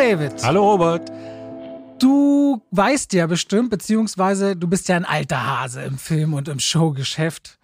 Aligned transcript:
David. 0.00 0.32
Hallo 0.42 0.66
Robert. 0.66 1.12
Du 1.98 2.62
weißt 2.70 3.12
ja 3.12 3.26
bestimmt, 3.26 3.68
beziehungsweise 3.68 4.56
du 4.56 4.66
bist 4.66 4.88
ja 4.88 4.96
ein 4.96 5.04
alter 5.04 5.46
Hase 5.46 5.82
im 5.82 5.98
Film- 5.98 6.32
und 6.32 6.48
im 6.48 6.58
Showgeschäft. 6.58 7.58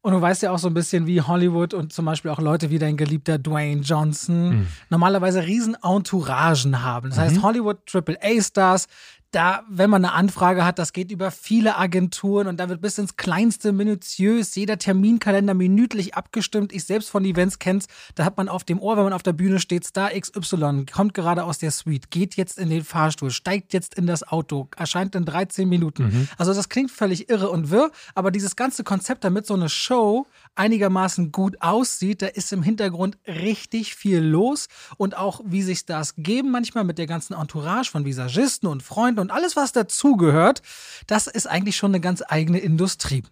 Und 0.00 0.14
du 0.14 0.20
weißt 0.22 0.40
ja 0.40 0.52
auch 0.52 0.58
so 0.58 0.68
ein 0.68 0.74
bisschen, 0.74 1.06
wie 1.06 1.20
Hollywood 1.20 1.74
und 1.74 1.92
zum 1.92 2.06
Beispiel 2.06 2.30
auch 2.30 2.38
Leute 2.38 2.70
wie 2.70 2.78
dein 2.78 2.96
geliebter 2.96 3.36
Dwayne 3.36 3.82
Johnson 3.82 4.60
mhm. 4.60 4.66
normalerweise 4.88 5.44
riesen 5.44 5.76
Entouragen 5.82 6.82
haben. 6.82 7.10
Das 7.10 7.18
heißt, 7.18 7.36
mhm. 7.36 7.42
Hollywood 7.42 7.80
AAA-Stars, 7.94 8.86
da, 9.32 9.64
wenn 9.68 9.90
man 9.90 10.04
eine 10.04 10.14
Anfrage 10.14 10.64
hat, 10.64 10.78
das 10.78 10.92
geht 10.92 11.10
über 11.10 11.30
viele 11.30 11.76
Agenturen 11.76 12.46
und 12.46 12.60
da 12.60 12.68
wird 12.68 12.82
bis 12.82 12.98
ins 12.98 13.16
kleinste 13.16 13.72
minutiös 13.72 14.54
jeder 14.54 14.78
Terminkalender 14.78 15.54
minütlich 15.54 16.14
abgestimmt. 16.14 16.72
Ich 16.72 16.84
selbst 16.84 17.08
von 17.08 17.24
Events 17.24 17.58
kenn's, 17.58 17.86
da 18.14 18.24
hat 18.24 18.36
man 18.36 18.48
auf 18.48 18.62
dem 18.62 18.78
Ohr, 18.78 18.96
wenn 18.96 19.04
man 19.04 19.14
auf 19.14 19.22
der 19.22 19.32
Bühne 19.32 19.58
steht, 19.58 19.84
Star 19.86 20.10
XY 20.10 20.84
kommt 20.92 21.14
gerade 21.14 21.44
aus 21.44 21.58
der 21.58 21.70
Suite, 21.70 22.10
geht 22.10 22.36
jetzt 22.36 22.58
in 22.58 22.68
den 22.68 22.84
Fahrstuhl, 22.84 23.30
steigt 23.30 23.72
jetzt 23.72 23.94
in 23.94 24.06
das 24.06 24.22
Auto, 24.28 24.68
erscheint 24.76 25.14
in 25.14 25.24
13 25.24 25.66
Minuten. 25.66 26.04
Mhm. 26.04 26.28
Also 26.36 26.52
das 26.52 26.68
klingt 26.68 26.90
völlig 26.90 27.30
irre 27.30 27.48
und 27.48 27.70
wirr, 27.70 27.90
aber 28.14 28.30
dieses 28.30 28.54
ganze 28.54 28.84
Konzept, 28.84 29.24
damit 29.24 29.46
so 29.46 29.54
eine 29.54 29.70
Show 29.70 30.26
einigermaßen 30.54 31.32
gut 31.32 31.60
aussieht, 31.60 32.22
da 32.22 32.26
ist 32.26 32.52
im 32.52 32.62
Hintergrund 32.62 33.18
richtig 33.26 33.94
viel 33.94 34.20
los 34.20 34.68
und 34.96 35.16
auch 35.16 35.40
wie 35.44 35.62
sich 35.62 35.86
das 35.86 36.14
geben 36.16 36.50
manchmal 36.50 36.84
mit 36.84 36.98
der 36.98 37.06
ganzen 37.06 37.34
Entourage 37.34 37.90
von 37.90 38.04
Visagisten 38.04 38.68
und 38.68 38.82
Freunden 38.82 39.20
und 39.20 39.30
alles, 39.30 39.56
was 39.56 39.72
dazugehört, 39.72 40.62
das 41.06 41.26
ist 41.26 41.46
eigentlich 41.46 41.76
schon 41.76 41.92
eine 41.92 42.00
ganz 42.00 42.22
eigene 42.26 42.58
Industrie. 42.58 43.22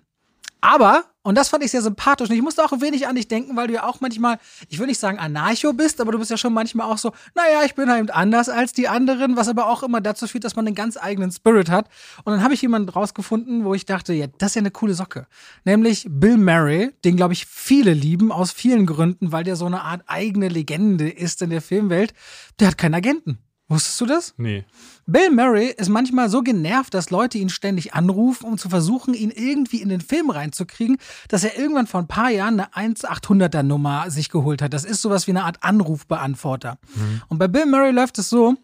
Aber, 0.60 1.04
und 1.22 1.36
das 1.36 1.48
fand 1.48 1.64
ich 1.64 1.70
sehr 1.70 1.82
sympathisch, 1.82 2.28
und 2.28 2.34
ich 2.34 2.42
musste 2.42 2.64
auch 2.64 2.72
ein 2.72 2.80
wenig 2.80 3.06
an 3.06 3.16
dich 3.16 3.28
denken, 3.28 3.56
weil 3.56 3.66
du 3.66 3.74
ja 3.74 3.84
auch 3.84 4.00
manchmal, 4.00 4.38
ich 4.68 4.78
will 4.78 4.86
nicht 4.86 4.98
sagen 4.98 5.18
Anarcho 5.18 5.72
bist, 5.72 6.00
aber 6.00 6.12
du 6.12 6.18
bist 6.18 6.30
ja 6.30 6.36
schon 6.36 6.52
manchmal 6.52 6.86
auch 6.90 6.98
so, 6.98 7.12
naja, 7.34 7.62
ich 7.64 7.74
bin 7.74 7.90
halt 7.90 8.10
anders 8.10 8.48
als 8.48 8.72
die 8.72 8.88
anderen, 8.88 9.36
was 9.36 9.48
aber 9.48 9.68
auch 9.68 9.82
immer 9.82 10.00
dazu 10.00 10.26
führt, 10.26 10.44
dass 10.44 10.56
man 10.56 10.66
einen 10.66 10.74
ganz 10.74 10.96
eigenen 10.96 11.30
Spirit 11.30 11.70
hat. 11.70 11.88
Und 12.24 12.32
dann 12.32 12.42
habe 12.42 12.54
ich 12.54 12.62
jemanden 12.62 12.88
rausgefunden, 12.88 13.64
wo 13.64 13.74
ich 13.74 13.86
dachte, 13.86 14.12
ja, 14.12 14.26
das 14.38 14.50
ist 14.50 14.54
ja 14.56 14.60
eine 14.60 14.70
coole 14.70 14.94
Socke. 14.94 15.26
Nämlich 15.64 16.06
Bill 16.08 16.36
Murray, 16.36 16.90
den, 17.04 17.16
glaube 17.16 17.32
ich, 17.32 17.46
viele 17.46 17.94
lieben, 17.94 18.32
aus 18.32 18.52
vielen 18.52 18.86
Gründen, 18.86 19.32
weil 19.32 19.44
der 19.44 19.56
so 19.56 19.66
eine 19.66 19.82
Art 19.82 20.02
eigene 20.06 20.48
Legende 20.48 21.08
ist 21.08 21.42
in 21.42 21.50
der 21.50 21.62
Filmwelt. 21.62 22.14
Der 22.58 22.68
hat 22.68 22.78
keinen 22.78 22.94
Agenten. 22.94 23.38
Wusstest 23.70 24.00
du 24.00 24.06
das? 24.06 24.34
Nee. 24.36 24.64
Bill 25.12 25.30
Murray 25.30 25.74
ist 25.76 25.88
manchmal 25.88 26.28
so 26.28 26.40
genervt, 26.42 26.94
dass 26.94 27.10
Leute 27.10 27.36
ihn 27.36 27.48
ständig 27.48 27.94
anrufen, 27.94 28.46
um 28.46 28.58
zu 28.58 28.68
versuchen, 28.68 29.12
ihn 29.12 29.32
irgendwie 29.32 29.82
in 29.82 29.88
den 29.88 30.00
Film 30.00 30.30
reinzukriegen, 30.30 30.98
dass 31.26 31.42
er 31.42 31.58
irgendwann 31.58 31.88
vor 31.88 32.00
ein 32.00 32.06
paar 32.06 32.30
Jahren 32.30 32.60
eine 32.60 32.94
1-800er 32.94 33.64
Nummer 33.64 34.08
sich 34.08 34.28
geholt 34.28 34.62
hat. 34.62 34.72
Das 34.72 34.84
ist 34.84 35.02
sowas 35.02 35.26
wie 35.26 35.32
eine 35.32 35.42
Art 35.42 35.64
Anrufbeantworter. 35.64 36.78
Mhm. 36.94 37.22
Und 37.26 37.38
bei 37.38 37.48
Bill 37.48 37.66
Murray 37.66 37.90
läuft 37.90 38.18
es 38.18 38.30
so, 38.30 38.54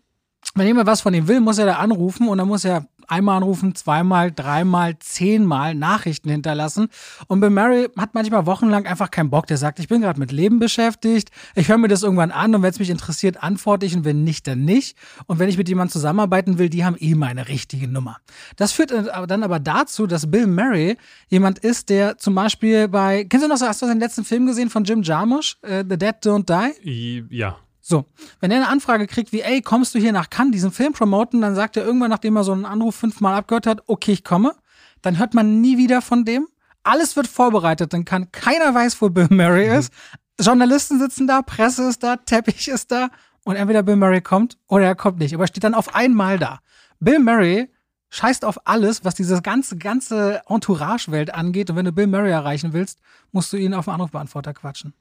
wenn 0.55 0.67
jemand 0.67 0.87
was 0.87 1.01
von 1.01 1.13
ihm 1.15 1.29
will, 1.29 1.41
muss 1.41 1.59
er 1.59 1.67
da 1.67 1.77
anrufen 1.77 2.29
und 2.29 2.39
dann 2.39 2.49
muss 2.49 2.65
er 2.65 2.87
einmal 3.09 3.37
anrufen, 3.37 3.75
zweimal, 3.75 4.33
dreimal, 4.33 4.99
zehnmal 4.99 5.75
Nachrichten 5.75 6.29
hinterlassen. 6.29 6.89
Und 7.29 7.41
Bill 7.41 7.51
Murray 7.51 7.89
hat 7.97 8.15
manchmal 8.15 8.47
wochenlang 8.47 8.87
einfach 8.87 9.11
keinen 9.11 9.31
Bock. 9.31 9.47
Der 9.47 9.57
sagt, 9.57 9.79
ich 9.79 9.89
bin 9.89 10.01
gerade 10.01 10.19
mit 10.19 10.33
Leben 10.33 10.59
beschäftigt, 10.59 11.31
ich 11.55 11.69
höre 11.69 11.79
mir 11.79 11.89
das 11.89 12.03
irgendwann 12.03 12.31
an 12.31 12.55
und 12.55 12.63
wenn 12.63 12.71
es 12.71 12.79
mich 12.79 12.91
interessiert, 12.91 13.43
antworte 13.43 13.87
ich 13.87 13.97
und 13.97 14.05
wenn 14.05 14.25
nicht, 14.25 14.47
dann 14.47 14.65
nicht. 14.65 14.97
Und 15.27 15.39
wenn 15.39 15.49
ich 15.49 15.59
mit 15.59 15.69
jemandem 15.69 15.93
zusammenarbeiten 15.93 16.59
will, 16.59 16.69
die 16.69 16.85
haben 16.85 16.97
eh 16.99 17.15
meine 17.15 17.49
richtige 17.49 17.89
Nummer. 17.89 18.17
Das 18.57 18.73
führt 18.73 18.91
dann 18.91 19.43
aber 19.43 19.61
dazu, 19.61 20.07
dass 20.07 20.31
Bill 20.31 20.47
Murray 20.47 20.97
jemand 21.29 21.59
ist, 21.61 21.89
der 21.89 22.19
zum 22.19 22.35
Beispiel 22.35 22.89
bei, 22.89 23.25
kennst 23.25 23.45
du 23.45 23.49
noch, 23.49 23.61
hast 23.61 23.83
du 23.83 23.87
den 23.87 24.01
letzten 24.01 24.25
Film 24.25 24.47
gesehen 24.47 24.71
von 24.71 24.85
Jim 24.85 25.03
Jarmusch, 25.03 25.57
uh, 25.65 25.83
The 25.89 25.97
Dead 25.97 26.15
Don't 26.23 26.45
Die? 26.83 27.25
Ja. 27.31 27.57
So, 27.89 28.05
wenn 28.41 28.51
er 28.51 28.57
eine 28.57 28.69
Anfrage 28.69 29.07
kriegt 29.07 29.31
wie, 29.31 29.43
ey, 29.43 29.63
kommst 29.63 29.95
du 29.95 30.01
hier 30.01 30.11
nach 30.11 30.29
Cannes, 30.29 30.51
diesen 30.51 30.73
Film 30.73 30.93
promoten, 30.93 31.41
dann 31.41 31.55
sagt 31.55 31.77
er 31.77 31.85
irgendwann, 31.85 32.11
nachdem 32.11 32.35
er 32.35 32.43
so 32.43 32.51
einen 32.51 32.65
Anruf 32.65 32.97
fünfmal 32.97 33.37
abgehört 33.37 33.69
hat, 33.69 33.85
okay, 33.87 34.11
ich 34.11 34.25
komme. 34.25 34.57
Dann 35.03 35.21
hört 35.21 35.35
man 35.35 35.61
nie 35.61 35.79
wieder 35.79 36.03
von 36.03 36.25
dem. 36.25 36.49
Alles 36.83 37.15
wird 37.15 37.29
vorbereitet, 37.29 37.93
dann 37.93 38.05
kann 38.05 38.33
keiner 38.33 38.75
weiß, 38.75 39.01
wo 39.01 39.09
Bill 39.09 39.29
Murray 39.31 39.69
mhm. 39.69 39.79
ist. 39.79 39.93
Journalisten 40.41 40.99
sitzen 40.99 41.29
da, 41.29 41.43
Presse 41.43 41.89
ist 41.89 42.03
da, 42.03 42.17
Teppich 42.17 42.67
ist 42.67 42.91
da 42.91 43.09
und 43.45 43.55
entweder 43.55 43.85
Bill 43.85 43.95
Murray 43.95 44.21
kommt 44.21 44.59
oder 44.67 44.87
er 44.87 44.97
kommt 44.97 45.21
nicht, 45.21 45.33
aber 45.33 45.45
er 45.45 45.49
steht 45.49 45.63
dann 45.63 45.75
auf 45.75 45.95
einmal 45.95 46.41
da. 46.41 46.59
Bill 46.99 47.21
Murray 47.21 47.71
scheißt 48.11 48.45
auf 48.45 48.67
alles, 48.67 49.05
was 49.05 49.15
diese 49.15 49.41
ganze, 49.43 49.77
ganze 49.77 50.43
Entourage-Welt 50.49 51.33
angeht 51.33 51.71
und 51.71 51.77
wenn 51.77 51.85
du 51.85 51.93
Bill 51.93 52.09
Murray 52.09 52.33
erreichen 52.33 52.73
willst, 52.73 52.99
musst 53.31 53.53
du 53.53 53.57
ihn 53.57 53.75
auf 53.75 53.85
den 53.85 53.95
Anrufbeantworter 53.95 54.55
quatschen. 54.55 54.93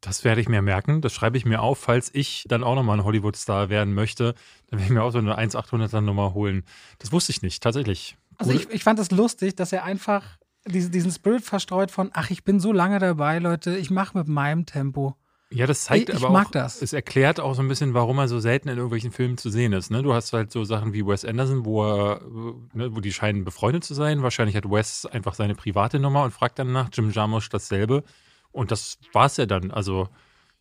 Das 0.00 0.24
werde 0.24 0.40
ich 0.40 0.48
mir 0.48 0.62
merken. 0.62 1.02
Das 1.02 1.12
schreibe 1.12 1.36
ich 1.36 1.44
mir 1.44 1.60
auf, 1.60 1.78
falls 1.78 2.10
ich 2.14 2.44
dann 2.48 2.64
auch 2.64 2.74
nochmal 2.74 2.98
ein 2.98 3.04
Hollywood-Star 3.04 3.68
werden 3.68 3.92
möchte. 3.92 4.34
Dann 4.68 4.78
werde 4.78 4.84
ich 4.84 4.90
mir 4.90 5.02
auch 5.02 5.12
so 5.12 5.18
eine 5.18 5.38
1-800er 5.38 6.00
Nummer 6.00 6.32
holen. 6.32 6.64
Das 6.98 7.12
wusste 7.12 7.32
ich 7.32 7.42
nicht, 7.42 7.62
tatsächlich. 7.62 8.16
Also 8.38 8.52
ich, 8.52 8.70
ich 8.70 8.82
fand 8.82 8.98
es 8.98 9.08
das 9.08 9.18
lustig, 9.18 9.56
dass 9.56 9.72
er 9.72 9.84
einfach 9.84 10.38
diesen 10.66 11.10
Spirit 11.10 11.44
verstreut 11.44 11.90
von, 11.90 12.10
ach, 12.12 12.30
ich 12.30 12.44
bin 12.44 12.60
so 12.60 12.72
lange 12.72 12.98
dabei, 12.98 13.38
Leute, 13.38 13.76
ich 13.76 13.90
mache 13.90 14.16
mit 14.16 14.28
meinem 14.28 14.66
Tempo. 14.66 15.16
Ja, 15.52 15.66
das 15.66 15.84
zeigt 15.84 16.10
ich, 16.10 16.14
aber 16.14 16.26
ich 16.26 16.32
mag 16.32 16.46
auch, 16.46 16.52
das. 16.52 16.80
es 16.80 16.92
erklärt 16.92 17.40
auch 17.40 17.54
so 17.54 17.62
ein 17.62 17.66
bisschen, 17.66 17.92
warum 17.92 18.18
er 18.18 18.28
so 18.28 18.38
selten 18.38 18.68
in 18.68 18.76
irgendwelchen 18.76 19.10
Filmen 19.10 19.36
zu 19.36 19.50
sehen 19.50 19.72
ist. 19.72 19.90
Ne? 19.90 20.02
Du 20.02 20.14
hast 20.14 20.32
halt 20.32 20.52
so 20.52 20.62
Sachen 20.62 20.92
wie 20.92 21.04
Wes 21.04 21.24
Anderson, 21.24 21.64
wo 21.64 21.84
er, 21.84 22.20
ne, 22.72 22.94
wo 22.94 23.00
die 23.00 23.12
scheinen 23.12 23.44
befreundet 23.44 23.82
zu 23.82 23.94
sein. 23.94 24.22
Wahrscheinlich 24.22 24.54
hat 24.54 24.70
Wes 24.70 25.06
einfach 25.06 25.34
seine 25.34 25.56
private 25.56 25.98
Nummer 25.98 26.22
und 26.22 26.30
fragt 26.30 26.60
dann 26.60 26.70
nach 26.72 26.88
Jim 26.92 27.10
Jarmusch 27.10 27.48
dasselbe. 27.48 28.04
Und 28.52 28.70
das 28.70 28.98
war 29.12 29.26
es 29.26 29.36
ja 29.36 29.46
dann. 29.46 29.70
Also, 29.70 30.08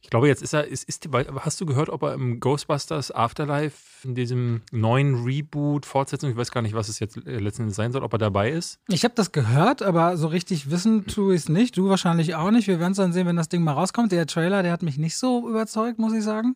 ich 0.02 0.10
glaube, 0.10 0.28
jetzt 0.28 0.42
ist 0.42 0.54
er, 0.54 0.66
ist, 0.66 0.88
ist, 0.88 1.08
hast 1.42 1.60
du 1.60 1.66
gehört, 1.66 1.90
ob 1.90 2.04
er 2.04 2.14
im 2.14 2.40
Ghostbusters 2.40 3.12
Afterlife, 3.12 4.08
in 4.08 4.16
diesem 4.16 4.62
neuen 4.72 5.24
Reboot, 5.26 5.86
Fortsetzung, 5.86 6.30
ich 6.30 6.38
weiß 6.38 6.52
gar 6.52 6.62
nicht, 6.62 6.74
was 6.74 6.88
es 6.88 7.00
jetzt 7.00 7.18
äh, 7.18 7.38
letztendlich 7.38 7.76
sein 7.76 7.92
soll, 7.92 8.04
ob 8.04 8.14
er 8.14 8.20
dabei 8.20 8.52
ist? 8.52 8.80
Ich 8.88 9.04
habe 9.04 9.14
das 9.16 9.34
gehört, 9.34 9.82
aber 9.82 10.16
so 10.16 10.28
richtig 10.28 10.72
wissen 10.72 11.06
tue 11.06 11.36
ich 11.36 11.42
es 11.42 11.50
nicht. 11.50 11.78
Du 11.78 11.90
wahrscheinlich 11.90 12.36
auch 12.36 12.52
nicht. 12.52 12.68
Wir 12.68 12.80
werden 12.80 12.92
es 12.92 12.98
dann 12.98 13.12
sehen, 13.12 13.28
wenn 13.28 13.36
das 13.36 13.50
Ding 13.50 13.64
mal 13.64 13.74
rauskommt. 13.74 14.12
Der 14.12 14.26
Trailer, 14.26 14.64
der 14.64 14.72
hat 14.72 14.84
mich 14.84 14.98
nicht 14.98 15.18
so 15.18 15.50
überzeugt, 15.50 16.00
muss 16.00 16.14
ich 16.14 16.24
sagen. 16.24 16.56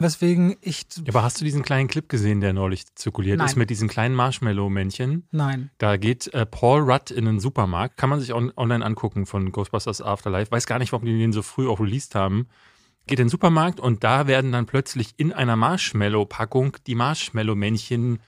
Weswegen 0.00 0.56
ich. 0.60 0.86
Ja, 0.98 1.04
aber 1.08 1.24
hast 1.24 1.40
du 1.40 1.44
diesen 1.44 1.62
kleinen 1.62 1.88
Clip 1.88 2.08
gesehen, 2.08 2.40
der 2.40 2.52
neulich 2.52 2.86
zirkuliert 2.94 3.38
Nein. 3.38 3.46
ist 3.48 3.56
mit 3.56 3.68
diesen 3.68 3.88
kleinen 3.88 4.14
Marshmallow-Männchen? 4.14 5.26
Nein. 5.32 5.70
Da 5.78 5.96
geht 5.96 6.32
äh, 6.34 6.46
Paul 6.46 6.82
Rudd 6.82 7.10
in 7.10 7.24
den 7.24 7.40
Supermarkt, 7.40 7.96
kann 7.96 8.08
man 8.08 8.20
sich 8.20 8.32
on 8.32 8.52
online 8.56 8.84
angucken 8.84 9.26
von 9.26 9.50
Ghostbusters 9.50 10.00
Afterlife. 10.00 10.52
Weiß 10.52 10.66
gar 10.66 10.78
nicht, 10.78 10.92
warum 10.92 11.04
die 11.04 11.18
den 11.18 11.32
so 11.32 11.42
früh 11.42 11.68
auch 11.68 11.80
released 11.80 12.14
haben. 12.14 12.46
Geht 13.08 13.18
in 13.18 13.24
den 13.24 13.30
Supermarkt 13.30 13.80
und 13.80 14.04
da 14.04 14.28
werden 14.28 14.52
dann 14.52 14.66
plötzlich 14.66 15.14
in 15.16 15.32
einer 15.32 15.56
Marshmallow-Packung 15.56 16.76
die 16.86 16.94
Marshmallow-Männchen 16.94 18.20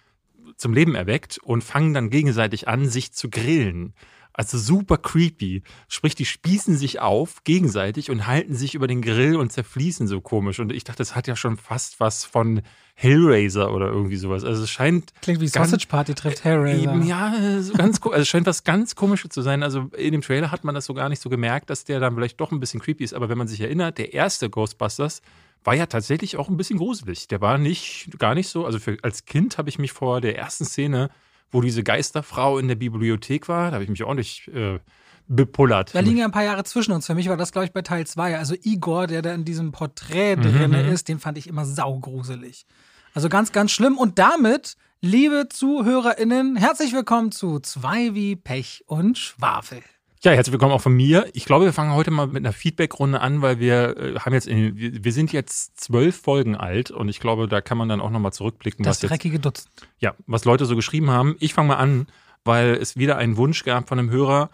zum 0.56 0.74
Leben 0.74 0.96
erweckt 0.96 1.38
und 1.38 1.62
fangen 1.62 1.94
dann 1.94 2.10
gegenseitig 2.10 2.66
an, 2.66 2.88
sich 2.88 3.12
zu 3.12 3.30
grillen. 3.30 3.94
Also 4.40 4.56
super 4.56 4.96
creepy. 4.96 5.62
Sprich, 5.86 6.14
die 6.14 6.24
spießen 6.24 6.74
sich 6.74 6.98
auf 6.98 7.44
gegenseitig 7.44 8.10
und 8.10 8.26
halten 8.26 8.54
sich 8.54 8.74
über 8.74 8.86
den 8.86 9.02
Grill 9.02 9.36
und 9.36 9.52
zerfließen 9.52 10.06
so 10.06 10.22
komisch. 10.22 10.60
Und 10.60 10.72
ich 10.72 10.82
dachte, 10.82 10.96
das 10.96 11.14
hat 11.14 11.26
ja 11.26 11.36
schon 11.36 11.58
fast 11.58 12.00
was 12.00 12.24
von 12.24 12.62
Hellraiser 12.94 13.70
oder 13.70 13.88
irgendwie 13.88 14.16
sowas. 14.16 14.42
Also 14.42 14.62
es 14.62 14.70
scheint. 14.70 15.12
Klingt 15.20 15.42
wie 15.42 15.46
Sausage 15.46 15.86
Party 15.86 16.14
trifft 16.14 16.42
Hellraiser. 16.42 16.90
Eben, 16.90 17.06
ja, 17.06 17.60
so 17.60 17.74
ganz 17.74 18.00
also 18.02 18.16
es 18.16 18.28
scheint 18.28 18.46
was 18.46 18.64
ganz 18.64 18.94
komisches 18.94 19.28
zu 19.28 19.42
sein. 19.42 19.62
Also 19.62 19.90
in 19.94 20.12
dem 20.12 20.22
Trailer 20.22 20.50
hat 20.50 20.64
man 20.64 20.74
das 20.74 20.86
so 20.86 20.94
gar 20.94 21.10
nicht 21.10 21.20
so 21.20 21.28
gemerkt, 21.28 21.68
dass 21.68 21.84
der 21.84 22.00
dann 22.00 22.14
vielleicht 22.14 22.40
doch 22.40 22.50
ein 22.50 22.60
bisschen 22.60 22.80
creepy 22.80 23.04
ist. 23.04 23.12
Aber 23.12 23.28
wenn 23.28 23.36
man 23.36 23.46
sich 23.46 23.60
erinnert, 23.60 23.98
der 23.98 24.14
erste 24.14 24.48
Ghostbusters 24.48 25.20
war 25.64 25.74
ja 25.74 25.84
tatsächlich 25.84 26.38
auch 26.38 26.48
ein 26.48 26.56
bisschen 26.56 26.78
gruselig. 26.78 27.28
Der 27.28 27.42
war 27.42 27.58
nicht, 27.58 28.08
gar 28.18 28.34
nicht 28.34 28.48
so. 28.48 28.64
Also 28.64 28.78
für, 28.78 28.96
als 29.02 29.26
Kind 29.26 29.58
habe 29.58 29.68
ich 29.68 29.78
mich 29.78 29.92
vor 29.92 30.22
der 30.22 30.38
ersten 30.38 30.64
Szene 30.64 31.10
wo 31.50 31.60
diese 31.60 31.82
Geisterfrau 31.82 32.58
in 32.58 32.68
der 32.68 32.76
Bibliothek 32.76 33.48
war. 33.48 33.70
Da 33.70 33.74
habe 33.74 33.84
ich 33.84 33.90
mich 33.90 34.04
ordentlich 34.04 34.48
äh, 34.54 34.78
bepullert. 35.26 35.94
Da 35.94 36.00
liegen 36.00 36.18
ja 36.18 36.24
ein 36.24 36.32
paar 36.32 36.44
Jahre 36.44 36.64
zwischen 36.64 36.92
uns. 36.92 37.06
Für 37.06 37.14
mich 37.14 37.28
war 37.28 37.36
das, 37.36 37.52
glaube 37.52 37.66
ich, 37.66 37.72
bei 37.72 37.82
Teil 37.82 38.06
2. 38.06 38.38
Also 38.38 38.54
Igor, 38.62 39.06
der 39.06 39.22
da 39.22 39.32
in 39.32 39.44
diesem 39.44 39.72
Porträt 39.72 40.36
mhm. 40.36 40.42
drin 40.42 40.70
mhm. 40.70 40.92
ist, 40.92 41.08
den 41.08 41.18
fand 41.18 41.38
ich 41.38 41.46
immer 41.46 41.64
saugruselig. 41.64 42.66
Also 43.14 43.28
ganz, 43.28 43.52
ganz 43.52 43.70
schlimm. 43.70 43.96
Und 43.96 44.18
damit, 44.18 44.76
liebe 45.00 45.48
ZuhörerInnen, 45.48 46.56
herzlich 46.56 46.92
willkommen 46.92 47.32
zu 47.32 47.60
Zwei 47.60 48.14
wie 48.14 48.36
Pech 48.36 48.84
und 48.86 49.18
Schwafel. 49.18 49.82
Ja, 50.22 50.32
herzlich 50.32 50.52
willkommen 50.52 50.72
auch 50.72 50.82
von 50.82 50.92
mir. 50.92 51.30
Ich 51.32 51.46
glaube, 51.46 51.64
wir 51.64 51.72
fangen 51.72 51.94
heute 51.94 52.10
mal 52.10 52.26
mit 52.26 52.44
einer 52.44 52.52
Feedback-Runde 52.52 53.22
an, 53.22 53.40
weil 53.40 53.58
wir 53.58 53.96
äh, 53.96 54.18
haben 54.18 54.34
jetzt, 54.34 54.46
in, 54.46 54.76
wir 54.76 55.12
sind 55.14 55.32
jetzt 55.32 55.80
zwölf 55.80 56.14
Folgen 56.14 56.56
alt 56.56 56.90
und 56.90 57.08
ich 57.08 57.20
glaube, 57.20 57.48
da 57.48 57.62
kann 57.62 57.78
man 57.78 57.88
dann 57.88 58.02
auch 58.02 58.10
nochmal 58.10 58.34
zurückblicken. 58.34 58.84
Das 58.84 59.02
was 59.02 59.08
dreckige 59.08 59.36
jetzt, 59.36 59.46
Dutzend. 59.46 59.70
Ja, 59.98 60.14
was 60.26 60.44
Leute 60.44 60.66
so 60.66 60.76
geschrieben 60.76 61.08
haben. 61.08 61.36
Ich 61.40 61.54
fange 61.54 61.68
mal 61.68 61.76
an, 61.76 62.06
weil 62.44 62.74
es 62.74 62.98
wieder 62.98 63.16
einen 63.16 63.38
Wunsch 63.38 63.64
gab 63.64 63.88
von 63.88 63.98
einem 63.98 64.10
Hörer. 64.10 64.50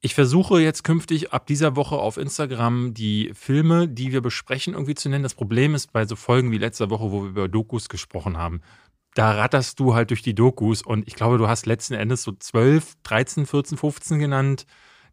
Ich 0.00 0.16
versuche 0.16 0.60
jetzt 0.60 0.82
künftig 0.82 1.32
ab 1.32 1.46
dieser 1.46 1.76
Woche 1.76 1.94
auf 1.94 2.16
Instagram 2.16 2.92
die 2.92 3.30
Filme, 3.34 3.86
die 3.86 4.10
wir 4.10 4.20
besprechen, 4.20 4.74
irgendwie 4.74 4.96
zu 4.96 5.08
nennen. 5.08 5.22
Das 5.22 5.34
Problem 5.34 5.76
ist 5.76 5.92
bei 5.92 6.06
so 6.06 6.16
Folgen 6.16 6.50
wie 6.50 6.58
letzter 6.58 6.90
Woche, 6.90 7.12
wo 7.12 7.22
wir 7.22 7.28
über 7.28 7.48
Dokus 7.48 7.88
gesprochen 7.88 8.36
haben, 8.36 8.62
da 9.18 9.32
ratterst 9.32 9.80
du 9.80 9.94
halt 9.94 10.10
durch 10.10 10.22
die 10.22 10.34
Dokus 10.34 10.82
und 10.82 11.08
ich 11.08 11.14
glaube, 11.16 11.38
du 11.38 11.48
hast 11.48 11.66
letzten 11.66 11.94
Endes 11.94 12.22
so 12.22 12.32
12, 12.32 12.94
13, 13.02 13.46
14, 13.46 13.76
15 13.76 14.18
genannt 14.18 14.66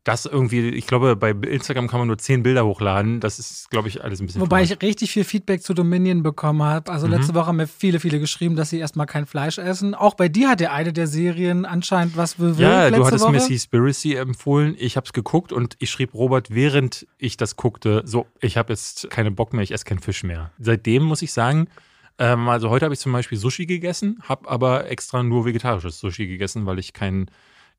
das 0.05 0.27
irgendwie, 0.27 0.69
ich 0.69 0.85
glaube, 0.85 1.15
bei 1.15 1.31
Instagram 1.31 1.87
kann 1.87 1.99
man 1.99 2.07
nur 2.07 2.19
zehn 2.19 2.43
Bilder 2.43 2.63
hochladen. 2.63 3.19
Das 3.19 3.39
ist, 3.39 3.71
glaube 3.71 3.87
ich, 3.87 4.03
alles 4.03 4.21
ein 4.21 4.27
bisschen. 4.27 4.39
Wobei 4.39 4.61
ich 4.61 4.79
richtig 4.83 5.11
viel 5.11 5.23
Feedback 5.23 5.63
zu 5.63 5.73
Dominion 5.73 6.21
bekommen 6.21 6.61
habe. 6.61 6.91
Also 6.91 7.07
mhm. 7.07 7.13
letzte 7.13 7.33
Woche 7.33 7.47
haben 7.47 7.55
mir 7.55 7.65
viele, 7.65 7.99
viele 7.99 8.19
geschrieben, 8.19 8.55
dass 8.55 8.69
sie 8.69 8.77
erstmal 8.77 9.07
kein 9.07 9.25
Fleisch 9.25 9.57
essen. 9.57 9.95
Auch 9.95 10.13
bei 10.13 10.29
dir 10.29 10.49
hat 10.49 10.61
ja 10.61 10.71
eine 10.71 10.93
der 10.93 11.07
Serien 11.07 11.65
anscheinend 11.65 12.15
was 12.15 12.35
bewirkt. 12.35 12.59
Ja, 12.59 12.91
du 12.91 13.03
hattest 13.03 13.23
Woche. 13.23 13.31
mir 13.31 13.39
Seaspiracy 13.39 14.13
empfohlen. 14.13 14.75
Ich 14.77 14.95
habe 14.95 15.05
es 15.05 15.13
geguckt 15.13 15.51
und 15.51 15.75
ich 15.79 15.89
schrieb 15.89 16.13
Robert, 16.13 16.53
während 16.53 17.07
ich 17.17 17.35
das 17.35 17.55
guckte, 17.55 18.03
so, 18.05 18.27
ich 18.41 18.57
habe 18.57 18.73
jetzt 18.73 19.09
keinen 19.09 19.33
Bock 19.33 19.53
mehr, 19.53 19.63
ich 19.63 19.71
esse 19.71 19.85
keinen 19.85 19.99
Fisch 19.99 20.23
mehr. 20.23 20.51
Seitdem 20.59 21.01
muss 21.01 21.23
ich 21.23 21.33
sagen, 21.33 21.67
ähm, 22.19 22.47
also 22.49 22.69
heute 22.69 22.85
habe 22.85 22.93
ich 22.93 22.99
zum 22.99 23.11
Beispiel 23.11 23.37
Sushi 23.37 23.65
gegessen, 23.65 24.19
habe 24.23 24.49
aber 24.49 24.89
extra 24.89 25.23
nur 25.23 25.45
vegetarisches 25.45 25.99
Sushi 25.99 26.27
gegessen, 26.27 26.65
weil 26.65 26.79
ich 26.79 26.93
kein 26.93 27.29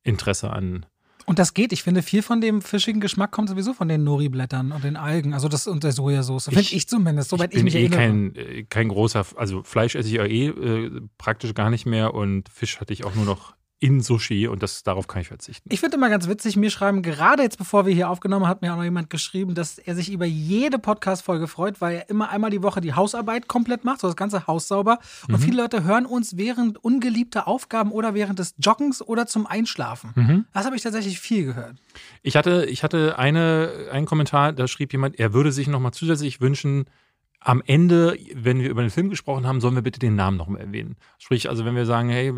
Interesse 0.03 0.51
an 0.51 0.87
und 1.27 1.41
das 1.41 1.55
geht. 1.55 1.73
Ich 1.73 1.83
finde, 1.83 2.03
viel 2.03 2.23
von 2.23 2.41
dem 2.41 2.63
fischigen 2.63 3.01
Geschmack 3.01 3.33
kommt 3.33 3.49
sowieso 3.49 3.75
von 3.75 3.89
den 3.89 4.05
Nori-Blättern 4.05 4.71
und 4.71 4.85
den 4.85 4.97
Algen. 4.97 5.35
Also 5.35 5.49
das 5.49 5.67
und 5.67 5.83
der 5.83 5.91
Sojasauce. 5.91 6.45
Finde 6.45 6.61
ich, 6.61 6.89
zumindest, 6.89 7.31
soweit 7.31 7.53
ich, 7.53 7.59
ich 7.59 7.65
mich 7.65 7.75
eh 7.75 7.81
erinnere. 7.81 7.99
Kein, 7.99 8.37
äh, 8.37 8.63
kein 8.63 8.89
großer, 8.89 9.27
also 9.35 9.65
Fleisch 9.65 9.97
esse 9.97 10.09
ich 10.09 10.15
ja 10.15 10.25
eh 10.25 10.47
äh, 10.47 11.01
praktisch 11.19 11.53
gar 11.55 11.69
nicht 11.69 11.85
mehr 11.85 12.15
und 12.15 12.49
Fisch 12.49 12.81
hatte 12.81 12.93
ich 12.93 13.05
auch 13.05 13.17
nur 13.17 13.25
noch 13.25 13.57
in 13.79 14.01
Sushi 14.01 14.49
und 14.49 14.63
das, 14.63 14.83
darauf 14.85 15.07
kann 15.07 15.21
ich 15.21 15.29
verzichten. 15.29 15.69
Ich 15.71 15.81
finde 15.81 15.99
immer 15.99 16.09
ganz 16.09 16.29
witzig, 16.29 16.57
mir 16.57 16.71
schreiben, 16.71 17.03
gerade 17.03 17.43
jetzt 17.43 17.59
bevor 17.59 17.85
wir 17.85 17.93
hier 17.93 18.09
aufgenommen 18.09 18.47
haben, 18.47 18.51
hat 18.51 18.63
mir 18.63 18.73
auch 18.73 18.79
noch 18.79 18.85
jemand 18.85 19.11
geschrieben, 19.11 19.55
dass 19.55 19.79
er 19.79 19.95
sich 19.95 20.11
über 20.11 20.25
jede 20.25 20.79
Podcast-Folge 20.79 21.47
freut, 21.47 21.81
weil 21.83 21.97
er 21.97 22.09
immer 22.09 22.31
einmal 22.31 22.51
die 22.51 22.63
Woche 22.63 22.81
die 22.81 22.95
Hausarbeit 22.95 23.49
komplett 23.49 23.85
macht, 23.85 24.01
so 24.01 24.07
das 24.07 24.17
ganze 24.17 24.47
Haus 24.47 24.69
sauber. 24.69 24.99
Und 25.29 25.35
mhm. 25.35 25.39
viele 25.41 25.63
Leute 25.63 25.85
hören 25.85 26.07
uns 26.07 26.39
während 26.39 26.83
ungeliebter 26.83 27.47
Aufgaben 27.47 27.93
oder 27.93 28.15
während 28.15 28.39
des 28.39 28.55
Joggens 28.59 29.03
oder 29.03 29.27
zum 29.27 29.47
Einschlafen. 29.47 30.13
Mhm. 30.15 30.45
Das 30.55 30.65
habe 30.65 30.77
ich 30.77 30.83
tatsächlich 30.83 31.21
viel 31.21 31.45
gehört. 31.45 31.77
Ich 32.23 32.37
hatte, 32.37 32.65
ich 32.65 32.83
hatte 32.83 33.19
eine, 33.19 33.89
einen 33.93 34.07
Kommentar, 34.07 34.53
da 34.55 34.69
schrieb 34.69 34.93
jemand, 34.93 35.19
er 35.19 35.35
würde 35.35 35.53
sich 35.53 35.69
nochmal 35.69 35.93
zusätzlich 35.93 36.41
wünschen, 36.41 36.87
am 37.47 37.63
Ende, 37.65 38.19
wenn 38.35 38.61
wir 38.61 38.69
über 38.69 38.83
den 38.83 38.91
Film 38.91 39.09
gesprochen 39.09 39.47
haben, 39.47 39.61
sollen 39.61 39.77
wir 39.77 39.83
bitte 39.83 40.01
den 40.01 40.17
Namen 40.17 40.37
nochmal 40.37 40.63
erwähnen. 40.63 40.97
Sprich, 41.17 41.49
also 41.49 41.65
wenn 41.65 41.77
wir 41.77 41.87
sagen, 41.87 42.09
hey, 42.09 42.33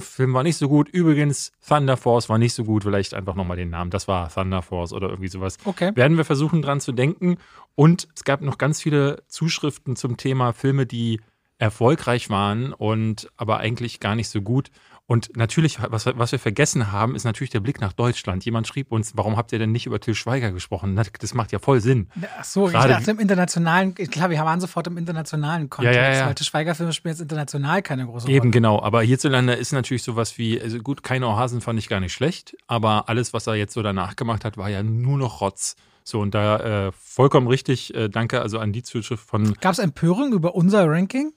Film 0.00 0.34
war 0.34 0.42
nicht 0.42 0.58
so 0.58 0.68
gut, 0.68 0.90
übrigens, 0.90 1.50
Thunder 1.66 1.96
Force 1.96 2.28
war 2.28 2.36
nicht 2.36 2.52
so 2.52 2.64
gut, 2.64 2.82
vielleicht 2.84 3.14
einfach 3.14 3.36
nochmal 3.36 3.56
den 3.56 3.70
Namen. 3.70 3.90
Das 3.90 4.06
war 4.06 4.28
Thunder 4.28 4.60
Force 4.60 4.92
oder 4.92 5.08
irgendwie 5.08 5.28
sowas. 5.28 5.56
Okay. 5.64 5.92
Werden 5.94 6.18
wir 6.18 6.26
versuchen, 6.26 6.60
dran 6.60 6.80
zu 6.80 6.92
denken. 6.92 7.38
Und 7.74 8.06
es 8.14 8.24
gab 8.24 8.42
noch 8.42 8.58
ganz 8.58 8.82
viele 8.82 9.22
Zuschriften 9.28 9.96
zum 9.96 10.18
Thema 10.18 10.52
Filme, 10.52 10.84
die 10.84 11.20
erfolgreich 11.56 12.28
waren 12.28 12.74
und 12.74 13.30
aber 13.38 13.60
eigentlich 13.60 13.98
gar 13.98 14.14
nicht 14.14 14.28
so 14.28 14.42
gut. 14.42 14.70
Und 15.06 15.36
natürlich, 15.36 15.78
was, 15.82 16.06
was 16.06 16.32
wir 16.32 16.38
vergessen 16.38 16.90
haben, 16.90 17.14
ist 17.14 17.24
natürlich 17.24 17.50
der 17.50 17.60
Blick 17.60 17.78
nach 17.78 17.92
Deutschland. 17.92 18.42
Jemand 18.46 18.66
schrieb 18.66 18.90
uns, 18.90 19.12
warum 19.14 19.36
habt 19.36 19.52
ihr 19.52 19.58
denn 19.58 19.70
nicht 19.70 19.84
über 19.84 20.00
Till 20.00 20.14
Schweiger 20.14 20.50
gesprochen? 20.50 20.98
Das 21.18 21.34
macht 21.34 21.52
ja 21.52 21.58
voll 21.58 21.80
Sinn. 21.82 22.08
Ach 22.38 22.44
so, 22.44 22.64
Gerade 22.64 22.88
ich 22.88 22.96
dachte 22.96 23.10
im 23.10 23.18
internationalen, 23.18 23.94
klar, 23.94 24.30
wir 24.30 24.38
waren 24.38 24.60
sofort 24.60 24.86
im 24.86 24.96
internationalen 24.96 25.68
Kontext, 25.68 25.96
ja, 25.96 26.02
ja, 26.10 26.14
ja. 26.14 26.26
weil 26.26 26.34
Till 26.34 26.46
Schweiger-Filme 26.46 26.94
spielen 26.94 27.12
jetzt 27.12 27.20
international 27.20 27.82
keine 27.82 28.06
große 28.06 28.26
Rolle. 28.26 28.36
Eben, 28.36 28.50
genau. 28.50 28.80
Aber 28.80 29.02
hierzulande 29.02 29.52
ist 29.52 29.72
natürlich 29.72 30.02
sowas 30.02 30.38
wie, 30.38 30.58
also 30.58 30.78
gut, 30.78 31.02
keine 31.02 31.26
Ohrhasen 31.28 31.60
fand 31.60 31.78
ich 31.78 31.88
gar 31.88 32.00
nicht 32.00 32.14
schlecht, 32.14 32.56
aber 32.66 33.10
alles, 33.10 33.34
was 33.34 33.46
er 33.46 33.56
jetzt 33.56 33.74
so 33.74 33.82
danach 33.82 34.16
gemacht 34.16 34.44
hat, 34.46 34.56
war 34.56 34.70
ja 34.70 34.82
nur 34.82 35.18
noch 35.18 35.42
Rotz. 35.42 35.76
So, 36.02 36.20
und 36.20 36.34
da 36.34 36.86
äh, 36.88 36.92
vollkommen 36.92 37.46
richtig, 37.46 37.94
äh, 37.94 38.08
danke 38.08 38.40
also 38.40 38.58
an 38.58 38.72
die 38.72 38.82
Zuschrift 38.82 39.26
von. 39.26 39.54
Gab 39.60 39.72
es 39.72 39.78
Empörung 39.78 40.32
über 40.32 40.54
unser 40.54 40.88
Ranking? 40.88 41.32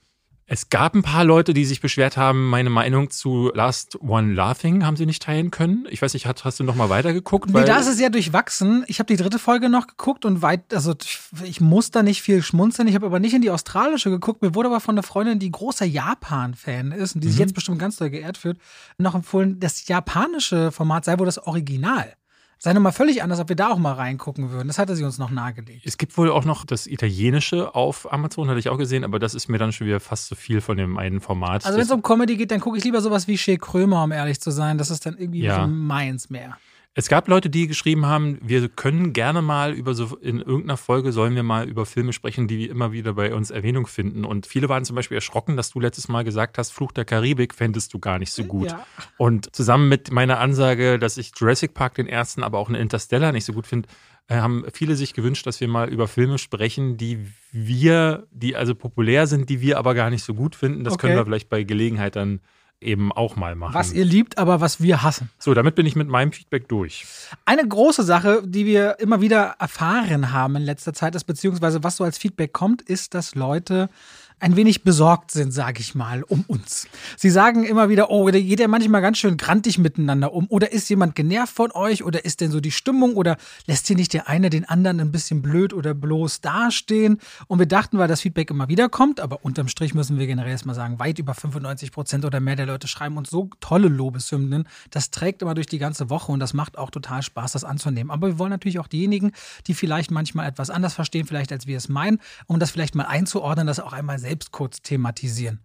Es 0.50 0.70
gab 0.70 0.96
ein 0.96 1.04
paar 1.04 1.26
Leute, 1.26 1.54
die 1.54 1.66
sich 1.66 1.82
beschwert 1.82 2.16
haben, 2.16 2.50
meine 2.50 2.70
Meinung 2.70 3.10
zu 3.10 3.52
Last 3.54 4.00
One 4.02 4.34
Laughing 4.34 4.86
haben 4.86 4.96
sie 4.96 5.06
nicht 5.06 5.22
teilen 5.22 5.52
können. 5.52 5.86
Ich 5.90 6.02
weiß 6.02 6.14
nicht, 6.14 6.26
hast, 6.26 6.46
hast 6.46 6.62
du 6.62 6.64
noch 6.64 6.76
mal 6.76 6.90
weitergeguckt? 6.90 7.50
Nee, 7.50 7.66
da 7.66 7.78
ist 7.80 7.88
es 7.88 8.00
ja 8.00 8.08
durchwachsen. 8.08 8.86
Ich 8.88 9.00
habe 9.00 9.08
die 9.08 9.22
dritte 9.22 9.40
Folge 9.40 9.68
noch 9.68 9.88
geguckt 9.88 10.24
und 10.24 10.42
weit, 10.42 10.74
also 10.74 10.96
ich 11.44 11.60
muss 11.60 11.92
da 11.92 12.02
nicht 12.02 12.22
viel 12.22 12.42
schmunzeln. 12.42 12.88
Ich 12.88 12.96
habe 12.96 13.08
aber 13.08 13.20
nicht 13.20 13.34
in 13.34 13.42
die 13.42 13.52
australische 13.52 14.10
geguckt. 14.10 14.42
Mir 14.42 14.56
wurde 14.56 14.70
aber 14.70 14.80
von 14.80 14.96
einer 14.96 15.04
Freundin, 15.04 15.38
die 15.38 15.52
großer 15.52 15.86
Japan-Fan 15.86 16.94
ist 16.94 17.16
und 17.16 17.26
die 17.26 17.28
mhm. 17.28 17.32
sich 17.32 17.40
jetzt 17.42 17.54
bestimmt 17.54 17.80
ganz 17.80 17.98
doll 17.98 18.10
geehrt 18.10 18.38
fühlt, 18.38 18.58
noch 18.98 19.16
empfohlen, 19.16 19.60
das 19.60 19.86
japanische 19.90 20.72
Format 20.72 21.04
sei 21.04 21.20
wohl 21.20 21.26
das 21.26 21.40
Original 21.40 22.16
sei 22.60 22.74
nochmal 22.74 22.92
völlig 22.92 23.24
anders, 23.24 23.40
ob 23.40 23.50
wir 23.50 23.56
da 23.56 23.70
auch 23.70 23.78
mal 23.78 23.94
reingucken 23.94 24.52
würden. 24.52 24.68
Das 24.68 24.80
hatte 24.80 24.96
sie 24.96 25.04
uns 25.04 25.18
noch 25.18 25.30
nahegelegt. 25.30 25.86
Es 25.86 25.98
gibt 25.98 26.18
wohl 26.18 26.32
auch 26.32 26.46
noch 26.46 26.66
das 26.66 26.88
Italienische 26.88 27.76
auf 27.76 28.12
Amazon, 28.12 28.50
hatte 28.50 28.60
ich 28.60 28.70
auch 28.70 28.78
gesehen, 28.78 29.04
aber 29.04 29.20
das 29.20 29.34
ist 29.34 29.48
mir 29.48 29.58
dann 29.58 29.72
schon 29.72 29.88
wieder 29.88 30.00
fast 30.00 30.28
zu 30.28 30.36
viel 30.36 30.62
von 30.62 30.78
dem 30.78 30.98
einen 30.98 31.22
Format. 31.22 31.66
Also 31.66 31.78
wenn 31.78 31.86
es 31.86 31.92
um 31.92 32.02
Comedy 32.02 32.36
geht, 32.38 32.52
dann 32.52 32.60
gucke 32.60 32.78
ich 32.78 32.84
lieber 32.84 33.02
sowas 33.02 33.28
wie 33.28 33.38
Shea 33.38 33.58
Krömer, 33.58 34.04
um 34.04 34.12
ehrlich 34.12 34.42
zu 34.42 34.52
sein. 34.52 34.78
Das 34.78 34.90
ist 34.90 35.06
dann 35.06 35.18
irgendwie 35.18 35.42
ja. 35.42 35.62
so 35.62 35.68
meins 35.68 36.30
mehr. 36.30 36.58
Es 37.00 37.10
gab 37.10 37.28
Leute, 37.28 37.52
die 37.52 37.68
geschrieben 37.68 38.08
haben, 38.08 38.40
wir 38.42 38.70
können 38.70 39.14
gerne 39.14 39.44
mal 39.44 39.72
über 39.72 39.94
so, 39.94 40.18
in 40.18 40.40
irgendeiner 40.40 40.78
Folge 40.78 41.12
sollen 41.12 41.36
wir 41.36 41.44
mal 41.44 41.70
über 41.70 41.86
Filme 41.86 42.12
sprechen, 42.12 42.48
die 42.48 42.66
immer 42.66 42.92
wieder 42.92 43.14
bei 43.14 43.36
uns 43.36 43.52
Erwähnung 43.52 43.86
finden. 43.86 44.26
Und 44.26 44.48
viele 44.48 44.68
waren 44.68 44.84
zum 44.84 44.96
Beispiel 44.96 45.14
erschrocken, 45.14 45.58
dass 45.58 45.70
du 45.70 45.80
letztes 45.80 46.08
Mal 46.08 46.24
gesagt 46.24 46.58
hast, 46.58 46.72
Fluch 46.72 46.92
der 46.92 47.06
Karibik 47.06 47.54
fändest 47.54 47.94
du 47.94 48.00
gar 48.00 48.18
nicht 48.18 48.32
so 48.32 48.46
gut. 48.46 48.72
Ja. 48.72 48.84
Und 49.18 49.56
zusammen 49.56 49.90
mit 49.90 50.10
meiner 50.10 50.40
Ansage, 50.40 50.98
dass 50.98 51.18
ich 51.18 51.34
Jurassic 51.38 51.76
Park 51.76 51.94
den 51.94 52.08
ersten, 52.08 52.42
aber 52.42 52.58
auch 52.58 52.68
einen 52.68 52.82
Interstellar 52.82 53.32
nicht 53.32 53.46
so 53.46 53.54
gut 53.54 53.68
finde, 53.68 53.88
äh, 54.28 54.38
haben 54.38 54.66
viele 54.74 54.96
sich 54.96 55.14
gewünscht, 55.14 55.46
dass 55.46 55.62
wir 55.62 55.68
mal 55.68 55.90
über 55.90 56.08
Filme 56.08 56.40
sprechen, 56.40 56.98
die 56.98 57.28
wir, 57.52 58.26
die 58.32 58.56
also 58.56 58.74
populär 58.74 59.28
sind, 59.28 59.52
die 59.52 59.62
wir 59.62 59.78
aber 59.78 59.94
gar 59.94 60.10
nicht 60.10 60.24
so 60.24 60.34
gut 60.34 60.56
finden. 60.56 60.84
Das 60.84 60.96
okay. 60.96 61.02
können 61.02 61.20
wir 61.20 61.26
vielleicht 61.26 61.50
bei 61.50 61.62
Gelegenheit 61.62 62.16
dann 62.16 62.40
eben 62.80 63.12
auch 63.12 63.36
mal 63.36 63.56
machen. 63.56 63.74
Was 63.74 63.92
ihr 63.94 64.06
liebt, 64.06 64.38
aber 64.38 64.62
was 64.62 64.82
wir 64.82 65.04
hassen. 65.04 65.30
So, 65.40 65.54
damit 65.54 65.76
bin 65.76 65.86
ich 65.86 65.96
mit 65.96 66.08
meinem 66.08 66.32
Feedback 66.32 66.68
durch. 66.68 67.06
Eine 67.46 67.68
große 67.68 68.04
Sache, 68.04 68.44
die 68.46 68.66
wir 68.66 69.00
immer 69.00 69.22
wieder 69.22 69.56
erfahren 69.60 70.32
haben 70.32 70.56
in 70.56 70.64
letzter 70.64 70.94
Zeit, 70.94 71.16
ist 71.16 71.24
beziehungsweise 71.24 71.84
was 71.84 71.98
so 71.98 72.04
als 72.04 72.18
Feedback 72.18 72.54
kommt, 72.54 72.82
ist, 72.82 73.14
dass 73.14 73.36
Leute 73.36 73.90
ein 74.40 74.56
wenig 74.56 74.84
besorgt 74.84 75.32
sind, 75.32 75.52
sage 75.52 75.80
ich 75.80 75.96
mal, 75.96 76.22
um 76.22 76.44
uns. 76.48 76.88
Sie 77.16 77.32
sagen 77.32 77.66
immer 77.66 77.90
wieder, 77.90 78.12
oh, 78.12 78.30
da 78.30 78.40
geht 78.40 78.60
ja 78.60 78.68
manchmal 78.68 79.02
ganz 79.02 79.18
schön 79.18 79.36
grantig 79.36 79.80
miteinander 79.80 80.32
um. 80.32 80.46
Oder 80.50 80.72
ist 80.72 80.90
jemand 80.90 81.16
genervt 81.16 81.56
von 81.56 81.72
euch? 81.72 82.04
Oder 82.04 82.24
ist 82.24 82.42
denn 82.42 82.52
so 82.52 82.60
die 82.60 82.72
Stimmung? 82.72 83.16
Oder 83.16 83.38
lässt 83.66 83.88
hier 83.88 83.96
nicht 83.96 84.14
der 84.14 84.28
eine 84.28 84.52
den 84.52 84.64
anderen 84.66 85.00
ein 85.00 85.12
bisschen 85.12 85.42
blöd 85.42 85.74
oder 85.74 85.96
bloß 85.96 86.42
dastehen? 86.42 87.20
Und 87.48 87.58
wir 87.58 87.66
dachten, 87.66 87.98
weil 87.98 88.08
das 88.08 88.22
Feedback 88.22 88.52
immer 88.52 88.68
wieder 88.68 88.90
kommt, 88.90 89.20
aber 89.20 89.44
unterm 89.44 89.70
Strich 89.70 89.96
müssen 89.96 90.20
wir 90.20 90.28
generell 90.28 90.52
erstmal 90.52 90.76
sagen, 90.76 91.00
weit 91.00 91.18
über 91.18 91.34
95 91.34 91.92
Prozent 91.92 92.24
oder 92.24 92.40
mehr 92.40 92.56
der 92.56 92.68
Leute 92.68 92.88
schreiben 92.88 93.18
uns 93.18 93.32
so 93.32 93.50
tolle 93.60 93.88
Lobeshymnen. 93.88 94.68
Das 94.92 95.10
trägt 95.10 95.42
immer 95.42 95.56
durch 95.56 95.68
die 95.68 95.80
ganze 95.80 96.12
Woche 96.12 96.32
und 96.32 96.40
das 96.40 96.54
macht 96.54 96.78
auch 96.78 96.92
total 96.92 97.24
Spaß, 97.24 97.54
das 97.54 97.64
anzunehmen. 97.64 98.12
Aber 98.12 98.28
wir 98.28 98.38
wollen 98.38 98.52
natürlich 98.52 98.78
auch 98.78 98.88
diejenigen, 98.88 99.32
die 99.66 99.74
vielleicht 99.74 100.12
manchmal 100.12 100.48
etwas 100.48 100.70
anders 100.70 100.94
verstehen, 100.94 101.26
vielleicht 101.26 101.52
als 101.52 101.66
wir 101.66 101.78
es 101.78 101.90
meinen, 101.90 102.20
um 102.46 102.60
das 102.60 102.70
vielleicht 102.70 102.94
mal 102.94 103.06
einzuordnen, 103.06 103.66
das 103.66 103.80
auch 103.80 103.94
einmal 103.94 104.20
selbst 104.20 104.27
kurz 104.52 104.82
thematisieren. 104.82 105.60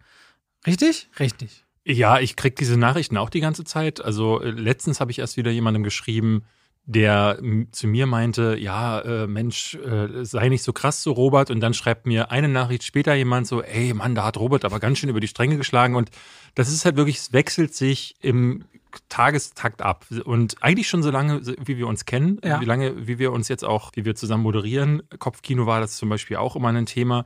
Richtig? 0.67 1.09
Richtig. 1.19 1.65
Ja, 1.85 2.21
ich 2.21 2.37
kriege 2.37 2.55
diese 2.55 2.77
Nachrichten 2.77 3.17
auch 3.17 3.31
die 3.31 3.41
ganze 3.41 3.65
Zeit. 3.65 4.05
Also 4.05 4.41
äh, 4.41 4.51
letztens 4.51 5.01
habe 5.01 5.11
ich 5.11 5.19
erst 5.19 5.37
wieder 5.37 5.51
jemandem 5.51 5.83
geschrieben, 5.83 6.45
der 6.85 7.39
zu 7.71 7.87
mir 7.87 8.07
meinte, 8.07 8.57
ja, 8.59 9.01
äh, 9.01 9.27
Mensch, 9.27 9.75
äh, 9.75 10.25
sei 10.25 10.49
nicht 10.49 10.63
so 10.63 10.73
krass 10.73 11.03
so 11.03 11.13
Robert. 11.13 11.51
Und 11.51 11.61
dann 11.61 11.75
schreibt 11.75 12.07
mir 12.07 12.31
eine 12.31 12.49
Nachricht 12.49 12.85
später 12.85 13.15
jemand 13.15 13.47
so, 13.47 13.63
ey 13.63 13.95
Mann, 13.95 14.15
da 14.15 14.25
hat 14.25 14.37
Robert 14.37 14.65
aber 14.65 14.81
ganz 14.81 14.99
schön 14.99 15.11
über 15.11 15.21
die 15.21 15.29
Stränge 15.29 15.57
geschlagen. 15.57 15.95
Und 15.95 16.11
das 16.55 16.73
ist 16.73 16.85
halt 16.85 16.97
wirklich, 16.97 17.19
es 17.19 17.33
wechselt 17.33 17.75
sich 17.75 18.17
im 18.21 18.65
Tagestakt 19.09 19.81
ab. 19.81 20.07
Und 20.25 20.63
eigentlich 20.63 20.89
schon 20.89 21.03
so 21.03 21.11
lange, 21.11 21.41
wie 21.65 21.79
wir 21.79 21.87
uns 21.87 22.05
kennen, 22.05 22.41
ja. 22.45 22.61
wie 22.61 22.65
lange, 22.65 23.07
wie 23.07 23.19
wir 23.19 23.33
uns 23.33 23.49
jetzt 23.49 23.65
auch, 23.65 23.93
wie 23.95 24.05
wir 24.05 24.15
zusammen 24.15 24.43
moderieren. 24.43 25.03
Kopfkino 25.19 25.67
war 25.67 25.81
das 25.81 25.97
zum 25.97 26.09
Beispiel 26.09 26.37
auch 26.37 26.57
immer 26.57 26.69
ein 26.69 26.87
Thema 26.87 27.25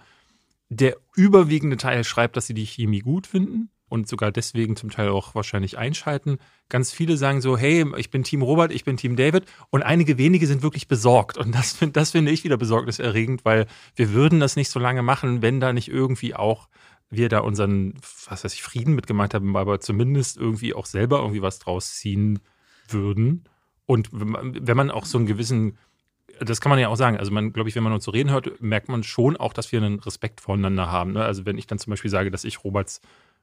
der 0.68 0.96
überwiegende 1.14 1.76
Teil 1.76 2.04
schreibt, 2.04 2.36
dass 2.36 2.46
sie 2.46 2.54
die 2.54 2.66
Chemie 2.66 3.00
gut 3.00 3.26
finden 3.26 3.70
und 3.88 4.08
sogar 4.08 4.32
deswegen 4.32 4.76
zum 4.76 4.90
Teil 4.90 5.08
auch 5.08 5.34
wahrscheinlich 5.34 5.78
einschalten. 5.78 6.38
Ganz 6.68 6.90
viele 6.92 7.16
sagen 7.16 7.40
so, 7.40 7.56
hey, 7.56 7.84
ich 7.96 8.10
bin 8.10 8.24
Team 8.24 8.42
Robert, 8.42 8.72
ich 8.72 8.84
bin 8.84 8.96
Team 8.96 9.16
David 9.16 9.44
und 9.70 9.82
einige 9.82 10.18
wenige 10.18 10.46
sind 10.46 10.62
wirklich 10.62 10.88
besorgt 10.88 11.38
und 11.38 11.54
das, 11.54 11.78
das 11.92 12.10
finde 12.10 12.32
ich 12.32 12.44
wieder 12.44 12.56
besorgniserregend, 12.56 13.44
weil 13.44 13.66
wir 13.94 14.12
würden 14.12 14.40
das 14.40 14.56
nicht 14.56 14.70
so 14.70 14.80
lange 14.80 15.02
machen, 15.02 15.42
wenn 15.42 15.60
da 15.60 15.72
nicht 15.72 15.88
irgendwie 15.88 16.34
auch 16.34 16.68
wir 17.08 17.28
da 17.28 17.38
unseren, 17.38 17.94
was 18.28 18.44
weiß 18.44 18.54
ich, 18.54 18.62
Frieden 18.62 18.94
mitgemacht 18.94 19.34
haben, 19.34 19.56
aber 19.56 19.80
zumindest 19.80 20.36
irgendwie 20.36 20.74
auch 20.74 20.86
selber 20.86 21.20
irgendwie 21.20 21.42
was 21.42 21.60
draus 21.60 21.94
ziehen 21.94 22.40
würden. 22.88 23.44
Und 23.86 24.08
wenn 24.12 24.76
man 24.76 24.90
auch 24.90 25.04
so 25.04 25.16
einen 25.16 25.28
gewissen 25.28 25.78
das 26.40 26.60
kann 26.60 26.70
man 26.70 26.78
ja 26.78 26.88
auch 26.88 26.96
sagen. 26.96 27.16
Also 27.16 27.32
man, 27.32 27.52
glaube 27.52 27.68
ich, 27.68 27.76
wenn 27.76 27.82
man 27.82 27.92
uns 27.92 28.04
so 28.04 28.10
reden 28.10 28.30
hört, 28.30 28.60
merkt 28.60 28.88
man 28.88 29.02
schon 29.02 29.36
auch, 29.36 29.52
dass 29.52 29.72
wir 29.72 29.82
einen 29.82 30.00
Respekt 30.00 30.40
voneinander 30.40 30.90
haben. 30.90 31.12
Ne? 31.12 31.24
Also 31.24 31.46
wenn 31.46 31.58
ich 31.58 31.66
dann 31.66 31.78
zum 31.78 31.90
Beispiel 31.92 32.10
sage, 32.10 32.30
dass 32.30 32.44
ich 32.44 32.64
Roberts 32.64 33.00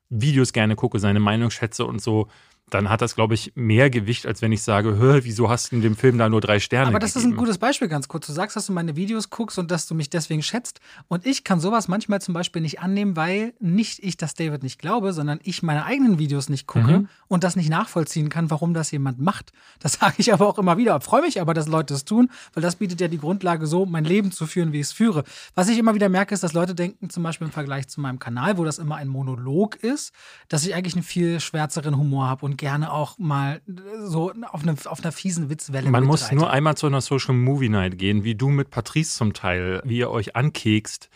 Videos 0.10 0.54
gerne 0.54 0.76
gucke, 0.76 1.00
seine 1.00 1.20
Meinung 1.20 1.50
schätze 1.50 1.86
und 1.86 2.02
so, 2.02 2.28
dann 2.74 2.90
hat 2.90 3.02
das, 3.02 3.16
glaube 3.16 3.34
ich, 3.34 3.52
mehr 3.56 3.90
Gewicht, 3.90 4.26
als 4.26 4.42
wenn 4.42 4.52
ich 4.52 4.64
sage, 4.64 4.98
hör, 4.98 5.24
wieso 5.24 5.50
hast 5.50 5.72
du 5.72 5.76
in 5.76 5.82
dem 5.82 5.96
Film 5.96 6.18
da 6.18 6.30
nur 6.30 6.42
drei 6.42 6.60
Sterne? 6.60 6.88
Aber 6.88 7.00
das 7.00 7.14
gegeben? 7.14 7.32
ist 7.32 7.36
ein 7.36 7.38
gutes 7.40 7.58
Beispiel, 7.58 7.88
ganz 7.88 8.08
kurz. 8.08 8.28
Du 8.28 8.34
sagst, 8.34 8.56
dass 8.56 8.66
du 8.68 8.74
meine 8.74 8.96
Videos 8.96 9.30
guckst 9.30 9.58
und 9.60 9.72
dass 9.72 9.88
du 9.88 9.96
mich 9.96 10.10
deswegen 10.10 10.42
schätzt. 10.44 10.80
Und 11.08 11.26
ich 11.26 11.44
kann 11.44 11.60
sowas 11.60 11.88
manchmal 11.88 12.22
zum 12.22 12.34
Beispiel 12.34 12.62
nicht 12.62 12.80
annehmen, 12.82 13.16
weil 13.16 13.54
nicht 13.60 14.00
ich 14.04 14.18
das 14.18 14.34
David 14.34 14.64
nicht 14.64 14.80
glaube, 14.80 15.14
sondern 15.14 15.40
ich 15.44 15.64
meine 15.64 15.86
eigenen 15.86 16.20
Videos 16.20 16.50
nicht 16.50 16.68
gucke 16.68 17.00
Mhm. 17.00 17.08
und 17.28 17.44
das 17.44 17.56
nicht 17.56 17.70
nachvollziehen 17.70 18.30
kann, 18.30 18.50
warum 18.50 18.74
das 18.74 18.92
jemand 18.92 19.20
macht. 19.20 19.52
Das 19.80 19.94
sage 20.00 20.16
ich 20.18 20.34
aber 20.34 20.48
auch 20.48 20.58
immer 20.58 20.78
wieder. 20.78 21.00
Freue 21.02 21.22
mich 21.22 21.40
aber, 21.40 21.54
dass 21.54 21.68
Leute 21.68 21.94
es 21.94 22.06
tun, 22.06 22.30
weil 22.54 22.62
das 22.64 22.76
bietet 22.78 23.00
ja 23.02 23.08
die 23.08 23.18
Grundlage, 23.20 23.68
so 23.68 23.86
mein 23.86 24.04
Leben 24.06 24.32
zu 24.32 24.46
führen, 24.48 24.72
wie 24.74 24.80
ich 24.80 24.88
es 24.88 24.92
führe. 24.94 25.24
Was 25.56 25.70
ich 25.70 25.78
immer 25.78 25.94
wieder 25.96 26.10
merke, 26.10 26.34
ist, 26.34 26.44
dass 26.44 26.54
Leute 26.54 26.76
denken, 26.76 27.10
zum 27.10 27.24
Beispiel 27.24 27.48
im 27.48 27.54
Vergleich 27.54 27.88
zu 27.88 28.02
meinem 28.02 28.20
Kanal, 28.20 28.58
wo 28.58 28.64
das 28.64 28.80
immer 28.80 28.96
ein 28.96 29.08
Monolog 29.08 29.76
ist, 29.78 30.14
dass 30.50 30.66
ich 30.66 30.74
eigentlich 30.76 30.96
einen 30.96 31.04
viel 31.04 31.40
schwärzeren 31.40 31.98
Humor 31.98 32.28
habe 32.28 32.46
und 32.46 32.58
gerne 32.64 32.94
auch 32.94 33.20
mal 33.20 33.62
so 34.06 34.32
auf, 34.52 34.64
eine, 34.64 34.78
auf 34.86 35.04
einer 35.04 35.12
fiesen 35.12 35.50
Witzwelle 35.50 35.90
Man 35.90 36.06
muss 36.06 36.32
nur 36.32 36.50
einmal 36.50 36.78
zu 36.78 36.88
einer 36.88 37.02
Social 37.02 37.36
Movie 37.36 37.68
Night 37.68 37.98
gehen, 37.98 38.24
wie 38.24 38.36
du 38.36 38.48
mit 38.48 38.70
Patrice 38.70 39.18
zum 39.18 39.34
Teil, 39.34 39.82
wie 39.84 39.98
ihr 39.98 40.10
euch 40.10 40.38
ankekst. 40.38 41.10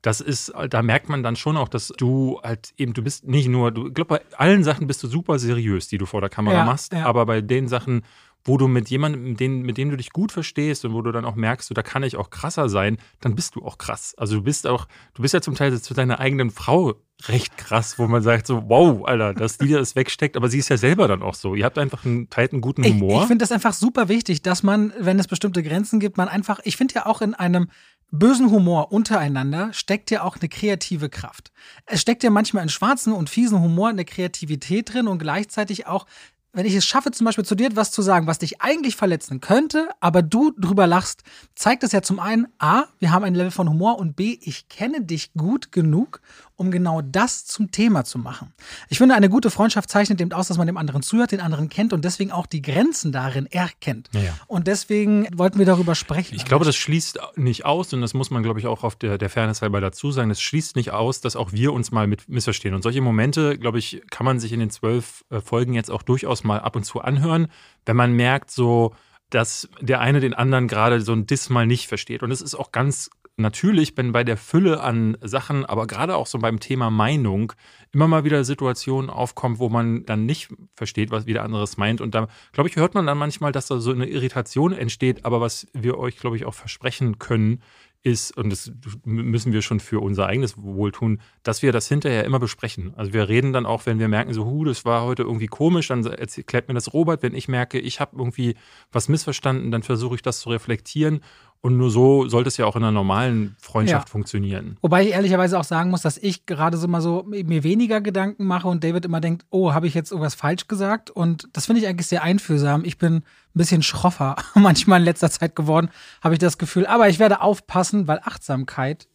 Das 0.00 0.22
ist, 0.22 0.50
da 0.70 0.80
merkt 0.82 1.10
man 1.10 1.22
dann 1.22 1.36
schon 1.36 1.58
auch, 1.58 1.68
dass 1.68 1.88
du 1.88 2.40
halt 2.42 2.72
eben, 2.78 2.94
du 2.94 3.02
bist 3.02 3.26
nicht 3.26 3.48
nur, 3.48 3.70
du, 3.70 3.88
ich 3.88 3.94
glaube, 3.94 4.18
bei 4.18 4.36
allen 4.38 4.64
Sachen 4.64 4.86
bist 4.86 5.02
du 5.02 5.08
super 5.08 5.38
seriös, 5.38 5.88
die 5.88 5.98
du 5.98 6.06
vor 6.06 6.22
der 6.22 6.30
Kamera 6.30 6.56
Ja, 6.56 6.64
machst, 6.64 6.94
ja. 6.94 7.04
aber 7.04 7.26
bei 7.26 7.42
den 7.42 7.68
Sachen, 7.68 8.02
wo 8.44 8.58
du 8.58 8.68
mit 8.68 8.90
jemandem, 8.90 9.22
mit 9.22 9.40
dem, 9.40 9.62
mit 9.62 9.78
dem 9.78 9.90
du 9.90 9.96
dich 9.96 10.10
gut 10.10 10.32
verstehst 10.32 10.84
und 10.84 10.92
wo 10.92 11.02
du 11.02 11.12
dann 11.12 11.24
auch 11.24 11.34
merkst, 11.34 11.68
so, 11.68 11.74
da 11.74 11.82
kann 11.82 12.02
ich 12.02 12.16
auch 12.16 12.30
krasser 12.30 12.68
sein, 12.68 12.98
dann 13.20 13.34
bist 13.34 13.56
du 13.56 13.64
auch 13.64 13.78
krass. 13.78 14.14
Also 14.18 14.36
du 14.36 14.42
bist 14.42 14.66
auch, 14.66 14.86
du 15.14 15.22
bist 15.22 15.34
ja 15.34 15.40
zum 15.40 15.54
Teil 15.54 15.80
zu 15.80 15.94
deiner 15.94 16.20
eigenen 16.20 16.50
Frau 16.50 16.94
recht 17.28 17.56
krass, 17.56 17.98
wo 17.98 18.06
man 18.06 18.22
sagt 18.22 18.46
so, 18.46 18.64
wow, 18.68 19.04
Alter, 19.06 19.34
dass 19.34 19.56
die 19.56 19.68
das 19.68 19.96
wegsteckt, 19.96 20.36
aber 20.36 20.48
sie 20.48 20.58
ist 20.58 20.68
ja 20.68 20.76
selber 20.76 21.08
dann 21.08 21.22
auch 21.22 21.34
so. 21.34 21.54
Ihr 21.54 21.64
habt 21.64 21.78
einfach 21.78 22.04
einen, 22.04 22.28
teilt 22.28 22.52
einen 22.52 22.60
guten 22.60 22.84
Ich, 22.84 22.92
Humor. 22.92 23.22
ich 23.22 23.28
finde 23.28 23.42
das 23.42 23.52
einfach 23.52 23.72
super 23.72 24.08
wichtig, 24.08 24.42
dass 24.42 24.62
man, 24.62 24.92
wenn 24.98 25.18
es 25.18 25.28
bestimmte 25.28 25.62
Grenzen 25.62 26.00
gibt, 26.00 26.16
man 26.16 26.28
einfach, 26.28 26.60
ich 26.64 26.76
finde 26.76 26.94
ja 26.94 27.06
auch 27.06 27.22
in 27.22 27.34
einem 27.34 27.68
bösen 28.10 28.50
Humor 28.50 28.92
untereinander 28.92 29.72
steckt 29.72 30.10
ja 30.10 30.22
auch 30.22 30.36
eine 30.36 30.48
kreative 30.48 31.08
Kraft. 31.08 31.50
Es 31.86 32.00
steckt 32.00 32.22
ja 32.22 32.30
manchmal 32.30 32.62
in 32.62 32.68
schwarzen 32.68 33.12
und 33.12 33.28
fiesen 33.28 33.60
Humor 33.60 33.88
eine 33.88 34.04
Kreativität 34.04 34.92
drin 34.92 35.08
und 35.08 35.18
gleichzeitig 35.18 35.86
auch, 35.86 36.06
wenn 36.54 36.66
ich 36.66 36.74
es 36.74 36.86
schaffe, 36.86 37.10
zum 37.10 37.24
Beispiel 37.24 37.44
zu 37.44 37.54
dir 37.54 37.66
etwas 37.66 37.90
zu 37.90 38.00
sagen, 38.00 38.26
was 38.26 38.38
dich 38.38 38.62
eigentlich 38.62 38.96
verletzen 38.96 39.40
könnte, 39.40 39.90
aber 40.00 40.22
du 40.22 40.52
drüber 40.52 40.86
lachst, 40.86 41.22
zeigt 41.54 41.82
es 41.82 41.92
ja 41.92 42.00
zum 42.00 42.20
einen, 42.20 42.46
A, 42.58 42.84
wir 43.00 43.10
haben 43.10 43.24
ein 43.24 43.34
Level 43.34 43.50
von 43.50 43.68
Humor 43.68 43.98
und 43.98 44.16
B, 44.16 44.38
ich 44.40 44.68
kenne 44.68 45.02
dich 45.02 45.32
gut 45.34 45.72
genug, 45.72 46.20
um 46.56 46.70
genau 46.70 47.00
das 47.00 47.44
zum 47.44 47.70
Thema 47.70 48.04
zu 48.04 48.18
machen. 48.18 48.52
Ich 48.88 48.98
finde, 48.98 49.14
eine 49.14 49.28
gute 49.28 49.50
Freundschaft 49.50 49.90
zeichnet 49.90 50.20
eben 50.20 50.32
aus, 50.32 50.48
dass 50.48 50.56
man 50.58 50.66
dem 50.66 50.76
anderen 50.76 51.02
zuhört, 51.02 51.32
den 51.32 51.40
anderen 51.40 51.68
kennt 51.68 51.92
und 51.92 52.04
deswegen 52.04 52.30
auch 52.30 52.46
die 52.46 52.62
Grenzen 52.62 53.12
darin 53.12 53.46
erkennt. 53.46 54.08
Ja. 54.12 54.34
Und 54.46 54.66
deswegen 54.66 55.26
wollten 55.36 55.58
wir 55.58 55.66
darüber 55.66 55.94
sprechen. 55.94 56.36
Ich 56.36 56.44
glaube, 56.44 56.64
das 56.64 56.76
schließt 56.76 57.18
nicht 57.36 57.64
aus, 57.64 57.92
und 57.92 58.00
das 58.00 58.14
muss 58.14 58.30
man, 58.30 58.42
glaube 58.42 58.60
ich, 58.60 58.66
auch 58.66 58.84
auf 58.84 58.96
der, 58.96 59.18
der 59.18 59.30
Fairness 59.30 59.62
halber 59.62 59.80
dazu 59.80 60.12
sagen, 60.12 60.28
das 60.28 60.40
schließt 60.40 60.76
nicht 60.76 60.92
aus, 60.92 61.20
dass 61.20 61.36
auch 61.36 61.52
wir 61.52 61.72
uns 61.72 61.90
mal 61.90 62.06
mit 62.06 62.28
missverstehen. 62.28 62.74
Und 62.74 62.82
solche 62.82 63.00
Momente, 63.00 63.58
glaube 63.58 63.78
ich, 63.78 64.02
kann 64.10 64.24
man 64.24 64.38
sich 64.38 64.52
in 64.52 64.60
den 64.60 64.70
zwölf 64.70 65.24
äh, 65.30 65.40
Folgen 65.40 65.74
jetzt 65.74 65.90
auch 65.90 66.02
durchaus 66.02 66.44
mal 66.44 66.60
ab 66.60 66.76
und 66.76 66.84
zu 66.84 67.00
anhören, 67.00 67.48
wenn 67.84 67.96
man 67.96 68.12
merkt, 68.12 68.50
so, 68.50 68.94
dass 69.30 69.68
der 69.80 70.00
eine 70.00 70.20
den 70.20 70.34
anderen 70.34 70.68
gerade 70.68 71.00
so 71.00 71.12
ein 71.12 71.26
Diss 71.26 71.50
mal 71.50 71.66
nicht 71.66 71.88
versteht. 71.88 72.22
Und 72.22 72.30
es 72.30 72.40
ist 72.40 72.54
auch 72.54 72.70
ganz 72.70 73.10
natürlich, 73.36 73.96
wenn 73.96 74.12
bei 74.12 74.24
der 74.24 74.36
Fülle 74.36 74.80
an 74.80 75.16
Sachen, 75.20 75.64
aber 75.64 75.86
gerade 75.86 76.16
auch 76.16 76.26
so 76.26 76.38
beim 76.38 76.60
Thema 76.60 76.90
Meinung, 76.90 77.52
immer 77.92 78.08
mal 78.08 78.24
wieder 78.24 78.44
Situationen 78.44 79.10
aufkommen, 79.10 79.58
wo 79.58 79.68
man 79.68 80.04
dann 80.04 80.26
nicht 80.26 80.48
versteht, 80.74 81.10
was 81.10 81.26
wie 81.26 81.32
der 81.32 81.42
andere 81.42 81.62
es 81.62 81.76
meint. 81.76 82.00
Und 82.00 82.14
da, 82.14 82.28
glaube 82.52 82.68
ich, 82.68 82.76
hört 82.76 82.94
man 82.94 83.06
dann 83.06 83.18
manchmal, 83.18 83.52
dass 83.52 83.66
da 83.66 83.78
so 83.78 83.92
eine 83.92 84.06
Irritation 84.06 84.72
entsteht. 84.72 85.24
Aber 85.24 85.40
was 85.40 85.66
wir 85.72 85.98
euch, 85.98 86.16
glaube 86.16 86.36
ich, 86.36 86.44
auch 86.44 86.54
versprechen 86.54 87.18
können, 87.18 87.60
ist, 88.04 88.36
und 88.36 88.50
das 88.50 88.70
müssen 89.04 89.52
wir 89.52 89.62
schon 89.62 89.80
für 89.80 90.00
unser 90.00 90.26
eigenes 90.26 90.62
Wohl 90.62 90.92
tun, 90.92 91.20
dass 91.42 91.62
wir 91.62 91.72
das 91.72 91.88
hinterher 91.88 92.24
immer 92.24 92.38
besprechen. 92.38 92.92
Also 92.96 93.14
wir 93.14 93.28
reden 93.28 93.54
dann 93.54 93.64
auch, 93.64 93.86
wenn 93.86 93.98
wir 93.98 94.08
merken, 94.08 94.34
so, 94.34 94.44
hu, 94.44 94.64
das 94.64 94.84
war 94.84 95.04
heute 95.04 95.22
irgendwie 95.22 95.46
komisch, 95.46 95.88
dann 95.88 96.04
erklärt 96.04 96.68
mir 96.68 96.74
das 96.74 96.92
Robert. 96.92 97.22
Wenn 97.22 97.34
ich 97.34 97.48
merke, 97.48 97.78
ich 97.78 98.00
habe 98.00 98.16
irgendwie 98.18 98.56
was 98.92 99.08
missverstanden, 99.08 99.70
dann 99.70 99.82
versuche 99.82 100.16
ich 100.16 100.22
das 100.22 100.40
zu 100.40 100.50
reflektieren. 100.50 101.20
Und 101.64 101.78
nur 101.78 101.90
so 101.90 102.28
sollte 102.28 102.48
es 102.48 102.58
ja 102.58 102.66
auch 102.66 102.76
in 102.76 102.82
einer 102.82 102.92
normalen 102.92 103.56
Freundschaft 103.58 104.08
Ja. 104.08 104.12
funktionieren. 104.12 104.76
Wobei 104.82 105.02
ich 105.04 105.12
ehrlicherweise 105.12 105.58
auch 105.58 105.64
sagen 105.64 105.88
muss, 105.88 106.02
dass 106.02 106.18
ich 106.18 106.44
gerade 106.44 106.76
so 106.76 106.86
mal 106.88 107.00
so 107.00 107.24
mir 107.26 107.62
weniger 107.64 108.02
Gedanken 108.02 108.44
mache 108.44 108.68
und 108.68 108.84
David 108.84 109.06
immer 109.06 109.22
denkt, 109.22 109.46
oh, 109.48 109.72
habe 109.72 109.86
ich 109.86 109.94
jetzt 109.94 110.10
irgendwas 110.10 110.34
falsch 110.34 110.68
gesagt? 110.68 111.08
Und 111.08 111.48
das 111.54 111.64
finde 111.64 111.80
ich 111.80 111.88
eigentlich 111.88 112.06
sehr 112.06 112.22
einfühlsam. 112.22 112.84
Ich 112.84 112.98
bin 112.98 113.14
ein 113.14 113.22
bisschen 113.54 113.82
schroffer 113.82 114.36
manchmal 114.54 114.98
in 115.00 115.06
letzter 115.06 115.30
Zeit 115.30 115.56
geworden, 115.56 115.88
habe 116.22 116.34
ich 116.34 116.38
das 116.38 116.58
Gefühl. 116.58 116.84
Aber 116.84 117.08
ich 117.08 117.18
werde 117.18 117.40
aufpassen, 117.40 118.06
weil 118.08 118.20
Achtsamkeit 118.22 119.08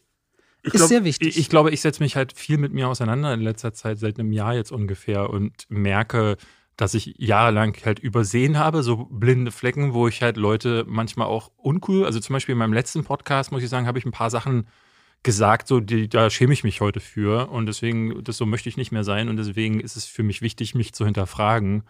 Ich 0.62 0.74
ist 0.74 0.78
glaub, 0.80 0.88
sehr 0.88 1.04
wichtig. 1.04 1.28
Ich, 1.28 1.38
ich 1.38 1.48
glaube, 1.50 1.70
ich 1.70 1.80
setze 1.80 2.02
mich 2.02 2.16
halt 2.16 2.32
viel 2.32 2.58
mit 2.58 2.72
mir 2.72 2.88
auseinander 2.88 3.32
in 3.32 3.42
letzter 3.42 3.72
Zeit, 3.74 4.00
seit 4.00 4.18
einem 4.18 4.32
Jahr 4.32 4.54
jetzt 4.54 4.72
ungefähr 4.72 5.30
und 5.30 5.66
merke, 5.68 6.36
dass 6.80 6.94
ich 6.94 7.14
jahrelang 7.18 7.76
halt 7.84 7.98
übersehen 7.98 8.58
habe, 8.58 8.82
so 8.82 9.06
blinde 9.10 9.50
Flecken, 9.50 9.92
wo 9.92 10.08
ich 10.08 10.22
halt 10.22 10.36
Leute 10.36 10.84
manchmal 10.88 11.26
auch 11.26 11.50
uncool, 11.56 12.06
also 12.06 12.20
zum 12.20 12.32
Beispiel 12.32 12.54
in 12.54 12.58
meinem 12.58 12.72
letzten 12.72 13.04
Podcast, 13.04 13.52
muss 13.52 13.62
ich 13.62 13.68
sagen, 13.68 13.86
habe 13.86 13.98
ich 13.98 14.06
ein 14.06 14.12
paar 14.12 14.30
Sachen 14.30 14.66
gesagt, 15.22 15.68
so 15.68 15.80
die, 15.80 16.08
da 16.08 16.30
schäme 16.30 16.54
ich 16.54 16.64
mich 16.64 16.80
heute 16.80 17.00
für 17.00 17.50
und 17.50 17.66
deswegen, 17.66 18.24
das 18.24 18.38
so 18.38 18.46
möchte 18.46 18.70
ich 18.70 18.78
nicht 18.78 18.92
mehr 18.92 19.04
sein 19.04 19.28
und 19.28 19.36
deswegen 19.36 19.80
ist 19.80 19.96
es 19.96 20.06
für 20.06 20.22
mich 20.22 20.40
wichtig, 20.40 20.74
mich 20.74 20.94
zu 20.94 21.04
hinterfragen 21.04 21.82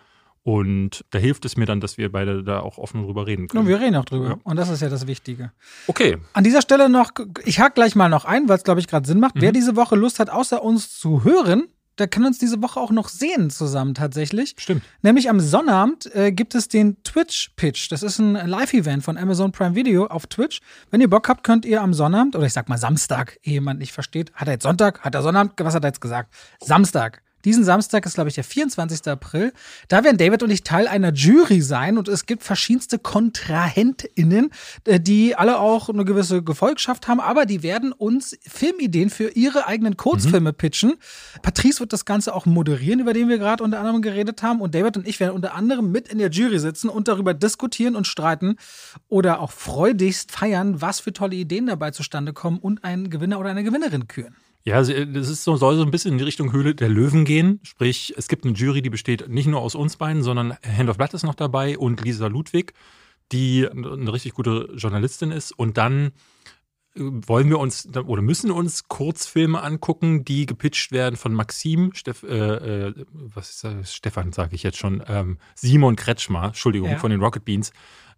und 0.43 1.05
da 1.11 1.19
hilft 1.19 1.45
es 1.45 1.57
mir 1.57 1.67
dann, 1.67 1.81
dass 1.81 1.97
wir 1.97 2.11
beide 2.11 2.43
da 2.43 2.59
auch 2.59 2.79
offen 2.79 3.05
drüber 3.05 3.29
reden 3.29 3.43
Und 3.43 3.49
können. 3.51 3.69
wir 3.69 3.79
reden 3.79 3.95
auch 3.95 4.07
drüber. 4.07 4.29
Ja. 4.29 4.39
Und 4.43 4.57
das 4.57 4.71
ist 4.71 4.81
ja 4.81 4.89
das 4.89 5.07
Wichtige. 5.07 5.53
Okay, 5.87 6.17
An 6.33 6.43
dieser 6.43 6.63
Stelle 6.63 6.89
noch, 6.89 7.13
ich 7.45 7.61
hake 7.61 7.75
gleich 7.75 7.95
mal 7.95 8.09
noch 8.09 8.25
ein, 8.25 8.49
weil 8.49 8.57
es, 8.57 8.65
glaube 8.65 8.81
ich, 8.81 8.89
gerade 8.89 9.07
Sinn 9.07 9.21
macht. 9.21 9.37
Mhm. 9.37 9.43
Wer 9.43 9.53
diese 9.53 9.77
Woche 9.77 9.95
Lust 9.95 10.19
hat, 10.19 10.31
außer 10.31 10.63
uns 10.65 10.99
zu 10.99 11.23
hören, 11.23 11.69
der 12.01 12.09
kann 12.09 12.25
uns 12.25 12.39
diese 12.39 12.61
Woche 12.63 12.81
auch 12.81 12.91
noch 12.91 13.09
sehen 13.09 13.51
zusammen 13.51 13.95
tatsächlich. 13.95 14.55
stimmt. 14.59 14.83
Nämlich 15.03 15.31
am 15.31 15.39
Sonnabend 15.39 16.13
äh, 16.15 16.33
gibt 16.33 16.55
es 16.55 16.69
den 16.69 17.03
Twitch-Pitch. 17.05 17.93
Das 17.93 18.03
ist 18.03 18.19
ein 18.19 18.35
Live-Event 18.35 19.05
von 19.05 19.17
Amazon 19.17 19.53
Prime 19.53 19.75
Video 19.75 20.07
auf 20.07 20.27
Twitch. 20.27 20.61
Wenn 20.91 21.01
ihr 21.01 21.11
Bock 21.11 21.29
habt, 21.29 21.45
könnt 21.45 21.65
ihr 21.65 21.83
am 21.83 21.95
Sonnabend, 21.95 22.35
oder 22.35 22.47
ich 22.47 22.53
sag 22.53 22.69
mal 22.69 22.79
Samstag, 22.79 23.39
ehe 23.43 23.55
jemand 23.55 23.79
nicht 23.79 23.93
versteht, 23.93 24.33
hat 24.35 24.49
er 24.49 24.55
jetzt 24.55 24.63
Sonntag, 24.63 25.01
hat 25.01 25.15
er 25.15 25.23
Sonnabend, 25.23 25.53
was 25.59 25.75
hat 25.75 25.85
er 25.85 25.89
jetzt 25.89 26.01
gesagt? 26.01 26.33
Samstag. 26.61 27.23
Diesen 27.45 27.65
Samstag 27.65 28.07
ist, 28.07 28.15
glaube 28.15 28.29
ich, 28.29 28.35
der 28.35 28.45
24. 28.45 29.07
April. 29.09 29.53
Da 29.89 30.05
werden 30.05 30.19
David 30.19 30.43
und 30.43 30.51
ich 30.51 30.63
Teil 30.63 30.87
einer 30.89 31.13
Jury 31.13 31.61
sein 31.63 31.99
und 31.99 32.09
es 32.09 32.27
gibt 32.27 32.43
verschiedenste 32.43 32.99
KontrahentInnen, 32.99 34.51
äh, 34.85 35.01
die 35.01 35.35
alle 35.35 35.59
auch 35.59 35.89
eine 35.89 36.05
gewisse 36.05 36.43
Gefolgschaft 36.43 37.09
haben, 37.09 37.21
aber 37.21 37.47
die 37.47 37.63
werden 37.63 37.93
uns 37.93 38.39
Filmideen 38.47 39.11
für 39.11 39.31
ihre 39.31 39.67
eigenen 39.67 39.97
Kurzfilme 39.97 40.53
pitchen. 40.53 40.95
Patrice 41.43 41.81
wird 41.81 41.93
das 41.93 42.05
Ganze 42.05 42.35
auch 42.35 42.47
moderieren, 42.47 43.01
über 43.01 43.13
den 43.13 43.29
wir 43.29 43.39
gerade 43.39 43.65
unter 43.65 43.79
anderem 43.79 44.03
geredet 44.03 44.43
haben. 44.43 44.61
Und 44.61 44.75
David 44.75 44.97
und 44.97 45.09
ich 45.09 45.21
werden 45.21 45.35
unter 45.35 45.55
anderem 45.55 45.91
mit 45.91 46.09
in 46.09 46.19
der 46.19 46.31
Jury 46.31 46.59
sitzen 46.59 46.89
und 46.89 47.09
darüber 47.09 47.35
diskutieren 47.35 47.97
und 47.97 48.07
streiten 48.07 48.57
oder 49.09 49.41
auch 49.41 49.53
freudigst 49.53 50.33
feiern, 50.33 50.81
was 50.81 51.01
für 51.01 51.13
tolle 51.13 51.37
Ideen 51.37 51.67
dabei 51.67 51.91
zustande 51.91 52.33
kommen 52.33 52.59
und 52.59 52.85
einen 52.85 53.11
Gewinner 53.11 53.39
oder 53.39 53.51
eine 53.51 53.65
Gewinnerin 53.65 54.09
küren. 54.09 54.35
Ja, 54.65 54.81
äh, 54.83 55.07
das 55.07 55.29
ist 55.29 55.45
so, 55.45 55.57
soll 55.57 55.77
so 55.77 55.83
ein 55.83 55.91
bisschen 55.91 56.13
in 56.13 56.19
die 56.19 56.25
Richtung 56.25 56.53
Höhle 56.53 56.75
der 56.75 56.89
Löwen 56.89 57.25
gehen. 57.25 57.61
Sprich, 57.63 58.15
es 58.17 58.29
gibt 58.29 58.45
eine 58.45 58.55
Jury, 58.55 58.83
die 58.83 58.91
besteht 58.91 59.29
nicht 59.29 59.47
nur 59.47 59.61
aus 59.61 59.75
uns 59.75 59.97
beiden, 59.97 60.23
sondern 60.23 60.57
Hand 60.77 60.91
of 60.91 60.97
Blood 60.99 61.15
ist 61.15 61.23
noch 61.25 61.35
dabei 61.35 61.79
und 61.79 62.03
Lisa 62.05 62.27
Ludwig, 62.27 62.75
die 63.33 63.67
eine 63.69 64.13
richtig 64.13 64.35
gute 64.35 64.73
Journalistin 64.77 65.31
ist. 65.31 65.53
Und 65.53 65.77
dann 65.79 66.13
äh, 66.95 67.01
wollen 67.01 67.49
wir 67.49 67.59
uns 67.59 67.89
oder 67.95 68.21
müssen 68.23 68.51
uns 68.51 68.89
Kurzfilme 68.89 69.63
angucken, 69.63 70.25
die 70.25 70.45
gepitcht 70.47 70.93
werden 70.93 71.17
von 71.17 71.33
Maxim, 71.33 71.93
Steff, 71.95 72.23
äh, 72.23 72.89
äh, 72.89 72.95
was 73.13 73.51
ist 73.51 73.65
das? 73.65 73.95
Stefan, 73.95 74.33
sage 74.33 74.55
ich 74.55 74.63
jetzt 74.63 74.79
schon, 74.79 75.03
ähm, 75.07 75.39
Simon 75.55 75.97
Kretschmer, 75.97 76.47
Entschuldigung, 76.47 76.91
Ja. 76.91 76.99
von 76.99 77.11
den 77.11 77.21
Rocket 77.23 77.45
Beans. 77.45 77.73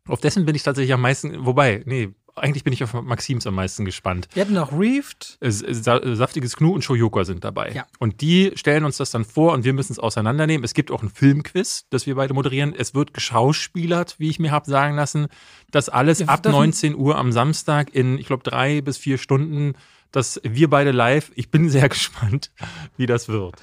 Auf 0.08 0.20
dessen 0.20 0.44
bin 0.44 0.56
ich 0.56 0.64
tatsächlich 0.64 0.92
am 0.92 1.00
meisten, 1.02 1.46
wobei, 1.46 1.84
nee, 1.87 2.08
eigentlich 2.34 2.64
bin 2.64 2.72
ich 2.72 2.82
auf 2.82 2.94
Maxims 2.94 3.46
am 3.46 3.54
meisten 3.54 3.84
gespannt. 3.84 4.28
Wir 4.32 4.42
hatten 4.42 4.54
noch 4.54 4.72
Reefed. 4.72 5.36
Äh, 5.40 5.50
Sa 5.50 6.00
Saftiges 6.16 6.56
Knu 6.56 6.72
und 6.72 6.82
Shoyoka 6.82 7.24
sind 7.24 7.44
dabei. 7.44 7.72
Ja. 7.72 7.86
Und 7.98 8.20
die 8.20 8.52
stellen 8.54 8.84
uns 8.84 8.96
das 8.96 9.10
dann 9.10 9.24
vor 9.24 9.52
und 9.52 9.64
wir 9.64 9.72
müssen 9.74 9.92
es 9.92 9.98
auseinandernehmen. 9.98 10.64
Es 10.64 10.72
gibt 10.74 10.90
auch 10.90 11.02
ein 11.02 11.10
Filmquiz, 11.10 11.86
das 11.90 12.06
wir 12.06 12.14
beide 12.14 12.32
moderieren. 12.34 12.74
Es 12.76 12.94
wird 12.94 13.12
geschauspielert, 13.14 14.16
wie 14.18 14.30
ich 14.30 14.38
mir 14.38 14.50
habe 14.50 14.70
sagen 14.70 14.94
lassen. 14.96 15.26
Das 15.70 15.88
alles 15.88 16.20
Wir 16.20 16.28
ab 16.28 16.42
dürfen- 16.42 16.56
19 16.56 16.94
Uhr 16.96 17.16
am 17.16 17.32
Samstag 17.32 17.94
in, 17.94 18.16
ich 18.18 18.26
glaube, 18.26 18.42
drei 18.44 18.80
bis 18.80 18.96
vier 18.98 19.18
Stunden. 19.18 19.74
Das 20.10 20.40
wir 20.44 20.68
beide 20.68 20.90
live. 20.90 21.32
Ich 21.36 21.50
bin 21.50 21.68
sehr 21.70 21.88
gespannt, 21.88 22.50
wie 22.96 23.06
das 23.06 23.28
wird. 23.28 23.54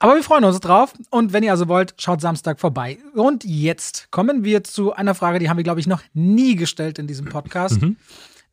Aber 0.00 0.14
wir 0.16 0.22
freuen 0.24 0.44
uns 0.44 0.58
drauf. 0.60 0.94
Und 1.10 1.32
wenn 1.32 1.42
ihr 1.44 1.52
also 1.52 1.68
wollt, 1.68 1.94
schaut 1.98 2.20
Samstag 2.20 2.58
vorbei. 2.58 2.98
Und 3.14 3.44
jetzt 3.44 4.10
kommen 4.10 4.44
wir 4.44 4.64
zu 4.64 4.92
einer 4.94 5.14
Frage, 5.14 5.38
die 5.38 5.48
haben 5.48 5.58
wir, 5.58 5.64
glaube 5.64 5.78
ich, 5.78 5.86
noch 5.86 6.02
nie 6.14 6.56
gestellt 6.56 6.98
in 6.98 7.06
diesem 7.06 7.26
Podcast. 7.26 7.80
Mhm. 7.82 7.96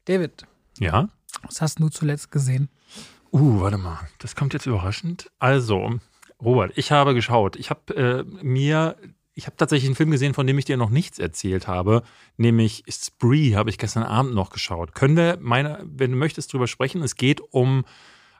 David, 0.05 0.45
Ja. 0.79 1.09
was 1.43 1.61
hast 1.61 1.79
du 1.79 1.89
zuletzt 1.89 2.31
gesehen? 2.31 2.69
Uh, 3.31 3.61
warte 3.61 3.77
mal. 3.77 3.99
Das 4.19 4.35
kommt 4.35 4.53
jetzt 4.53 4.65
überraschend. 4.65 5.31
Also, 5.39 5.99
Robert, 6.41 6.73
ich 6.75 6.91
habe 6.91 7.13
geschaut. 7.13 7.55
Ich 7.55 7.69
habe 7.69 7.95
äh, 7.95 8.23
mir 8.43 8.95
Ich 9.33 9.45
habe 9.45 9.55
tatsächlich 9.55 9.87
einen 9.87 9.95
Film 9.95 10.11
gesehen, 10.11 10.33
von 10.33 10.47
dem 10.47 10.57
ich 10.57 10.65
dir 10.65 10.77
noch 10.77 10.89
nichts 10.89 11.19
erzählt 11.19 11.67
habe, 11.67 12.01
nämlich 12.37 12.83
Spree, 12.89 13.55
habe 13.55 13.69
ich 13.69 13.77
gestern 13.77 14.03
Abend 14.03 14.33
noch 14.33 14.49
geschaut. 14.49 14.95
Können 14.95 15.15
wir, 15.15 15.37
meine, 15.39 15.79
wenn 15.85 16.11
du 16.11 16.17
möchtest, 16.17 16.51
drüber 16.51 16.67
sprechen? 16.67 17.03
Es 17.03 17.15
geht 17.15 17.39
um, 17.51 17.85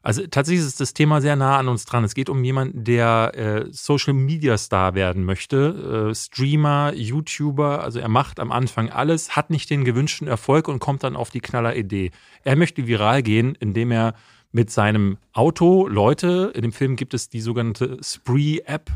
also 0.02 0.26
tatsächlich 0.28 0.66
ist 0.66 0.80
das 0.80 0.94
Thema 0.94 1.22
sehr 1.22 1.36
nah 1.36 1.58
an 1.58 1.68
uns 1.68 1.86
dran. 1.86 2.04
Es 2.04 2.16
geht 2.16 2.30
um 2.30 2.44
jemanden, 2.44 2.84
der 2.84 3.32
äh, 3.36 3.66
Social 3.72 4.14
Media 4.14 4.58
Star 4.58 4.96
werden 4.96 5.26
möchte, 5.26 6.10
äh, 6.10 6.16
Streamer, 6.16 6.94
YouTuber. 6.94 7.84
Also 7.84 8.00
er 8.00 8.10
macht 8.10 8.40
am 8.40 8.52
Anfang 8.52 8.90
alles, 8.90 9.36
hat 9.36 9.50
nicht 9.50 9.70
den 9.70 9.84
gewünschten 9.84 10.28
Erfolg 10.28 10.68
und 10.68 10.80
kommt 10.80 11.04
dann 11.04 11.16
auf 11.16 11.30
die 11.30 11.42
Knaller-Idee. 11.42 12.12
Er 12.44 12.56
möchte 12.56 12.88
viral 12.88 13.24
gehen, 13.24 13.56
indem 13.60 13.92
er 13.92 14.14
mit 14.52 14.72
seinem 14.72 15.18
Auto 15.34 15.88
Leute, 15.88 16.52
in 16.56 16.62
dem 16.62 16.72
Film 16.72 16.96
gibt 16.96 17.14
es 17.14 17.30
die 17.30 17.42
sogenannte 17.42 17.98
Spree-App, 18.02 18.90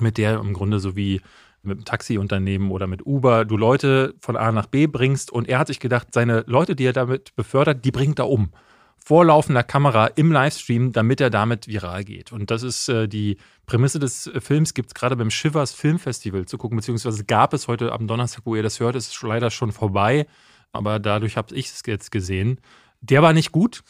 mit 0.00 0.18
der 0.18 0.40
im 0.40 0.54
Grunde 0.54 0.80
so 0.80 0.96
wie 0.96 1.20
mit 1.62 1.78
einem 1.78 1.84
Taxiunternehmen 1.84 2.70
oder 2.70 2.86
mit 2.86 3.06
Uber 3.06 3.44
du 3.44 3.56
Leute 3.56 4.14
von 4.20 4.36
A 4.36 4.50
nach 4.50 4.66
B 4.66 4.86
bringst. 4.86 5.30
Und 5.30 5.48
er 5.48 5.58
hat 5.58 5.68
sich 5.68 5.80
gedacht, 5.80 6.08
seine 6.12 6.44
Leute, 6.46 6.74
die 6.74 6.84
er 6.84 6.92
damit 6.92 7.34
befördert, 7.36 7.84
die 7.84 7.92
bringt 7.92 8.18
er 8.18 8.28
um. 8.28 8.50
Vor 9.04 9.24
laufender 9.24 9.64
Kamera 9.64 10.06
im 10.06 10.30
Livestream, 10.30 10.92
damit 10.92 11.20
er 11.20 11.28
damit 11.28 11.66
viral 11.66 12.04
geht. 12.04 12.30
Und 12.30 12.52
das 12.52 12.62
ist 12.62 12.88
äh, 12.88 13.08
die 13.08 13.36
Prämisse 13.66 13.98
des 13.98 14.28
äh, 14.28 14.40
Films, 14.40 14.74
gibt 14.74 14.90
es 14.90 14.94
gerade 14.94 15.16
beim 15.16 15.30
Shivers 15.30 15.72
Filmfestival 15.72 16.46
zu 16.46 16.56
gucken, 16.56 16.76
beziehungsweise 16.76 17.24
gab 17.24 17.52
es 17.52 17.66
heute 17.66 17.90
am 17.90 18.06
Donnerstag, 18.06 18.42
wo 18.44 18.54
ihr 18.54 18.62
das 18.62 18.78
hört, 18.78 18.94
ist 18.94 19.20
leider 19.22 19.50
schon 19.50 19.72
vorbei. 19.72 20.26
Aber 20.70 21.00
dadurch 21.00 21.36
habe 21.36 21.54
ich 21.54 21.66
es 21.66 21.82
jetzt 21.84 22.12
gesehen. 22.12 22.60
Der 23.00 23.22
war 23.22 23.32
nicht 23.32 23.50
gut. 23.50 23.82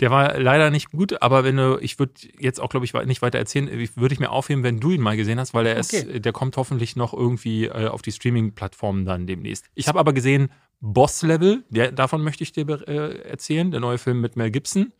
Der 0.00 0.10
war 0.10 0.38
leider 0.38 0.70
nicht 0.70 0.90
gut, 0.90 1.22
aber 1.22 1.44
wenn 1.44 1.56
du, 1.56 1.78
ich 1.80 1.98
würde 1.98 2.14
jetzt 2.38 2.60
auch, 2.60 2.70
glaube 2.70 2.86
ich, 2.86 2.94
nicht 2.94 3.22
weiter 3.22 3.38
erzählen, 3.38 3.68
würde 3.68 4.12
ich 4.12 4.20
mir 4.20 4.30
aufheben, 4.30 4.64
wenn 4.64 4.80
du 4.80 4.90
ihn 4.90 5.00
mal 5.00 5.16
gesehen 5.16 5.38
hast, 5.38 5.54
weil 5.54 5.66
er 5.66 5.78
okay. 5.78 5.98
ist, 5.98 6.24
der 6.24 6.32
kommt 6.32 6.56
hoffentlich 6.56 6.96
noch 6.96 7.12
irgendwie 7.12 7.66
äh, 7.66 7.88
auf 7.88 8.02
die 8.02 8.12
Streaming-Plattformen 8.12 9.04
dann 9.04 9.26
demnächst. 9.26 9.66
Ich 9.74 9.88
habe 9.88 9.98
aber 9.98 10.12
gesehen, 10.12 10.50
Boss 10.80 11.22
Level, 11.22 11.64
der, 11.68 11.92
davon 11.92 12.22
möchte 12.22 12.42
ich 12.42 12.52
dir 12.52 12.66
äh, 12.88 13.18
erzählen, 13.28 13.70
der 13.70 13.80
neue 13.80 13.98
Film 13.98 14.20
mit 14.20 14.36
Mel 14.36 14.50
Gibson. 14.50 14.92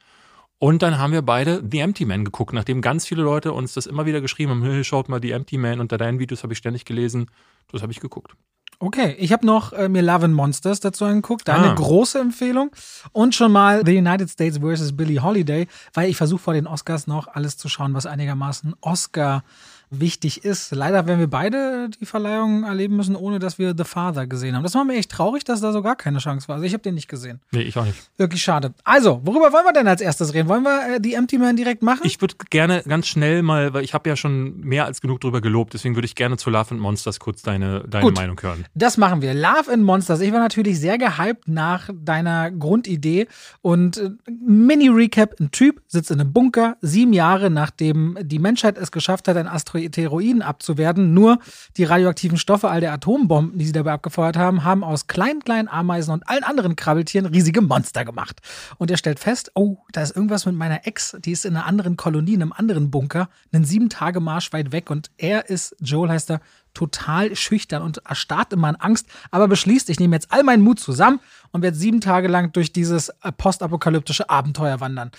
Und 0.58 0.82
dann 0.82 0.96
haben 0.96 1.12
wir 1.12 1.22
beide 1.22 1.60
The 1.68 1.80
Empty 1.80 2.04
Man 2.04 2.24
geguckt, 2.24 2.52
nachdem 2.52 2.82
ganz 2.82 3.04
viele 3.04 3.22
Leute 3.24 3.52
uns 3.52 3.74
das 3.74 3.86
immer 3.86 4.06
wieder 4.06 4.20
geschrieben 4.20 4.52
haben, 4.52 4.62
hey, 4.70 4.84
schaut 4.84 5.08
mal 5.08 5.20
The 5.20 5.32
Empty 5.32 5.58
Man, 5.58 5.80
unter 5.80 5.98
deinen 5.98 6.20
Videos 6.20 6.44
habe 6.44 6.52
ich 6.52 6.58
ständig 6.58 6.84
gelesen. 6.84 7.26
Das 7.72 7.82
habe 7.82 7.90
ich 7.90 7.98
geguckt. 7.98 8.36
Okay, 8.82 9.14
ich 9.20 9.32
habe 9.32 9.46
noch 9.46 9.72
äh, 9.72 9.88
mir 9.88 10.02
Love 10.02 10.24
and 10.24 10.34
Monsters 10.34 10.80
dazu 10.80 11.04
angeguckt. 11.04 11.46
Deine 11.46 11.70
ah. 11.70 11.74
große 11.74 12.18
Empfehlung. 12.18 12.72
Und 13.12 13.32
schon 13.32 13.52
mal 13.52 13.86
The 13.86 13.96
United 13.96 14.28
States 14.28 14.58
vs. 14.58 14.96
Billie 14.96 15.22
Holiday, 15.22 15.68
weil 15.94 16.10
ich 16.10 16.16
versuche 16.16 16.42
vor 16.42 16.54
den 16.54 16.66
Oscars 16.66 17.06
noch 17.06 17.28
alles 17.28 17.56
zu 17.56 17.68
schauen, 17.68 17.94
was 17.94 18.06
einigermaßen 18.06 18.74
Oscar 18.80 19.44
wichtig 19.92 20.44
ist. 20.44 20.74
Leider 20.74 21.06
werden 21.06 21.20
wir 21.20 21.28
beide 21.28 21.88
die 21.88 22.06
Verleihung 22.06 22.64
erleben 22.64 22.96
müssen, 22.96 23.14
ohne 23.14 23.38
dass 23.38 23.58
wir 23.58 23.74
The 23.76 23.84
Father 23.84 24.26
gesehen 24.26 24.56
haben. 24.56 24.62
Das 24.62 24.74
war 24.74 24.84
mir 24.84 24.94
echt 24.94 25.10
traurig, 25.10 25.44
dass 25.44 25.60
da 25.60 25.72
so 25.72 25.82
gar 25.82 25.96
keine 25.96 26.18
Chance 26.18 26.48
war. 26.48 26.56
Also 26.56 26.66
ich 26.66 26.72
habe 26.72 26.82
den 26.82 26.94
nicht 26.94 27.08
gesehen. 27.08 27.40
Nee, 27.52 27.62
ich 27.62 27.76
auch 27.76 27.84
nicht. 27.84 27.98
Wirklich 28.16 28.42
schade. 28.42 28.72
Also, 28.84 29.20
worüber 29.24 29.52
wollen 29.52 29.64
wir 29.64 29.72
denn 29.72 29.86
als 29.86 30.00
erstes 30.00 30.34
reden? 30.34 30.48
Wollen 30.48 30.62
wir 30.64 30.96
äh, 30.96 31.00
die 31.00 31.14
Empty 31.14 31.38
Man 31.38 31.56
direkt 31.56 31.82
machen? 31.82 32.00
Ich 32.04 32.20
würde 32.20 32.34
gerne 32.50 32.82
ganz 32.86 33.06
schnell 33.06 33.42
mal, 33.42 33.72
weil 33.74 33.84
ich 33.84 33.94
habe 33.94 34.08
ja 34.08 34.16
schon 34.16 34.60
mehr 34.60 34.86
als 34.86 35.00
genug 35.00 35.20
drüber 35.20 35.40
gelobt, 35.40 35.74
deswegen 35.74 35.94
würde 35.94 36.06
ich 36.06 36.14
gerne 36.14 36.36
zu 36.36 36.50
Love 36.50 36.72
and 36.72 36.80
Monsters 36.80 37.20
kurz 37.20 37.42
deine, 37.42 37.84
deine 37.88 38.04
Gut, 38.04 38.16
Meinung 38.16 38.40
hören. 38.40 38.64
Das 38.74 38.96
machen 38.96 39.22
wir. 39.22 39.34
Love 39.34 39.72
and 39.72 39.84
Monsters. 39.84 40.20
Ich 40.20 40.32
war 40.32 40.40
natürlich 40.40 40.80
sehr 40.80 40.98
gehypt 40.98 41.48
nach 41.48 41.90
deiner 41.94 42.50
Grundidee 42.50 43.28
und 43.60 43.98
äh, 43.98 44.10
Mini-Recap. 44.46 45.40
Ein 45.40 45.50
Typ 45.50 45.82
sitzt 45.86 46.10
in 46.10 46.20
einem 46.20 46.32
Bunker, 46.32 46.76
sieben 46.80 47.12
Jahre 47.12 47.50
nachdem 47.50 48.16
die 48.22 48.38
Menschheit 48.38 48.78
es 48.78 48.90
geschafft 48.92 49.28
hat, 49.28 49.36
ein 49.36 49.48
Asteroid 49.48 49.81
Asteroiden 49.88 50.42
abzuwerten. 50.42 51.14
Nur 51.14 51.38
die 51.76 51.84
radioaktiven 51.84 52.38
Stoffe 52.38 52.68
all 52.68 52.80
der 52.80 52.92
Atombomben, 52.92 53.58
die 53.58 53.66
sie 53.66 53.72
dabei 53.72 53.92
abgefeuert 53.92 54.36
haben, 54.36 54.64
haben 54.64 54.84
aus 54.84 55.06
kleinen, 55.06 55.40
kleinen 55.40 55.68
Ameisen 55.68 56.12
und 56.12 56.28
allen 56.28 56.44
anderen 56.44 56.76
Krabbeltieren 56.76 57.26
riesige 57.26 57.60
Monster 57.60 58.04
gemacht. 58.04 58.40
Und 58.78 58.90
er 58.90 58.96
stellt 58.96 59.18
fest, 59.18 59.52
oh, 59.54 59.78
da 59.92 60.02
ist 60.02 60.14
irgendwas 60.14 60.46
mit 60.46 60.54
meiner 60.54 60.86
Ex, 60.86 61.16
die 61.24 61.32
ist 61.32 61.44
in 61.44 61.56
einer 61.56 61.66
anderen 61.66 61.96
Kolonie, 61.96 62.34
in 62.34 62.42
einem 62.42 62.52
anderen 62.52 62.90
Bunker, 62.90 63.28
einen 63.52 63.64
sieben 63.64 63.88
Tage 63.88 64.20
Marsch 64.20 64.52
weit 64.52 64.72
weg. 64.72 64.90
Und 64.90 65.10
er 65.16 65.48
ist, 65.48 65.76
Joel 65.80 66.10
heißt 66.10 66.30
er, 66.30 66.40
total 66.74 67.34
schüchtern 67.36 67.82
und 67.82 67.98
erstarrt 67.98 68.52
immer 68.52 68.68
in 68.68 68.76
Angst, 68.76 69.06
aber 69.30 69.48
beschließt, 69.48 69.90
ich 69.90 70.00
nehme 70.00 70.16
jetzt 70.16 70.32
all 70.32 70.42
meinen 70.42 70.62
Mut 70.62 70.80
zusammen 70.80 71.20
und 71.50 71.62
werde 71.62 71.76
sieben 71.76 72.00
Tage 72.00 72.28
lang 72.28 72.52
durch 72.52 72.72
dieses 72.72 73.08
äh, 73.08 73.32
postapokalyptische 73.36 74.30
Abenteuer 74.30 74.80
wandern. 74.80 75.10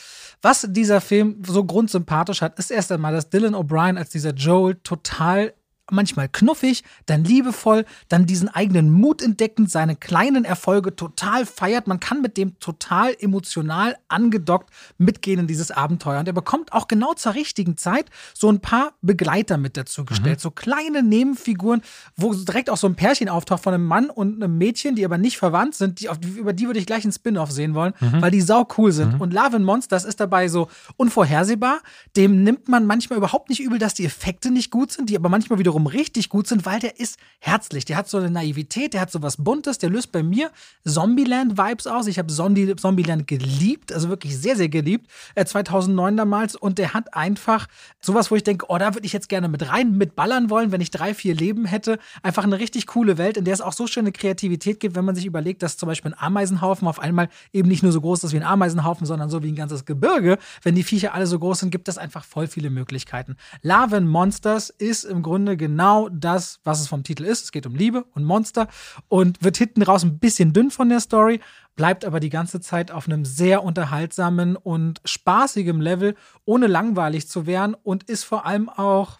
Was 0.41 0.67
dieser 0.69 1.01
Film 1.01 1.41
so 1.45 1.63
grundsympathisch 1.63 2.41
hat, 2.41 2.57
ist 2.59 2.71
erst 2.71 2.91
einmal, 2.91 3.13
dass 3.13 3.29
Dylan 3.29 3.55
O'Brien 3.55 3.97
als 3.97 4.09
dieser 4.09 4.33
Joel 4.33 4.75
total 4.83 5.53
manchmal 5.93 6.29
knuffig, 6.29 6.84
dann 7.06 7.23
liebevoll, 7.23 7.86
dann 8.10 8.25
diesen 8.25 8.49
eigenen 8.49 8.91
Mut 8.91 9.21
entdeckend, 9.21 9.71
seine 9.71 9.95
kleinen 9.95 10.45
Erfolge 10.45 10.95
total 10.95 11.45
feiert. 11.45 11.88
Man 11.88 11.99
kann 11.99 12.21
mit 12.21 12.38
dem 12.38 12.60
total 12.60 13.15
emotional 13.19 13.97
angedockt 14.08 14.69
mitgehen 14.97 15.39
in 15.39 15.47
dieses 15.47 15.71
Abenteuer. 15.71 16.19
Und 16.19 16.27
er 16.27 16.34
bekommt 16.34 16.73
auch 16.73 16.88
genau 16.88 17.13
zur 17.13 17.34
richtigen 17.36 17.77
Zeit 17.77 18.10
so 18.34 18.49
ein 18.49 18.60
paar 18.60 18.93
Begleiter 19.01 19.58
mit 19.58 19.77
dazu 19.77 20.06
gestellt. 20.06 20.39
Mhm. 20.39 20.41
So 20.41 20.51
kleine 20.51 21.03
Nebenfiguren, 21.03 21.82
wo 22.15 22.34
direkt 22.34 22.69
auch 22.69 22.77
so 22.77 22.88
ein 22.88 22.95
Pärchen 22.95 23.29
auftaucht 23.29 23.63
von 23.63 23.73
einem 23.73 23.86
Mann 23.86 24.10
und 24.10 24.41
einem 24.41 24.58
Mädchen, 24.58 24.95
die 24.95 25.06
aber 25.06 25.17
nicht 25.17 25.38
verwandt 25.38 25.75
sind. 25.75 25.99
Die, 25.99 26.10
über 26.38 26.53
die 26.53 26.67
würde 26.67 26.79
ich 26.79 26.86
gleich 26.86 27.03
einen 27.03 27.13
Spin-off 27.13 27.51
sehen 27.51 27.73
wollen, 27.73 27.93
mhm. 27.99 28.21
weil 28.21 28.32
die 28.32 28.41
sau 28.41 28.67
cool 28.77 28.91
sind. 28.91 29.15
Mhm. 29.15 29.21
Und 29.21 29.34
Love 29.34 29.58
and 29.58 29.65
Monsters 29.65 30.06
ist 30.06 30.19
dabei 30.19 30.47
so 30.47 30.69
unvorhersehbar. 30.97 31.79
Dem 32.15 32.43
nimmt 32.43 32.67
man 32.67 32.86
manchmal 32.86 33.17
überhaupt 33.17 33.49
nicht 33.49 33.62
übel, 33.62 33.79
dass 33.79 33.93
die 33.93 34.06
Effekte 34.06 34.51
nicht 34.51 34.71
gut 34.71 34.91
sind, 34.91 35.10
die 35.10 35.15
aber 35.15 35.29
manchmal 35.29 35.60
wiederum 35.60 35.82
wiederum 35.83 35.87
richtig 35.87 36.29
gut 36.29 36.47
sind, 36.47 36.65
weil 36.65 36.79
der 36.79 36.99
ist 36.99 37.17
herzlich. 37.39 37.85
Der 37.85 37.97
hat 37.97 38.09
so 38.09 38.17
eine 38.17 38.29
Naivität, 38.29 38.93
der 38.93 39.01
hat 39.01 39.11
so 39.11 39.21
was 39.21 39.37
Buntes, 39.37 39.77
der 39.77 39.89
löst 39.89 40.11
bei 40.11 40.23
mir 40.23 40.51
Zombieland-Vibes 40.85 41.87
aus. 41.87 42.07
Ich 42.07 42.17
habe 42.19 42.31
Zombie 42.31 42.75
Zombieland 42.75 43.27
geliebt, 43.27 43.91
also 43.91 44.09
wirklich 44.09 44.37
sehr, 44.37 44.55
sehr 44.55 44.69
geliebt, 44.69 45.09
äh, 45.35 45.45
2009 45.45 46.17
damals. 46.17 46.55
Und 46.55 46.77
der 46.77 46.93
hat 46.93 47.13
einfach 47.13 47.67
sowas, 48.01 48.31
wo 48.31 48.35
ich 48.35 48.43
denke, 48.43 48.65
oh, 48.69 48.77
da 48.77 48.93
würde 48.93 49.05
ich 49.05 49.13
jetzt 49.13 49.29
gerne 49.29 49.47
mit 49.47 49.67
rein, 49.69 49.97
mitballern 49.97 50.49
wollen, 50.49 50.71
wenn 50.71 50.81
ich 50.81 50.91
drei, 50.91 51.13
vier 51.13 51.35
Leben 51.35 51.65
hätte. 51.65 51.99
Einfach 52.21 52.43
eine 52.43 52.59
richtig 52.59 52.87
coole 52.87 53.17
Welt, 53.17 53.37
in 53.37 53.45
der 53.45 53.53
es 53.53 53.61
auch 53.61 53.73
so 53.73 53.87
schöne 53.87 54.11
Kreativität 54.11 54.79
gibt, 54.79 54.95
wenn 54.95 55.05
man 55.05 55.15
sich 55.15 55.25
überlegt, 55.25 55.63
dass 55.63 55.77
zum 55.77 55.87
Beispiel 55.87 56.13
ein 56.13 56.19
Ameisenhaufen 56.19 56.87
auf 56.87 56.99
einmal 56.99 57.29
eben 57.51 57.67
nicht 57.67 57.83
nur 57.83 57.91
so 57.91 58.01
groß 58.01 58.23
ist 58.23 58.33
wie 58.33 58.37
ein 58.37 58.43
Ameisenhaufen, 58.43 59.05
sondern 59.05 59.29
so 59.29 59.43
wie 59.43 59.51
ein 59.51 59.55
ganzes 59.55 59.85
Gebirge. 59.85 60.37
Wenn 60.61 60.75
die 60.75 60.83
Viecher 60.83 61.13
alle 61.13 61.27
so 61.27 61.39
groß 61.39 61.59
sind, 61.59 61.71
gibt 61.71 61.87
es 61.87 61.97
einfach 61.97 62.23
voll 62.23 62.47
viele 62.47 62.69
Möglichkeiten. 62.69 63.35
Larven 63.61 64.07
Monsters 64.07 64.69
ist 64.69 65.03
im 65.03 65.21
Grunde 65.21 65.57
genau 65.63 66.10
das, 66.10 66.60
was 66.65 66.82
es 66.82 66.89
vom 66.89 67.06
Titel 67.06 67.23
ist. 67.23 67.45
Es 67.45 67.52
geht 67.54 67.65
um 67.65 67.73
Liebe 67.73 68.04
und 68.15 68.26
Monster 68.26 68.67
und 69.08 69.41
wird 69.41 69.56
hinten 69.56 69.82
raus 69.82 70.04
ein 70.04 70.19
bisschen 70.19 70.52
dünn 70.52 70.71
von 70.71 70.89
der 70.89 70.99
Story, 70.99 71.39
bleibt 71.78 72.04
aber 72.04 72.19
die 72.19 72.30
ganze 72.30 72.60
Zeit 72.60 72.91
auf 72.91 73.08
einem 73.08 73.23
sehr 73.23 73.63
unterhaltsamen 73.63 74.58
und 74.58 74.99
spaßigem 75.06 75.80
Level, 75.80 76.15
ohne 76.43 76.67
langweilig 76.67 77.30
zu 77.30 77.45
werden 77.45 77.78
und 77.82 78.04
ist 78.04 78.26
vor 78.26 78.45
allem 78.45 78.67
auch 78.67 79.19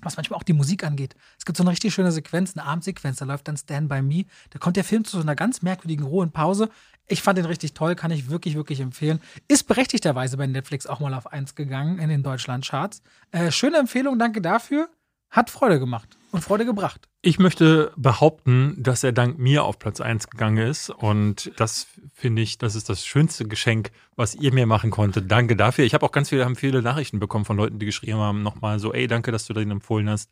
was 0.00 0.16
manchmal 0.16 0.38
auch 0.38 0.44
die 0.44 0.52
Musik 0.52 0.84
angeht. 0.84 1.14
Es 1.38 1.44
gibt 1.44 1.56
so 1.58 1.62
eine 1.62 1.70
richtig 1.70 1.92
schöne 1.92 2.12
Sequenz, 2.12 2.56
eine 2.56 2.66
Abendsequenz, 2.66 3.18
da 3.18 3.24
läuft 3.24 3.48
dann 3.48 3.56
Stand 3.56 3.88
By 3.88 4.02
Me. 4.02 4.24
Da 4.50 4.58
kommt 4.58 4.76
der 4.76 4.84
Film 4.84 5.04
zu 5.04 5.16
so 5.16 5.22
einer 5.22 5.34
ganz 5.34 5.62
merkwürdigen 5.62 6.04
Ruhe 6.04 6.22
und 6.22 6.32
Pause. 6.32 6.70
Ich 7.06 7.22
fand 7.22 7.38
den 7.38 7.46
richtig 7.46 7.72
toll, 7.74 7.94
kann 7.94 8.10
ich 8.10 8.28
wirklich, 8.28 8.54
wirklich 8.56 8.80
empfehlen. 8.80 9.20
Ist 9.48 9.66
berechtigterweise 9.66 10.36
bei 10.36 10.46
Netflix 10.46 10.86
auch 10.86 11.00
mal 11.00 11.14
auf 11.14 11.32
1 11.32 11.54
gegangen 11.54 11.98
in 11.98 12.08
den 12.08 12.22
Deutschland-Charts. 12.22 13.02
Äh, 13.30 13.50
schöne 13.50 13.78
Empfehlung, 13.78 14.18
danke 14.18 14.40
dafür 14.40 14.88
hat 15.30 15.50
Freude 15.50 15.78
gemacht 15.78 16.16
und 16.32 16.42
Freude 16.42 16.64
gebracht. 16.64 17.08
Ich 17.22 17.38
möchte 17.38 17.92
behaupten, 17.96 18.76
dass 18.78 19.02
er 19.02 19.12
dank 19.12 19.38
mir 19.38 19.64
auf 19.64 19.78
Platz 19.78 20.00
1 20.00 20.28
gegangen 20.28 20.58
ist. 20.58 20.90
Und 20.90 21.50
das 21.56 21.86
finde 22.14 22.42
ich, 22.42 22.58
das 22.58 22.74
ist 22.74 22.88
das 22.88 23.04
schönste 23.04 23.46
Geschenk, 23.48 23.90
was 24.14 24.34
ihr 24.34 24.52
mir 24.52 24.66
machen 24.66 24.90
konntet. 24.90 25.30
Danke 25.30 25.56
dafür. 25.56 25.84
Ich 25.84 25.94
habe 25.94 26.06
auch 26.06 26.12
ganz 26.12 26.28
viele, 26.28 26.44
haben 26.44 26.56
viele 26.56 26.82
Nachrichten 26.82 27.18
bekommen 27.18 27.44
von 27.44 27.56
Leuten, 27.56 27.78
die 27.78 27.86
geschrieben 27.86 28.18
haben, 28.18 28.42
nochmal 28.42 28.78
so, 28.78 28.92
ey, 28.92 29.06
danke, 29.06 29.32
dass 29.32 29.46
du 29.46 29.54
den 29.54 29.70
empfohlen 29.70 30.08
hast. 30.08 30.30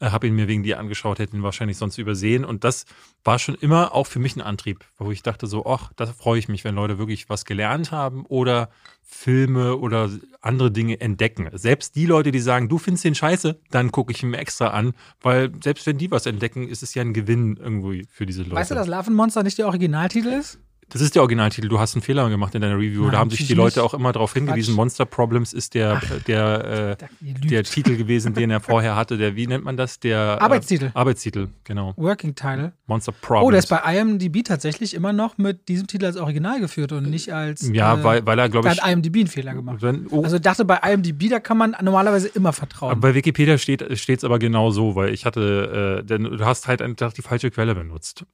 Äh, 0.00 0.10
habe 0.10 0.26
ihn 0.26 0.34
mir 0.34 0.48
wegen 0.48 0.62
dir 0.62 0.78
angeschaut, 0.78 1.18
hätte 1.18 1.36
ihn 1.36 1.42
wahrscheinlich 1.42 1.76
sonst 1.76 1.98
übersehen. 1.98 2.44
Und 2.44 2.64
das 2.64 2.86
war 3.22 3.38
schon 3.38 3.54
immer 3.54 3.94
auch 3.94 4.06
für 4.06 4.18
mich 4.18 4.34
ein 4.34 4.40
Antrieb, 4.40 4.84
wo 4.98 5.10
ich 5.10 5.22
dachte 5.22 5.46
so, 5.46 5.66
ach, 5.66 5.92
da 5.96 6.06
freue 6.06 6.38
ich 6.38 6.48
mich, 6.48 6.64
wenn 6.64 6.74
Leute 6.74 6.98
wirklich 6.98 7.28
was 7.28 7.44
gelernt 7.44 7.92
haben 7.92 8.24
oder 8.26 8.70
Filme 9.02 9.76
oder 9.76 10.08
andere 10.40 10.70
Dinge 10.70 11.00
entdecken. 11.00 11.50
Selbst 11.52 11.96
die 11.96 12.06
Leute, 12.06 12.32
die 12.32 12.40
sagen, 12.40 12.68
du 12.68 12.78
findest 12.78 13.04
den 13.04 13.14
scheiße, 13.14 13.60
dann 13.70 13.92
gucke 13.92 14.12
ich 14.12 14.22
ihn 14.22 14.30
mir 14.30 14.38
extra 14.38 14.68
an, 14.68 14.94
weil 15.20 15.52
selbst 15.62 15.86
wenn 15.86 15.98
die 15.98 16.10
was 16.10 16.26
entdecken, 16.26 16.68
ist 16.68 16.82
es 16.82 16.94
ja 16.94 17.02
ein 17.02 17.12
Gewinn 17.12 17.56
irgendwie 17.56 18.06
für 18.10 18.24
diese 18.24 18.42
Leute. 18.42 18.56
Weißt 18.56 18.70
du, 18.70 18.76
dass 18.76 18.86
Larvenmonster 18.86 19.42
nicht 19.42 19.58
der 19.58 19.66
Originaltitel 19.66 20.28
ist? 20.28 20.58
Das 20.92 21.00
ist 21.00 21.14
der 21.14 21.22
Originaltitel. 21.22 21.68
Du 21.68 21.78
hast 21.78 21.94
einen 21.94 22.02
Fehler 22.02 22.28
gemacht 22.30 22.54
in 22.54 22.60
deiner 22.62 22.76
Review. 22.76 23.02
Nein, 23.04 23.12
da 23.12 23.18
haben 23.18 23.30
sich 23.30 23.46
die 23.46 23.54
Leute 23.54 23.82
auch 23.82 23.94
immer 23.94 24.12
darauf 24.12 24.32
hingewiesen. 24.34 24.72
Quatsch. 24.74 24.76
Monster 24.76 25.04
Problems 25.06 25.52
ist 25.52 25.74
der, 25.74 26.00
Ach, 26.02 26.20
der, 26.26 26.58
Da- 26.58 26.90
äh, 26.92 26.96
der 27.20 27.64
Titel 27.64 27.96
gewesen, 27.96 28.34
den 28.34 28.50
er 28.50 28.60
vorher 28.60 28.96
hatte. 28.96 29.16
Der, 29.16 29.36
wie 29.36 29.46
nennt 29.46 29.64
man 29.64 29.76
das? 29.76 30.00
Der 30.00 30.38
äh, 30.40 30.42
Arbeitstitel. 30.44 30.90
Arbeitstitel, 30.94 31.48
genau. 31.64 31.94
Working 31.96 32.34
Title. 32.34 32.72
Monster 32.86 33.12
Problems. 33.12 33.46
Oh, 33.46 33.50
der 33.50 33.58
ist 33.60 33.68
bei 33.68 33.78
IMDb 33.98 34.44
tatsächlich 34.44 34.94
immer 34.94 35.12
noch 35.12 35.38
mit 35.38 35.68
diesem 35.68 35.86
Titel 35.86 36.06
als 36.06 36.16
Original 36.16 36.60
geführt 36.60 36.92
und 36.92 37.08
nicht 37.08 37.32
als. 37.32 37.68
Ja, 37.72 37.94
äh, 37.98 38.04
weil, 38.04 38.26
weil 38.26 38.38
er, 38.38 38.48
glaube 38.48 38.66
Da 38.68 38.74
ich. 38.74 38.82
hat 38.82 38.90
IMDb 38.92 39.16
einen 39.18 39.26
Fehler 39.28 39.54
gemacht. 39.54 39.82
Wenn, 39.82 40.06
oh, 40.10 40.22
Also 40.24 40.38
dachte, 40.38 40.64
bei 40.64 40.76
IMDb, 40.78 41.28
da 41.30 41.38
kann 41.40 41.56
man 41.56 41.76
normalerweise 41.82 42.28
immer 42.28 42.52
vertrauen. 42.52 42.90
aber 42.92 43.00
bei 43.00 43.14
Wikipedia 43.14 43.58
steht 43.58 43.80
es 43.82 44.24
aber 44.24 44.38
genau 44.38 44.70
so, 44.70 44.96
weil 44.96 45.14
ich 45.14 45.24
hatte, 45.24 46.00
äh, 46.00 46.04
denn 46.04 46.24
du 46.24 46.44
hast 46.44 46.66
halt 46.66 46.82
einfach 46.82 47.12
die 47.12 47.22
falsche 47.22 47.50
Quelle 47.50 47.74
benutzt. 47.74 48.24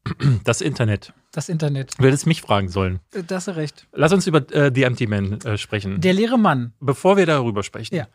Das 0.45 0.61
Internet. 0.61 1.13
das 1.33 1.49
Internet. 1.51 1.93
Du 1.99 2.05
hättest 2.07 2.27
mich 2.27 2.46
fragen 2.47 2.69
sollen. 2.69 3.01
Äh, 3.13 3.23
Da 3.25 3.37
hast 3.37 3.49
du 3.49 3.57
recht. 3.57 3.87
Lass 3.93 4.13
uns 4.13 4.27
über 4.27 4.39
äh, 4.53 4.71
The 4.75 4.85
Empty 4.85 5.07
Man 5.07 5.41
äh, 5.43 5.59
sprechen. 5.59 6.01
Der 6.01 6.13
leere 6.13 6.39
Mann. 6.39 6.73
Bevor 6.81 7.17
wir 7.17 7.27
darüber 7.27 7.63
sprechen. 7.63 7.95
Ja. 7.95 8.07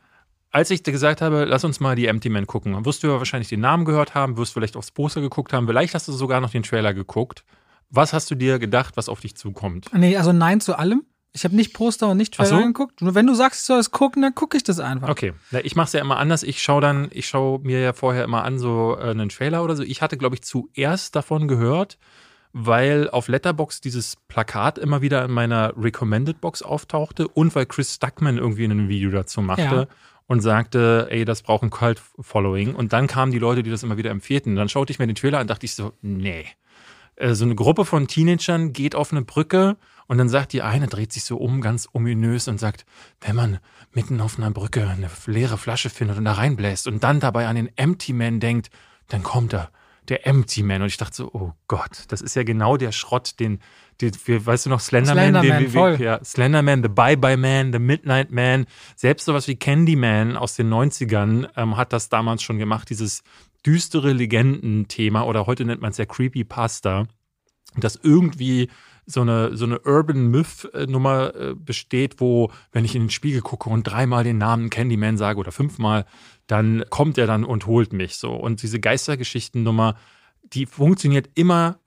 Als 0.53 0.69
ich 0.69 0.83
dir 0.83 0.91
gesagt 0.91 1.21
habe, 1.21 1.45
lass 1.45 1.63
uns 1.63 1.79
mal 1.79 1.95
die 1.95 2.07
Empty 2.07 2.29
Man 2.29 2.45
gucken, 2.45 2.85
wirst 2.85 3.03
du 3.03 3.07
ja 3.07 3.17
wahrscheinlich 3.19 3.47
den 3.49 3.61
Namen 3.61 3.85
gehört 3.85 4.15
haben, 4.15 4.35
wirst 4.37 4.53
vielleicht 4.53 4.75
aufs 4.75 4.91
Poster 4.91 5.21
geguckt 5.21 5.53
haben, 5.53 5.65
vielleicht 5.67 5.93
hast 5.95 6.07
du 6.07 6.11
sogar 6.11 6.41
noch 6.41 6.49
den 6.49 6.63
Trailer 6.63 6.93
geguckt. 6.93 7.45
Was 7.89 8.11
hast 8.13 8.29
du 8.31 8.35
dir 8.35 8.59
gedacht, 8.59 8.97
was 8.97 9.07
auf 9.09 9.19
dich 9.21 9.35
zukommt? 9.35 9.87
Nee, 9.93 10.17
also 10.17 10.31
nein 10.33 10.59
zu 10.61 10.77
allem. 10.77 11.03
Ich 11.33 11.45
habe 11.45 11.55
nicht 11.55 11.73
Poster 11.73 12.09
und 12.09 12.17
nicht 12.17 12.33
Trailer 12.33 12.49
so? 12.49 12.65
geguckt. 12.65 13.01
Nur 13.01 13.15
wenn 13.15 13.25
du 13.27 13.33
sagst, 13.33 13.61
ich 13.61 13.65
soll 13.65 13.79
es 13.79 13.91
gucken, 13.91 14.21
dann 14.21 14.35
gucke 14.35 14.57
ich 14.57 14.63
das 14.63 14.79
einfach. 14.79 15.07
Okay, 15.07 15.31
ich 15.63 15.77
mache 15.77 15.87
es 15.87 15.93
ja 15.93 16.01
immer 16.01 16.17
anders. 16.17 16.43
Ich 16.43 16.61
schaue 16.61 16.81
dann, 16.81 17.07
ich 17.11 17.27
schaue 17.29 17.59
mir 17.59 17.79
ja 17.79 17.93
vorher 17.93 18.25
immer 18.25 18.43
an 18.43 18.59
so 18.59 18.97
äh, 18.99 19.11
einen 19.11 19.29
Trailer 19.29 19.63
oder 19.63 19.77
so. 19.77 19.83
Ich 19.83 20.01
hatte, 20.01 20.17
glaube 20.17 20.35
ich, 20.35 20.43
zuerst 20.43 21.15
davon 21.15 21.47
gehört, 21.47 21.97
weil 22.53 23.09
auf 23.09 23.27
Letterbox 23.27 23.81
dieses 23.81 24.15
Plakat 24.27 24.77
immer 24.77 25.01
wieder 25.01 25.23
in 25.25 25.31
meiner 25.31 25.73
Recommended 25.77 26.41
Box 26.41 26.61
auftauchte 26.61 27.27
und 27.27 27.55
weil 27.55 27.65
Chris 27.65 27.95
Stuckman 27.95 28.37
irgendwie 28.37 28.65
ein 28.65 28.89
Video 28.89 29.11
dazu 29.11 29.41
machte. 29.41 29.63
Ja. 29.63 29.87
Und 30.27 30.39
sagte, 30.39 31.07
ey, 31.09 31.25
das 31.25 31.41
braucht 31.41 31.63
ein 31.63 31.71
Cult-Following. 31.71 32.73
Und 32.73 32.93
dann 32.93 33.07
kamen 33.07 33.33
die 33.33 33.39
Leute, 33.39 33.63
die 33.63 33.69
das 33.69 33.83
immer 33.83 33.97
wieder 33.97 34.11
empfehlten. 34.11 34.55
Dann 34.55 34.69
schaute 34.69 34.91
ich 34.93 34.97
mir 34.97 35.05
den 35.05 35.15
Trailer 35.15 35.39
an 35.39 35.41
und 35.41 35.49
dachte 35.49 35.65
ich 35.65 35.75
so, 35.75 35.91
nee. 36.01 36.45
Äh, 37.17 37.33
So 37.33 37.43
eine 37.43 37.55
Gruppe 37.55 37.83
von 37.83 38.07
Teenagern 38.07 38.71
geht 38.71 38.95
auf 38.95 39.11
eine 39.11 39.23
Brücke 39.23 39.75
und 40.07 40.17
dann 40.17 40.29
sagt 40.29 40.53
die 40.53 40.61
eine, 40.61 40.87
dreht 40.87 41.11
sich 41.11 41.25
so 41.25 41.35
um, 41.35 41.59
ganz 41.59 41.89
ominös 41.91 42.47
und 42.47 42.59
sagt, 42.59 42.85
wenn 43.19 43.35
man 43.35 43.59
mitten 43.91 44.21
auf 44.21 44.37
einer 44.37 44.51
Brücke 44.51 44.87
eine 44.87 45.09
leere 45.25 45.57
Flasche 45.57 45.89
findet 45.89 46.17
und 46.17 46.23
da 46.25 46.33
reinbläst 46.33 46.87
und 46.87 47.03
dann 47.03 47.19
dabei 47.19 47.47
an 47.47 47.57
den 47.57 47.69
Empty 47.77 48.13
Man 48.13 48.39
denkt, 48.39 48.69
dann 49.09 49.23
kommt 49.23 49.53
er, 49.53 49.69
der 50.09 50.27
Empty 50.27 50.63
Man. 50.63 50.81
Und 50.81 50.87
ich 50.87 50.97
dachte 50.97 51.15
so, 51.15 51.29
oh 51.33 51.51
Gott, 51.67 52.05
das 52.09 52.21
ist 52.21 52.35
ja 52.35 52.43
genau 52.43 52.77
der 52.77 52.91
Schrott, 52.91 53.39
den, 53.39 53.59
den 54.01 54.11
wir, 54.25 54.45
weißt 54.45 54.65
du 54.65 54.69
noch, 54.69 54.79
Slenderman, 54.79 55.31
Slenderman, 55.31 55.63
den, 55.63 55.71
voll. 55.71 56.01
ja, 56.01 56.23
Slenderman, 56.23 56.83
The 56.83 56.89
Bye-Bye 56.89 57.37
Man, 57.37 57.71
The 57.71 57.79
Midnight 57.79 58.31
Man, 58.31 58.65
selbst 58.95 59.25
sowas 59.25 59.47
wie 59.47 59.55
Candyman 59.55 60.37
aus 60.37 60.55
den 60.55 60.69
90ern 60.69 61.49
ähm, 61.55 61.77
hat 61.77 61.93
das 61.93 62.09
damals 62.09 62.41
schon 62.43 62.57
gemacht, 62.57 62.89
dieses 62.89 63.23
düstere 63.65 64.13
Legendenthema 64.13 65.23
oder 65.23 65.45
heute 65.45 65.65
nennt 65.65 65.81
man 65.81 65.91
es 65.91 65.97
ja 65.97 66.05
Creepypasta, 66.05 67.07
dass 67.77 67.95
irgendwie 67.95 68.69
so 69.11 69.21
eine, 69.21 69.55
so 69.55 69.65
eine 69.65 69.79
Urban 69.79 70.27
Myth-Nummer 70.27 71.35
äh, 71.35 71.55
besteht, 71.55 72.19
wo, 72.19 72.51
wenn 72.71 72.85
ich 72.85 72.95
in 72.95 73.03
den 73.03 73.09
Spiegel 73.09 73.41
gucke 73.41 73.69
und 73.69 73.83
dreimal 73.83 74.23
den 74.23 74.37
Namen 74.37 74.69
Candyman 74.69 75.17
sage 75.17 75.39
oder 75.39 75.51
fünfmal, 75.51 76.05
dann 76.47 76.83
kommt 76.89 77.17
er 77.17 77.27
dann 77.27 77.43
und 77.43 77.65
holt 77.65 77.93
mich 77.93 78.17
so. 78.17 78.33
Und 78.33 78.61
diese 78.61 78.79
Geistergeschichten-Nummer, 78.79 79.95
die 80.43 80.65
funktioniert 80.65 81.29
immer 81.35 81.79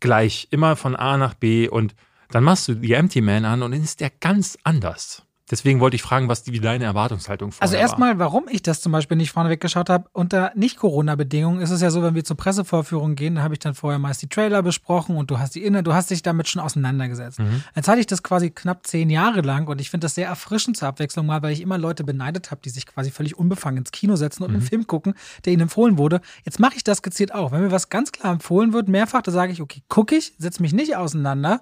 gleich, 0.00 0.48
immer 0.50 0.76
von 0.76 0.94
A 0.94 1.16
nach 1.16 1.34
B 1.34 1.68
und 1.68 1.94
dann 2.30 2.44
machst 2.44 2.68
du 2.68 2.74
die 2.74 2.92
Empty 2.92 3.20
Man 3.20 3.44
an 3.44 3.62
und 3.62 3.70
dann 3.72 3.82
ist 3.82 4.00
der 4.00 4.10
ganz 4.10 4.58
anders. 4.62 5.25
Deswegen 5.48 5.78
wollte 5.78 5.94
ich 5.94 6.02
fragen, 6.02 6.28
was 6.28 6.42
die, 6.42 6.52
wie 6.52 6.58
deine 6.58 6.84
Erwartungshaltung 6.84 7.52
vorher 7.52 7.62
Also 7.62 7.76
erstmal, 7.76 8.18
warum 8.18 8.46
ich 8.50 8.62
das 8.62 8.80
zum 8.80 8.90
Beispiel 8.90 9.16
nicht 9.16 9.30
vorneweg 9.30 9.60
geschaut 9.60 9.88
habe, 9.88 10.08
unter 10.12 10.50
Nicht-Corona-Bedingungen 10.56 11.60
ist 11.60 11.70
es 11.70 11.80
ja 11.80 11.90
so, 11.90 12.02
wenn 12.02 12.16
wir 12.16 12.24
zur 12.24 12.36
Pressevorführung 12.36 13.14
gehen, 13.14 13.36
dann 13.36 13.44
habe 13.44 13.54
ich 13.54 13.60
dann 13.60 13.74
vorher 13.74 14.00
meist 14.00 14.22
die 14.22 14.28
Trailer 14.28 14.62
besprochen 14.62 15.16
und 15.16 15.30
du 15.30 15.38
hast 15.38 15.54
die 15.54 15.62
Inne, 15.62 15.82
du 15.84 15.94
hast 15.94 16.10
dich 16.10 16.22
damit 16.22 16.48
schon 16.48 16.60
auseinandergesetzt. 16.60 17.38
Mhm. 17.38 17.62
Jetzt 17.74 17.86
hatte 17.86 18.00
ich 18.00 18.06
das 18.06 18.22
quasi 18.24 18.50
knapp 18.50 18.86
zehn 18.86 19.08
Jahre 19.08 19.40
lang 19.42 19.68
und 19.68 19.80
ich 19.80 19.90
finde 19.90 20.06
das 20.06 20.16
sehr 20.16 20.26
erfrischend 20.26 20.76
zur 20.76 20.88
Abwechslung 20.88 21.26
mal, 21.26 21.42
weil 21.42 21.52
ich 21.52 21.60
immer 21.60 21.78
Leute 21.78 22.02
beneidet 22.02 22.50
habe, 22.50 22.60
die 22.64 22.70
sich 22.70 22.86
quasi 22.86 23.10
völlig 23.12 23.38
unbefangen 23.38 23.78
ins 23.78 23.92
Kino 23.92 24.16
setzen 24.16 24.42
und 24.42 24.50
einen 24.50 24.62
Mhm. 24.62 24.66
Film 24.66 24.86
gucken, 24.86 25.14
der 25.44 25.52
ihnen 25.52 25.62
empfohlen 25.62 25.96
wurde. 25.98 26.20
Jetzt 26.44 26.58
mache 26.58 26.74
ich 26.76 26.82
das 26.84 27.02
gezielt 27.02 27.32
auch. 27.32 27.52
Wenn 27.52 27.60
mir 27.62 27.70
was 27.70 27.88
ganz 27.88 28.10
klar 28.10 28.32
empfohlen 28.32 28.72
wird, 28.72 28.88
mehrfach, 28.88 29.22
da 29.22 29.30
sage 29.30 29.52
ich, 29.52 29.62
okay, 29.62 29.82
gucke 29.88 30.16
ich, 30.16 30.34
setze 30.38 30.60
mich 30.62 30.72
nicht 30.72 30.96
auseinander 30.96 31.60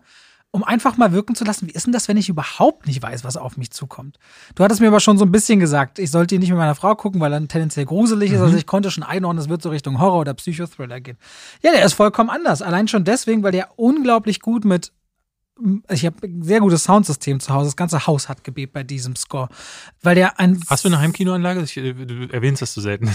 um 0.55 0.63
einfach 0.63 0.97
mal 0.97 1.11
wirken 1.11 1.35
zu 1.35 1.43
lassen, 1.43 1.67
wie 1.67 1.73
ist 1.73 1.87
denn 1.87 1.93
das, 1.93 2.07
wenn 2.07 2.17
ich 2.17 2.29
überhaupt 2.29 2.87
nicht 2.87 3.03
weiß, 3.03 3.25
was 3.25 3.37
auf 3.37 3.57
mich 3.57 3.73
zukommt? 3.73 4.21
Du 4.55 4.63
hattest 4.63 4.81
mir 4.81 4.87
aber 4.87 5.01
schon 5.01 5.19
so 5.19 5.25
ein 5.25 5.33
bisschen 5.33 5.59
gesagt, 5.59 5.99
ich 5.99 6.13
sollte 6.13 6.37
ihn 6.37 6.41
nicht 6.41 6.51
mit 6.51 6.59
meiner 6.59 6.77
Frau 6.77 6.95
gucken, 6.95 7.21
weil 7.21 7.33
er 7.33 7.49
tendenziell 7.49 7.87
gruselig 7.87 8.31
ist. 8.31 8.41
Also 8.41 8.57
ich 8.57 8.65
konnte 8.65 8.93
schon 8.93 9.03
einordnen, 9.03 9.43
es 9.43 9.49
wird 9.49 9.63
so 9.63 9.71
Richtung 9.71 9.99
Horror 9.99 10.21
oder 10.21 10.33
Psychothriller 10.35 11.01
gehen. 11.01 11.19
Ja, 11.61 11.73
der 11.73 11.85
ist 11.85 11.95
vollkommen 11.95 12.31
anders. 12.31 12.63
Allein 12.63 12.87
schon 12.87 13.03
deswegen, 13.03 13.43
weil 13.43 13.51
der 13.51 13.71
unglaublich 13.81 14.39
gut 14.39 14.65
mit 14.65 14.93
ich 15.89 16.05
habe 16.05 16.17
ein 16.27 16.43
sehr 16.43 16.59
gutes 16.59 16.83
Soundsystem 16.83 17.39
zu 17.39 17.55
Hause. 17.55 17.67
Das 17.67 17.77
ganze 17.77 18.07
Haus 18.09 18.29
hat 18.29 18.43
gebebt 18.43 18.73
bei 18.73 18.83
diesem 18.83 19.15
Score. 19.15 19.49
Weil 20.03 20.17
der 20.17 20.41
ein. 20.41 20.61
Hast 20.69 20.85
du 20.85 20.89
eine 20.89 20.99
Heimkinoanlage? 20.99 21.63
Ich, 21.63 21.77
äh, 21.77 21.93
du 21.93 22.29
erwähnst 22.33 22.61
das 22.61 22.75
so 22.75 22.81
selten. 22.81 23.11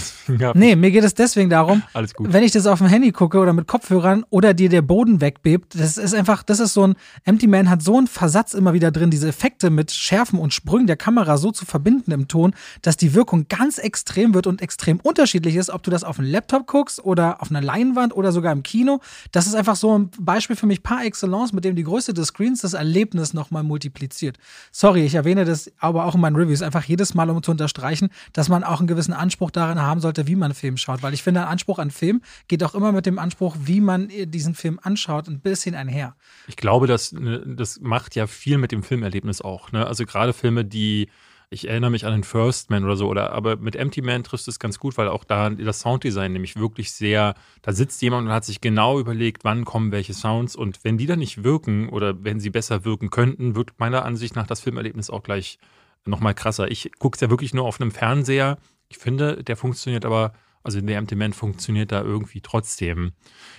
Nee, 0.54 0.74
mir 0.74 0.90
geht 0.90 1.04
es 1.04 1.14
deswegen 1.14 1.50
darum, 1.50 1.82
Alles 1.92 2.14
gut. 2.14 2.32
wenn 2.32 2.42
ich 2.42 2.52
das 2.52 2.66
auf 2.66 2.78
dem 2.78 2.86
Handy 2.86 3.12
gucke 3.12 3.38
oder 3.38 3.52
mit 3.52 3.66
Kopfhörern 3.66 4.24
oder 4.30 4.54
dir 4.54 4.68
der 4.68 4.80
Boden 4.82 5.20
wegbebt, 5.20 5.78
das 5.78 5.98
ist 5.98 6.14
einfach, 6.14 6.42
das 6.42 6.60
ist 6.60 6.72
so 6.72 6.86
ein, 6.86 6.94
Empty 7.24 7.46
Man 7.46 7.68
hat 7.68 7.82
so 7.82 7.98
einen 7.98 8.06
Versatz 8.06 8.54
immer 8.54 8.72
wieder 8.72 8.90
drin, 8.90 9.10
diese 9.10 9.28
Effekte 9.28 9.70
mit 9.70 9.90
Schärfen 9.90 10.38
und 10.38 10.54
Sprüngen 10.54 10.86
der 10.86 10.96
Kamera 10.96 11.36
so 11.36 11.50
zu 11.50 11.66
verbinden 11.66 12.12
im 12.12 12.28
Ton, 12.28 12.54
dass 12.82 12.96
die 12.96 13.14
Wirkung 13.14 13.48
ganz 13.48 13.78
extrem 13.78 14.34
wird 14.34 14.46
und 14.46 14.62
extrem 14.62 15.00
unterschiedlich 15.00 15.56
ist, 15.56 15.70
ob 15.70 15.82
du 15.82 15.90
das 15.90 16.04
auf 16.04 16.18
einem 16.18 16.30
Laptop 16.30 16.66
guckst 16.66 17.04
oder 17.04 17.42
auf 17.42 17.50
einer 17.50 17.60
Leinwand 17.60 18.14
oder 18.14 18.32
sogar 18.32 18.52
im 18.52 18.62
Kino. 18.62 19.00
Das 19.32 19.46
ist 19.46 19.54
einfach 19.54 19.76
so 19.76 19.98
ein 19.98 20.10
Beispiel 20.18 20.56
für 20.56 20.66
mich 20.66 20.82
par 20.82 21.04
excellence, 21.04 21.52
mit 21.52 21.64
dem 21.64 21.76
die 21.76 21.84
Größe 21.84 22.14
des 22.14 22.29
Screens 22.30 22.62
das 22.62 22.74
Erlebnis 22.74 23.34
nochmal 23.34 23.62
multipliziert. 23.62 24.38
Sorry, 24.72 25.04
ich 25.04 25.14
erwähne 25.14 25.44
das 25.44 25.70
aber 25.78 26.06
auch 26.06 26.14
in 26.14 26.20
meinen 26.20 26.36
Reviews 26.36 26.62
einfach 26.62 26.84
jedes 26.84 27.14
Mal, 27.14 27.28
um 27.30 27.42
zu 27.42 27.50
unterstreichen, 27.50 28.08
dass 28.32 28.48
man 28.48 28.64
auch 28.64 28.78
einen 28.78 28.86
gewissen 28.86 29.12
Anspruch 29.12 29.50
darin 29.50 29.80
haben 29.80 30.00
sollte, 30.00 30.26
wie 30.26 30.36
man 30.36 30.54
Film 30.54 30.76
schaut. 30.76 31.02
Weil 31.02 31.14
ich 31.14 31.22
finde, 31.22 31.42
ein 31.42 31.48
Anspruch 31.48 31.78
an 31.78 31.90
Film 31.90 32.22
geht 32.48 32.64
auch 32.64 32.74
immer 32.74 32.92
mit 32.92 33.06
dem 33.06 33.18
Anspruch, 33.18 33.56
wie 33.62 33.80
man 33.80 34.10
äh, 34.10 34.26
diesen 34.26 34.54
Film 34.54 34.78
anschaut, 34.82 35.28
ein 35.28 35.40
bisschen 35.40 35.74
einher. 35.74 36.16
Ich 36.46 36.56
glaube, 36.56 36.86
das, 36.86 37.12
ne, 37.12 37.42
das 37.46 37.80
macht 37.80 38.14
ja 38.14 38.26
viel 38.26 38.58
mit 38.58 38.72
dem 38.72 38.82
Filmerlebnis 38.82 39.40
auch. 39.40 39.72
Ne? 39.72 39.86
Also 39.86 40.06
gerade 40.06 40.32
Filme, 40.32 40.64
die, 40.64 41.08
ich 41.52 41.68
erinnere 41.68 41.90
mich 41.90 42.06
an 42.06 42.12
den 42.12 42.22
First 42.22 42.70
Man 42.70 42.84
oder 42.84 42.96
so, 42.96 43.08
oder 43.08 43.32
aber 43.32 43.56
mit 43.56 43.74
Empty 43.74 44.02
Man 44.02 44.22
trifft 44.22 44.46
es 44.46 44.60
ganz 44.60 44.78
gut, 44.78 44.96
weil 44.96 45.08
auch 45.08 45.24
da 45.24 45.50
das 45.50 45.80
Sounddesign 45.80 46.32
nämlich 46.32 46.54
wirklich 46.54 46.92
sehr, 46.92 47.34
da 47.62 47.72
sitzt 47.72 48.00
jemand 48.02 48.28
und 48.28 48.32
hat 48.32 48.44
sich 48.44 48.60
genau 48.60 49.00
überlegt, 49.00 49.42
wann 49.42 49.64
kommen 49.64 49.90
welche 49.90 50.14
Sounds 50.14 50.54
und 50.54 50.84
wenn 50.84 50.96
die 50.96 51.06
dann 51.06 51.18
nicht 51.18 51.42
wirken 51.42 51.88
oder 51.88 52.22
wenn 52.22 52.38
sie 52.38 52.50
besser 52.50 52.84
wirken 52.84 53.10
könnten, 53.10 53.56
wird 53.56 53.72
meiner 53.78 54.04
Ansicht 54.04 54.36
nach 54.36 54.46
das 54.46 54.60
Filmerlebnis 54.60 55.10
auch 55.10 55.24
gleich 55.24 55.58
nochmal 56.04 56.34
krasser. 56.34 56.70
Ich 56.70 56.92
gucke 57.00 57.16
es 57.16 57.20
ja 57.20 57.30
wirklich 57.30 57.52
nur 57.52 57.64
auf 57.64 57.80
einem 57.80 57.90
Fernseher. 57.90 58.58
Ich 58.88 58.98
finde, 58.98 59.42
der 59.42 59.56
funktioniert 59.56 60.04
aber, 60.04 60.32
also 60.62 60.80
der 60.80 60.98
Empty 60.98 61.16
Man 61.16 61.32
funktioniert 61.32 61.90
da 61.90 62.00
irgendwie 62.00 62.42
trotzdem. 62.42 63.12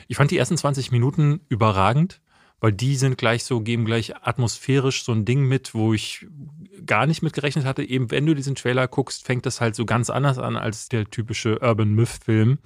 Ich 0.08 0.16
fand 0.16 0.32
die 0.32 0.38
ersten 0.38 0.56
20 0.56 0.92
Minuten 0.92 1.42
überragend 1.50 2.22
weil 2.62 2.72
die 2.72 2.96
sind 2.96 3.18
gleich 3.18 3.44
so, 3.44 3.60
geben 3.60 3.86
gleich 3.86 4.16
atmosphärisch 4.16 5.04
so 5.04 5.12
ein 5.12 5.26
Ding 5.26 5.44
mit, 5.44 5.74
wo 5.74 5.94
ich 5.94 6.28
gar 6.86 7.08
nicht 7.08 7.24
mit 7.24 7.34
gerechnet 7.34 7.66
hatte. 7.66 7.84
Eben 7.84 8.12
wenn 8.12 8.28
du 8.28 8.36
diesen 8.36 8.56
Trailer 8.56 8.88
guckst, 8.88 9.26
fängt 9.26 9.48
das 9.48 9.60
halt 9.60 9.76
so 9.76 9.86
ganz 9.86 10.12
anders 10.12 10.38
an 10.38 10.56
als 10.56 10.88
der 10.88 11.10
typische 11.10 11.60
Urban 11.60 11.94
Myth-Film. 11.94 12.60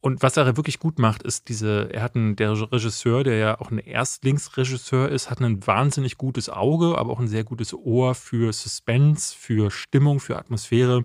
Und 0.00 0.22
was 0.22 0.36
er 0.36 0.56
wirklich 0.56 0.78
gut 0.78 0.98
macht, 0.98 1.24
ist 1.24 1.48
diese, 1.48 1.92
er 1.92 2.02
hat 2.02 2.16
einen, 2.16 2.36
der 2.36 2.52
Regisseur, 2.72 3.24
der 3.24 3.36
ja 3.36 3.60
auch 3.60 3.70
ein 3.70 3.78
Erstlingsregisseur 3.78 5.08
ist, 5.08 5.28
hat 5.28 5.40
ein 5.40 5.64
wahnsinnig 5.66 6.18
gutes 6.18 6.48
Auge, 6.48 6.96
aber 6.96 7.10
auch 7.12 7.20
ein 7.20 7.28
sehr 7.28 7.44
gutes 7.44 7.74
Ohr 7.74 8.14
für 8.14 8.52
Suspense, 8.52 9.34
für 9.36 9.70
Stimmung, 9.70 10.20
für 10.20 10.38
Atmosphäre 10.38 11.04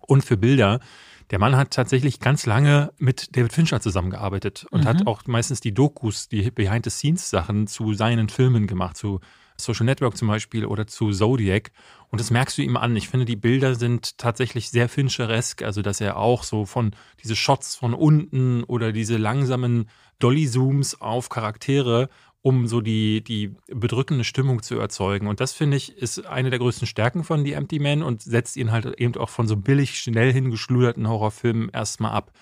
und 0.00 0.24
für 0.24 0.36
Bilder. 0.36 0.80
Der 1.30 1.38
Mann 1.38 1.56
hat 1.56 1.70
tatsächlich 1.70 2.18
ganz 2.18 2.44
lange 2.44 2.92
mit 2.98 3.36
David 3.36 3.52
Fincher 3.52 3.80
zusammengearbeitet 3.80 4.66
und 4.70 4.82
Mhm. 4.82 4.88
hat 4.88 5.06
auch 5.06 5.22
meistens 5.26 5.60
die 5.60 5.72
Dokus, 5.72 6.28
die 6.28 6.50
Behind-the-Scenes-Sachen 6.50 7.68
zu 7.68 7.94
seinen 7.94 8.28
Filmen 8.28 8.66
gemacht, 8.66 8.96
zu 8.96 9.20
Social 9.56 9.84
Network 9.86 10.16
zum 10.16 10.26
Beispiel 10.28 10.64
oder 10.64 10.86
zu 10.86 11.10
Zodiac. 11.12 11.70
Und 12.08 12.18
das 12.20 12.30
merkst 12.30 12.56
du 12.58 12.62
ihm 12.62 12.76
an. 12.76 12.96
Ich 12.96 13.08
finde, 13.08 13.26
die 13.26 13.36
Bilder 13.36 13.74
sind 13.74 14.18
tatsächlich 14.18 14.70
sehr 14.70 14.88
Fincheresk, 14.88 15.62
also 15.62 15.82
dass 15.82 16.00
er 16.00 16.16
auch 16.16 16.42
so 16.42 16.64
von 16.64 16.92
diese 17.22 17.36
Shots 17.36 17.76
von 17.76 17.94
unten 17.94 18.64
oder 18.64 18.90
diese 18.90 19.18
langsamen 19.18 19.88
Dolly-Zooms 20.18 21.00
auf 21.00 21.28
Charaktere 21.28 22.08
um 22.42 22.66
so 22.66 22.80
die, 22.80 23.22
die 23.22 23.54
bedrückende 23.68 24.24
Stimmung 24.24 24.62
zu 24.62 24.78
erzeugen. 24.78 25.26
Und 25.26 25.40
das, 25.40 25.52
finde 25.52 25.76
ich, 25.76 25.96
ist 25.96 26.26
eine 26.26 26.50
der 26.50 26.58
größten 26.58 26.86
Stärken 26.86 27.22
von 27.22 27.44
The 27.44 27.52
Empty 27.52 27.78
Man 27.78 28.02
und 28.02 28.22
setzt 28.22 28.56
ihn 28.56 28.72
halt 28.72 28.86
eben 28.98 29.14
auch 29.16 29.28
von 29.28 29.46
so 29.46 29.56
billig, 29.56 29.98
schnell 29.98 30.32
hingeschluderten 30.32 31.08
Horrorfilmen 31.08 31.68
erstmal 31.68 32.12
ab. 32.12 32.32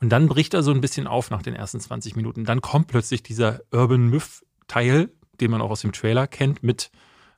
Und 0.00 0.10
dann 0.10 0.28
bricht 0.28 0.54
er 0.54 0.62
so 0.62 0.72
ein 0.72 0.80
bisschen 0.80 1.06
auf 1.06 1.30
nach 1.30 1.42
den 1.42 1.54
ersten 1.54 1.80
20 1.80 2.16
Minuten. 2.16 2.44
Dann 2.44 2.60
kommt 2.60 2.88
plötzlich 2.88 3.22
dieser 3.22 3.60
Urban 3.70 4.08
Myth-Teil, 4.08 5.10
den 5.40 5.50
man 5.50 5.60
auch 5.60 5.70
aus 5.70 5.82
dem 5.82 5.92
Trailer 5.92 6.26
kennt, 6.26 6.62
mit 6.62 6.90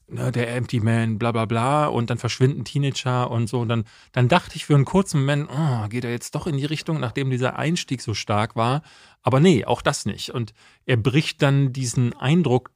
ne, 0.09 0.33
der 0.33 0.55
Empty 0.55 0.81
Man, 0.81 1.19
bla 1.19 1.33
bla 1.33 1.45
bla, 1.45 1.87
und 1.87 2.11
dann 2.11 2.19
verschwinden 2.19 2.65
Teenager 2.65 3.31
und 3.31 3.49
so. 3.49 3.61
Und 3.61 3.69
dann, 3.69 3.85
dann 4.13 4.29
dachte 4.29 4.57
ich 4.57 4.67
für 4.67 4.75
einen 4.75 4.85
kurzen 4.85 5.21
Moment, 5.21 5.49
oh, 5.51 5.89
geht 5.89 6.05
er 6.05 6.11
jetzt 6.11 6.35
doch 6.35 6.47
in 6.47 6.57
die 6.57 6.65
Richtung, 6.65 7.01
nachdem 7.01 7.31
dieser 7.31 7.59
Einstieg 7.59 8.01
so 8.01 8.15
stark 8.15 8.57
war. 8.57 8.83
Aber 9.23 9.41
nee, 9.41 9.65
auch 9.65 9.83
das 9.83 10.07
nicht. 10.07 10.31
Und 10.31 10.53
er 10.85 10.97
bricht 10.97 11.43
dann 11.43 11.73
diesen 11.73 12.15
Eindruck 12.15 12.71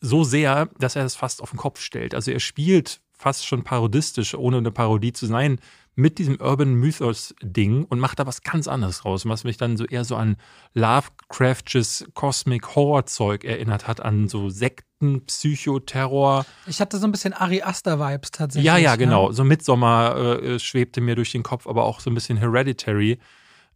so 0.00 0.22
sehr, 0.24 0.66
dass 0.78 0.96
er 0.96 1.04
es 1.04 1.16
fast 1.16 1.42
auf 1.42 1.50
den 1.50 1.58
Kopf 1.58 1.80
stellt. 1.80 2.14
Also 2.14 2.30
er 2.30 2.40
spielt 2.40 3.00
fast 3.18 3.46
schon 3.46 3.64
parodistisch, 3.64 4.34
ohne 4.34 4.58
eine 4.58 4.70
Parodie 4.70 5.12
zu 5.12 5.26
sein, 5.26 5.58
mit 5.98 6.18
diesem 6.18 6.40
Urban 6.40 6.74
Mythos-Ding 6.74 7.84
und 7.84 7.98
macht 7.98 8.20
da 8.20 8.26
was 8.26 8.42
ganz 8.42 8.68
anderes 8.68 9.04
raus, 9.04 9.26
was 9.26 9.42
mich 9.42 9.56
dann 9.56 9.76
so 9.76 9.84
eher 9.84 10.04
so 10.04 10.14
an 10.14 10.36
Lovecraftsches 10.74 12.06
Cosmic 12.14 12.76
Horror-Zeug 12.76 13.42
erinnert 13.42 13.88
hat, 13.88 14.00
an 14.00 14.28
so 14.28 14.48
Sekten, 14.48 15.24
Psychoterror. 15.26 16.46
Ich 16.68 16.80
hatte 16.80 16.98
so 16.98 17.06
ein 17.06 17.10
bisschen 17.10 17.32
Ari 17.32 17.62
Aster-Vibes 17.62 18.30
tatsächlich. 18.30 18.64
Ja, 18.64 18.76
ja, 18.76 18.94
genau. 18.94 19.28
Ne? 19.28 19.34
So 19.34 19.42
Midsommar 19.42 20.40
äh, 20.40 20.60
schwebte 20.60 21.00
mir 21.00 21.16
durch 21.16 21.32
den 21.32 21.42
Kopf, 21.42 21.66
aber 21.66 21.82
auch 21.82 21.98
so 21.98 22.10
ein 22.10 22.14
bisschen 22.14 22.38
Hereditary. 22.38 23.18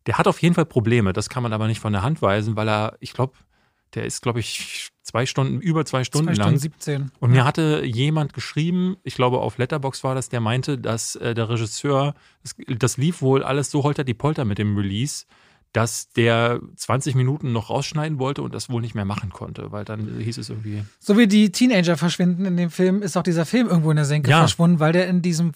Der 0.07 0.17
hat 0.17 0.29
auf 0.29 0.41
jeden 0.41 0.55
Fall 0.55 0.67
Probleme, 0.67 1.13
das 1.13 1.29
kann 1.29 1.43
man 1.43 1.53
aber 1.53 1.67
nicht 1.67 1.81
von 1.81 1.93
der 1.93 2.03
Hand 2.03 2.23
weisen, 2.23 2.55
weil 2.55 2.69
er, 2.69 2.97
ich 3.01 3.15
glaube, 3.15 3.35
der 3.95 4.05
ist, 4.05 4.23
glaube 4.23 4.41
ich, 4.41 4.91
zwei 5.03 5.27
Stunden, 5.27 5.61
über 5.61 5.85
zwei 5.85 6.05
Stunden 6.05 6.29
zwei 6.29 6.35
Stunden 6.35 6.53
lang. 6.53 6.59
17. 6.59 7.11
Und 7.21 7.31
mir 7.31 7.45
hatte 7.45 7.83
jemand 7.85 8.33
geschrieben, 8.33 8.97
ich 9.03 9.15
glaube 9.15 9.41
auf 9.41 9.59
Letterbox 9.59 10.05
war 10.05 10.15
das, 10.15 10.29
der 10.29 10.41
meinte, 10.41 10.79
dass 10.79 11.17
äh, 11.17 11.35
der 11.35 11.49
Regisseur, 11.49 12.15
das, 12.43 12.55
das, 12.79 12.97
lief 12.97 13.23
wohl 13.23 13.43
alles 13.43 13.71
so 13.71 13.83
holter 13.83 14.05
die 14.05 14.15
Polter 14.15 14.45
mit 14.45 14.59
dem 14.59 14.77
Release, 14.77 15.27
dass 15.73 16.11
der 16.11 16.61
20 16.77 17.15
Minuten 17.15 17.53
noch 17.53 17.71
rausschneiden 17.71 18.19
wollte 18.19 18.43
und 18.43 18.55
das 18.55 18.69
wohl 18.69 18.83
nicht 18.83 18.95
mehr 18.95 19.05
machen 19.05 19.31
konnte, 19.31 19.73
weil 19.73 19.85
dann 19.85 20.21
hieß 20.21 20.39
es 20.39 20.51
irgendwie. 20.51 20.85
So 21.01 21.17
wie 21.17 21.27
die 21.27 21.51
Teenager 21.51 21.97
verschwinden 21.97 22.45
in 22.45 22.57
dem 22.57 22.71
Film, 22.71 23.03
ist 23.03 23.17
auch 23.17 23.23
dieser 23.23 23.47
Film 23.47 23.69
irgendwo 23.69 23.91
in 23.91 23.97
der 23.97 24.05
Senke 24.05 24.31
ja. 24.31 24.41
verschwunden, 24.41 24.81
weil 24.81 24.93
der 24.93 25.09
in 25.09 25.23
diesem 25.23 25.53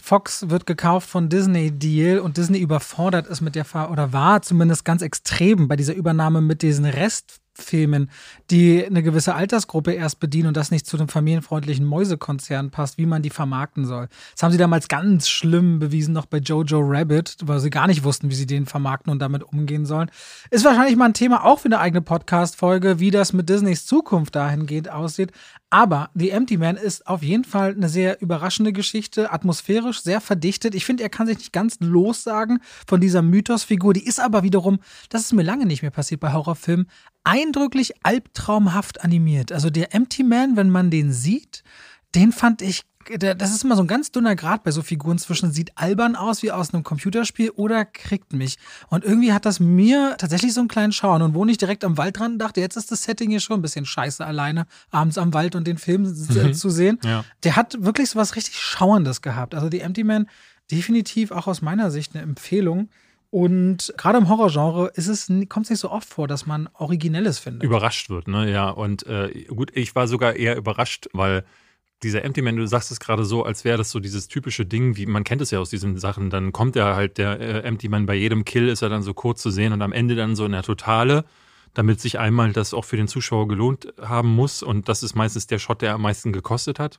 Fox 0.00 0.48
wird 0.48 0.64
gekauft 0.66 1.08
von 1.08 1.28
Disney 1.28 1.72
Deal 1.72 2.20
und 2.20 2.36
Disney 2.36 2.58
überfordert 2.58 3.26
ist 3.26 3.40
mit 3.40 3.56
der 3.56 3.64
Fahr 3.64 3.90
oder 3.90 4.12
war 4.12 4.42
zumindest 4.42 4.84
ganz 4.84 5.02
extrem 5.02 5.66
bei 5.66 5.74
dieser 5.74 5.94
Übernahme 5.94 6.40
mit 6.40 6.62
diesen 6.62 6.84
Rest 6.84 7.40
Filmen, 7.60 8.10
die 8.50 8.84
eine 8.84 9.02
gewisse 9.02 9.34
Altersgruppe 9.34 9.92
erst 9.92 10.20
bedienen 10.20 10.48
und 10.48 10.56
das 10.56 10.70
nicht 10.70 10.86
zu 10.86 10.96
dem 10.96 11.08
familienfreundlichen 11.08 11.84
Mäusekonzern 11.84 12.70
passt, 12.70 12.98
wie 12.98 13.06
man 13.06 13.22
die 13.22 13.30
vermarkten 13.30 13.84
soll. 13.84 14.08
Das 14.34 14.42
haben 14.42 14.52
sie 14.52 14.58
damals 14.58 14.88
ganz 14.88 15.28
schlimm 15.28 15.78
bewiesen, 15.78 16.14
noch 16.14 16.26
bei 16.26 16.38
Jojo 16.38 16.80
Rabbit, 16.80 17.36
weil 17.44 17.60
sie 17.60 17.70
gar 17.70 17.86
nicht 17.86 18.04
wussten, 18.04 18.30
wie 18.30 18.34
sie 18.34 18.46
den 18.46 18.66
vermarkten 18.66 19.12
und 19.12 19.18
damit 19.18 19.42
umgehen 19.42 19.86
sollen. 19.86 20.10
Ist 20.50 20.64
wahrscheinlich 20.64 20.96
mal 20.96 21.06
ein 21.06 21.14
Thema 21.14 21.44
auch 21.44 21.60
für 21.60 21.66
eine 21.66 21.80
eigene 21.80 22.02
Podcast-Folge, 22.02 23.00
wie 23.00 23.10
das 23.10 23.32
mit 23.32 23.48
Disneys 23.48 23.86
Zukunft 23.86 24.34
dahingehend 24.36 24.90
aussieht. 24.90 25.32
Aber 25.70 26.08
The 26.14 26.30
Empty 26.30 26.56
Man 26.56 26.76
ist 26.76 27.06
auf 27.06 27.22
jeden 27.22 27.44
Fall 27.44 27.72
eine 27.72 27.90
sehr 27.90 28.22
überraschende 28.22 28.72
Geschichte, 28.72 29.32
atmosphärisch 29.32 30.02
sehr 30.02 30.22
verdichtet. 30.22 30.74
Ich 30.74 30.86
finde, 30.86 31.02
er 31.02 31.10
kann 31.10 31.26
sich 31.26 31.38
nicht 31.38 31.52
ganz 31.52 31.76
lossagen 31.80 32.60
von 32.86 33.00
dieser 33.00 33.20
Mythosfigur. 33.20 33.92
Die 33.92 34.06
ist 34.06 34.18
aber 34.18 34.42
wiederum, 34.42 34.78
das 35.10 35.22
ist 35.22 35.32
mir 35.34 35.42
lange 35.42 35.66
nicht 35.66 35.82
mehr 35.82 35.90
passiert 35.90 36.20
bei 36.20 36.32
Horrorfilmen, 36.32 36.88
eindrücklich 37.48 37.94
albtraumhaft 38.02 39.02
animiert. 39.02 39.52
Also 39.52 39.70
der 39.70 39.94
Empty 39.94 40.22
Man, 40.22 40.56
wenn 40.56 40.70
man 40.70 40.90
den 40.90 41.12
sieht, 41.12 41.64
den 42.14 42.32
fand 42.32 42.62
ich 42.62 42.82
das 43.16 43.52
ist 43.52 43.64
immer 43.64 43.74
so 43.74 43.82
ein 43.82 43.88
ganz 43.88 44.12
dünner 44.12 44.36
Grad 44.36 44.64
bei 44.64 44.70
so 44.70 44.82
Figuren 44.82 45.16
zwischen 45.16 45.50
sieht 45.50 45.72
albern 45.76 46.14
aus 46.14 46.42
wie 46.42 46.52
aus 46.52 46.74
einem 46.74 46.82
Computerspiel 46.82 47.48
oder 47.52 47.86
kriegt 47.86 48.34
mich. 48.34 48.58
Und 48.88 49.02
irgendwie 49.02 49.32
hat 49.32 49.46
das 49.46 49.60
mir 49.60 50.16
tatsächlich 50.18 50.52
so 50.52 50.60
einen 50.60 50.68
kleinen 50.68 50.92
Schauern. 50.92 51.22
Und 51.22 51.32
wo 51.32 51.46
ich 51.46 51.56
direkt 51.56 51.84
am 51.84 51.96
Wald 51.96 52.18
dran 52.18 52.38
dachte, 52.38 52.60
jetzt 52.60 52.76
ist 52.76 52.92
das 52.92 53.04
Setting 53.04 53.30
hier 53.30 53.40
schon 53.40 53.60
ein 53.60 53.62
bisschen 53.62 53.86
scheiße, 53.86 54.26
alleine 54.26 54.66
abends 54.90 55.16
am 55.16 55.32
Wald 55.32 55.54
und 55.54 55.66
den 55.66 55.78
Film 55.78 56.02
mhm. 56.02 56.52
zu 56.52 56.68
sehen. 56.68 56.98
Ja. 57.02 57.24
Der 57.44 57.56
hat 57.56 57.82
wirklich 57.82 58.10
so 58.10 58.18
was 58.18 58.36
richtig 58.36 58.58
Schauerndes 58.58 59.22
gehabt. 59.22 59.54
Also 59.54 59.70
die 59.70 59.80
Empty 59.80 60.04
Man, 60.04 60.26
definitiv 60.70 61.30
auch 61.30 61.46
aus 61.46 61.62
meiner 61.62 61.90
Sicht 61.90 62.14
eine 62.14 62.22
Empfehlung. 62.22 62.90
Und 63.30 63.92
gerade 63.98 64.18
im 64.18 64.28
Horrorgenre 64.28 64.90
ist 64.94 65.08
es, 65.08 65.26
kommt 65.48 65.66
es 65.66 65.70
nicht 65.70 65.80
so 65.80 65.90
oft 65.90 66.08
vor, 66.08 66.28
dass 66.28 66.46
man 66.46 66.68
Originelles 66.74 67.38
findet. 67.38 67.62
Überrascht 67.62 68.08
wird, 68.08 68.26
ne? 68.26 68.50
Ja. 68.50 68.70
Und 68.70 69.06
äh, 69.06 69.44
gut, 69.48 69.70
ich 69.74 69.94
war 69.94 70.08
sogar 70.08 70.34
eher 70.34 70.56
überrascht, 70.56 71.08
weil 71.12 71.44
dieser 72.02 72.24
Empty 72.24 72.42
Man, 72.42 72.56
du 72.56 72.66
sagst 72.66 72.90
es 72.90 73.00
gerade 73.00 73.24
so, 73.24 73.44
als 73.44 73.64
wäre 73.64 73.76
das 73.76 73.90
so 73.90 74.00
dieses 74.00 74.28
typische 74.28 74.64
Ding, 74.64 74.96
wie 74.96 75.06
man 75.06 75.24
kennt 75.24 75.42
es 75.42 75.50
ja 75.50 75.58
aus 75.58 75.68
diesen 75.68 75.98
Sachen. 75.98 76.30
Dann 76.30 76.52
kommt 76.52 76.76
er 76.76 76.96
halt, 76.96 77.18
der 77.18 77.38
äh, 77.40 77.60
Empty 77.62 77.88
Man, 77.88 78.06
bei 78.06 78.14
jedem 78.14 78.44
Kill 78.44 78.68
ist 78.68 78.82
er 78.82 78.88
dann 78.88 79.02
so 79.02 79.12
kurz 79.14 79.42
zu 79.42 79.50
sehen 79.50 79.72
und 79.72 79.82
am 79.82 79.92
Ende 79.92 80.14
dann 80.14 80.36
so 80.36 80.46
in 80.46 80.52
der 80.52 80.62
Totale, 80.62 81.24
damit 81.74 82.00
sich 82.00 82.18
einmal 82.18 82.52
das 82.52 82.72
auch 82.72 82.84
für 82.84 82.96
den 82.96 83.08
Zuschauer 83.08 83.46
gelohnt 83.46 83.92
haben 84.00 84.34
muss. 84.34 84.62
Und 84.62 84.88
das 84.88 85.02
ist 85.02 85.14
meistens 85.14 85.46
der 85.48 85.58
Shot, 85.58 85.82
der 85.82 85.94
am 85.94 86.02
meisten 86.02 86.32
gekostet 86.32 86.78
hat. 86.78 86.98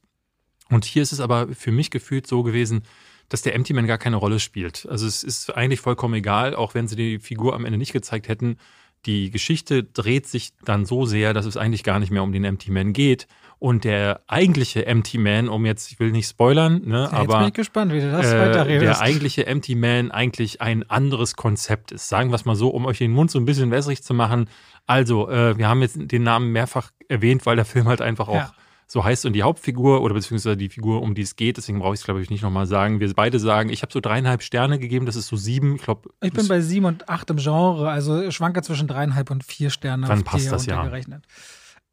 Und 0.69 0.85
hier 0.85 1.01
ist 1.01 1.11
es 1.11 1.21
aber 1.21 1.47
für 1.55 1.71
mich 1.71 1.89
gefühlt 1.89 2.27
so 2.27 2.43
gewesen, 2.43 2.83
dass 3.29 3.43
der 3.43 3.55
Empty 3.55 3.73
Man 3.73 3.87
gar 3.87 3.97
keine 3.97 4.17
Rolle 4.17 4.39
spielt. 4.39 4.87
Also 4.89 5.07
es 5.07 5.23
ist 5.23 5.55
eigentlich 5.55 5.79
vollkommen 5.79 6.15
egal, 6.15 6.55
auch 6.55 6.73
wenn 6.73 6.87
sie 6.87 6.95
die 6.95 7.19
Figur 7.19 7.55
am 7.55 7.65
Ende 7.65 7.77
nicht 7.77 7.93
gezeigt 7.93 8.27
hätten. 8.27 8.57
Die 9.05 9.29
Geschichte 9.31 9.83
dreht 9.83 10.27
sich 10.27 10.51
dann 10.65 10.85
so 10.85 11.05
sehr, 11.05 11.33
dass 11.33 11.45
es 11.45 11.55
eigentlich 11.55 11.83
gar 11.83 11.99
nicht 11.99 12.11
mehr 12.11 12.21
um 12.21 12.33
den 12.33 12.43
Empty 12.43 12.71
Man 12.71 12.91
geht. 12.91 13.27
Und 13.57 13.83
der 13.83 14.21
eigentliche 14.27 14.85
Empty 14.85 15.17
Man, 15.17 15.47
um 15.47 15.65
jetzt, 15.65 15.91
ich 15.91 15.99
will 15.99 16.11
nicht 16.11 16.27
spoilern, 16.27 16.81
ne, 16.85 17.03
jetzt 17.03 17.13
aber 17.13 17.39
bin 17.39 17.47
ich 17.47 17.53
gespannt, 17.53 17.93
wie 17.93 18.01
du 18.01 18.11
das 18.11 18.31
äh, 18.31 18.39
weiterredest. 18.39 18.83
Der 18.83 19.01
eigentliche 19.01 19.45
Empty 19.45 19.75
Man 19.75 20.11
eigentlich 20.11 20.61
ein 20.61 20.89
anderes 20.89 21.35
Konzept 21.35 21.91
ist. 21.91 22.09
Sagen 22.09 22.31
wir 22.31 22.35
es 22.35 22.45
mal 22.45 22.55
so, 22.55 22.69
um 22.69 22.85
euch 22.85 22.97
den 22.97 23.11
Mund 23.11 23.31
so 23.31 23.39
ein 23.39 23.45
bisschen 23.45 23.71
wässrig 23.71 24.03
zu 24.03 24.13
machen. 24.13 24.49
Also, 24.85 25.29
äh, 25.29 25.57
wir 25.57 25.67
haben 25.67 25.81
jetzt 25.81 25.97
den 25.97 26.23
Namen 26.23 26.51
mehrfach 26.51 26.91
erwähnt, 27.07 27.45
weil 27.45 27.55
der 27.55 27.65
Film 27.65 27.87
halt 27.87 28.01
einfach 28.01 28.27
auch 28.27 28.35
ja 28.35 28.51
so 28.91 29.03
heißt 29.03 29.27
und 29.27 29.33
die 29.33 29.43
Hauptfigur 29.43 30.01
oder 30.01 30.15
beziehungsweise 30.15 30.57
die 30.57 30.67
Figur, 30.67 31.03
um 31.03 31.13
die 31.13 31.21
es 31.21 31.35
geht, 31.35 31.57
deswegen 31.57 31.77
brauche 31.77 31.93
ich 31.93 31.99
es, 31.99 32.05
glaube 32.05 32.23
ich, 32.23 32.31
nicht 32.31 32.41
nochmal 32.41 32.65
sagen. 32.65 32.99
Wir 32.99 33.13
beide 33.13 33.37
sagen, 33.37 33.69
ich 33.69 33.83
habe 33.83 33.93
so 33.93 33.99
dreieinhalb 33.99 34.41
Sterne 34.41 34.79
gegeben, 34.79 35.05
das 35.05 35.15
ist 35.15 35.27
so 35.27 35.35
sieben. 35.35 35.75
Ich, 35.75 35.83
glaub, 35.83 36.09
ich 36.21 36.33
bin 36.33 36.47
bei 36.47 36.59
sieben 36.59 36.85
und 36.85 37.07
acht 37.07 37.29
im 37.29 37.37
Genre, 37.37 37.87
also 37.87 38.31
schwanke 38.31 38.63
zwischen 38.63 38.87
dreieinhalb 38.87 39.29
und 39.29 39.43
vier 39.43 39.69
Sterne. 39.69 40.07
Dann 40.07 40.23
passt 40.23 40.51
das 40.51 40.65
ja. 40.65 40.91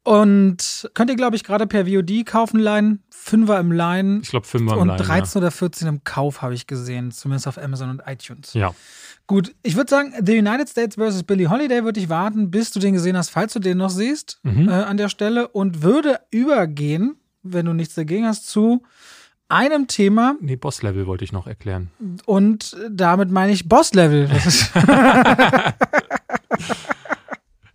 Und 0.07 0.89
könnt 0.93 1.09
ihr, 1.09 1.17
glaube 1.17 1.35
ich, 1.35 1.43
gerade 1.43 1.67
per 1.67 1.85
VOD 1.85 2.25
kaufen, 2.25 2.61
Line. 2.61 2.99
Fünfer 3.09 3.59
im 3.59 3.73
Line. 3.73 4.21
Ich 4.23 4.29
glaube, 4.29 4.47
Fünfer 4.47 4.75
im 4.75 4.87
Line. 4.87 4.91
Und 4.93 5.05
13 5.05 5.41
ja. 5.41 5.45
oder 5.45 5.51
14 5.51 5.87
im 5.89 6.05
Kauf 6.05 6.41
habe 6.41 6.53
ich 6.53 6.65
gesehen, 6.65 7.11
zumindest 7.11 7.45
auf 7.45 7.57
Amazon 7.57 7.89
und 7.89 8.01
iTunes. 8.07 8.53
Ja. 8.53 8.73
Gut, 9.27 9.53
ich 9.63 9.75
würde 9.75 9.89
sagen, 9.89 10.13
The 10.23 10.37
United 10.37 10.69
States 10.69 10.95
vs. 10.95 11.23
Billie 11.23 11.49
Holiday 11.49 11.83
würde 11.83 11.99
ich 11.99 12.07
warten, 12.07 12.51
bis 12.51 12.71
du 12.71 12.79
den 12.79 12.93
gesehen 12.93 13.17
hast, 13.17 13.31
falls 13.31 13.51
du 13.51 13.59
den 13.59 13.79
noch 13.79 13.89
siehst, 13.89 14.39
mhm. 14.43 14.69
äh, 14.69 14.71
an 14.71 14.95
der 14.95 15.09
Stelle. 15.09 15.49
Und 15.49 15.83
würde 15.83 16.21
übergehen, 16.31 17.17
wenn 17.43 17.65
du 17.65 17.73
nichts 17.73 17.95
dagegen 17.95 18.27
hast, 18.27 18.47
zu 18.47 18.83
einem 19.49 19.87
Thema. 19.87 20.35
Nee, 20.39 20.55
Boss-Level 20.55 21.05
wollte 21.05 21.25
ich 21.25 21.33
noch 21.33 21.47
erklären. 21.47 21.91
Und 22.25 22.77
damit 22.89 23.29
meine 23.29 23.51
ich 23.51 23.67
Boss-Level. 23.67 24.29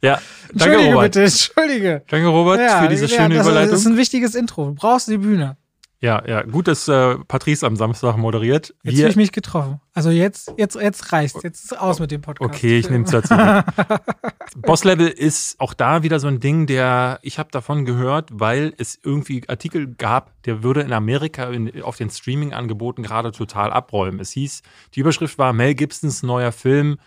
ja, 0.02 0.20
danke, 0.52 0.74
Entschuldige 0.74 0.94
Robert. 0.94 1.04
bitte, 1.04 1.22
entschuldige. 1.22 2.02
Danke, 2.08 2.26
Robert, 2.28 2.60
ja, 2.60 2.82
für 2.82 2.88
diese 2.88 3.08
schöne 3.08 3.34
das, 3.36 3.46
Überleitung. 3.46 3.70
Das 3.70 3.80
ist 3.80 3.86
ein 3.86 3.96
wichtiges 3.96 4.34
Intro. 4.34 4.66
Du 4.66 4.74
brauchst 4.74 5.08
die 5.08 5.18
Bühne. 5.18 5.56
Ja, 6.02 6.20
ja, 6.26 6.42
gut, 6.42 6.66
dass 6.66 6.88
äh, 6.88 7.16
Patrice 7.28 7.64
am 7.64 7.76
Samstag 7.76 8.16
moderiert. 8.16 8.74
Jetzt 8.82 8.98
habe 8.98 9.10
ich 9.10 9.16
mich 9.16 9.30
getroffen. 9.30 9.80
Also 9.94 10.10
jetzt, 10.10 10.52
jetzt, 10.56 10.74
jetzt 10.74 11.12
reicht 11.12 11.44
Jetzt 11.44 11.66
ist 11.66 11.78
aus 11.78 12.00
mit 12.00 12.10
dem 12.10 12.20
Podcast. 12.20 12.52
Okay, 12.52 12.76
ich 12.80 12.90
nehme 12.90 13.04
es 13.04 13.12
dazu. 13.12 13.32
Boss 14.56 14.82
Level 14.82 15.06
ist 15.06 15.60
auch 15.60 15.74
da 15.74 16.02
wieder 16.02 16.18
so 16.18 16.26
ein 16.26 16.40
Ding, 16.40 16.66
der 16.66 17.20
ich 17.22 17.38
habe 17.38 17.50
davon 17.52 17.84
gehört, 17.84 18.30
weil 18.32 18.74
es 18.78 18.98
irgendwie 19.00 19.48
Artikel 19.48 19.94
gab, 19.94 20.42
der 20.42 20.64
würde 20.64 20.80
in 20.80 20.92
Amerika 20.92 21.44
in, 21.50 21.80
auf 21.82 21.98
den 21.98 22.10
Streaming-Angeboten 22.10 23.04
gerade 23.04 23.30
total 23.30 23.72
abräumen. 23.72 24.18
Es 24.18 24.32
hieß, 24.32 24.62
die 24.96 25.00
Überschrift 25.00 25.38
war 25.38 25.52
Mel 25.52 25.76
Gibsons 25.76 26.24
neuer 26.24 26.50
Film 26.50 26.98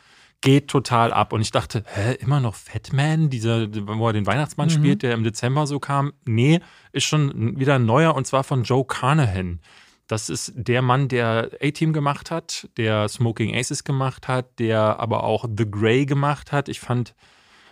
geht 0.42 0.68
total 0.68 1.12
ab. 1.12 1.34
Und 1.34 1.42
ich 1.42 1.52
dachte, 1.52 1.84
hä, 1.94 2.14
immer 2.20 2.40
noch 2.40 2.56
Fatman, 2.56 3.30
dieser, 3.30 3.68
wo 3.88 4.08
er 4.08 4.14
den 4.14 4.26
Weihnachtsmann 4.28 4.68
mhm. 4.68 4.74
spielt, 4.74 5.04
der 5.04 5.14
im 5.14 5.24
Dezember 5.24 5.68
so 5.68 5.80
kam. 5.80 6.14
Nee, 6.26 6.60
ist 6.92 7.06
schon 7.06 7.60
wieder 7.60 7.76
ein 7.76 7.86
neuer 7.86 8.16
und 8.16 8.28
zwar 8.28 8.44
von 8.44 8.64
Joe 8.64 8.86
Carnahan. 8.86 9.60
Das 10.08 10.30
ist 10.30 10.54
der 10.56 10.84
Mann, 10.84 11.08
der 11.08 11.50
A-Team 11.62 11.92
gemacht 11.92 12.30
hat, 12.30 12.70
der 12.78 13.10
Smoking 13.10 13.56
Aces 13.56 13.84
gemacht 13.84 14.28
hat, 14.28 14.60
der 14.60 15.00
aber 15.00 15.24
auch 15.24 15.46
The 15.46 15.70
Grey 15.70 16.06
gemacht 16.06 16.52
hat. 16.52 16.70
Ich 16.70 16.80
fand 16.80 17.16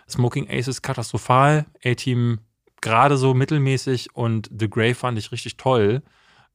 Smoking 0.08 0.50
Aces 0.50 0.82
katastrophal, 0.82 1.66
A-Team 1.84 2.40
gerade 2.80 3.16
so 3.16 3.34
mittelmäßig 3.34 4.14
und 4.14 4.50
The 4.56 4.68
Grey 4.68 4.94
fand 4.94 5.16
ich 5.16 5.30
richtig 5.30 5.56
toll. 5.56 6.02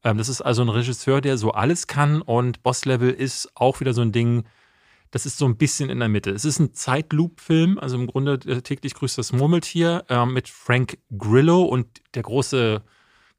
Ähm, 0.03 0.17
das 0.17 0.29
ist 0.29 0.41
also 0.41 0.61
ein 0.61 0.69
Regisseur, 0.69 1.21
der 1.21 1.37
so 1.37 1.51
alles 1.51 1.87
kann 1.87 2.21
und 2.21 2.61
Boss 2.61 2.85
Level 2.85 3.09
ist 3.09 3.49
auch 3.55 3.79
wieder 3.79 3.93
so 3.93 4.01
ein 4.01 4.11
Ding, 4.11 4.43
das 5.11 5.25
ist 5.25 5.37
so 5.37 5.45
ein 5.45 5.57
bisschen 5.57 5.89
in 5.89 5.99
der 5.99 6.09
Mitte. 6.09 6.31
Es 6.31 6.45
ist 6.45 6.59
ein 6.59 6.73
Zeitloop-Film, 6.73 7.79
also 7.79 7.97
im 7.97 8.07
Grunde 8.07 8.39
äh, 8.45 8.61
täglich 8.61 8.93
grüßt 8.93 9.17
das 9.17 9.33
Murmeltier 9.33 10.05
äh, 10.09 10.25
mit 10.25 10.49
Frank 10.49 10.99
Grillo 11.17 11.63
und 11.63 11.87
der 12.13 12.23
große 12.23 12.83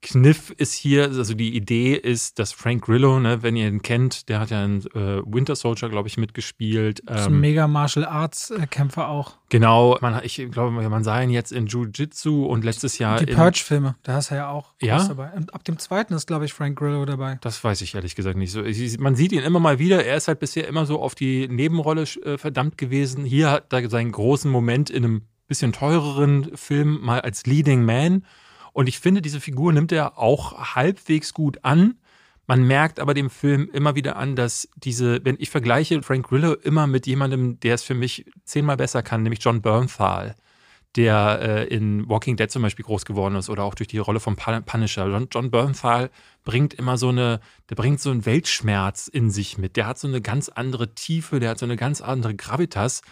Kniff 0.03 0.51
ist 0.57 0.73
hier, 0.73 1.05
also 1.05 1.35
die 1.35 1.55
Idee 1.55 1.95
ist, 1.95 2.39
dass 2.39 2.53
Frank 2.53 2.85
Grillo, 2.85 3.21
ne, 3.21 3.43
wenn 3.43 3.55
ihr 3.55 3.69
ihn 3.69 3.83
kennt, 3.83 4.31
der 4.31 4.41
hat 4.41 4.51
ja 4.51 4.65
in 4.65 4.81
äh, 4.95 5.23
Winter 5.27 5.55
Soldier, 5.55 5.91
glaube 5.91 6.09
ich, 6.09 6.17
mitgespielt. 6.17 7.03
Ähm, 7.07 7.17
ist 7.17 7.27
ein 7.27 7.41
mega 7.41 7.69
Martial 7.69 8.07
Arts 8.07 8.51
äh, 8.51 8.67
Kämpfer 8.67 9.09
auch. 9.09 9.37
Genau, 9.51 9.99
man, 10.01 10.21
ich 10.25 10.37
glaube, 10.51 10.71
man 10.71 11.05
sah 11.05 11.21
ihn 11.21 11.29
jetzt 11.29 11.53
in 11.53 11.67
Jiu-Jitsu 11.67 12.47
und 12.47 12.65
letztes 12.65 12.99
Jahr. 12.99 13.19
Die 13.19 13.35
Purge-Filme, 13.35 13.97
da 14.03 14.15
hast 14.15 14.31
du 14.31 14.37
ja 14.37 14.49
auch 14.49 14.73
ja? 14.81 15.07
dabei. 15.07 15.33
Und 15.33 15.53
ab 15.53 15.65
dem 15.65 15.79
zweiten 15.79 16.15
ist, 16.15 16.27
glaube 16.27 16.47
ich, 16.47 16.55
Frank 16.55 16.79
Grillo 16.79 17.05
dabei. 17.05 17.39
Das 17.43 17.63
weiß 17.63 17.83
ich 17.83 17.95
ehrlich 17.95 18.15
gesagt 18.15 18.39
nicht 18.39 18.53
so. 18.53 18.63
Man 18.99 19.17
sieht 19.17 19.33
ihn 19.33 19.43
immer 19.43 19.61
mal 19.61 19.79
wieder. 19.79 20.05
Er 20.05 20.17
ist 20.17 20.29
halt 20.29 20.41
bisher 20.41 20.67
immer 20.67 20.87
so 20.87 21.01
auf 21.01 21.15
die 21.15 21.47
Nebenrolle 21.49 22.03
äh, 22.03 22.39
verdammt 22.39 22.79
gewesen. 22.79 23.25
Hier 23.25 23.51
hat 23.51 23.73
er 23.73 23.91
seinen 23.91 24.13
großen 24.13 24.51
Moment 24.51 24.89
in 24.89 25.05
einem 25.05 25.23
bisschen 25.47 25.73
teureren 25.73 26.57
Film 26.57 27.01
mal 27.03 27.21
als 27.21 27.45
Leading 27.45 27.85
Man 27.85 28.25
und 28.73 28.89
ich 28.89 29.01
finde, 29.01 29.23
diese 29.23 29.41
Figur 29.41 29.73
nimmt 29.73 29.93
er 29.93 30.19
auch 30.19 30.75
halbwegs 30.75 31.35
gut 31.35 31.59
an. 31.63 31.99
Man 32.47 32.67
merkt 32.67 32.99
aber 32.99 33.15
dem 33.15 33.31
Film 33.31 33.71
immer 33.73 33.95
wieder 33.95 34.17
an, 34.17 34.35
dass 34.35 34.69
diese, 34.77 35.25
wenn 35.25 35.37
ich 35.39 35.51
vergleiche 35.51 36.03
Frank 36.03 36.29
Grillo 36.29 36.55
immer 36.55 36.87
mit 36.87 37.07
jemandem, 37.07 37.61
der 37.61 37.75
es 37.75 37.85
für 37.85 37.95
mich 37.95 38.27
zehnmal 38.45 38.77
besser 38.77 39.03
kann, 39.03 39.23
nämlich 39.23 39.43
John 39.43 39.63
Bernthal, 39.63 40.35
der 40.97 41.39
äh, 41.41 41.65
in 41.75 42.09
Walking 42.09 42.37
Dead 42.37 42.51
zum 42.51 42.63
Beispiel 42.63 42.85
groß 42.85 43.05
geworden 43.05 43.37
ist 43.37 43.51
oder 43.51 43.63
auch 43.63 43.75
durch 43.75 43.87
die 43.87 43.99
Rolle 43.99 44.19
von 44.19 44.35
Punisher. 44.35 45.07
John, 45.07 45.29
John 45.31 45.51
Bernthal 45.51 46.11
bringt 46.43 46.75
immer 46.75 46.97
so 46.97 47.11
eine, 47.11 47.41
der 47.69 47.77
bringt 47.77 48.01
so 48.01 48.11
einen 48.11 48.27
Weltschmerz 48.27 49.07
in 49.07 49.31
sich 49.31 49.57
mit. 49.57 49.77
Der 49.77 49.87
hat 49.87 49.99
so 49.99 50.09
eine 50.09 50.21
ganz 50.21 50.49
andere 50.49 50.95
Tiefe, 50.95 51.39
der 51.39 51.51
hat 51.51 51.59
so 51.59 51.67
eine 51.67 51.77
ganz 51.77 52.01
andere 52.01 52.35
Gravitas. 52.35 53.03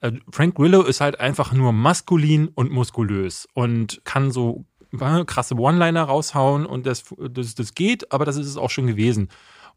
Äh, 0.00 0.12
Frank 0.32 0.56
Grillo 0.56 0.82
ist 0.82 1.00
halt 1.00 1.20
einfach 1.20 1.52
nur 1.52 1.72
maskulin 1.72 2.48
und 2.48 2.72
muskulös 2.72 3.46
und 3.54 4.00
kann 4.04 4.32
so 4.32 4.64
krasse 5.26 5.54
One-Liner 5.54 6.04
raushauen 6.04 6.66
und 6.66 6.86
das, 6.86 7.04
das, 7.18 7.54
das 7.54 7.74
geht, 7.74 8.12
aber 8.12 8.24
das 8.24 8.36
ist 8.36 8.46
es 8.46 8.56
auch 8.56 8.70
schon 8.70 8.86
gewesen. 8.86 9.28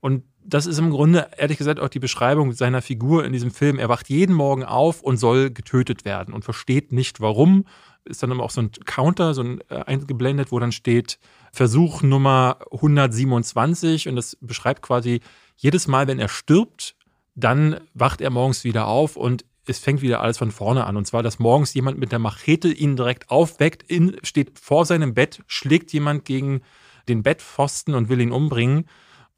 Und 0.02 0.24
das 0.44 0.66
ist 0.66 0.80
im 0.80 0.90
Grunde, 0.90 1.30
ehrlich 1.38 1.60
gesagt, 1.60 1.80
auch 1.80 1.90
die 1.90 2.00
Beschreibung 2.00 2.54
seiner 2.54 2.82
Figur 2.82 3.24
in 3.24 3.34
diesem 3.34 3.52
Film. 3.52 3.78
Er 3.78 3.88
wacht 3.88 4.10
jeden 4.10 4.36
Morgen 4.36 4.64
auf 4.64 5.02
und 5.02 5.18
soll 5.18 5.52
getötet 5.52 6.06
werden 6.06 6.34
und 6.34 6.44
versteht 6.44 6.92
nicht 6.92 7.22
warum. 7.22 7.66
Ist 8.04 8.24
dann 8.24 8.32
aber 8.32 8.44
auch 8.44 8.50
so 8.50 8.62
ein 8.62 8.72
Counter, 8.86 9.36
so 9.36 9.44
ein 9.44 9.62
äh, 9.70 9.76
eingeblendet, 9.86 10.52
wo 10.52 10.60
dann 10.60 10.72
steht 10.72 11.20
Versuch 11.52 12.02
Nummer 12.02 12.58
127 12.72 14.08
und 14.08 14.16
das 14.16 14.36
beschreibt 14.42 14.82
quasi 14.82 15.22
jedes 15.56 15.88
Mal, 15.88 16.08
wenn 16.08 16.18
er 16.18 16.30
stirbt, 16.30 16.96
dann 17.36 17.80
wacht 17.94 18.22
er 18.22 18.32
morgens 18.32 18.64
wieder 18.64 18.88
auf 18.88 19.16
und 19.16 19.46
es 19.68 19.80
fängt 19.80 20.02
wieder 20.02 20.22
alles 20.22 20.38
von 20.38 20.52
vorne 20.52 20.86
an. 20.86 20.98
Und 20.98 21.06
zwar, 21.06 21.24
dass 21.24 21.40
morgens 21.40 21.74
jemand 21.74 21.98
mit 21.98 22.12
der 22.12 22.20
Machete 22.20 22.70
ihn 22.70 22.96
direkt 22.96 23.30
aufweckt, 23.30 23.84
in, 23.84 24.18
steht 24.24 24.58
vor 24.60 24.86
seinem 24.86 25.14
Bett, 25.14 25.44
schlägt 25.48 25.94
jemand 25.94 26.26
gegen 26.26 26.62
den 27.08 27.24
Bettpfosten 27.24 27.94
und 27.94 28.10
will 28.10 28.22
ihn 28.22 28.32
umbringen. 28.32 28.86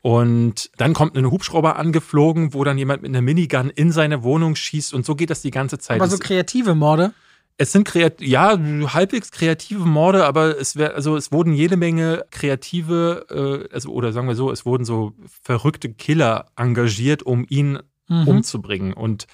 Und 0.02 0.70
dann 0.78 0.94
kommt 0.94 1.18
ein 1.18 1.32
Hubschrauber 1.32 1.78
angeflogen, 1.78 2.54
wo 2.54 2.64
dann 2.64 2.78
jemand 2.78 3.02
mit 3.02 3.10
einer 3.10 3.22
Minigun 3.22 3.70
in 3.70 3.92
seine 3.92 4.24
Wohnung 4.24 4.56
schießt. 4.56 4.94
Und 4.94 5.06
so 5.06 5.16
geht 5.16 5.30
das 5.30 5.42
die 5.42 5.52
ganze 5.52 5.78
Zeit. 5.78 6.02
Aber 6.02 6.10
so 6.10 6.18
kreative 6.18 6.76
Morde? 6.76 7.14
Es 7.58 7.72
sind 7.72 7.86
kreat 7.86 8.20
ja 8.20 8.58
halbwegs 8.94 9.32
kreative 9.32 9.86
Morde, 9.86 10.26
aber 10.26 10.60
es 10.60 10.76
wär, 10.76 10.96
also 10.96 11.16
es 11.16 11.32
wurden 11.32 11.54
jede 11.54 11.78
Menge 11.78 12.26
kreative, 12.32 13.68
äh, 13.70 13.74
also 13.74 13.92
oder 13.92 14.12
sagen 14.12 14.28
wir 14.28 14.36
so, 14.36 14.52
es 14.52 14.66
wurden 14.66 14.86
so 14.86 15.14
verrückte 15.44 15.94
Killer 15.94 16.48
engagiert, 16.56 17.24
um 17.24 17.46
ihn 17.48 17.80
mhm. 18.08 18.28
umzubringen. 18.28 18.94
Und 18.94 19.28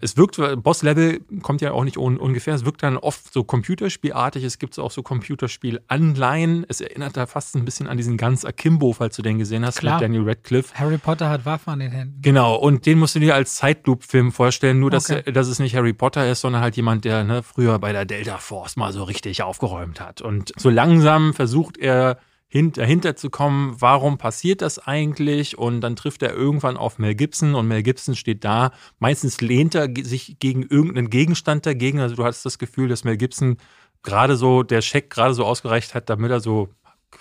es 0.00 0.16
wirkt, 0.16 0.40
Boss-Level 0.62 1.20
kommt 1.42 1.60
ja 1.60 1.72
auch 1.72 1.82
nicht 1.82 1.98
un 1.98 2.18
ungefähr, 2.18 2.54
es 2.54 2.64
wirkt 2.64 2.84
dann 2.84 2.96
oft 2.96 3.32
so 3.32 3.42
computerspielartig, 3.42 4.44
es 4.44 4.58
gibt 4.58 4.78
auch 4.78 4.92
so 4.92 5.02
Computerspiel-Anleihen, 5.02 6.64
es 6.68 6.80
erinnert 6.80 7.16
da 7.16 7.26
fast 7.26 7.56
ein 7.56 7.64
bisschen 7.64 7.88
an 7.88 7.96
diesen 7.96 8.16
ganz 8.16 8.44
Akimbo, 8.44 8.92
falls 8.92 9.16
du 9.16 9.22
den 9.22 9.38
gesehen 9.38 9.66
hast, 9.66 9.78
Klar. 9.78 9.94
mit 9.94 10.02
Daniel 10.02 10.22
Radcliffe. 10.22 10.72
Harry 10.74 10.98
Potter 10.98 11.28
hat 11.28 11.44
Waffen 11.44 11.72
an 11.72 11.80
den 11.80 11.90
Händen. 11.90 12.22
Genau, 12.22 12.54
und 12.54 12.86
den 12.86 12.98
musst 12.98 13.16
du 13.16 13.18
dir 13.18 13.34
als 13.34 13.56
Zeitloop-Film 13.56 14.30
vorstellen, 14.30 14.78
nur 14.78 14.90
dass, 14.90 15.10
okay. 15.10 15.32
dass 15.32 15.48
es 15.48 15.58
nicht 15.58 15.74
Harry 15.74 15.92
Potter 15.92 16.30
ist, 16.30 16.42
sondern 16.42 16.62
halt 16.62 16.76
jemand, 16.76 17.04
der 17.04 17.24
ne, 17.24 17.42
früher 17.42 17.80
bei 17.80 17.92
der 17.92 18.04
Delta 18.04 18.38
Force 18.38 18.76
mal 18.76 18.92
so 18.92 19.02
richtig 19.02 19.42
aufgeräumt 19.42 20.00
hat. 20.00 20.22
Und 20.22 20.52
so 20.56 20.70
langsam 20.70 21.34
versucht 21.34 21.76
er 21.76 22.18
dahinter 22.50 23.14
zu 23.14 23.28
kommen, 23.28 23.76
warum 23.78 24.16
passiert 24.16 24.62
das 24.62 24.78
eigentlich? 24.78 25.58
Und 25.58 25.80
dann 25.82 25.96
trifft 25.96 26.22
er 26.22 26.32
irgendwann 26.34 26.76
auf 26.76 26.98
Mel 26.98 27.14
Gibson 27.14 27.54
und 27.54 27.68
Mel 27.68 27.82
Gibson 27.82 28.16
steht 28.16 28.44
da. 28.44 28.72
Meistens 28.98 29.40
lehnt 29.40 29.74
er 29.74 29.88
sich 30.02 30.38
gegen 30.38 30.62
irgendeinen 30.62 31.10
Gegenstand 31.10 31.66
dagegen. 31.66 32.00
Also 32.00 32.16
du 32.16 32.24
hast 32.24 32.44
das 32.44 32.58
Gefühl, 32.58 32.88
dass 32.88 33.04
Mel 33.04 33.18
Gibson 33.18 33.58
gerade 34.02 34.36
so, 34.36 34.62
der 34.62 34.80
Scheck 34.80 35.10
gerade 35.10 35.34
so 35.34 35.44
ausgereicht 35.44 35.94
hat, 35.94 36.08
damit 36.08 36.30
er 36.30 36.40
so 36.40 36.70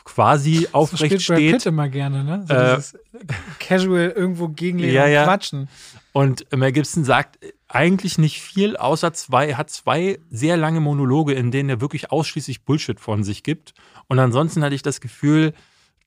quasi 0.05 0.67
aufrecht 0.71 1.13
so 1.13 1.19
steht. 1.19 1.51
Brad 1.51 1.59
Pitt 1.59 1.65
immer 1.65 1.89
gerne, 1.89 2.23
ne? 2.23 2.45
So 2.47 2.53
äh, 2.53 3.25
casual 3.59 4.13
irgendwo 4.15 4.49
gegenlegen 4.49 4.93
ja, 4.95 5.07
ja. 5.07 5.25
quatschen. 5.25 5.67
Und 6.13 6.45
Mel 6.55 6.71
Gibson 6.71 7.03
sagt 7.03 7.37
eigentlich 7.69 8.17
nicht 8.17 8.41
viel, 8.41 8.77
außer 8.77 9.13
zwei, 9.13 9.47
er 9.47 9.57
hat 9.57 9.69
zwei 9.69 10.19
sehr 10.29 10.57
lange 10.57 10.79
Monologe, 10.79 11.33
in 11.33 11.51
denen 11.51 11.69
er 11.69 11.81
wirklich 11.81 12.11
ausschließlich 12.11 12.63
Bullshit 12.63 12.99
von 12.99 13.23
sich 13.23 13.43
gibt. 13.43 13.73
Und 14.07 14.19
ansonsten 14.19 14.63
hatte 14.63 14.75
ich 14.75 14.83
das 14.83 15.01
Gefühl, 15.01 15.53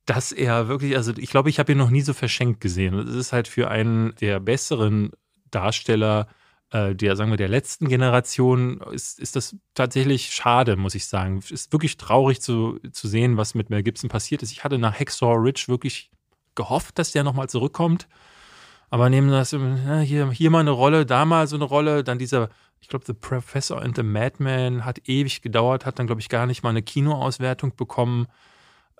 dass 0.06 0.32
er 0.32 0.68
wirklich, 0.68 0.96
also 0.96 1.12
ich 1.16 1.30
glaube, 1.30 1.50
ich 1.50 1.58
habe 1.58 1.72
ihn 1.72 1.78
noch 1.78 1.90
nie 1.90 2.00
so 2.00 2.14
verschenkt 2.14 2.60
gesehen. 2.60 2.94
Es 2.94 3.14
ist 3.14 3.32
halt 3.32 3.46
für 3.46 3.70
einen 3.70 4.14
der 4.16 4.40
besseren 4.40 5.10
Darsteller 5.50 6.28
äh, 6.70 6.94
der, 6.94 7.16
sagen 7.16 7.30
wir, 7.30 7.36
der 7.36 7.48
letzten 7.48 7.88
Generation 7.88 8.80
ist, 8.92 9.18
ist 9.18 9.36
das 9.36 9.56
tatsächlich 9.74 10.32
schade, 10.32 10.76
muss 10.76 10.94
ich 10.94 11.06
sagen. 11.06 11.42
Ist 11.50 11.72
wirklich 11.72 11.96
traurig 11.96 12.40
zu, 12.40 12.78
zu 12.92 13.08
sehen, 13.08 13.36
was 13.36 13.54
mit 13.54 13.70
Mel 13.70 13.82
Gibson 13.82 14.08
passiert 14.08 14.42
ist. 14.42 14.52
Ich 14.52 14.64
hatte 14.64 14.78
nach 14.78 14.98
Hexor 14.98 15.42
Ridge 15.42 15.64
wirklich 15.68 16.10
gehofft, 16.54 16.98
dass 16.98 17.12
der 17.12 17.24
nochmal 17.24 17.48
zurückkommt. 17.48 18.08
Aber 18.90 19.08
nehmen 19.08 19.30
das, 19.30 19.52
ja, 19.52 20.00
hier, 20.00 20.30
hier 20.30 20.50
mal 20.50 20.58
eine 20.60 20.72
Rolle, 20.72 21.06
da 21.06 21.24
mal 21.24 21.46
so 21.46 21.56
eine 21.56 21.64
Rolle, 21.64 22.02
dann 22.02 22.18
dieser, 22.18 22.50
ich 22.80 22.88
glaube, 22.88 23.04
The 23.06 23.12
Professor 23.12 23.80
and 23.80 23.94
the 23.96 24.02
Madman 24.02 24.84
hat 24.84 25.08
ewig 25.08 25.42
gedauert, 25.42 25.86
hat 25.86 25.98
dann, 25.98 26.06
glaube 26.06 26.20
ich, 26.20 26.28
gar 26.28 26.46
nicht 26.46 26.64
mal 26.64 26.70
eine 26.70 26.82
Kinoauswertung 26.82 27.76
bekommen, 27.76 28.26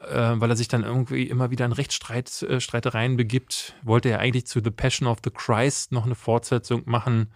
äh, 0.01 0.33
weil 0.37 0.49
er 0.49 0.57
sich 0.57 0.69
dann 0.69 0.85
irgendwie 0.85 1.25
immer 1.25 1.51
wieder 1.51 1.65
in 1.67 1.73
Rechtsstreitereien 1.73 3.13
äh, 3.15 3.17
begibt. 3.17 3.75
Wollte 3.83 4.11
er 4.11 4.21
eigentlich 4.21 4.47
zu 4.47 4.61
The 4.63 4.71
Passion 4.71 5.09
of 5.09 5.19
the 5.25 5.31
Christ 5.31 5.91
noch 5.91 6.07
eine 6.07 6.15
Fortsetzung 6.15 6.83
machen. 6.87 7.33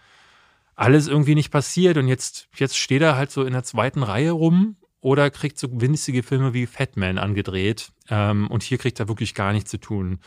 Alles 0.77 1.09
irgendwie 1.09 1.35
nicht 1.35 1.51
passiert 1.51 1.97
und 1.97 2.07
jetzt, 2.09 2.49
jetzt 2.57 2.77
steht 2.77 3.03
er 3.03 3.17
halt 3.17 3.33
so 3.33 3.45
in 3.45 3.53
der 3.53 3.65
zweiten 3.65 4.03
Reihe 4.03 4.31
rum 4.31 4.77
oder 5.01 5.31
kriegt 5.31 5.59
so 5.59 5.69
winzige 5.71 6.23
Filme 6.23 6.55
wie 6.55 6.67
Fatman 6.67 7.19
angedreht. 7.19 7.91
Ähm, 8.09 8.47
und 8.49 8.63
hier 8.63 8.79
kriegt 8.79 9.01
er 9.01 9.09
wirklich 9.09 9.35
gar 9.35 9.53
nichts 9.53 9.71
zu 9.71 9.79
tun. 9.79 10.21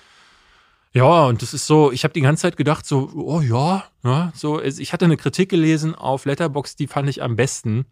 Ja, 0.97 1.25
und 1.25 1.43
das 1.43 1.53
ist 1.53 1.67
so, 1.67 1.91
ich 1.91 2.03
habe 2.03 2.13
die 2.13 2.21
ganze 2.21 2.41
Zeit 2.41 2.57
gedacht, 2.57 2.86
so, 2.86 3.12
oh 3.13 3.39
ja, 3.39 3.83
ja 4.03 4.31
so, 4.33 4.62
ich 4.62 4.93
hatte 4.93 5.05
eine 5.05 5.15
Kritik 5.15 5.49
gelesen 5.49 5.93
auf 5.93 6.25
Letterbox, 6.25 6.75
die 6.75 6.88
fand 6.88 7.07
ich 7.07 7.21
am 7.21 7.36
besten. 7.36 7.86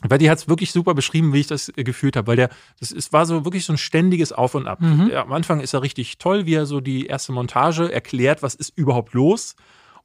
Weil 0.00 0.18
die 0.18 0.30
hat 0.30 0.38
es 0.38 0.48
wirklich 0.48 0.72
super 0.72 0.94
beschrieben, 0.94 1.32
wie 1.32 1.40
ich 1.40 1.46
das 1.46 1.70
gefühlt 1.76 2.16
habe, 2.16 2.26
weil 2.26 2.36
der, 2.36 2.48
das 2.80 2.90
ist, 2.90 3.12
war 3.12 3.26
so 3.26 3.44
wirklich 3.44 3.66
so 3.66 3.74
ein 3.74 3.78
ständiges 3.78 4.32
Auf 4.32 4.54
und 4.54 4.66
Ab. 4.66 4.80
Mhm. 4.80 5.12
Am 5.14 5.32
Anfang 5.32 5.60
ist 5.60 5.74
er 5.74 5.82
richtig 5.82 6.18
toll, 6.18 6.46
wie 6.46 6.54
er 6.54 6.66
so 6.66 6.80
die 6.80 7.06
erste 7.06 7.32
Montage 7.32 7.92
erklärt, 7.92 8.42
was 8.42 8.54
ist 8.54 8.76
überhaupt 8.76 9.12
los. 9.12 9.54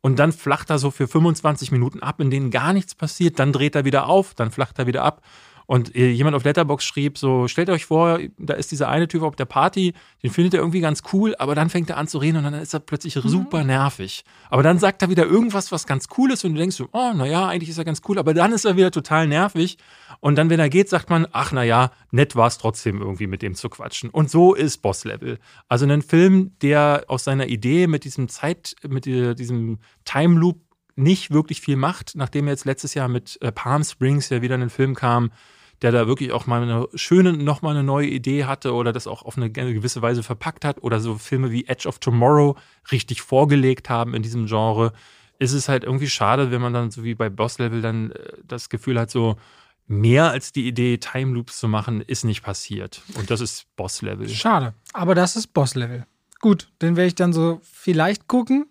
Und 0.01 0.19
dann 0.19 0.33
flacht 0.33 0.69
er 0.69 0.77
so 0.77 0.91
für 0.91 1.07
25 1.07 1.71
Minuten 1.71 2.01
ab, 2.01 2.19
in 2.19 2.29
denen 2.29 2.51
gar 2.51 2.73
nichts 2.73 2.93
passiert. 2.93 3.39
Dann 3.39 3.51
dreht 3.51 3.73
er 3.73 3.85
wieder 3.85 4.07
auf, 4.07 4.35
dann 4.35 4.51
flacht 4.51 4.77
er 4.77 4.85
wieder 4.85 5.03
ab. 5.03 5.23
Und 5.67 5.95
äh, 5.95 6.09
jemand 6.09 6.35
auf 6.35 6.45
Letterbox 6.45 6.85
schrieb 6.85 7.17
so, 7.17 7.49
stellt 7.49 7.69
euch 7.69 7.85
vor, 7.85 8.19
da 8.37 8.53
ist 8.53 8.71
dieser 8.71 8.87
eine 8.87 9.07
Typ 9.07 9.21
auf 9.21 9.35
der 9.35 9.45
Party, 9.45 9.93
den 10.23 10.31
findet 10.31 10.53
er 10.53 10.61
irgendwie 10.61 10.79
ganz 10.79 11.03
cool, 11.11 11.35
aber 11.37 11.55
dann 11.55 11.69
fängt 11.69 11.89
er 11.89 11.97
an 11.97 12.07
zu 12.07 12.19
reden 12.19 12.37
und 12.37 12.45
dann 12.45 12.53
ist 12.53 12.73
er 12.73 12.79
plötzlich 12.79 13.17
mhm. 13.17 13.27
super 13.27 13.65
nervig. 13.65 14.23
Aber 14.49 14.63
dann 14.63 14.79
sagt 14.79 15.01
er 15.01 15.09
wieder 15.09 15.25
irgendwas, 15.25 15.73
was 15.73 15.85
ganz 15.85 16.07
cool 16.17 16.31
ist 16.31 16.45
und 16.45 16.53
du 16.53 16.57
denkst 16.57 16.77
so, 16.77 16.87
oh, 16.93 17.11
naja, 17.13 17.47
eigentlich 17.47 17.69
ist 17.69 17.77
er 17.77 17.83
ganz 17.83 18.01
cool, 18.07 18.17
aber 18.17 18.33
dann 18.33 18.53
ist 18.53 18.63
er 18.63 18.77
wieder 18.77 18.91
total 18.91 19.27
nervig. 19.27 19.77
Und 20.21 20.37
dann, 20.37 20.49
wenn 20.49 20.59
er 20.59 20.69
geht, 20.69 20.87
sagt 20.87 21.09
man, 21.09 21.27
ach, 21.33 21.51
naja, 21.51 21.91
nett 22.11 22.37
war 22.37 22.47
es 22.47 22.57
trotzdem 22.57 23.01
irgendwie 23.01 23.27
mit 23.27 23.41
dem 23.41 23.53
zu 23.53 23.67
quatschen. 23.67 24.09
Und 24.09 24.31
so 24.31 24.53
ist 24.53 24.77
Boss 24.77 25.03
Level. 25.03 25.37
Also 25.67 25.85
ein 25.85 26.01
Film, 26.01 26.53
der 26.61 27.03
aus 27.07 27.25
seiner 27.25 27.47
Idee 27.47 27.87
mit 27.87 28.05
diesem 28.05 28.29
Zeit, 28.29 28.75
mit 28.87 29.05
diesem 29.05 29.79
Time 30.05 30.39
Loop 30.39 30.61
nicht 30.95 31.31
wirklich 31.31 31.61
viel 31.61 31.75
macht, 31.75 32.13
nachdem 32.15 32.47
jetzt 32.47 32.65
letztes 32.65 32.93
Jahr 32.93 33.07
mit 33.07 33.37
äh, 33.41 33.51
Palm 33.51 33.83
Springs 33.83 34.29
ja 34.29 34.41
wieder 34.41 34.55
ein 34.55 34.69
Film 34.69 34.95
kam, 34.95 35.31
der 35.81 35.91
da 35.91 36.07
wirklich 36.07 36.31
auch 36.31 36.47
mal 36.47 36.61
eine 36.63 36.87
schöne, 36.95 37.33
nochmal 37.33 37.75
eine 37.75 37.83
neue 37.83 38.07
Idee 38.07 38.45
hatte 38.45 38.73
oder 38.73 38.93
das 38.93 39.07
auch 39.07 39.23
auf 39.23 39.37
eine 39.37 39.51
gewisse 39.51 40.01
Weise 40.01 40.23
verpackt 40.23 40.65
hat 40.65 40.81
oder 40.83 40.99
so 40.99 41.17
Filme 41.17 41.51
wie 41.51 41.67
Edge 41.67 41.87
of 41.87 41.99
Tomorrow 41.99 42.55
richtig 42.91 43.21
vorgelegt 43.21 43.89
haben 43.89 44.13
in 44.13 44.23
diesem 44.23 44.47
Genre, 44.47 44.93
ist 45.39 45.53
es 45.53 45.69
halt 45.69 45.83
irgendwie 45.83 46.09
schade, 46.09 46.51
wenn 46.51 46.61
man 46.61 46.73
dann 46.73 46.91
so 46.91 47.03
wie 47.03 47.15
bei 47.15 47.29
Boss 47.29 47.59
Level 47.59 47.81
dann 47.81 48.11
äh, 48.11 48.33
das 48.43 48.69
Gefühl 48.69 48.99
hat, 48.99 49.11
so 49.11 49.37
mehr 49.87 50.31
als 50.31 50.51
die 50.51 50.67
Idee, 50.67 50.97
Time 50.97 51.33
Loops 51.33 51.59
zu 51.59 51.67
machen, 51.67 52.01
ist 52.01 52.25
nicht 52.25 52.41
passiert. 52.41 53.01
Und 53.15 53.31
das 53.31 53.39
ist 53.39 53.67
Boss 53.75 54.01
Level. 54.01 54.27
Schade, 54.27 54.73
aber 54.93 55.15
das 55.15 55.35
ist 55.35 55.53
Boss 55.53 55.75
Level. 55.75 56.05
Gut, 56.39 56.69
den 56.81 56.95
werde 56.95 57.07
ich 57.07 57.15
dann 57.15 57.33
so 57.33 57.59
vielleicht 57.63 58.27
gucken. 58.27 58.67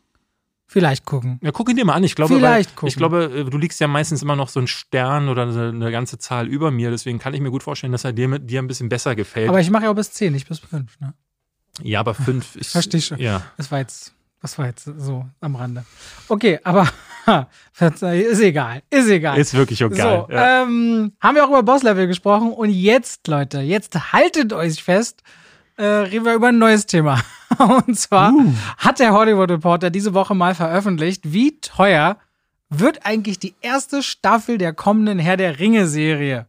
Vielleicht 0.68 1.04
gucken. 1.04 1.38
Ja, 1.42 1.52
guck 1.52 1.70
ihn 1.70 1.76
dir 1.76 1.84
mal 1.84 1.94
an. 1.94 2.02
Ich 2.02 2.16
glaube, 2.16 2.34
Vielleicht 2.34 2.70
weil, 2.70 2.74
gucken. 2.74 2.88
ich 2.88 2.96
glaube, 2.96 3.24
äh, 3.24 3.44
du 3.44 3.56
liegst 3.56 3.78
ja 3.80 3.86
meistens 3.86 4.22
immer 4.22 4.34
noch 4.34 4.48
so 4.48 4.58
ein 4.58 4.66
Stern 4.66 5.28
oder 5.28 5.42
eine, 5.42 5.92
ganze 5.92 6.18
Zahl 6.18 6.48
über 6.48 6.72
mir. 6.72 6.90
Deswegen 6.90 7.20
kann 7.20 7.34
ich 7.34 7.40
mir 7.40 7.52
gut 7.52 7.62
vorstellen, 7.62 7.92
dass 7.92 8.04
er 8.04 8.12
dir, 8.12 8.26
mit, 8.26 8.50
dir 8.50 8.60
ein 8.60 8.66
bisschen 8.66 8.88
besser 8.88 9.14
gefällt. 9.14 9.48
Aber 9.48 9.60
ich 9.60 9.70
mache 9.70 9.84
ja 9.84 9.90
auch 9.90 9.94
bis 9.94 10.10
10, 10.12 10.32
nicht 10.32 10.48
bis 10.48 10.58
5. 10.58 10.98
Ne? 11.00 11.14
ja, 11.82 12.00
aber 12.00 12.14
fünf 12.14 12.56
ist. 12.56 12.72
Versteh 12.72 13.00
schon. 13.00 13.18
Ja. 13.18 13.42
Das 13.56 13.70
war 13.70 13.78
jetzt, 13.78 14.12
das 14.42 14.58
war 14.58 14.66
jetzt 14.66 14.90
so 14.98 15.24
am 15.40 15.54
Rande. 15.56 15.84
Okay, 16.28 16.58
aber 16.64 16.88
ist 17.78 18.40
egal. 18.40 18.82
Ist 18.90 19.08
egal. 19.08 19.38
Ist 19.38 19.54
wirklich 19.54 19.80
egal. 19.80 20.26
So, 20.28 20.32
ja. 20.34 20.62
ähm, 20.62 21.12
haben 21.20 21.34
wir 21.36 21.44
auch 21.44 21.50
über 21.50 21.62
Bosslevel 21.62 22.06
gesprochen 22.06 22.52
und 22.52 22.70
jetzt, 22.70 23.28
Leute, 23.28 23.60
jetzt 23.60 24.12
haltet 24.12 24.52
euch 24.52 24.82
fest, 24.82 25.22
äh, 25.76 25.84
reden 25.84 26.24
wir 26.24 26.34
über 26.34 26.48
ein 26.48 26.58
neues 26.58 26.86
Thema. 26.86 27.20
Und 27.86 27.98
zwar 27.98 28.32
Uh. 28.32 28.52
hat 28.78 28.98
der 28.98 29.12
Hollywood 29.12 29.50
Reporter 29.50 29.90
diese 29.90 30.14
Woche 30.14 30.34
mal 30.34 30.54
veröffentlicht, 30.54 31.32
wie 31.32 31.60
teuer 31.60 32.18
wird 32.68 33.06
eigentlich 33.06 33.38
die 33.38 33.54
erste 33.60 34.02
Staffel 34.02 34.58
der 34.58 34.72
kommenden 34.72 35.18
Herr 35.18 35.36
der 35.36 35.58
Ringe 35.58 35.86
Serie. 35.86 36.46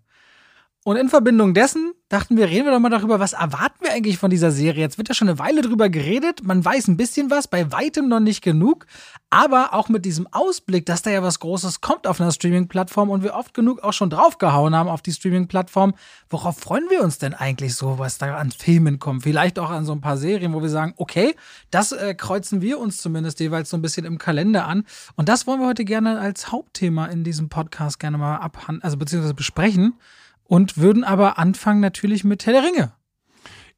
Und 0.88 0.96
in 0.96 1.10
Verbindung 1.10 1.54
dessen 1.54 1.92
dachten 2.08 2.38
wir, 2.38 2.48
reden 2.48 2.64
wir 2.64 2.72
doch 2.72 2.80
mal 2.80 2.88
darüber, 2.88 3.20
was 3.20 3.34
erwarten 3.34 3.76
wir 3.82 3.92
eigentlich 3.92 4.18
von 4.18 4.30
dieser 4.30 4.52
Serie? 4.52 4.80
Jetzt 4.84 4.98
wird 4.98 5.10
ja 5.10 5.14
schon 5.14 5.28
eine 5.28 5.38
Weile 5.38 5.62
drüber 5.62 5.90
geredet, 5.90 6.46
man 6.46 6.64
weiß 6.64 6.88
ein 6.88 6.96
bisschen 6.96 7.30
was, 7.30 7.50
bei 7.50 7.74
weitem 7.74 8.08
noch 8.08 8.22
nicht 8.22 8.42
genug, 8.42 8.86
aber 9.30 9.74
auch 9.74 9.90
mit 9.90 10.06
diesem 10.06 10.28
Ausblick, 10.32 10.86
dass 10.86 11.02
da 11.02 11.10
ja 11.10 11.22
was 11.22 11.42
Großes 11.42 11.82
kommt 11.82 12.08
auf 12.08 12.22
einer 12.22 12.32
Streaming-Plattform 12.32 13.10
und 13.10 13.22
wir 13.22 13.34
oft 13.34 13.54
genug 13.54 13.84
auch 13.84 13.92
schon 13.92 14.10
draufgehauen 14.10 14.74
haben 14.74 14.88
auf 14.88 15.02
die 15.02 15.12
Streaming-Plattform, 15.12 15.94
worauf 16.30 16.58
freuen 16.58 16.86
wir 16.90 17.04
uns 17.04 17.18
denn 17.18 17.34
eigentlich 17.34 17.76
so, 17.76 18.00
was 18.00 18.18
da 18.18 18.38
an 18.38 18.52
Filmen 18.52 18.98
kommt? 18.98 19.24
Vielleicht 19.24 19.60
auch 19.60 19.72
an 19.72 19.84
so 19.84 19.92
ein 19.92 20.00
paar 20.00 20.16
Serien, 20.16 20.54
wo 20.54 20.62
wir 20.62 20.70
sagen, 20.70 20.94
okay, 20.96 21.36
das 21.70 21.92
äh, 21.92 22.16
kreuzen 22.16 22.62
wir 22.62 22.80
uns 22.80 23.02
zumindest 23.02 23.42
jeweils 23.42 23.70
so 23.70 23.76
ein 23.76 23.82
bisschen 23.82 24.06
im 24.06 24.18
Kalender 24.18 24.66
an 24.66 24.86
und 25.18 25.28
das 25.28 25.48
wollen 25.48 25.60
wir 25.60 25.68
heute 25.68 25.84
gerne 25.84 26.18
als 26.22 26.50
Hauptthema 26.50 27.08
in 27.08 27.26
diesem 27.26 27.50
Podcast 27.50 28.00
gerne 28.00 28.18
mal 28.18 28.38
abhandeln, 28.38 28.84
also 28.84 28.96
beziehungsweise 28.96 29.34
besprechen 29.34 29.96
und 30.48 30.78
würden 30.78 31.04
aber 31.04 31.38
anfangen 31.38 31.80
natürlich 31.80 32.24
mit 32.24 32.46
Herr 32.46 32.54
der 32.54 32.64
Ringe. 32.64 32.94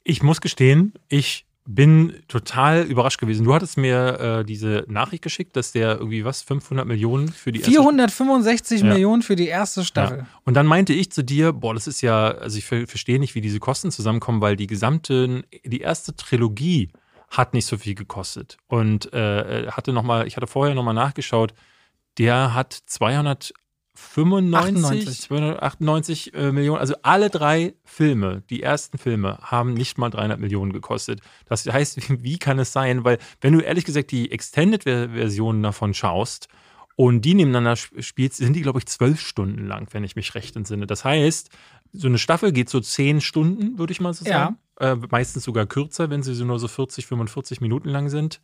Ich 0.04 0.24
muss 0.24 0.42
gestehen, 0.42 0.94
ich 1.10 1.46
bin 1.72 2.16
total 2.28 2.82
überrascht 2.84 3.20
gewesen. 3.20 3.44
Du 3.44 3.54
hattest 3.54 3.78
mir 3.78 4.40
äh, 4.40 4.46
diese 4.46 4.86
Nachricht 4.88 5.22
geschickt, 5.22 5.56
dass 5.56 5.72
der 5.72 5.98
irgendwie 5.98 6.26
was, 6.26 6.42
500 6.42 6.88
Millionen 6.88 7.28
für 7.32 7.52
die 7.52 7.60
erste 7.60 7.72
465 7.74 8.82
Ja. 8.82 8.88
Millionen 8.88 9.22
für 9.22 9.36
die 9.36 9.48
erste 9.48 9.86
Staffel. 9.86 10.20
Ja. 10.20 10.28
Und 10.46 10.56
dann 10.56 10.66
meinte 10.66 10.94
ich 10.94 11.12
zu 11.12 11.24
dir, 11.24 11.54
boah, 11.54 11.76
das 11.76 11.86
ist 11.86 12.02
ja, 12.02 12.30
also 12.30 12.58
ich 12.58 12.66
ver 12.66 12.88
verstehe 12.88 13.20
nicht, 13.20 13.36
wie 13.36 13.42
diese 13.42 13.60
Kosten 13.60 13.92
zusammenkommen, 13.92 14.42
weil 14.42 14.56
die 14.56 14.66
gesamte, 14.66 15.44
die 15.64 15.82
erste 15.82 16.16
Trilogie 16.16 16.90
hat 17.30 17.54
nicht 17.54 17.68
so 17.68 17.78
viel 17.78 17.94
gekostet. 17.94 18.58
Und 18.68 19.14
äh, 19.14 19.68
hatte 19.70 19.94
noch 19.94 20.04
mal, 20.04 20.26
ich 20.26 20.38
hatte 20.38 20.48
vorher 20.48 20.74
nochmal 20.74 20.96
nachgeschaut, 20.96 21.54
der 22.18 22.56
hat 22.56 22.80
295, 24.14 25.22
298 25.22 26.34
äh, 26.34 26.52
Millionen, 26.52 26.80
also 26.80 26.96
alle 27.04 27.30
drei 27.30 27.74
Filme, 27.84 28.44
die 28.50 28.64
ersten 28.64 28.98
Filme, 28.98 29.38
haben 29.42 29.74
nicht 29.74 29.98
mal 29.98 30.10
300 30.10 30.40
Millionen 30.40 30.72
gekostet. 30.74 31.22
Das 31.46 31.66
heißt, 31.66 32.10
wie, 32.10 32.24
wie 32.24 32.38
kann 32.40 32.60
es 32.60 32.72
sein? 32.74 33.04
Weil, 33.04 33.18
wenn 33.42 33.54
du 33.54 33.60
ehrlich 33.60 33.86
gesagt 33.86 34.12
die 34.12 34.32
Extended-Versionen 34.32 35.64
davon 35.64 35.94
schaust, 35.94 36.48
und 36.96 37.22
die 37.22 37.34
nebeneinander 37.34 37.74
sp- 37.80 38.02
spielt, 38.04 38.34
sind 38.34 38.54
die, 38.58 38.62
glaube 38.62 38.80
ich, 38.80 38.86
zwölf 38.86 39.22
Stunden 39.22 39.66
lang, 39.66 39.88
wenn 39.92 40.04
ich 40.04 40.18
mich 40.18 40.36
recht 40.36 40.58
entsinne. 40.58 40.86
Das 40.86 41.06
heißt, 41.06 41.50
so 41.94 42.08
eine 42.08 42.18
Staffel 42.18 42.52
geht 42.52 42.70
so 42.70 42.82
zehn 42.82 43.22
Stunden, 43.22 43.78
würde 43.80 43.94
ich 43.94 44.02
mal 44.02 44.14
so 44.14 44.26
Ja. 44.26 44.32
sagen. 44.32 44.58
Äh, 44.82 45.08
meistens 45.10 45.46
sogar 45.46 45.66
kürzer, 45.66 46.10
wenn 46.10 46.24
sie 46.24 46.34
so 46.34 46.44
nur 46.44 46.60
so 46.60 46.68
40, 46.68 47.06
45 47.06 47.62
Minuten 47.62 47.88
lang 47.88 48.10
sind. 48.10 48.42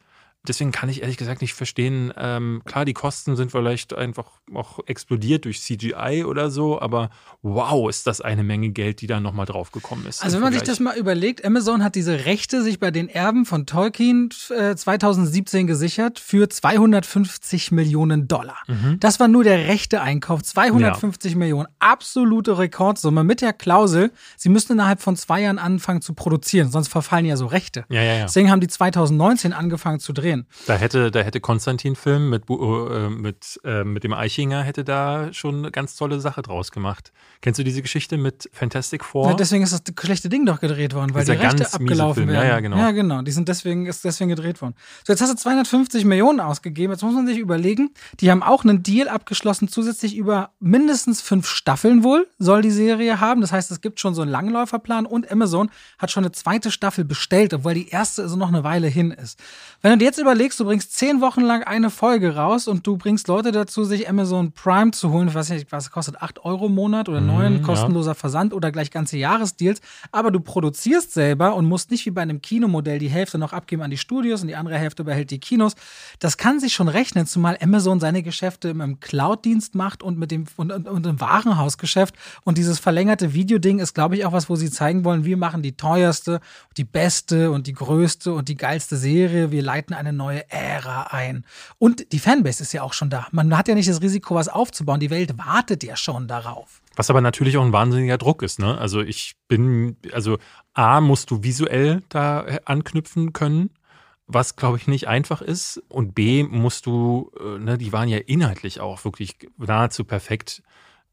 Deswegen 0.47 0.71
kann 0.71 0.89
ich 0.89 1.01
ehrlich 1.01 1.17
gesagt 1.17 1.41
nicht 1.41 1.53
verstehen. 1.53 2.13
Ähm, 2.17 2.61
klar, 2.65 2.85
die 2.85 2.93
Kosten 2.93 3.35
sind 3.35 3.51
vielleicht 3.51 3.93
einfach 3.93 4.25
auch 4.53 4.79
explodiert 4.85 5.45
durch 5.45 5.61
CGI 5.61 6.23
oder 6.25 6.49
so, 6.49 6.79
aber 6.79 7.09
wow, 7.41 7.89
ist 7.89 8.07
das 8.07 8.21
eine 8.21 8.43
Menge 8.43 8.69
Geld, 8.69 9.01
die 9.01 9.07
da 9.07 9.19
nochmal 9.19 9.45
draufgekommen 9.45 10.05
ist. 10.05 10.23
Also 10.23 10.37
wenn 10.37 10.43
man 10.43 10.53
sich 10.53 10.63
das 10.63 10.79
mal 10.79 10.97
überlegt, 10.97 11.45
Amazon 11.45 11.83
hat 11.83 11.95
diese 11.95 12.25
Rechte 12.25 12.61
sich 12.61 12.79
bei 12.79 12.91
den 12.91 13.09
Erben 13.09 13.45
von 13.45 13.65
Tolkien 13.65 14.29
äh, 14.49 14.75
2017 14.75 15.67
gesichert 15.67 16.19
für 16.19 16.49
250 16.49 17.71
Millionen 17.71 18.27
Dollar. 18.27 18.57
Mhm. 18.67 18.99
Das 18.99 19.19
war 19.19 19.27
nur 19.27 19.43
der 19.43 19.67
rechte 19.67 20.01
Einkauf, 20.01 20.43
250 20.43 21.35
Millionen. 21.35 21.67
Absolute 21.79 22.57
Rekordsumme 22.57 23.23
mit 23.23 23.41
der 23.41 23.53
Klausel, 23.53 24.11
sie 24.37 24.49
müssen 24.49 24.73
innerhalb 24.73 25.01
von 25.01 25.15
zwei 25.15 25.41
Jahren 25.41 25.59
anfangen 25.59 26.01
zu 26.01 26.13
produzieren, 26.13 26.69
sonst 26.69 26.89
verfallen 26.89 27.25
ja 27.25 27.37
so 27.37 27.45
Rechte. 27.45 27.85
Ja, 27.89 28.01
ja, 28.01 28.13
ja. 28.15 28.23
Deswegen 28.23 28.51
haben 28.51 28.59
die 28.59 28.67
2019 28.67 29.53
angefangen 29.53 29.99
zu 29.99 30.13
drehen. 30.13 30.34
Da 30.67 30.75
hätte, 30.75 31.11
da 31.11 31.21
hätte 31.21 31.39
Konstantin-Film 31.39 32.29
mit, 32.29 32.45
Bu- 32.45 32.87
äh, 32.89 33.09
mit, 33.09 33.59
äh, 33.63 33.83
mit 33.83 34.03
dem 34.03 34.13
Eichinger 34.13 34.63
hätte 34.63 34.83
da 34.83 35.31
schon 35.33 35.57
eine 35.59 35.71
ganz 35.71 35.95
tolle 35.95 36.19
Sache 36.19 36.41
draus 36.41 36.71
gemacht. 36.71 37.11
Kennst 37.41 37.59
du 37.59 37.63
diese 37.63 37.81
Geschichte 37.81 38.17
mit 38.17 38.49
Fantastic 38.53 39.03
Four? 39.03 39.29
Ja, 39.29 39.33
deswegen 39.35 39.63
ist 39.63 39.71
das 39.73 39.81
schlechte 39.99 40.29
Ding 40.29 40.45
doch 40.45 40.59
gedreht 40.59 40.93
worden, 40.93 41.13
weil 41.13 41.21
Dieser 41.23 41.35
die 41.35 41.45
Rechte 41.45 41.73
abgelaufen 41.73 42.23
Film. 42.25 42.29
Ja, 42.35 42.41
werden. 42.41 42.49
ja, 42.49 42.59
genau. 42.59 42.77
Ja, 42.77 42.91
genau. 42.91 43.21
Die 43.21 43.31
sind 43.31 43.47
deswegen, 43.47 43.85
ist 43.85 44.03
deswegen 44.03 44.29
gedreht 44.29 44.61
worden. 44.61 44.75
So, 45.05 45.13
jetzt 45.13 45.21
hast 45.21 45.31
du 45.31 45.35
250 45.35 46.05
Millionen 46.05 46.39
ausgegeben. 46.39 46.91
Jetzt 46.91 47.03
muss 47.03 47.13
man 47.13 47.25
sich 47.27 47.37
überlegen, 47.37 47.93
die 48.19 48.31
haben 48.31 48.43
auch 48.43 48.63
einen 48.63 48.83
Deal 48.83 49.07
abgeschlossen, 49.07 49.67
zusätzlich 49.67 50.15
über 50.15 50.51
mindestens 50.59 51.21
fünf 51.21 51.47
Staffeln 51.47 52.03
wohl 52.03 52.27
soll 52.37 52.61
die 52.61 52.71
Serie 52.71 53.19
haben. 53.19 53.41
Das 53.41 53.51
heißt, 53.51 53.71
es 53.71 53.81
gibt 53.81 53.99
schon 53.99 54.13
so 54.15 54.21
einen 54.21 54.31
Langläuferplan 54.31 55.05
und 55.05 55.31
Amazon 55.31 55.69
hat 55.99 56.11
schon 56.11 56.23
eine 56.23 56.31
zweite 56.31 56.71
Staffel 56.71 57.05
bestellt, 57.05 57.53
obwohl 57.53 57.73
die 57.73 57.89
erste 57.89 58.23
also 58.23 58.35
noch 58.37 58.47
eine 58.49 58.63
Weile 58.63 58.87
hin 58.87 59.11
ist. 59.11 59.39
Wenn 59.81 59.91
du 59.91 59.97
dir 59.99 60.05
jetzt 60.05 60.14
überlegst, 60.17 60.59
du 60.59 60.65
bringst 60.65 60.97
zehn 60.97 61.21
Wochen 61.21 61.41
lang 61.41 61.63
eine 61.63 61.89
Folge 61.89 62.35
raus 62.35 62.67
und 62.67 62.85
du 62.87 62.97
bringst 62.97 63.27
Leute 63.27 63.51
dazu, 63.51 63.83
sich 63.83 64.07
Amazon 64.09 64.51
Prime 64.51 64.91
zu 64.91 65.11
holen, 65.11 65.25
nicht, 65.49 65.71
was 65.71 65.91
kostet, 65.91 66.21
8 66.21 66.43
Euro 66.45 66.67
im 66.67 66.75
Monat 66.75 67.09
oder 67.09 67.21
9, 67.21 67.53
ja. 67.53 67.59
kostenloser 67.61 68.15
Versand 68.15 68.53
oder 68.53 68.71
gleich 68.71 68.91
ganze 68.91 69.17
Jahresdeals, 69.17 69.81
aber 70.11 70.31
du 70.31 70.39
produzierst 70.39 71.13
selber 71.13 71.55
und 71.55 71.65
musst 71.65 71.91
nicht 71.91 72.05
wie 72.05 72.11
bei 72.11 72.21
einem 72.21 72.41
Kinomodell 72.41 72.99
die 72.99 73.09
Hälfte 73.09 73.37
noch 73.37 73.53
abgeben 73.53 73.81
an 73.81 73.91
die 73.91 73.97
Studios 73.97 74.41
und 74.41 74.47
die 74.47 74.55
andere 74.55 74.77
Hälfte 74.77 75.03
behält 75.03 75.31
die 75.31 75.39
Kinos. 75.39 75.73
Das 76.19 76.37
kann 76.37 76.59
sich 76.59 76.73
schon 76.73 76.87
rechnen, 76.87 77.25
zumal 77.27 77.57
Amazon 77.61 77.99
seine 77.99 78.23
Geschäfte 78.23 78.69
im- 78.69 78.81
im 78.81 78.99
Cloud-Dienst 78.99 79.75
macht 79.75 80.03
und 80.03 80.17
mit 80.17 80.31
dem 80.31 80.45
und, 80.57 80.71
und, 80.71 80.87
und 80.87 81.05
im 81.05 81.19
Warenhausgeschäft. 81.19 82.15
Und 82.43 82.57
dieses 82.57 82.79
verlängerte 82.79 83.33
Videoding 83.33 83.79
ist, 83.79 83.93
glaube 83.93 84.15
ich, 84.17 84.25
auch 84.25 84.31
was, 84.31 84.49
wo 84.49 84.55
sie 84.55 84.69
zeigen 84.69 85.03
wollen, 85.05 85.25
wir 85.25 85.37
machen 85.37 85.61
die 85.61 85.75
teuerste, 85.77 86.39
die 86.77 86.83
beste 86.83 87.51
und 87.51 87.67
die 87.67 87.73
größte 87.73 88.33
und 88.33 88.49
die 88.49 88.57
geilste 88.57 88.97
Serie. 88.97 89.51
Wir 89.51 89.61
leiten 89.61 89.93
eine 89.93 90.04
neue 90.13 90.49
Ära 90.49 91.03
ein. 91.11 91.45
Und 91.77 92.11
die 92.11 92.19
Fanbase 92.19 92.63
ist 92.63 92.73
ja 92.73 92.83
auch 92.83 92.93
schon 92.93 93.09
da. 93.09 93.27
Man 93.31 93.55
hat 93.57 93.67
ja 93.67 93.75
nicht 93.75 93.89
das 93.89 94.01
Risiko, 94.01 94.35
was 94.35 94.47
aufzubauen. 94.47 94.99
Die 94.99 95.09
Welt 95.09 95.37
wartet 95.37 95.83
ja 95.83 95.95
schon 95.95 96.27
darauf. 96.27 96.81
Was 96.95 97.09
aber 97.09 97.21
natürlich 97.21 97.57
auch 97.57 97.65
ein 97.65 97.73
wahnsinniger 97.73 98.17
Druck 98.17 98.41
ist, 98.41 98.59
ne? 98.59 98.77
Also 98.77 99.01
ich 99.01 99.35
bin, 99.47 99.97
also 100.13 100.37
A, 100.73 101.01
musst 101.01 101.31
du 101.31 101.43
visuell 101.43 102.03
da 102.09 102.45
äh, 102.45 102.59
anknüpfen 102.65 103.33
können, 103.33 103.69
was 104.27 104.55
glaube 104.55 104.77
ich 104.77 104.87
nicht 104.87 105.07
einfach 105.07 105.41
ist. 105.41 105.83
Und 105.89 106.15
B, 106.15 106.43
musst 106.43 106.85
du, 106.85 107.31
äh, 107.39 107.59
ne, 107.59 107.77
die 107.77 107.91
waren 107.93 108.07
ja 108.07 108.17
inhaltlich 108.17 108.79
auch 108.79 109.03
wirklich 109.03 109.35
nahezu 109.57 110.03
perfekt. 110.03 110.63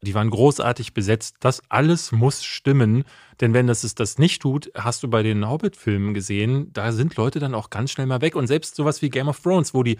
Die 0.03 0.13
waren 0.13 0.29
großartig 0.29 0.93
besetzt. 0.93 1.37
Das 1.39 1.61
alles 1.69 2.11
muss 2.11 2.43
stimmen. 2.43 3.03
Denn 3.41 3.53
wenn 3.53 3.67
das 3.67 3.83
es 3.83 3.95
das 3.95 4.17
nicht 4.17 4.41
tut, 4.41 4.71
hast 4.75 5.03
du 5.03 5.07
bei 5.09 5.23
den 5.23 5.47
Hobbit-Filmen 5.49 6.13
gesehen, 6.13 6.71
da 6.73 6.91
sind 6.91 7.15
Leute 7.15 7.39
dann 7.39 7.55
auch 7.55 7.69
ganz 7.69 7.91
schnell 7.91 8.07
mal 8.07 8.21
weg. 8.21 8.35
Und 8.35 8.47
selbst 8.47 8.75
sowas 8.75 9.01
wie 9.01 9.09
Game 9.09 9.27
of 9.27 9.39
Thrones, 9.39 9.73
wo 9.73 9.83
die 9.83 9.97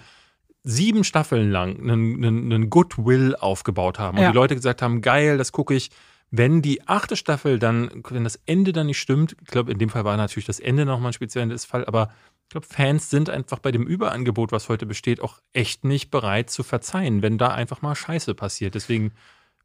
sieben 0.63 1.03
Staffeln 1.03 1.51
lang 1.51 1.77
einen, 1.79 2.23
einen, 2.23 2.53
einen 2.53 2.69
Goodwill 2.69 3.35
aufgebaut 3.35 3.99
haben 3.99 4.17
und 4.17 4.23
Ja. 4.23 4.31
die 4.31 4.35
Leute 4.35 4.55
gesagt 4.55 4.81
haben, 4.81 5.01
geil, 5.01 5.37
das 5.37 5.51
gucke 5.51 5.73
ich. 5.73 5.89
Wenn 6.31 6.61
die 6.61 6.87
achte 6.87 7.15
Staffel 7.15 7.59
dann, 7.59 7.91
wenn 8.09 8.23
das 8.23 8.39
Ende 8.45 8.71
dann 8.71 8.87
nicht 8.87 8.99
stimmt, 8.99 9.35
ich 9.41 9.47
glaube, 9.49 9.71
in 9.71 9.77
dem 9.77 9.89
Fall 9.89 10.03
war 10.03 10.17
natürlich 10.17 10.45
das 10.47 10.59
Ende 10.59 10.85
nochmal 10.85 11.09
ein 11.11 11.13
spezielles 11.13 11.65
Fall, 11.65 11.85
aber 11.85 12.09
ich 12.45 12.49
glaube, 12.49 12.65
Fans 12.65 13.09
sind 13.09 13.29
einfach 13.29 13.59
bei 13.59 13.71
dem 13.71 13.85
Überangebot, 13.85 14.51
was 14.51 14.69
heute 14.69 14.85
besteht, 14.85 15.21
auch 15.21 15.39
echt 15.53 15.83
nicht 15.83 16.11
bereit 16.11 16.49
zu 16.49 16.63
verzeihen, 16.63 17.21
wenn 17.21 17.37
da 17.37 17.49
einfach 17.49 17.81
mal 17.81 17.93
Scheiße 17.95 18.33
passiert. 18.33 18.73
Deswegen, 18.75 19.11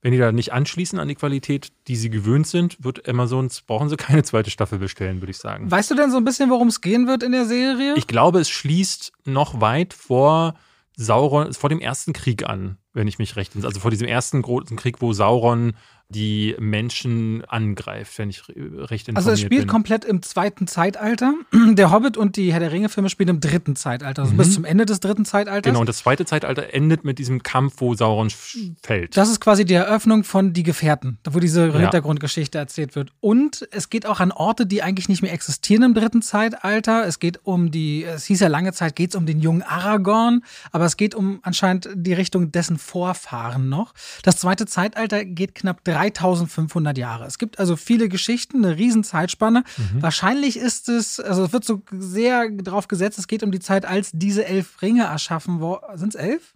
wenn 0.00 0.12
die 0.12 0.18
da 0.18 0.30
nicht 0.32 0.52
anschließen 0.52 0.98
an 0.98 1.08
die 1.08 1.14
Qualität, 1.14 1.72
die 1.88 1.96
sie 1.96 2.10
gewöhnt 2.10 2.46
sind, 2.46 2.82
wird 2.84 3.08
Amazon, 3.08 3.48
brauchen 3.66 3.88
sie 3.88 3.96
keine 3.96 4.22
zweite 4.22 4.50
Staffel 4.50 4.78
bestellen, 4.78 5.20
würde 5.20 5.30
ich 5.30 5.38
sagen. 5.38 5.70
Weißt 5.70 5.90
du 5.90 5.94
denn 5.94 6.10
so 6.10 6.16
ein 6.16 6.24
bisschen, 6.24 6.50
worum 6.50 6.68
es 6.68 6.80
gehen 6.80 7.06
wird 7.06 7.22
in 7.22 7.32
der 7.32 7.46
Serie? 7.46 7.94
Ich 7.96 8.06
glaube, 8.06 8.40
es 8.40 8.48
schließt 8.48 9.12
noch 9.24 9.60
weit 9.60 9.94
vor 9.94 10.54
Sauron, 10.96 11.52
vor 11.52 11.70
dem 11.70 11.80
ersten 11.80 12.12
Krieg 12.12 12.48
an, 12.48 12.78
wenn 12.92 13.08
ich 13.08 13.18
mich 13.18 13.36
recht 13.36 13.54
entsinne. 13.54 13.68
Also 13.68 13.80
vor 13.80 13.90
diesem 13.90 14.08
ersten 14.08 14.42
großen 14.42 14.76
Krieg, 14.76 15.00
wo 15.00 15.12
Sauron 15.12 15.74
die 16.10 16.56
Menschen 16.58 17.44
angreift, 17.44 18.16
wenn 18.18 18.30
ich 18.30 18.42
recht 18.48 19.08
informiert 19.08 19.16
Also 19.18 19.30
es 19.32 19.40
spielt 19.40 19.62
bin. 19.62 19.68
komplett 19.68 20.04
im 20.06 20.22
zweiten 20.22 20.66
Zeitalter. 20.66 21.34
Der 21.74 21.90
Hobbit 21.92 22.16
und 22.16 22.36
die 22.36 22.50
Herr 22.52 22.60
der 22.60 22.72
Ringe-Filme 22.72 23.10
spielen 23.10 23.28
im 23.28 23.40
dritten 23.40 23.76
Zeitalter, 23.76 24.22
also 24.22 24.32
Mhm. 24.32 24.38
bis 24.38 24.54
zum 24.54 24.64
Ende 24.64 24.86
des 24.86 25.00
dritten 25.00 25.26
Zeitalters. 25.26 25.68
Genau, 25.68 25.80
und 25.80 25.88
das 25.88 25.98
zweite 25.98 26.24
Zeitalter 26.24 26.72
endet 26.72 27.04
mit 27.04 27.18
diesem 27.18 27.42
Kampf, 27.42 27.74
wo 27.78 27.94
Sauron 27.94 28.28
f- 28.28 28.56
fällt. 28.82 29.16
Das 29.18 29.28
ist 29.28 29.40
quasi 29.40 29.64
die 29.66 29.74
Eröffnung 29.74 30.24
von 30.24 30.52
Die 30.54 30.62
Gefährten, 30.62 31.18
wo 31.28 31.40
diese 31.40 31.66
Ja. 31.68 31.78
Hintergrundgeschichte 31.78 32.56
erzählt 32.56 32.94
wird. 32.96 33.10
Und 33.20 33.68
es 33.70 33.90
geht 33.90 34.06
auch 34.06 34.20
an 34.20 34.32
Orte, 34.32 34.64
die 34.66 34.82
eigentlich 34.82 35.08
nicht 35.10 35.20
mehr 35.20 35.32
existieren 35.34 35.82
im 35.82 35.94
dritten 35.94 36.22
Zeitalter. 36.22 37.06
Es 37.06 37.18
geht 37.18 37.40
um 37.44 37.70
die, 37.70 38.04
es 38.04 38.24
hieß 38.24 38.40
ja 38.40 38.48
lange 38.48 38.72
Zeit, 38.72 38.96
geht 38.96 39.10
es 39.10 39.16
um 39.16 39.26
den 39.26 39.40
jungen 39.40 39.62
Aragorn, 39.62 40.42
aber 40.72 40.86
es 40.86 40.96
geht 40.96 41.14
um 41.14 41.40
anscheinend 41.42 41.88
die 41.94 42.14
Richtung 42.14 42.50
dessen 42.50 42.78
Vorfahren 42.78 43.68
noch. 43.68 43.92
Das 44.22 44.38
zweite 44.38 44.64
Zeitalter 44.66 45.24
geht 45.26 45.54
knapp 45.54 45.84
3500 45.98 46.96
Jahre. 46.96 47.26
Es 47.26 47.38
gibt 47.38 47.58
also 47.58 47.76
viele 47.76 48.08
Geschichten, 48.08 48.64
eine 48.64 48.76
riesen 48.76 49.02
Zeitspanne. 49.02 49.64
Mhm. 49.76 50.02
Wahrscheinlich 50.02 50.56
ist 50.56 50.88
es, 50.88 51.18
also 51.18 51.44
es 51.44 51.52
wird 51.52 51.64
so 51.64 51.82
sehr 51.92 52.50
drauf 52.50 52.88
gesetzt, 52.88 53.18
es 53.18 53.26
geht 53.26 53.42
um 53.42 53.50
die 53.50 53.60
Zeit, 53.60 53.84
als 53.84 54.10
diese 54.12 54.44
elf 54.44 54.80
Ringe 54.80 55.04
erschaffen 55.04 55.60
wurden. 55.60 55.98
Sind 55.98 56.14
es 56.14 56.20
elf? 56.20 56.54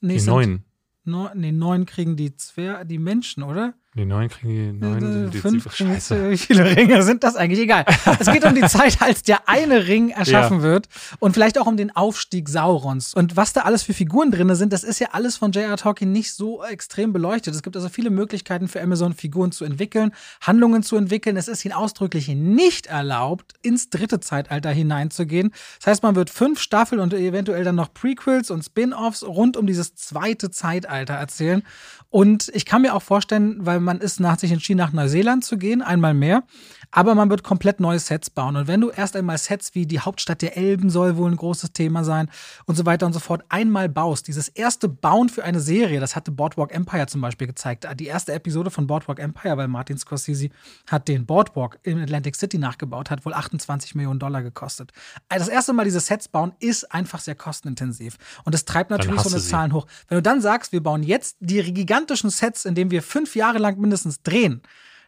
Nee, 0.00 0.18
die 0.18 0.26
neun. 0.26 0.64
Neun, 1.04 1.30
nee, 1.34 1.52
neun 1.52 1.86
kriegen 1.86 2.16
die 2.16 2.36
Zwer 2.36 2.84
die 2.84 2.98
Menschen, 2.98 3.42
oder? 3.42 3.74
Die 3.94 4.06
neun 4.06 4.30
kriegen 4.30 4.80
die. 4.80 4.86
Äh, 4.86 5.28
die, 5.28 5.38
Fünf 5.38 5.66
jetzt, 5.66 5.76
Scheiße. 5.76 6.30
Wie 6.30 6.36
viele 6.38 6.76
Ringe 6.76 7.02
sind 7.02 7.22
das 7.22 7.36
eigentlich? 7.36 7.60
Egal. 7.60 7.84
Es 8.18 8.32
geht 8.32 8.42
um 8.46 8.54
die 8.54 8.62
Zeit, 8.66 9.02
als 9.02 9.22
der 9.22 9.50
eine 9.50 9.86
Ring 9.86 10.08
erschaffen 10.08 10.62
wird 10.62 10.88
und 11.18 11.34
vielleicht 11.34 11.58
auch 11.58 11.66
um 11.66 11.76
den 11.76 11.94
Aufstieg 11.94 12.48
Saurons. 12.48 13.12
Und 13.12 13.36
was 13.36 13.52
da 13.52 13.62
alles 13.62 13.82
für 13.82 13.92
Figuren 13.92 14.30
drin 14.30 14.54
sind, 14.54 14.72
das 14.72 14.82
ist 14.82 14.98
ja 14.98 15.08
alles 15.12 15.36
von 15.36 15.52
J.R. 15.52 15.76
Tolkien 15.76 16.10
nicht 16.10 16.32
so 16.32 16.64
extrem 16.64 17.12
beleuchtet. 17.12 17.54
Es 17.54 17.62
gibt 17.62 17.76
also 17.76 17.90
viele 17.90 18.08
Möglichkeiten 18.08 18.66
für 18.66 18.80
Amazon, 18.80 19.12
Figuren 19.12 19.52
zu 19.52 19.66
entwickeln, 19.66 20.12
Handlungen 20.40 20.82
zu 20.82 20.96
entwickeln. 20.96 21.36
Es 21.36 21.48
ist 21.48 21.62
ihnen 21.62 21.74
ausdrücklich 21.74 22.28
nicht 22.28 22.86
erlaubt, 22.86 23.52
ins 23.60 23.90
dritte 23.90 24.20
Zeitalter 24.20 24.70
hineinzugehen. 24.70 25.52
Das 25.80 25.88
heißt, 25.88 26.02
man 26.02 26.14
wird 26.14 26.30
fünf 26.30 26.60
Staffeln 26.60 26.98
und 26.98 27.12
eventuell 27.12 27.62
dann 27.62 27.74
noch 27.74 27.92
Prequels 27.92 28.50
und 28.50 28.62
Spin-offs 28.62 29.22
rund 29.22 29.58
um 29.58 29.66
dieses 29.66 29.94
zweite 29.96 30.50
Zeitalter 30.50 31.14
erzählen. 31.14 31.62
Und 32.08 32.50
ich 32.54 32.66
kann 32.66 32.82
mir 32.82 32.94
auch 32.94 33.02
vorstellen, 33.02 33.56
weil 33.60 33.80
man 33.82 34.00
ist 34.00 34.20
nach 34.20 34.38
sich 34.38 34.52
entschieden, 34.52 34.78
nach 34.78 34.92
Neuseeland 34.92 35.44
zu 35.44 35.58
gehen, 35.58 35.82
einmal 35.82 36.14
mehr. 36.14 36.44
Aber 36.92 37.14
man 37.14 37.30
wird 37.30 37.42
komplett 37.42 37.80
neue 37.80 37.98
Sets 37.98 38.28
bauen. 38.28 38.54
Und 38.54 38.68
wenn 38.68 38.80
du 38.80 38.90
erst 38.90 39.16
einmal 39.16 39.38
Sets 39.38 39.74
wie 39.74 39.86
die 39.86 40.00
Hauptstadt 40.00 40.42
der 40.42 40.56
Elben 40.58 40.90
soll 40.90 41.16
wohl 41.16 41.30
ein 41.30 41.36
großes 41.36 41.72
Thema 41.72 42.04
sein 42.04 42.30
und 42.66 42.76
so 42.76 42.84
weiter 42.84 43.06
und 43.06 43.14
so 43.14 43.18
fort 43.18 43.42
einmal 43.48 43.88
baust, 43.88 44.28
dieses 44.28 44.48
erste 44.48 44.88
Bauen 44.88 45.30
für 45.30 45.42
eine 45.42 45.60
Serie, 45.60 46.00
das 46.00 46.14
hatte 46.14 46.30
Boardwalk 46.30 46.70
Empire 46.72 47.06
zum 47.06 47.22
Beispiel 47.22 47.46
gezeigt. 47.46 47.88
Die 47.98 48.06
erste 48.06 48.32
Episode 48.32 48.70
von 48.70 48.86
Boardwalk 48.86 49.18
Empire, 49.18 49.56
weil 49.56 49.68
Martin 49.68 49.96
Scorsese 49.96 50.50
hat 50.88 51.08
den 51.08 51.24
Boardwalk 51.24 51.78
in 51.82 51.98
Atlantic 51.98 52.36
City 52.36 52.58
nachgebaut, 52.58 53.10
hat 53.10 53.24
wohl 53.24 53.32
28 53.32 53.94
Millionen 53.94 54.20
Dollar 54.20 54.42
gekostet. 54.42 54.92
Also 55.30 55.46
das 55.46 55.54
erste 55.54 55.72
Mal 55.72 55.84
diese 55.84 56.00
Sets 56.00 56.28
bauen 56.28 56.52
ist 56.60 56.92
einfach 56.92 57.20
sehr 57.20 57.34
kostenintensiv. 57.34 58.18
Und 58.44 58.54
das 58.54 58.66
treibt 58.66 58.90
natürlich 58.90 59.20
so 59.22 59.30
eine 59.30 59.40
sie. 59.40 59.48
Zahlen 59.48 59.72
hoch. 59.72 59.86
Wenn 60.08 60.16
du 60.18 60.22
dann 60.22 60.42
sagst, 60.42 60.72
wir 60.72 60.82
bauen 60.82 61.02
jetzt 61.02 61.38
die 61.40 61.62
gigantischen 61.72 62.28
Sets, 62.28 62.66
indem 62.66 62.90
wir 62.90 63.02
fünf 63.02 63.34
Jahre 63.34 63.56
lang 63.56 63.78
mindestens 63.78 64.22
drehen, 64.22 64.62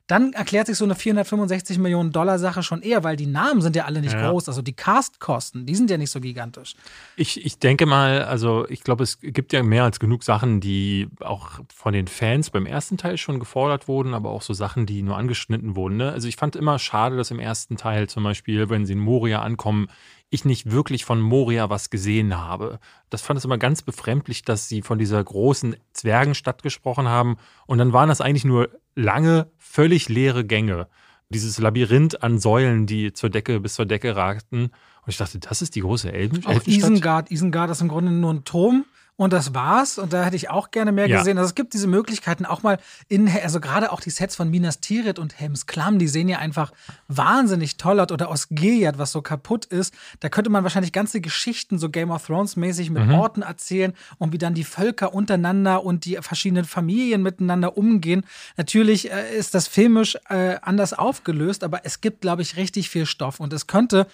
dann 0.06 0.34
erklärt 0.34 0.66
sich 0.66 0.76
so 0.76 0.84
eine 0.84 0.94
465 0.94 1.78
Millionen 1.78 2.12
Dollar 2.12 2.38
Sache 2.38 2.62
schon 2.62 2.82
eher, 2.82 3.04
weil 3.04 3.16
die 3.16 3.26
Namen 3.26 3.62
sind 3.62 3.74
ja 3.74 3.86
alle 3.86 4.00
nicht 4.02 4.12
Ja. 4.12 4.30
groß. 4.30 4.48
Also 4.48 4.60
die 4.60 4.74
Castkosten, 4.74 5.64
die 5.64 5.74
sind 5.74 5.90
ja 5.90 5.96
nicht 5.96 6.10
so 6.10 6.20
gigantisch. 6.20 6.74
Ich, 7.16 7.44
ich 7.44 7.58
denke 7.58 7.86
mal, 7.86 8.22
also 8.24 8.68
ich 8.68 8.82
glaube, 8.82 9.02
es 9.02 9.18
gibt 9.20 9.52
ja 9.54 9.62
mehr 9.62 9.84
als 9.84 10.00
genug 10.00 10.22
Sachen, 10.22 10.60
die 10.60 11.08
auch 11.20 11.60
von 11.74 11.94
den 11.94 12.06
Fans 12.06 12.50
beim 12.50 12.66
ersten 12.66 12.98
Teil 12.98 13.16
schon 13.16 13.38
gefordert 13.38 13.88
wurden, 13.88 14.12
aber 14.12 14.30
auch 14.30 14.42
so 14.42 14.52
Sachen, 14.52 14.84
die 14.84 15.02
nur 15.02 15.16
angeschnitten 15.16 15.74
wurden. 15.74 15.96
Ne? 15.96 16.12
Also 16.12 16.28
ich 16.28 16.36
fand 16.36 16.54
immer 16.54 16.78
schade, 16.78 17.16
dass 17.16 17.30
im 17.30 17.40
ersten 17.40 17.76
Teil 17.76 18.08
zum 18.08 18.24
Beispiel, 18.24 18.68
wenn 18.68 18.84
sie 18.84 18.92
in 18.92 19.00
Moria 19.00 19.40
ankommen, 19.40 19.88
ich 20.34 20.44
nicht 20.44 20.70
wirklich 20.70 21.04
von 21.04 21.20
Moria 21.20 21.70
was 21.70 21.90
gesehen 21.90 22.36
habe. 22.36 22.78
Das 23.10 23.22
fand 23.22 23.38
es 23.38 23.44
immer 23.44 23.58
ganz 23.58 23.82
befremdlich, 23.82 24.42
dass 24.42 24.68
sie 24.68 24.82
von 24.82 24.98
dieser 24.98 25.22
großen 25.22 25.76
Zwergenstadt 25.92 26.62
gesprochen 26.62 27.08
haben 27.08 27.36
und 27.66 27.78
dann 27.78 27.92
waren 27.92 28.08
das 28.08 28.20
eigentlich 28.20 28.44
nur 28.44 28.68
lange, 28.94 29.50
völlig 29.58 30.08
leere 30.08 30.44
Gänge. 30.44 30.88
Dieses 31.30 31.58
Labyrinth 31.58 32.22
an 32.22 32.38
Säulen, 32.38 32.86
die 32.86 33.12
zur 33.12 33.30
Decke 33.30 33.58
bis 33.60 33.74
zur 33.74 33.86
Decke 33.86 34.14
ragten. 34.14 34.64
Und 34.64 35.08
ich 35.08 35.16
dachte, 35.16 35.38
das 35.38 35.62
ist 35.62 35.74
die 35.74 35.80
große 35.80 36.12
Elben 36.12 36.44
Auch 36.44 36.50
Elfenstadt? 36.50 36.90
Isengard. 36.90 37.30
Isengard 37.30 37.70
ist 37.70 37.80
im 37.80 37.88
Grunde 37.88 38.12
nur 38.12 38.32
ein 38.32 38.44
Turm. 38.44 38.84
Und 39.16 39.32
das 39.32 39.54
war's. 39.54 39.98
Und 39.98 40.12
da 40.12 40.24
hätte 40.24 40.34
ich 40.34 40.50
auch 40.50 40.72
gerne 40.72 40.90
mehr 40.90 41.06
Ja. 41.06 41.18
gesehen. 41.18 41.38
Also 41.38 41.46
es 41.48 41.54
gibt 41.54 41.72
diese 41.72 41.86
Möglichkeiten 41.86 42.44
auch 42.44 42.64
mal 42.64 42.78
in, 43.06 43.28
also 43.28 43.60
gerade 43.60 43.92
auch 43.92 44.00
die 44.00 44.10
Sets 44.10 44.34
von 44.34 44.50
Minas 44.50 44.80
Tirith 44.80 45.20
und 45.20 45.38
Helms 45.38 45.66
Klamm, 45.66 46.00
die 46.00 46.08
sehen 46.08 46.28
ja 46.28 46.38
einfach 46.40 46.72
wahnsinnig 47.06 47.76
toll 47.76 48.00
aus. 48.00 48.10
Oder 48.10 48.28
aus 48.28 48.48
Gilead, 48.50 48.98
was 48.98 49.12
so 49.12 49.22
kaputt 49.22 49.66
ist. 49.66 49.94
Da 50.18 50.28
könnte 50.28 50.50
man 50.50 50.64
wahrscheinlich 50.64 50.92
ganze 50.92 51.20
Geschichten 51.20 51.78
so 51.78 51.90
Game 51.90 52.10
of 52.10 52.26
Thrones 52.26 52.56
mäßig 52.56 52.90
mit 52.90 53.06
Mhm. 53.06 53.14
Orten 53.14 53.42
erzählen 53.42 53.92
und 54.18 54.32
wie 54.32 54.38
dann 54.38 54.54
die 54.54 54.64
Völker 54.64 55.14
untereinander 55.14 55.84
und 55.84 56.04
die 56.06 56.18
verschiedenen 56.20 56.64
Familien 56.64 57.22
miteinander 57.22 57.76
umgehen. 57.76 58.24
Natürlich 58.56 59.12
äh, 59.12 59.36
ist 59.36 59.54
das 59.54 59.68
filmisch 59.68 60.16
äh, 60.28 60.56
anders 60.60 60.92
aufgelöst, 60.92 61.62
aber 61.62 61.82
es 61.84 62.00
gibt, 62.00 62.20
glaube 62.22 62.42
ich, 62.42 62.56
richtig 62.56 62.90
viel 62.90 63.06
Stoff. 63.06 63.38
Und 63.38 63.52
es 63.52 63.68
könnte 63.68 64.08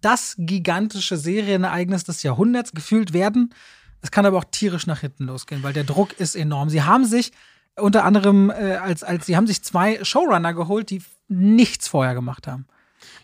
das 0.00 0.36
gigantische 0.38 1.18
Serienereignis 1.18 2.04
des 2.04 2.22
Jahrhunderts 2.22 2.72
gefühlt 2.72 3.12
werden. 3.12 3.52
Es 4.02 4.10
kann 4.10 4.26
aber 4.26 4.38
auch 4.38 4.44
tierisch 4.50 4.86
nach 4.86 5.00
hinten 5.00 5.24
losgehen, 5.24 5.62
weil 5.62 5.72
der 5.72 5.84
Druck 5.84 6.18
ist 6.20 6.34
enorm. 6.36 6.68
Sie 6.70 6.82
haben 6.82 7.04
sich 7.04 7.32
unter 7.76 8.04
anderem 8.04 8.50
äh, 8.50 8.76
als, 8.76 9.02
als 9.04 9.26
sie 9.26 9.36
haben 9.36 9.46
sich 9.46 9.62
zwei 9.62 10.02
Showrunner 10.04 10.54
geholt, 10.54 10.90
die 10.90 11.02
nichts 11.28 11.88
vorher 11.88 12.14
gemacht 12.14 12.46
haben. 12.46 12.66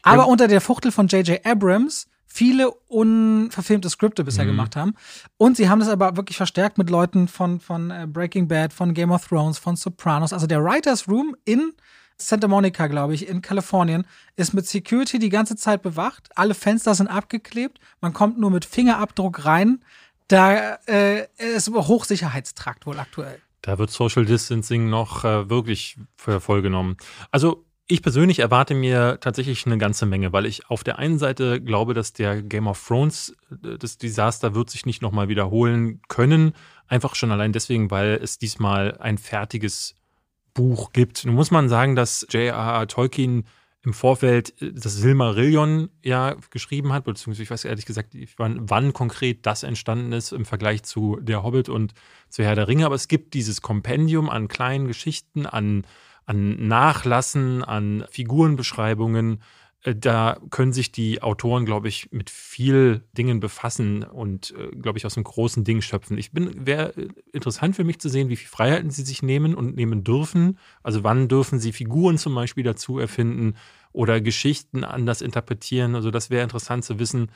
Aber 0.02 0.22
Ja. 0.22 0.28
unter 0.28 0.48
der 0.48 0.60
Fuchtel 0.60 0.92
von 0.92 1.08
J.J. 1.08 1.44
Abrams 1.44 2.06
viele 2.26 2.70
unverfilmte 2.88 3.88
Skripte 3.88 4.24
bisher 4.24 4.44
gemacht 4.44 4.74
haben. 4.76 4.94
Und 5.36 5.56
sie 5.56 5.68
haben 5.68 5.78
das 5.80 5.88
aber 5.88 6.16
wirklich 6.16 6.36
verstärkt 6.36 6.78
mit 6.78 6.90
Leuten 6.90 7.28
von, 7.28 7.60
von 7.60 7.90
äh, 7.90 8.06
Breaking 8.08 8.48
Bad, 8.48 8.72
von 8.72 8.92
Game 8.94 9.12
of 9.12 9.26
Thrones, 9.28 9.58
von 9.58 9.76
Sopranos. 9.76 10.32
Also 10.32 10.46
der 10.48 10.62
Writers 10.64 11.08
Room 11.08 11.36
in 11.44 11.72
Santa 12.18 12.46
Monica, 12.48 12.86
glaube 12.88 13.14
ich, 13.14 13.28
in 13.28 13.40
Kalifornien, 13.42 14.04
ist 14.36 14.52
mit 14.54 14.66
Security 14.66 15.18
die 15.18 15.28
ganze 15.30 15.56
Zeit 15.56 15.82
bewacht. 15.82 16.28
Alle 16.36 16.54
Fenster 16.54 16.94
sind 16.94 17.08
abgeklebt. 17.08 17.78
Man 18.00 18.12
kommt 18.12 18.38
nur 18.38 18.50
mit 18.50 18.64
Fingerabdruck 18.64 19.44
rein. 19.44 19.84
Da 20.28 20.78
äh, 20.86 21.26
ist 21.36 21.70
Hochsicherheitstrakt 21.70 22.86
wohl 22.86 22.98
aktuell. 22.98 23.40
Da 23.62 23.78
wird 23.78 23.90
Social 23.90 24.24
Distancing 24.24 24.88
noch 24.88 25.24
äh, 25.24 25.48
wirklich 25.48 25.96
für 26.16 26.40
voll 26.40 26.62
genommen. 26.62 26.96
Also 27.30 27.64
ich 27.86 28.02
persönlich 28.02 28.38
erwarte 28.38 28.74
mir 28.74 29.18
tatsächlich 29.20 29.66
eine 29.66 29.76
ganze 29.76 30.06
Menge, 30.06 30.32
weil 30.32 30.46
ich 30.46 30.70
auf 30.70 30.84
der 30.84 30.98
einen 30.98 31.18
Seite 31.18 31.60
glaube, 31.60 31.92
dass 31.92 32.14
der 32.14 32.42
Game 32.42 32.66
of 32.66 32.82
Thrones, 32.86 33.36
äh, 33.50 33.78
das 33.78 33.98
Desaster 33.98 34.54
wird 34.54 34.70
sich 34.70 34.86
nicht 34.86 35.02
nochmal 35.02 35.28
wiederholen 35.28 36.00
können. 36.08 36.54
Einfach 36.88 37.14
schon 37.14 37.30
allein 37.30 37.52
deswegen, 37.52 37.90
weil 37.90 38.18
es 38.22 38.38
diesmal 38.38 38.96
ein 38.98 39.18
fertiges 39.18 39.94
Buch 40.54 40.92
gibt. 40.92 41.24
Nun 41.24 41.34
muss 41.34 41.50
man 41.50 41.68
sagen, 41.68 41.96
dass 41.96 42.26
J.R.R. 42.30 42.86
Tolkien 42.86 43.44
im 43.84 43.92
Vorfeld 43.92 44.60
äh, 44.60 44.72
das 44.72 44.96
Silmarillion 44.96 45.90
ja 46.02 46.36
geschrieben 46.50 46.92
hat, 46.92 47.04
beziehungsweise 47.04 47.42
ich 47.42 47.50
weiß 47.50 47.64
ehrlich 47.64 47.86
gesagt, 47.86 48.16
wann, 48.36 48.68
wann 48.68 48.92
konkret 48.92 49.46
das 49.46 49.62
entstanden 49.62 50.12
ist 50.12 50.32
im 50.32 50.44
Vergleich 50.44 50.82
zu 50.82 51.18
Der 51.20 51.42
Hobbit 51.42 51.68
und 51.68 51.94
zu 52.28 52.42
Herr 52.42 52.54
der 52.54 52.68
Ringe, 52.68 52.86
aber 52.86 52.94
es 52.94 53.08
gibt 53.08 53.34
dieses 53.34 53.60
Kompendium 53.60 54.30
an 54.30 54.48
kleinen 54.48 54.88
Geschichten, 54.88 55.46
an, 55.46 55.86
an 56.24 56.66
Nachlassen, 56.66 57.62
an 57.62 58.04
Figurenbeschreibungen. 58.10 59.42
Äh, 59.84 59.94
Da 59.94 60.38
können 60.50 60.72
sich 60.72 60.92
die 60.92 61.22
Autoren, 61.22 61.64
glaube 61.64 61.88
ich, 61.88 62.10
mit 62.12 62.30
viel 62.30 63.04
Dingen 63.16 63.40
befassen 63.40 64.02
und, 64.02 64.52
äh, 64.58 64.74
glaube 64.76 64.98
ich, 64.98 65.06
aus 65.06 65.16
einem 65.16 65.24
großen 65.24 65.64
Ding 65.64 65.80
schöpfen. 65.82 66.18
Ich 66.18 66.32
bin, 66.32 66.66
wäre 66.66 66.96
äh, 66.96 67.08
interessant 67.32 67.76
für 67.76 67.84
mich 67.84 68.00
zu 68.00 68.08
sehen, 68.08 68.28
wie 68.28 68.36
viel 68.36 68.48
Freiheiten 68.48 68.90
sie 68.90 69.02
sich 69.02 69.22
nehmen 69.22 69.54
und 69.54 69.76
nehmen 69.76 70.04
dürfen. 70.04 70.58
Also 70.82 71.04
wann 71.04 71.28
dürfen 71.28 71.58
sie 71.60 71.72
Figuren 71.72 72.18
zum 72.18 72.34
Beispiel 72.34 72.64
dazu 72.64 72.98
erfinden 72.98 73.54
oder 73.92 74.20
Geschichten 74.20 74.84
anders 74.84 75.20
interpretieren. 75.22 75.94
Also 75.94 76.10
das 76.10 76.30
wäre 76.30 76.42
interessant 76.42 76.84
zu 76.84 76.98
wissen. 76.98 77.30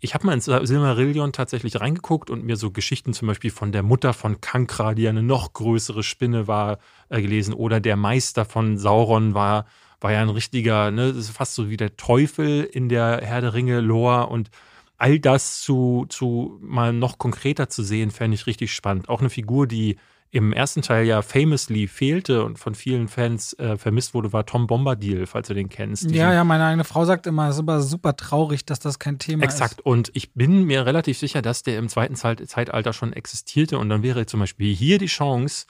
Ich 0.00 0.14
habe 0.14 0.26
mal 0.26 0.32
ins 0.34 0.44
Silmarillion 0.44 1.32
tatsächlich 1.32 1.80
reingeguckt 1.80 2.30
und 2.30 2.44
mir 2.44 2.56
so 2.56 2.70
Geschichten 2.70 3.12
zum 3.14 3.26
Beispiel 3.28 3.50
von 3.50 3.72
der 3.72 3.82
Mutter 3.82 4.12
von 4.14 4.40
Kankra, 4.40 4.94
die 4.94 5.08
eine 5.08 5.24
noch 5.24 5.52
größere 5.52 6.04
Spinne 6.04 6.46
war, 6.46 6.78
äh, 7.08 7.20
gelesen. 7.20 7.52
Oder 7.52 7.80
der 7.80 7.96
Meister 7.96 8.44
von 8.44 8.78
Sauron 8.78 9.34
war, 9.34 9.66
war 10.00 10.12
ja 10.12 10.22
ein 10.22 10.28
richtiger, 10.28 10.90
ne, 10.90 11.08
das 11.08 11.16
ist 11.16 11.30
fast 11.30 11.54
so 11.54 11.70
wie 11.70 11.76
der 11.76 11.96
Teufel 11.96 12.64
in 12.64 12.88
der 12.88 13.20
Herr 13.22 13.40
der 13.40 13.54
Ringe-Lore. 13.54 14.26
Und 14.26 14.50
all 14.96 15.18
das 15.18 15.60
zu, 15.60 16.06
zu 16.08 16.58
mal 16.60 16.92
noch 16.92 17.18
konkreter 17.18 17.68
zu 17.68 17.82
sehen, 17.82 18.10
fände 18.10 18.34
ich 18.34 18.46
richtig 18.46 18.72
spannend. 18.72 19.08
Auch 19.08 19.20
eine 19.20 19.30
Figur, 19.30 19.66
die 19.66 19.96
im 20.30 20.52
ersten 20.52 20.82
Teil 20.82 21.06
ja 21.06 21.22
famously 21.22 21.86
fehlte 21.86 22.44
und 22.44 22.58
von 22.58 22.74
vielen 22.74 23.08
Fans 23.08 23.54
äh, 23.54 23.78
vermisst 23.78 24.12
wurde, 24.12 24.32
war 24.32 24.44
Tom 24.44 24.66
Bombadil, 24.66 25.26
falls 25.26 25.48
du 25.48 25.54
den 25.54 25.70
kennst. 25.70 26.10
Ja, 26.10 26.34
ja, 26.34 26.44
meine 26.44 26.66
eigene 26.66 26.84
Frau 26.84 27.06
sagt 27.06 27.26
immer, 27.26 27.48
es 27.48 27.54
ist 27.54 27.60
aber 27.60 27.80
super 27.80 28.14
traurig, 28.14 28.66
dass 28.66 28.78
das 28.78 28.98
kein 28.98 29.18
Thema 29.18 29.44
Exakt. 29.44 29.78
ist. 29.78 29.86
Und 29.86 30.10
ich 30.12 30.34
bin 30.34 30.64
mir 30.64 30.84
relativ 30.84 31.18
sicher, 31.18 31.40
dass 31.40 31.62
der 31.62 31.78
im 31.78 31.88
zweiten 31.88 32.14
Zeit 32.14 32.46
Zeitalter 32.46 32.92
schon 32.92 33.14
existierte. 33.14 33.78
Und 33.78 33.88
dann 33.88 34.02
wäre 34.02 34.26
zum 34.26 34.40
Beispiel 34.40 34.74
hier 34.74 34.98
die 34.98 35.06
Chance, 35.06 35.66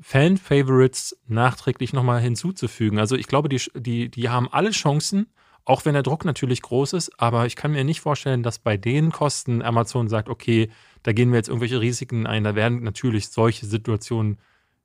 Fan-Favorites 0.00 1.16
nachträglich 1.26 1.92
nochmal 1.92 2.20
hinzuzufügen. 2.20 2.98
Also 2.98 3.16
ich 3.16 3.26
glaube, 3.26 3.48
die, 3.48 3.60
die, 3.74 4.10
die 4.10 4.28
haben 4.28 4.48
alle 4.52 4.70
Chancen, 4.70 5.26
auch 5.64 5.84
wenn 5.84 5.94
der 5.94 6.02
Druck 6.02 6.24
natürlich 6.24 6.62
groß 6.62 6.92
ist, 6.92 7.20
aber 7.20 7.46
ich 7.46 7.56
kann 7.56 7.72
mir 7.72 7.82
nicht 7.82 8.00
vorstellen, 8.00 8.42
dass 8.42 8.58
bei 8.58 8.76
den 8.76 9.10
Kosten 9.10 9.62
Amazon 9.62 10.08
sagt, 10.08 10.28
okay, 10.28 10.70
da 11.02 11.12
gehen 11.12 11.30
wir 11.30 11.38
jetzt 11.38 11.48
irgendwelche 11.48 11.80
Risiken 11.80 12.26
ein. 12.26 12.44
Da 12.44 12.54
werden 12.54 12.82
natürlich 12.82 13.28
solche 13.28 13.66
Situationen, 13.66 14.38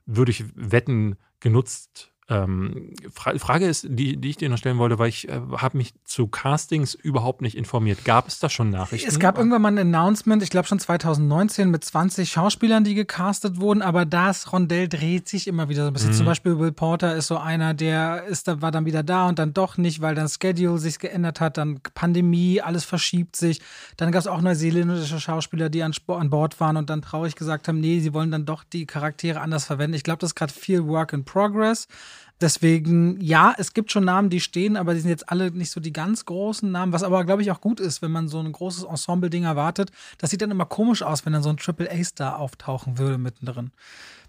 würde 0.06 0.32
ich 0.32 0.44
wetten, 0.56 1.18
genutzt 1.40 2.11
ähm, 2.32 2.94
Fra 3.14 3.38
Frage 3.38 3.66
ist, 3.68 3.86
die, 3.90 4.16
die 4.16 4.30
ich 4.30 4.38
dir 4.38 4.50
noch 4.50 4.58
stellen 4.58 4.78
wollte, 4.78 4.98
weil 4.98 5.10
ich 5.10 5.28
äh, 5.28 5.42
habe 5.58 5.78
mich 5.78 5.94
zu 6.06 6.28
Castings 6.28 6.94
überhaupt 6.94 7.42
nicht 7.42 7.58
informiert. 7.58 8.06
Gab 8.06 8.28
es 8.30 8.40
da 8.40 8.50
schon 8.50 8.70
Nachrichten? 8.70 9.10
Es 9.10 9.20
gab 9.20 9.38
irgendwann 9.38 9.62
mal 9.62 9.72
ein 9.72 9.80
Announcement, 9.80 10.42
ich 10.42 10.50
glaube 10.50 10.66
schon 10.66 10.80
2019, 10.80 11.70
mit 11.70 11.84
20 11.84 12.32
Schauspielern, 12.32 12.86
die 12.86 12.96
gecastet 12.96 13.60
wurden, 13.60 13.82
aber 13.82 14.06
das 14.06 14.54
Rondell 14.54 14.88
dreht 14.88 15.28
sich 15.28 15.48
immer 15.48 15.68
wieder 15.68 15.84
so 15.84 15.88
ein 15.88 15.94
bisschen. 15.94 16.12
Mhm. 16.12 16.16
Zum 16.16 16.26
Beispiel 16.26 16.58
Will 16.58 16.72
Porter 16.72 17.16
ist 17.16 17.28
so 17.28 17.38
einer, 17.38 17.74
der 17.74 18.24
ist, 18.24 18.48
war 18.62 18.72
dann 18.72 18.86
wieder 18.86 19.04
da 19.04 19.28
und 19.28 19.38
dann 19.38 19.54
doch 19.54 19.78
nicht, 19.78 20.02
weil 20.02 20.16
dann 20.16 20.30
Schedule 20.30 20.78
sich 20.78 21.00
geändert 21.00 21.42
hat, 21.42 21.58
dann 21.58 21.82
Pandemie, 21.94 22.62
alles 22.62 22.86
verschiebt 22.86 23.36
sich. 23.36 23.60
Dann 23.98 24.14
gab 24.14 24.22
es 24.22 24.28
auch 24.28 24.42
neuseeländische 24.42 25.20
Schauspieler, 25.20 25.70
die 25.70 25.84
an, 25.84 25.94
an 26.08 26.30
Bord 26.30 26.62
waren 26.62 26.78
und 26.78 26.90
dann 26.90 27.02
traurig 27.02 27.36
gesagt 27.36 27.68
haben, 27.68 27.82
nee, 27.82 28.00
sie 28.00 28.14
wollen 28.14 28.32
dann 28.32 28.46
doch 28.46 28.64
die 28.64 28.86
Charaktere 28.86 29.42
anders 29.42 29.66
verwenden. 29.66 29.96
Ich 29.96 30.04
glaube, 30.04 30.20
das 30.20 30.32
ist 30.32 30.36
gerade 30.36 30.54
viel 30.54 30.88
Work 30.88 31.12
in 31.12 31.26
Progress. 31.26 31.90
Deswegen, 32.42 33.22
ja, 33.22 33.54
es 33.58 33.74
gibt 33.74 33.92
schon 33.92 34.04
Namen, 34.04 34.32
die 34.32 34.40
stehen, 34.40 34.76
aber 34.76 34.96
die 34.96 35.00
sind 35.00 35.12
jetzt 35.12 35.30
alle 35.30 35.52
nicht 35.52 35.70
so 35.70 35.80
die 35.80 35.94
ganz 35.94 36.26
großen 36.26 36.72
Namen, 36.72 36.92
was 36.92 37.04
aber, 37.04 37.24
glaube 37.24 37.44
ich, 37.44 37.52
auch 37.52 37.62
gut 37.62 37.80
ist, 37.80 38.02
wenn 38.02 38.12
man 38.12 38.28
so 38.28 38.40
ein 38.40 38.52
großes 38.52 38.84
Ensemble-Ding 38.84 39.44
erwartet. 39.44 39.92
Das 40.18 40.32
sieht 40.32 40.42
dann 40.42 40.50
immer 40.50 40.66
komisch 40.66 41.04
aus, 41.04 41.24
wenn 41.24 41.34
dann 41.34 41.44
so 41.44 41.50
ein 41.50 41.58
Triple-A-Star 41.58 42.40
auftauchen 42.40 42.98
würde 42.98 43.20
mittendrin. 43.20 43.70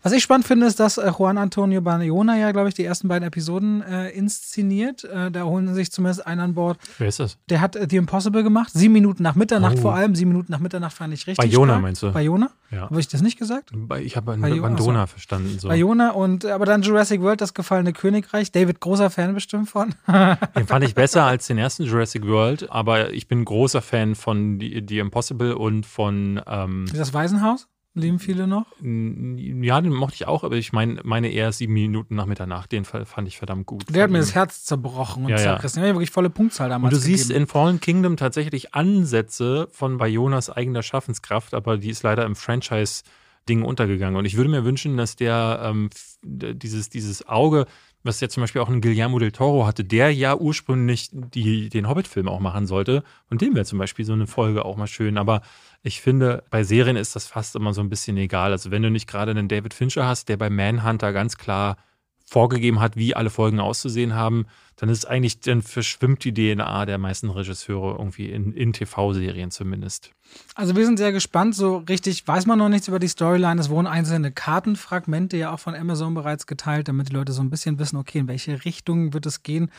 Was 0.02 0.12
ich 0.12 0.22
spannend 0.22 0.46
finde, 0.46 0.66
ist, 0.66 0.80
dass 0.80 0.98
äh, 0.98 1.12
Juan 1.16 1.38
Antonio 1.38 1.80
Bayona 1.80 2.36
ja, 2.36 2.50
glaube 2.50 2.68
ich, 2.68 2.74
die 2.74 2.84
ersten 2.84 3.06
beiden 3.06 3.26
Episoden 3.26 3.82
äh, 3.82 4.10
inszeniert. 4.10 5.04
Äh, 5.04 5.30
da 5.30 5.44
holen 5.44 5.72
sich 5.74 5.92
zumindest 5.92 6.26
einen 6.26 6.40
an 6.40 6.54
Bord. 6.54 6.78
Wer 6.98 7.08
ist 7.08 7.20
das? 7.20 7.38
Der 7.48 7.60
hat 7.60 7.76
äh, 7.76 7.86
The 7.88 7.96
Impossible 7.96 8.42
gemacht. 8.42 8.70
Sieben 8.72 8.94
Minuten 8.94 9.22
nach 9.22 9.36
Mitternacht 9.36 9.76
oh. 9.78 9.82
vor 9.82 9.94
allem. 9.94 10.16
Sieben 10.16 10.32
Minuten 10.32 10.50
nach 10.50 10.58
Mitternacht 10.58 10.92
fand 10.92 11.14
ich 11.14 11.26
richtig. 11.26 11.36
Bayona 11.36 11.74
stark. 11.74 11.82
meinst 11.82 12.02
du? 12.02 12.12
Bayona? 12.12 12.50
Ja. 12.72 12.82
Habe 12.82 12.98
ich 12.98 13.06
das 13.06 13.22
nicht 13.22 13.38
gesagt? 13.38 13.70
Ich 14.00 14.16
habe 14.16 14.36
Bandona 14.36 15.02
also. 15.02 15.12
verstanden. 15.12 15.58
So. 15.58 15.68
Bayona 15.68 16.10
und 16.10 16.46
aber 16.46 16.66
dann 16.66 16.82
Jurassic 16.82 17.20
World, 17.20 17.40
das 17.40 17.54
gefallene 17.54 17.92
Königreich. 17.92 18.50
David, 18.50 18.80
großer 18.80 19.08
Fan 19.10 19.34
bestimmt 19.34 19.68
von. 19.68 19.94
den 20.56 20.66
fand 20.66 20.84
ich 20.84 20.94
besser 20.94 21.24
als 21.24 21.46
den 21.46 21.58
ersten 21.58 21.84
Jurassic 21.84 22.26
World, 22.26 22.70
aber 22.72 23.12
ich 23.12 23.28
bin 23.28 23.44
großer 23.44 23.82
Fan 23.82 24.16
von 24.16 24.58
The, 24.58 24.84
The 24.88 24.98
Impossible 24.98 25.54
und 25.54 25.86
von. 25.86 26.40
Ähm, 26.46 26.86
das 26.92 27.14
Waisenhaus? 27.14 27.68
Lieben 27.94 28.18
viele 28.18 28.46
noch? 28.46 28.64
Ja, 28.80 29.80
den 29.80 29.92
mochte 29.92 30.14
ich 30.14 30.26
auch, 30.26 30.44
aber 30.44 30.56
ich 30.56 30.72
meine 30.72 31.02
meine 31.04 31.28
eher 31.28 31.52
sieben 31.52 31.74
Minuten 31.74 32.14
nach 32.14 32.24
Mitternacht. 32.24 32.72
Den 32.72 32.86
fand 32.86 33.28
ich 33.28 33.36
verdammt 33.36 33.66
gut. 33.66 33.84
Der 33.94 34.04
hat 34.04 34.10
mir 34.10 34.18
das 34.18 34.34
Herz 34.34 34.64
zerbrochen 34.64 35.24
und 35.24 35.30
ja, 35.30 35.36
zerrissen. 35.36 35.80
Ja. 35.80 35.88
ja, 35.88 35.94
wirklich 35.94 36.10
volle 36.10 36.30
Punktzahl 36.30 36.70
damals. 36.70 36.94
Und 36.94 36.98
du 36.98 37.04
gegeben. 37.04 37.18
siehst 37.18 37.30
in 37.30 37.46
Fallen 37.46 37.80
Kingdom 37.80 38.16
tatsächlich 38.16 38.74
Ansätze 38.74 39.68
von 39.72 39.98
Bayonas 39.98 40.48
eigener 40.48 40.82
Schaffenskraft, 40.82 41.52
aber 41.52 41.76
die 41.76 41.90
ist 41.90 42.02
leider 42.02 42.24
im 42.24 42.34
Franchise-Ding 42.34 43.62
untergegangen. 43.62 44.16
Und 44.16 44.24
ich 44.24 44.38
würde 44.38 44.48
mir 44.48 44.64
wünschen, 44.64 44.96
dass 44.96 45.16
der 45.16 45.60
ähm, 45.62 45.90
dieses, 46.22 46.88
dieses 46.88 47.28
Auge, 47.28 47.66
was 48.02 48.20
ja 48.20 48.28
zum 48.28 48.42
Beispiel 48.42 48.60
auch 48.60 48.68
ein 48.68 48.80
Guillermo 48.80 49.18
del 49.18 49.32
Toro 49.32 49.66
hatte, 49.66 49.84
der 49.84 50.12
ja 50.12 50.36
ursprünglich 50.36 51.08
die, 51.12 51.68
den 51.68 51.88
Hobbit-Film 51.88 52.28
auch 52.28 52.40
machen 52.40 52.66
sollte. 52.66 53.04
Und 53.30 53.40
dem 53.40 53.54
wäre 53.54 53.64
zum 53.64 53.78
Beispiel 53.78 54.04
so 54.04 54.12
eine 54.12 54.26
Folge 54.26 54.64
auch 54.64 54.76
mal 54.76 54.86
schön. 54.86 55.18
Aber 55.18 55.42
ich 55.82 56.00
finde, 56.00 56.44
bei 56.50 56.64
Serien 56.64 56.96
ist 56.96 57.14
das 57.14 57.26
fast 57.26 57.54
immer 57.54 57.72
so 57.72 57.80
ein 57.80 57.88
bisschen 57.88 58.16
egal. 58.16 58.52
Also 58.52 58.70
wenn 58.70 58.82
du 58.82 58.90
nicht 58.90 59.06
gerade 59.06 59.30
einen 59.30 59.48
David 59.48 59.74
Fincher 59.74 60.06
hast, 60.06 60.28
der 60.28 60.36
bei 60.36 60.50
Manhunter 60.50 61.12
ganz 61.12 61.36
klar 61.36 61.76
vorgegeben 62.24 62.80
hat, 62.80 62.96
wie 62.96 63.14
alle 63.14 63.30
Folgen 63.30 63.60
auszusehen 63.60 64.14
haben, 64.14 64.46
dann 64.76 64.88
ist 64.88 65.06
eigentlich, 65.06 65.40
dann 65.40 65.62
verschwimmt 65.62 66.24
die 66.24 66.32
DNA 66.32 66.86
der 66.86 66.98
meisten 66.98 67.30
Regisseure 67.30 67.98
irgendwie 67.98 68.30
in, 68.30 68.52
in 68.52 68.72
TV-Serien 68.72 69.50
zumindest. 69.50 70.10
Also 70.54 70.76
wir 70.76 70.86
sind 70.86 70.96
sehr 70.96 71.12
gespannt. 71.12 71.54
So 71.54 71.78
richtig 71.88 72.26
weiß 72.26 72.46
man 72.46 72.58
noch 72.58 72.68
nichts 72.68 72.88
über 72.88 72.98
die 72.98 73.08
Storyline. 73.08 73.60
Es 73.60 73.68
wurden 73.68 73.86
einzelne 73.86 74.32
Kartenfragmente 74.32 75.36
ja 75.36 75.52
auch 75.52 75.60
von 75.60 75.74
Amazon 75.74 76.14
bereits 76.14 76.46
geteilt, 76.46 76.88
damit 76.88 77.10
die 77.10 77.12
Leute 77.12 77.32
so 77.32 77.42
ein 77.42 77.50
bisschen 77.50 77.78
wissen, 77.78 77.96
okay, 77.96 78.18
in 78.18 78.28
welche 78.28 78.64
Richtung 78.64 79.12
wird 79.12 79.26
es 79.26 79.42
gehen. 79.42 79.70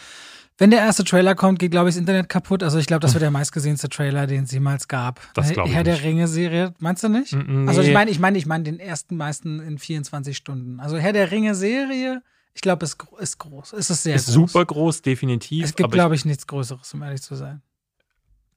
Wenn 0.58 0.70
der 0.70 0.82
erste 0.82 1.04
Trailer 1.04 1.34
kommt, 1.34 1.58
geht, 1.58 1.72
glaube 1.72 1.90
ich, 1.90 1.96
das 1.96 2.00
Internet 2.00 2.30
kaputt. 2.30 2.62
Also 2.62 2.78
ich 2.78 2.86
glaube, 2.86 3.02
das 3.02 3.14
wird 3.14 3.24
der 3.24 3.32
meistgesehenste 3.32 3.90
Trailer, 3.90 4.28
den 4.28 4.44
es 4.44 4.52
jemals 4.52 4.88
gab. 4.88 5.20
Das 5.34 5.52
glaube 5.52 5.70
ich 5.70 5.76
Herr 5.76 5.84
nicht. 5.84 5.98
der 5.98 6.04
Ringe-Serie, 6.08 6.74
meinst 6.80 7.04
du 7.04 7.10
nicht? 7.10 7.34
Mm, 7.34 7.64
nee. 7.64 7.68
Also 7.68 7.82
ich 7.82 7.92
meine, 7.92 8.12
ich 8.12 8.20
meine, 8.20 8.38
ich 8.38 8.46
meine 8.46 8.64
den 8.64 8.80
ersten 8.80 9.18
meisten 9.18 9.60
in 9.60 9.80
24 9.80 10.38
Stunden. 10.38 10.80
Also 10.80 10.98
Herr 10.98 11.14
der 11.14 11.32
Ringe-Serie, 11.32 12.22
ich 12.54 12.62
glaube, 12.62 12.86
ist, 12.86 12.98
ist 13.20 13.38
groß. 13.40 13.74
Es 13.74 13.90
ist 13.90 14.04
sehr 14.04 14.16
ist 14.16 14.26
groß. 14.28 14.34
super 14.52 14.66
groß, 14.66 15.02
definitiv. 15.02 15.66
Es 15.66 15.76
gibt, 15.76 15.92
glaube 15.92 16.16
ich, 16.16 16.26
nichts 16.26 16.46
Größeres, 16.48 16.94
um 16.94 17.02
ehrlich 17.04 17.22
zu 17.22 17.36
sein. 17.36 17.62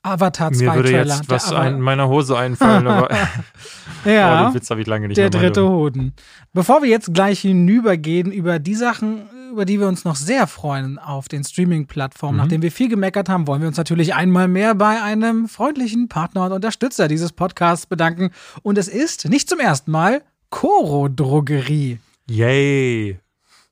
Avatar 0.02 0.52
2 0.52 0.64
Mir 0.64 0.74
würde 0.76 0.88
Trailer. 0.90 1.16
jetzt 1.16 1.28
was 1.28 1.50
in 1.50 1.80
meiner 1.80 2.06
Hose 2.08 2.38
einfallen, 2.38 2.86
aber 2.86 3.10
ja, 4.04 4.44
oh, 4.44 4.48
den 4.50 4.54
Witz 4.54 4.70
habe 4.70 4.80
ich 4.80 4.86
lange 4.86 5.08
nicht 5.08 5.16
der 5.18 5.30
dritte 5.30 5.68
Hoden. 5.68 6.12
Bevor 6.52 6.80
wir 6.82 6.88
jetzt 6.88 7.12
gleich 7.12 7.40
hinübergehen 7.40 8.30
über 8.30 8.60
die 8.60 8.76
Sachen, 8.76 9.28
über 9.50 9.64
die 9.64 9.80
wir 9.80 9.88
uns 9.88 10.04
noch 10.04 10.14
sehr 10.14 10.46
freuen 10.46 11.00
auf 11.00 11.26
den 11.26 11.42
Streaming-Plattformen, 11.42 12.36
Mhm. 12.36 12.42
nachdem 12.42 12.62
wir 12.62 12.70
viel 12.70 12.88
gemeckert 12.88 13.28
haben, 13.28 13.48
wollen 13.48 13.62
wir 13.62 13.66
uns 13.68 13.78
natürlich 13.78 14.14
einmal 14.14 14.46
mehr 14.46 14.76
bei 14.76 15.02
einem 15.02 15.48
freundlichen 15.48 16.08
Partner 16.08 16.44
und 16.44 16.52
Unterstützer 16.52 17.08
dieses 17.08 17.32
Podcasts 17.32 17.86
bedanken. 17.86 18.30
Und 18.62 18.78
es 18.78 18.86
ist 18.86 19.28
nicht 19.28 19.48
zum 19.48 19.58
ersten 19.58 19.90
Mal 19.90 20.22
Coro 20.50 21.08
Drogerie. 21.08 21.98
Yay. 22.30 23.18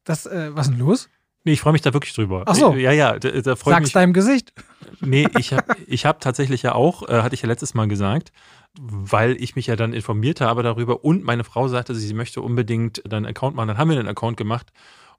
Das, 0.04 0.26
äh, 0.26 0.50
was 0.54 0.66
ist 0.66 0.72
denn 0.72 0.80
los? 0.80 1.08
Nee, 1.46 1.52
ich 1.52 1.60
freue 1.60 1.72
mich 1.74 1.82
da 1.82 1.92
wirklich 1.92 2.14
drüber. 2.14 2.44
Ach 2.46 2.54
so. 2.54 2.74
Ja, 2.74 2.90
ja, 2.92 3.18
da, 3.18 3.28
da 3.30 3.56
freue 3.56 3.72
ich 3.72 3.76
Sag's 3.76 3.80
mich. 3.86 3.92
deinem 3.92 4.12
Gesicht. 4.14 4.52
Nee, 5.00 5.28
ich 5.38 5.52
habe 5.52 5.76
ich 5.86 6.06
hab 6.06 6.20
tatsächlich 6.20 6.62
ja 6.62 6.74
auch, 6.74 7.06
äh, 7.08 7.20
hatte 7.22 7.34
ich 7.34 7.42
ja 7.42 7.48
letztes 7.48 7.74
Mal 7.74 7.86
gesagt, 7.88 8.32
weil 8.78 9.36
ich 9.42 9.54
mich 9.54 9.66
ja 9.66 9.76
dann 9.76 9.92
informiert 9.92 10.40
habe 10.40 10.62
darüber 10.62 11.04
und 11.04 11.22
meine 11.22 11.44
Frau 11.44 11.68
sagte, 11.68 11.94
sie 11.94 12.14
möchte 12.14 12.40
unbedingt 12.40 13.02
dann 13.04 13.18
einen 13.24 13.26
Account 13.26 13.56
machen. 13.56 13.68
Dann 13.68 13.78
haben 13.78 13.90
wir 13.90 13.98
einen 13.98 14.08
Account 14.08 14.36
gemacht 14.38 14.70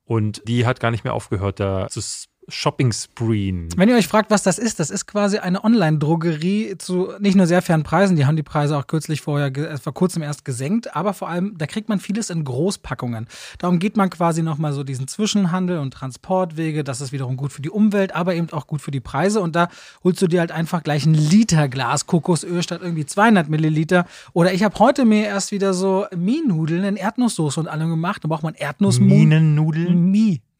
und 0.03 0.41
die 0.47 0.65
hat 0.65 0.79
gar 0.79 0.89
nicht 0.91 1.03
mehr 1.03 1.13
aufgehört, 1.13 1.59
da 1.59 1.87
zu 1.89 1.99
s- 1.99 2.27
Shopping-Spreen. 2.47 3.69
Wenn 3.75 3.89
ihr 3.89 3.95
euch 3.95 4.07
fragt, 4.07 4.31
was 4.31 4.43
das 4.43 4.59
ist, 4.59 4.79
das 4.79 4.89
ist 4.89 5.05
quasi 5.05 5.37
eine 5.37 5.63
Online-Drogerie 5.63 6.77
zu 6.77 7.09
nicht 7.19 7.35
nur 7.35 7.47
sehr 7.47 7.61
fairen 7.61 7.83
Preisen, 7.83 8.15
die 8.15 8.25
haben 8.25 8.35
die 8.35 8.43
Preise 8.43 8.77
auch 8.77 8.87
kürzlich 8.87 9.21
vorher, 9.21 9.55
äh, 9.55 9.77
vor 9.77 9.93
kurzem 9.93 10.21
erst 10.21 10.45
gesenkt, 10.45 10.95
aber 10.95 11.13
vor 11.13 11.29
allem, 11.29 11.57
da 11.57 11.65
kriegt 11.65 11.89
man 11.89 11.99
vieles 11.99 12.29
in 12.29 12.43
Großpackungen. 12.43 13.27
Darum 13.57 13.79
geht 13.79 13.97
man 13.97 14.09
quasi 14.09 14.43
nochmal 14.43 14.73
so 14.73 14.83
diesen 14.83 15.07
Zwischenhandel 15.07 15.79
und 15.79 15.91
Transportwege, 15.91 16.83
das 16.83 17.01
ist 17.01 17.11
wiederum 17.11 17.37
gut 17.37 17.51
für 17.51 17.61
die 17.61 17.69
Umwelt, 17.69 18.15
aber 18.15 18.35
eben 18.35 18.51
auch 18.51 18.67
gut 18.67 18.81
für 18.81 18.91
die 18.91 18.99
Preise 18.99 19.41
und 19.41 19.55
da 19.55 19.69
holst 20.03 20.21
du 20.21 20.27
dir 20.27 20.39
halt 20.39 20.51
einfach 20.51 20.83
gleich 20.83 21.05
ein 21.05 21.13
Liter 21.13 21.67
Glas 21.67 22.05
Kokosöl 22.05 22.61
statt 22.61 22.81
irgendwie 22.83 23.05
200 23.05 23.49
Milliliter 23.49 24.05
oder 24.33 24.53
ich 24.53 24.63
habe 24.63 24.77
heute 24.79 25.05
mir 25.05 25.25
erst 25.25 25.51
wieder 25.51 25.73
so 25.73 26.05
Mie-Nudeln 26.15 26.83
in 26.83 26.95
Erdnusssoße 26.95 27.59
und 27.59 27.67
allem 27.67 27.89
gemacht, 27.89 28.23
da 28.23 28.27
braucht 28.27 28.43
man 28.43 28.53
Erdnussmus. 28.53 29.09
Minennudeln? 29.09 30.11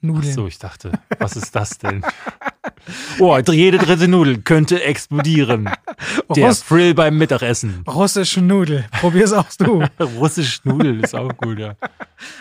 Mie-Nudeln. 0.01 0.33
So, 0.33 0.47
ich 0.47 0.59
dachte, 0.59 0.91
was 1.19 1.35
ist 1.35 1.55
das 1.55 1.77
denn? 1.77 2.03
Oh, 3.19 3.37
jede 3.37 3.77
dritte 3.77 4.07
Nudel 4.07 4.39
könnte 4.41 4.83
explodieren. 4.83 5.69
Der 6.35 6.47
Russ- 6.49 6.65
Thrill 6.65 6.93
beim 6.93 7.17
Mittagessen. 7.17 7.83
Russische 7.87 8.41
Nudel. 8.41 8.85
Probier's 8.99 9.33
auch 9.33 9.47
du. 9.57 9.83
Russisch 10.19 10.61
Nudel 10.65 11.03
ist 11.03 11.15
auch 11.15 11.35
gut, 11.37 11.59
ja. 11.59 11.75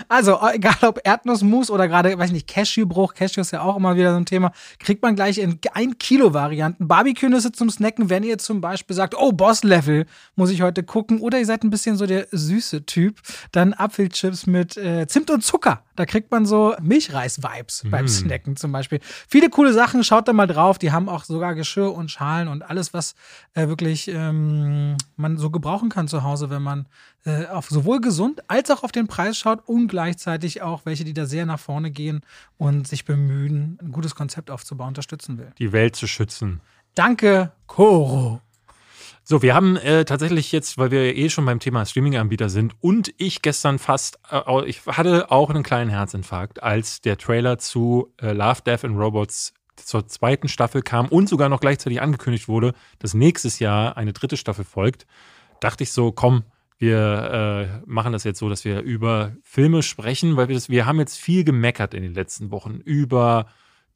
Also, 0.09 0.39
egal 0.53 0.75
ob 0.83 1.01
Erdnussmus 1.05 1.71
oder 1.71 1.89
gerade, 1.89 2.17
weiß 2.19 2.29
ich 2.29 2.35
nicht, 2.35 2.47
Cashewbruch, 2.49 3.15
Cashew 3.15 3.41
ist 3.41 3.53
ja 3.53 3.63
auch 3.63 3.77
immer 3.77 3.97
wieder 3.97 4.11
so 4.13 4.17
ein 4.17 4.27
Thema, 4.27 4.53
kriegt 4.79 5.03
man 5.03 5.15
gleich 5.15 5.39
in 5.39 5.59
1 5.73 5.97
Kilo 5.99 6.33
Varianten. 6.35 6.87
Barbecue-Nüsse 6.89 7.53
zum 7.53 7.71
Snacken, 7.71 8.11
wenn 8.11 8.23
ihr 8.23 8.39
zum 8.39 8.61
Beispiel 8.61 8.95
sagt, 8.95 9.15
oh, 9.17 9.33
Boss-Level, 9.33 10.07
muss 10.37 10.51
ich 10.51 10.63
heute 10.63 10.83
gucken. 10.83 11.21
Oder 11.21 11.39
ihr 11.39 11.47
seid 11.47 11.65
ein 11.65 11.71
bisschen 11.71 11.97
so 11.97 12.07
der 12.07 12.27
süße 12.31 12.87
Typ, 12.87 13.21
dann 13.53 13.73
Apfelchips 13.73 14.47
mit 14.47 14.77
äh, 14.77 15.07
Zimt 15.07 15.31
und 15.31 15.43
Zucker. 15.43 15.83
Da 15.97 16.07
kriegt 16.07 16.31
man 16.31 16.45
so 16.47 16.75
Milchreis-Vibes 16.83 17.85
beim 17.91 18.09
Snacken 18.09 18.57
zum 18.57 18.73
Beispiel. 18.73 19.01
Viele 19.29 19.49
coole 19.49 19.73
Sachen, 19.73 20.03
schaut 20.03 20.14
da 20.23 20.33
mal 20.33 20.47
drauf. 20.47 20.79
Die 20.79 20.93
haben 20.93 21.09
auch 21.09 21.25
sogar 21.25 21.55
Geschirr 21.55 21.93
und 21.93 22.11
Schalen 22.11 22.49
und 22.49 22.63
alles, 22.63 22.95
was 22.95 23.15
äh, 23.55 23.69
wirklich 23.69 24.09
ähm, 24.09 24.97
man 25.17 25.37
so 25.37 25.51
gebrauchen 25.51 25.89
kann 25.89 26.09
zu 26.09 26.23
Hause, 26.23 26.51
wenn 26.51 26.63
man 26.63 26.87
äh, 27.25 27.47
auf 27.47 27.69
sowohl 27.69 28.01
gesund 28.01 28.43
als 28.49 28.71
auch 28.71 28.83
auf 28.83 28.93
den 28.93 29.07
Preis 29.07 29.37
schaut 29.37 29.61
und 29.67 29.89
gleichzeitig 29.89 30.63
auch 30.63 30.83
welche, 30.85 31.05
die 31.05 31.15
da 31.15 31.27
sehr 31.27 31.47
nach 31.47 31.61
vorne 31.61 31.91
gehen 31.91 32.21
und 32.59 32.87
sich 32.87 33.05
bemühen, 33.05 33.79
ein 33.83 33.93
gutes 33.93 34.15
Konzept 34.15 34.51
aufzubauen, 34.51 34.89
unterstützen 34.89 35.39
will. 35.39 35.53
Die 35.59 35.73
Welt 35.73 35.97
zu 35.97 36.07
schützen. 36.07 36.61
Danke, 36.95 37.53
Koro. 37.67 38.41
So, 39.27 39.41
wir 39.41 39.55
haben 39.55 39.77
äh, 39.79 40.05
tatsächlich 40.05 40.53
jetzt, 40.53 40.77
weil 40.77 40.91
wir 40.91 41.17
eh 41.17 41.31
schon 41.31 41.47
beim 41.47 41.59
Thema 41.59 41.87
Streaming-Anbieter 41.87 42.51
sind 42.51 42.75
und 42.83 43.15
ich 43.17 43.41
gestern 43.41 43.79
fast, 43.79 44.19
äh, 44.31 44.67
ich 44.67 44.85
hatte 44.87 45.31
auch 45.31 45.49
einen 45.49 45.63
kleinen 45.63 45.89
Herzinfarkt, 45.89 46.63
als 46.63 47.01
der 47.01 47.17
Trailer 47.17 47.57
zu 47.57 48.13
äh, 48.21 48.33
Love, 48.33 48.61
Death 48.67 48.85
and 48.85 48.99
Robots 48.99 49.55
zur 49.87 50.07
zweiten 50.09 50.49
Staffel 50.49 50.83
kam 50.83 51.09
und 51.09 51.29
sogar 51.29 51.49
noch 51.49 51.61
gleichzeitig 51.61 52.01
angekündigt 52.01 52.49
wurde, 52.49 52.73
dass 52.99 53.15
nächstes 53.15 53.59
Jahr 53.59 53.97
eine 53.97 54.13
dritte 54.13 54.37
Staffel 54.37 54.65
folgt, 54.65 55.07
dachte 55.61 55.85
ich 55.85 55.93
so, 55.93 56.13
komm, 56.13 56.45
Wir 56.79 57.81
äh, 57.81 57.83
machen 57.87 58.13
das 58.13 58.25
jetzt 58.25 58.41
so, 58.41 58.49
dass 58.49 58.65
wir 58.65 58.81
über 58.83 59.33
Filme 59.43 59.83
sprechen, 59.83 60.37
weil 60.37 60.49
wir 60.49 60.57
das, 60.57 60.69
wir 60.69 60.87
haben 60.87 60.99
jetzt 60.99 61.17
viel 61.17 61.45
gemeckert 61.45 61.95
in 61.95 62.03
den 62.03 62.15
letzten 62.15 62.51
Wochen 62.51 62.81
über 62.85 63.47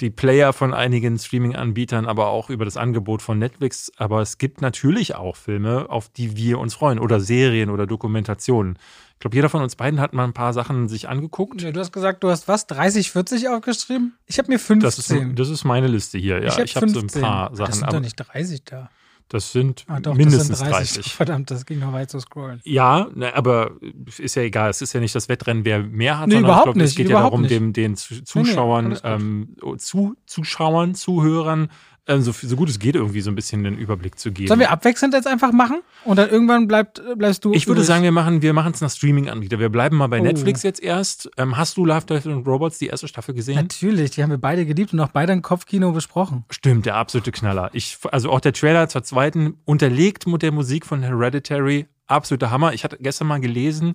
die 0.00 0.10
Player 0.10 0.52
von 0.52 0.74
einigen 0.74 1.18
Streaming-Anbietern, 1.18 2.06
aber 2.06 2.28
auch 2.28 2.50
über 2.50 2.64
das 2.64 2.76
Angebot 2.76 3.20
von 3.20 3.38
Netflix. 3.38 3.90
Aber 3.96 4.20
es 4.20 4.38
gibt 4.38 4.60
natürlich 4.60 5.16
auch 5.16 5.36
Filme, 5.36 5.90
auf 5.90 6.08
die 6.08 6.36
wir 6.36 6.58
uns 6.58 6.74
freuen 6.74 6.98
oder 6.98 7.20
Serien 7.20 7.70
oder 7.70 7.86
Dokumentationen. 7.86 8.78
Ich 9.14 9.20
glaube, 9.20 9.34
jeder 9.34 9.48
von 9.48 9.62
uns 9.62 9.74
beiden 9.74 9.98
hat 10.00 10.12
mal 10.12 10.22
ein 10.22 10.32
paar 10.32 10.52
Sachen 10.52 10.88
sich 10.88 11.08
angeguckt. 11.08 11.60
Ja, 11.60 11.72
du 11.72 11.80
hast 11.80 11.92
gesagt, 11.92 12.22
du 12.22 12.30
hast 12.30 12.46
was, 12.46 12.68
30, 12.68 13.10
40 13.10 13.48
aufgeschrieben? 13.48 14.16
Ich 14.26 14.38
habe 14.38 14.48
mir 14.48 14.60
15. 14.60 14.80
Das 14.80 14.98
ist, 14.98 15.12
das 15.34 15.48
ist 15.48 15.64
meine 15.64 15.88
Liste 15.88 16.18
hier. 16.18 16.40
Ja, 16.40 16.62
ich 16.62 16.76
habe 16.76 16.86
hab 16.86 16.90
so 16.90 17.00
ein 17.00 17.08
paar 17.08 17.54
Sachen. 17.56 17.70
Das 17.70 17.78
sind 17.80 17.92
doch 17.92 18.00
nicht 18.00 18.14
30 18.14 18.62
da. 18.64 18.90
Das 19.28 19.52
sind 19.52 19.84
Ah, 19.88 20.00
doch, 20.00 20.14
mindestens 20.14 20.48
das 20.48 20.58
sind 20.60 20.70
30. 20.70 20.94
30. 20.96 21.12
Verdammt, 21.16 21.50
das 21.50 21.66
ging 21.66 21.78
noch 21.80 21.92
weit 21.92 22.10
zu 22.10 22.18
scrollen. 22.18 22.60
Ja, 22.64 23.08
ne, 23.14 23.34
aber 23.36 23.72
ist 24.18 24.34
ja 24.36 24.42
egal. 24.42 24.70
Es 24.70 24.80
ist 24.80 24.94
ja 24.94 25.00
nicht 25.00 25.14
das 25.14 25.28
Wettrennen, 25.28 25.64
wer 25.66 25.80
mehr 25.82 26.18
hat, 26.18 26.28
Nee, 26.28 26.34
sondern 26.36 26.50
überhaupt 26.50 26.68
ich 26.68 26.72
glaube, 26.74 26.84
es 26.84 26.94
geht 26.94 27.08
ja 27.10 27.20
darum, 27.20 27.42
nicht. 27.42 27.50
dem, 27.50 27.72
den 27.74 27.96
Zu- 27.96 28.24
Zuschauern, 28.24 28.86
alles 28.86 29.02
gut. 29.02 29.10
ähm, 29.12 29.56
zu, 29.76 30.16
Zuschauern, 30.26 30.94
Zuhörern, 30.94 31.68
ähm, 32.08 32.22
so, 32.22 32.32
so 32.32 32.56
gut 32.56 32.68
es 32.68 32.78
geht, 32.78 32.94
irgendwie 32.96 33.20
so 33.20 33.30
ein 33.30 33.34
bisschen 33.34 33.62
den 33.62 33.76
Überblick 33.76 34.18
zu 34.18 34.32
geben. 34.32 34.48
Sollen 34.48 34.60
wir 34.60 34.70
abwechselnd 34.70 35.14
jetzt 35.14 35.26
einfach 35.26 35.52
machen? 35.52 35.80
Und 36.04 36.18
dann 36.18 36.30
irgendwann 36.30 36.66
bleibt, 36.66 37.02
bleibst 37.16 37.44
du. 37.44 37.52
ich 37.52 37.66
würde 37.66 37.80
übrig? 37.80 37.86
sagen, 37.86 38.02
wir 38.02 38.12
machen 38.12 38.42
wir 38.42 38.56
es 38.56 38.80
nach 38.80 38.90
Streaming-Anbieter. 38.90 39.58
Wir 39.58 39.68
bleiben 39.68 39.96
mal 39.96 40.08
bei 40.08 40.20
Oh. 40.20 40.22
Netflix 40.24 40.62
jetzt 40.62 40.82
erst. 40.82 41.30
Ähm, 41.36 41.56
hast 41.56 41.76
du 41.76 41.84
Love, 41.84 42.06
Death 42.06 42.26
and 42.26 42.46
Robots 42.46 42.78
die 42.78 42.86
erste 42.86 43.06
Staffel 43.08 43.34
gesehen? 43.34 43.56
Natürlich, 43.56 44.12
die 44.12 44.22
haben 44.22 44.30
wir 44.30 44.38
beide 44.38 44.66
geliebt 44.66 44.92
und 44.92 45.00
auch 45.00 45.08
beide 45.10 45.32
im 45.32 45.42
Kopfkino 45.42 45.92
besprochen. 45.92 46.44
Stimmt, 46.50 46.86
der 46.86 46.96
absolute 46.96 47.30
Knaller. 47.30 47.70
Ich, 47.74 47.98
also 48.10 48.30
auch 48.30 48.40
der 48.40 48.52
Trailer 48.52 48.88
zur 48.88 49.02
zweiten, 49.02 49.54
unterlegt 49.64 50.26
mit 50.26 50.42
der 50.42 50.52
Musik 50.52 50.86
von 50.86 51.02
Hereditary, 51.02 51.86
absoluter 52.06 52.50
Hammer. 52.50 52.72
Ich 52.72 52.84
hatte 52.84 52.96
gestern 53.00 53.28
mal 53.28 53.40
gelesen, 53.40 53.94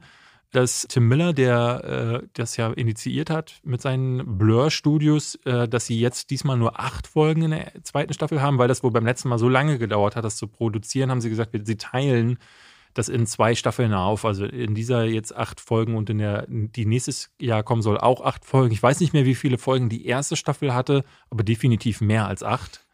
dass 0.54 0.86
Tim 0.88 1.08
Miller, 1.08 1.34
der 1.34 2.22
äh, 2.24 2.28
das 2.34 2.58
ja 2.58 2.72
initiiert 2.72 3.30
hat 3.30 3.60
mit 3.64 3.82
seinen 3.82 4.38
Blur-Studios, 4.38 5.36
äh, 5.46 5.68
dass 5.68 5.88
sie 5.88 6.00
jetzt 6.00 6.30
diesmal 6.30 6.58
nur 6.58 6.80
acht 6.80 7.08
Folgen 7.08 7.42
in 7.42 7.52
der 7.52 7.72
zweiten 7.84 8.14
Staffel 8.14 8.42
haben, 8.42 8.60
weil 8.60 8.68
das 8.68 8.84
wohl 8.84 8.92
beim 8.92 9.06
letzten 9.06 9.30
Mal 9.30 9.40
so 9.40 9.50
lange 9.50 9.78
gedauert 9.80 10.16
hat, 10.16 10.24
das 10.24 10.38
zu 10.38 10.48
produzieren, 10.48 11.10
haben 11.12 11.22
sie 11.22 11.30
gesagt, 11.30 11.52
sie 11.64 11.78
teilen 11.78 12.38
das 12.94 13.10
in 13.10 13.26
zwei 13.26 13.56
Staffeln 13.56 13.94
auf. 13.94 14.26
Also 14.26 14.46
in 14.46 14.76
dieser 14.76 15.06
jetzt 15.06 15.36
acht 15.36 15.60
Folgen 15.60 15.96
und 15.96 16.10
in 16.10 16.20
der, 16.20 16.46
die 16.48 16.86
nächstes 16.86 17.32
Jahr 17.42 17.64
kommen 17.64 17.82
soll, 17.82 17.98
auch 17.98 18.22
acht 18.22 18.46
Folgen. 18.46 18.74
Ich 18.74 18.84
weiß 18.84 19.00
nicht 19.00 19.14
mehr, 19.14 19.26
wie 19.26 19.36
viele 19.36 19.58
Folgen 19.58 19.90
die 19.90 20.06
erste 20.06 20.36
Staffel 20.36 20.74
hatte, 20.74 21.04
aber 21.30 21.44
definitiv 21.44 22.02
mehr 22.02 22.28
als 22.28 22.44
acht. 22.44 22.86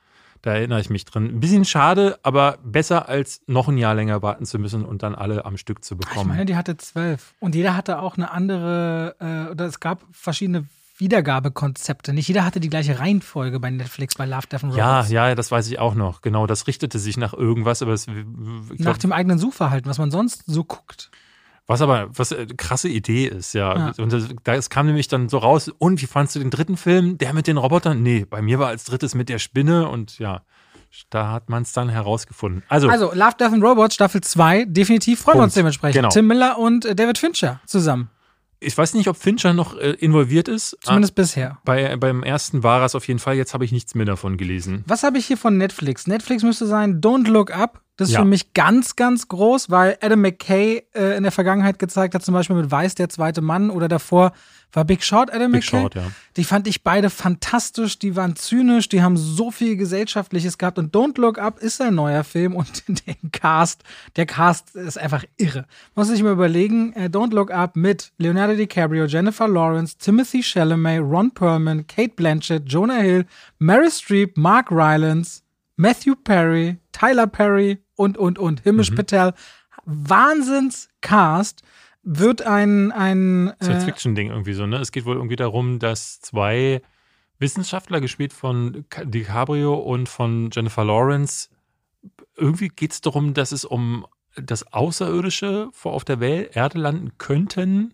Da 0.41 0.53
erinnere 0.53 0.79
ich 0.79 0.89
mich 0.89 1.03
drin. 1.05 1.25
Ein 1.25 1.39
bisschen 1.41 1.65
schade, 1.65 2.17
aber 2.23 2.57
besser 2.63 3.09
als 3.09 3.41
noch 3.47 3.67
ein 3.67 3.77
Jahr 3.77 3.93
länger 3.93 4.21
warten 4.21 4.45
zu 4.45 4.57
müssen 4.57 4.85
und 4.85 5.03
dann 5.03 5.13
alle 5.15 5.43
am 5.45 5.57
Stück 5.57 5.83
zu 5.83 5.95
Ich 5.95 5.99
bekommen. 5.99 6.29
meine, 6.29 6.45
die 6.45 6.55
hatte 6.55 6.77
zwölf. 6.77 7.33
Und 7.39 7.55
jeder 7.55 7.75
hatte 7.75 7.99
auch 7.99 8.15
eine 8.15 8.31
andere, 8.31 9.15
äh, 9.19 9.51
oder 9.51 9.65
es 9.65 9.79
gab 9.81 10.03
verschiedene 10.11 10.65
Wiedergabekonzepte. 10.97 12.13
Nicht 12.13 12.27
jeder 12.27 12.45
hatte 12.45 12.59
die 12.59 12.69
gleiche 12.69 12.99
Reihenfolge 12.99 13.59
bei 13.59 13.69
Netflix, 13.69 14.15
bei 14.15 14.25
Love, 14.25 14.47
Death 14.47 14.63
and 14.63 14.75
ja, 14.75 14.95
Robots. 14.97 15.11
ja, 15.11 15.35
das 15.35 15.51
weiß 15.51 15.67
ich 15.69 15.79
auch 15.79 15.95
noch. 15.95 16.21
Genau, 16.21 16.47
das 16.47 16.67
richtete 16.67 16.99
sich 16.99 17.17
nach 17.17 17.33
irgendwas, 17.33 17.81
aber 17.81 17.93
es, 17.93 18.07
ich 18.07 18.13
Nach 18.15 18.75
glaub, 18.77 18.99
dem 18.99 19.11
eigenen 19.11 19.39
Suchverhalten, 19.39 19.89
was 19.89 19.97
man 19.97 20.11
sonst 20.11 20.43
so 20.45 20.63
guckt. 20.63 21.09
Was 21.69 21.81
aber 21.81 22.09
was 22.17 22.31
äh, 22.31 22.47
krasse 22.57 22.89
Idee 22.89 23.27
ist, 23.27 23.53
ja. 23.53 23.77
Ja. 23.77 24.03
Und 24.03 24.11
das, 24.11 24.27
das 24.43 24.69
kam 24.71 24.87
nämlich 24.87 25.07
dann 25.07 25.29
so 25.29 25.37
raus. 25.37 25.71
Und 25.77 26.01
wie 26.01 26.07
fandst 26.07 26.35
du 26.35 26.39
den 26.39 26.49
dritten 26.49 26.77
Film? 26.77 27.17
Der 27.19 27.31
mit 27.33 27.45
den 27.45 27.57
Robotern? 27.57 28.01
Nee, 28.01 28.25
bei 28.27 28.41
mir 28.41 28.57
war 28.57 28.69
als 28.69 28.85
drittes 28.85 29.13
mit 29.13 29.29
der 29.29 29.37
Spinne 29.37 29.87
und 29.87 30.17
ja, 30.17 30.41
da 31.11 31.31
hat 31.31 31.49
man 31.49 31.61
es 31.61 31.71
dann 31.71 31.87
herausgefunden. 31.87 32.63
Also, 32.69 32.89
Also, 32.89 33.11
Love, 33.13 33.35
Death 33.39 33.53
and 33.53 33.63
Robots, 33.63 33.93
Staffel 33.93 34.21
2, 34.21 34.65
definitiv 34.65 35.21
freuen 35.21 35.37
wir 35.37 35.43
uns 35.43 35.53
dementsprechend. 35.53 35.95
Genau. 35.97 36.09
Tim 36.09 36.25
Miller 36.25 36.57
und 36.57 36.85
äh, 36.85 36.95
David 36.95 37.19
Fincher 37.19 37.61
zusammen. 37.67 38.09
ich 38.59 38.75
weiß 38.75 38.95
nicht, 38.95 39.07
ob 39.07 39.15
Fincher 39.15 39.53
noch 39.53 39.77
äh, 39.77 39.91
involviert 39.91 40.47
ist. 40.47 40.75
Zumindest 40.81 41.13
bisher. 41.13 41.51
Ah, 41.51 41.61
bei, 41.65 41.95
beim 41.97 42.23
ersten 42.23 42.63
war 42.63 42.83
es 42.83 42.95
auf 42.95 43.07
jeden 43.07 43.19
Fall. 43.19 43.35
Jetzt 43.35 43.53
habe 43.53 43.63
ich 43.63 43.71
nichts 43.71 43.93
mehr 43.93 44.07
davon 44.07 44.37
gelesen. 44.37 44.83
Was 44.87 45.03
habe 45.03 45.19
ich 45.19 45.27
hier 45.27 45.37
von 45.37 45.55
Netflix? 45.57 46.07
Netflix 46.07 46.41
müsste 46.41 46.65
sein 46.65 46.99
Don't 46.99 47.27
Look 47.29 47.55
Up. 47.55 47.81
Das 47.99 48.07
ist 48.07 48.13
Ja. 48.13 48.21
für 48.21 48.25
mich 48.25 48.53
ganz, 48.53 48.95
ganz 48.95 49.27
groß, 49.27 49.69
weil 49.69 49.97
Adam 50.01 50.21
McKay 50.21 50.83
äh, 50.95 51.17
in 51.17 51.23
der 51.23 51.33
Vergangenheit 51.33 51.79
gezeigt 51.79 52.15
hat, 52.15 52.23
zum 52.23 52.33
Beispiel 52.33 52.55
mit 52.55 52.71
Weiß, 52.71 52.95
der 52.95 53.09
zweite 53.09 53.41
Mann 53.41 53.69
oder 53.69 53.89
davor 53.89 54.31
war 54.71 54.85
Big 54.85 55.03
Short 55.03 55.33
Adam 55.33 55.51
Big 55.51 55.63
McKay. 55.63 55.81
Short, 55.81 55.95
ja. 55.95 56.03
Die 56.37 56.43
fand 56.45 56.67
ich 56.67 56.83
beide 56.83 57.09
fantastisch, 57.09 57.99
die 57.99 58.15
waren 58.15 58.35
zynisch, 58.37 58.87
die 58.87 59.01
haben 59.01 59.17
so 59.17 59.51
viel 59.51 59.75
Gesellschaftliches 59.75 60.57
gehabt 60.57 60.79
und 60.79 60.95
Don't 60.95 61.19
Look 61.19 61.39
Up 61.39 61.59
ist 61.59 61.81
ein 61.81 61.95
neuer 61.95 62.23
Film 62.23 62.55
und 62.55 62.83
der 63.07 63.15
Cast, 63.33 63.83
der 64.15 64.25
Cast 64.25 64.75
ist 64.75 64.97
einfach 64.97 65.25
irre. 65.37 65.65
Muss 65.95 66.07
sich 66.07 66.23
mal 66.23 66.31
überlegen, 66.31 66.93
äh, 66.93 67.09
Don't 67.11 67.33
Look 67.33 67.51
Up 67.51 67.75
mit 67.75 68.13
Leonardo 68.17 68.55
DiCaprio, 68.55 69.05
Jennifer 69.07 69.47
Lawrence, 69.49 69.97
Timothy 69.97 70.41
Chalamet, 70.41 71.01
Ron 71.01 71.31
Perlman, 71.31 71.85
Kate 71.85 72.13
Blanchett, 72.15 72.63
Jonah 72.65 72.99
Hill, 73.01 73.25
Mary 73.57 73.91
Streep, 73.91 74.37
Mark 74.37 74.71
Rylance, 74.71 75.41
Matthew 75.75 76.15
Perry, 76.23 76.77
Tyler 76.91 77.27
Perry 77.27 77.79
und, 77.99 78.17
und, 78.17 78.39
und, 78.39 78.61
Himish 78.61 78.91
Patel. 78.91 79.33
Wahnsinns-Cast 79.85 81.61
wird 82.03 82.41
ein, 82.41 82.91
ein 82.91 83.49
äh, 83.59 83.63
Science-Fiction-Ding 83.63 84.29
irgendwie 84.29 84.53
so, 84.53 84.65
ne? 84.65 84.77
Es 84.77 84.91
geht 84.91 85.05
wohl 85.05 85.17
irgendwie 85.17 85.35
darum, 85.35 85.79
dass 85.79 86.21
zwei 86.21 86.81
Wissenschaftler, 87.39 87.99
gespielt 88.01 88.33
von 88.33 88.85
Ca- 88.89 89.05
DiCaprio 89.05 89.73
und 89.75 90.07
von 90.09 90.49
Jennifer 90.51 90.85
Lawrence, 90.85 91.49
irgendwie 92.37 92.69
geht 92.69 92.93
es 92.93 93.01
darum, 93.01 93.33
dass 93.33 93.51
es 93.51 93.65
um 93.65 94.05
das 94.35 94.71
Außerirdische 94.71 95.69
vor 95.73 95.93
auf 95.93 96.05
der 96.05 96.19
Welt, 96.21 96.55
Erde 96.55 96.79
landen 96.79 97.17
könnten 97.17 97.93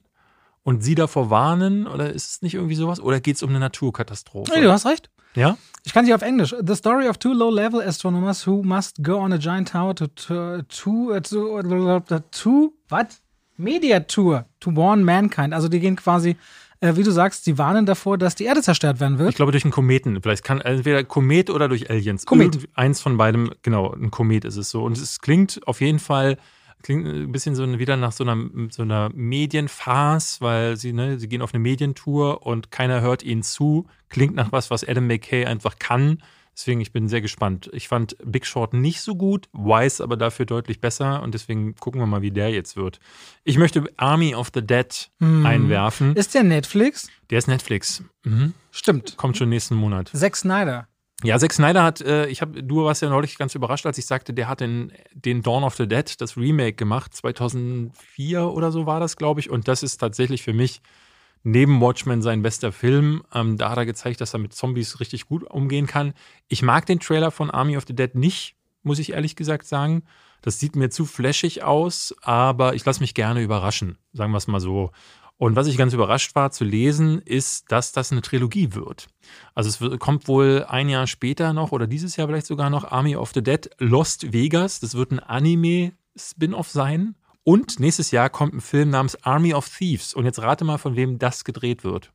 und 0.64 0.84
sie 0.84 0.96
davor 0.96 1.30
warnen? 1.32 1.88
Oder 1.88 2.12
ist 2.14 2.30
es 2.30 2.42
nicht 2.42 2.54
irgendwie 2.54 2.76
sowas? 2.76 3.00
Oder 3.00 3.20
geht 3.20 3.38
es 3.38 3.44
um 3.44 3.50
eine 3.50 3.60
Naturkatastrophe? 3.60 4.52
Nee, 4.54 4.62
du 4.62 4.72
hast 4.72 4.86
recht. 4.86 5.10
Ja? 5.36 5.58
Ich 5.86 5.94
kann 5.94 6.06
sie 6.06 6.14
auf 6.14 6.22
Englisch. 6.24 6.56
The 6.66 6.76
story 6.76 7.08
of 7.08 7.18
two 7.20 7.32
low-level 7.34 7.80
astronomers 7.82 8.48
who 8.48 8.64
must 8.64 9.04
go 9.04 9.18
on 9.20 9.32
a 9.34 9.38
giant 9.38 9.70
tower 9.70 9.94
to 9.96 10.08
to 10.08 10.62
to, 10.64 11.20
to, 11.20 12.00
to, 12.32 12.74
what? 12.90 13.08
Media 13.58 14.00
Tour 14.02 14.46
to 14.60 14.76
warn 14.76 15.04
mankind. 15.04 15.54
Also 15.54 15.70
die 15.70 15.80
gehen 15.80 15.96
quasi, 15.96 16.36
äh, 16.82 16.96
wie 16.98 17.04
du 17.04 17.12
sagst, 17.12 17.46
die 17.48 17.58
warnen 17.58 17.86
davor, 17.86 18.18
dass 18.18 18.36
die 18.36 18.44
Erde 18.46 18.62
zerstört 18.62 19.00
werden 19.00 19.18
wird. 19.18 19.30
Ich 19.30 19.36
glaube 19.36 19.52
durch 19.54 19.64
einen 19.64 19.72
Kometen. 19.72 20.22
Vielleicht 20.22 20.44
kann 20.44 20.60
entweder 20.60 21.04
Komet 21.06 21.50
oder 21.50 21.70
durch 21.70 21.90
Aliens. 21.90 22.26
Komet. 22.26 22.56
Irgend- 22.56 22.70
Eins 22.74 23.00
von 23.02 23.16
beidem, 23.16 23.52
genau, 23.62 23.94
ein 23.94 24.12
Komet 24.12 24.44
ist 24.44 24.58
es 24.58 24.70
so. 24.72 24.84
Und 24.84 24.98
es 24.98 25.22
klingt 25.22 25.62
auf 25.68 25.80
jeden 25.80 26.00
Fall, 26.00 26.38
klingt 26.86 27.08
ein 27.08 27.32
bisschen 27.32 27.56
so 27.56 27.80
wieder 27.80 27.98
nach 27.98 28.12
so 28.12 28.24
einer, 28.24 28.38
so 28.70 28.84
einer 28.84 29.10
Medienfarce, 29.12 30.40
weil 30.40 30.78
sie, 30.78 30.94
ne, 30.94 31.18
sie 31.18 31.28
gehen 31.28 31.42
auf 31.42 31.52
eine 31.52 31.60
Medientour 31.60 32.46
und 32.46 32.70
keiner 32.70 33.02
hört 33.02 33.24
ihnen 33.24 33.42
zu. 33.42 33.88
Klingt 34.10 34.36
nach 34.36 34.52
was, 34.52 34.70
was 34.70 34.88
Adam 34.88 35.08
McKay 35.08 35.46
einfach 35.46 35.80
kann. 35.80 36.22
Deswegen, 36.56 36.82
ich 36.82 36.92
bin 36.92 37.08
sehr 37.08 37.22
gespannt. 37.22 37.72
Ich 37.74 37.88
fand 37.88 38.16
Big 38.24 38.46
Short 38.46 38.76
nicht 38.76 39.02
so 39.02 39.16
gut, 39.16 39.50
Wise 39.52 40.04
aber 40.04 40.16
dafür 40.16 40.46
deutlich 40.46 40.80
besser 40.80 41.24
und 41.24 41.34
deswegen 41.34 41.74
gucken 41.76 42.00
wir 42.00 42.06
mal, 42.06 42.22
wie 42.22 42.30
der 42.30 42.52
jetzt 42.52 42.78
wird. 42.78 43.00
Ich 43.44 43.58
möchte 43.58 43.84
Army 43.98 44.36
of 44.36 44.52
the 44.54 44.62
Dead 44.62 45.10
einwerfen. 45.20 46.16
Ist 46.16 46.36
der 46.36 46.44
Netflix? 46.44 47.10
Der 47.32 47.40
ist 47.40 47.48
Netflix. 47.48 48.04
Mhm. 48.24 48.54
Stimmt. 48.70 49.18
Kommt 49.18 49.38
schon 49.38 49.50
nächsten 49.50 49.74
Monat. 49.74 50.12
Zack 50.14 50.36
Snyder. 50.36 50.88
Ja, 51.26 51.40
Zack 51.40 51.54
Snyder 51.54 51.84
hat, 51.84 52.02
äh, 52.02 52.28
ich 52.28 52.42
habe, 52.42 52.64
du 52.64 52.84
warst 52.84 53.02
ja 53.02 53.10
neulich 53.10 53.38
ganz 53.38 53.56
überrascht, 53.56 53.86
als 53.86 53.98
ich 53.98 54.06
sagte, 54.06 54.34
der 54.34 54.48
hat 54.48 54.60
den, 54.62 54.92
den 55.14 55.42
Dawn 55.42 55.64
of 55.64 55.76
the 55.76 55.88
Dead, 55.88 56.22
das 56.22 56.38
Remake 56.38 56.74
gemacht, 56.74 57.14
2004 57.14 58.48
oder 58.48 58.72
so 58.72 58.86
war 58.86 59.00
das, 59.00 59.18
glaube 59.18 59.40
ich. 59.40 59.50
Und 59.50 59.68
das 59.68 59.84
ist 59.84 59.98
tatsächlich 59.98 60.44
für 60.44 60.54
mich 60.54 60.82
neben 61.44 61.80
Watchmen 61.80 62.22
sein 62.22 62.42
bester 62.42 62.72
Film. 62.72 63.24
Ähm, 63.34 63.58
da 63.58 63.70
hat 63.70 63.78
er 63.78 63.86
gezeigt, 63.86 64.22
dass 64.22 64.34
er 64.34 64.40
mit 64.40 64.54
Zombies 64.54 65.00
richtig 65.00 65.28
gut 65.28 65.44
umgehen 65.44 65.88
kann. 65.88 66.14
Ich 66.48 66.62
mag 66.62 66.86
den 66.86 67.00
Trailer 67.00 67.32
von 67.32 67.50
Army 67.50 67.78
of 67.78 67.86
the 67.88 67.96
Dead 67.96 68.14
nicht, 68.16 68.56
muss 68.84 69.00
ich 69.00 69.14
ehrlich 69.14 69.36
gesagt 69.36 69.66
sagen. 69.68 70.04
Das 70.42 70.60
sieht 70.60 70.76
mir 70.76 70.90
zu 70.90 71.06
flashig 71.06 71.64
aus, 71.64 72.14
aber 72.22 72.76
ich 72.76 72.86
lasse 72.86 73.00
mich 73.00 73.14
gerne 73.16 73.42
überraschen, 73.42 73.98
sagen 74.14 74.32
wir 74.32 74.38
es 74.38 74.48
mal 74.48 74.60
so. 74.60 74.92
Und 75.38 75.56
was 75.56 75.68
ich 75.68 75.78
ganz 75.78 75.94
überrascht 75.94 76.34
war 76.36 76.52
zu 76.52 76.64
lesen, 76.64 77.22
ist, 77.22 77.72
dass 77.72 77.92
das 77.92 78.12
eine 78.12 78.22
Trilogie 78.22 78.74
wird. 78.74 79.08
Also 79.54 79.70
es 79.70 80.00
kommt 80.00 80.28
wohl 80.30 80.66
ein 80.68 80.88
Jahr 80.88 81.08
später 81.08 81.52
noch 81.52 81.74
oder 81.74 81.88
dieses 81.88 82.16
Jahr 82.16 82.28
vielleicht 82.28 82.48
sogar 82.48 82.70
noch 82.70 82.90
Army 82.90 83.18
of 83.18 83.32
the 83.34 83.44
Dead 83.44 83.70
Lost 83.80 84.32
Vegas. 84.32 84.80
Das 84.80 84.96
wird 84.96 85.12
ein 85.12 85.20
Anime-Spin-off 85.20 86.70
sein. 86.70 87.16
Und 87.44 87.80
nächstes 87.80 88.12
Jahr 88.12 88.30
kommt 88.30 88.54
ein 88.54 88.62
Film 88.62 88.90
namens 88.90 89.22
Army 89.24 89.54
of 89.54 89.70
Thieves. 89.70 90.14
Und 90.14 90.26
jetzt 90.26 90.42
rate 90.42 90.64
mal, 90.64 90.78
von 90.78 90.96
wem 90.96 91.20
das 91.20 91.44
gedreht 91.44 91.84
wird. 91.84 92.12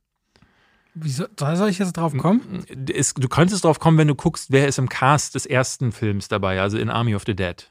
Wieso 0.94 1.26
da 1.36 1.54
soll 1.54 1.68
ich 1.68 1.78
jetzt 1.78 1.92
drauf 1.92 2.16
kommen? 2.16 2.64
Es, 2.92 3.14
du 3.14 3.28
könntest 3.28 3.64
drauf 3.64 3.78
kommen, 3.78 3.98
wenn 3.98 4.08
du 4.08 4.14
guckst, 4.14 4.50
wer 4.50 4.66
ist 4.66 4.78
im 4.78 4.88
Cast 4.88 5.34
des 5.34 5.46
ersten 5.46 5.92
Films 5.92 6.28
dabei, 6.28 6.60
also 6.60 6.78
in 6.78 6.90
Army 6.90 7.14
of 7.14 7.22
the 7.26 7.36
Dead. 7.36 7.70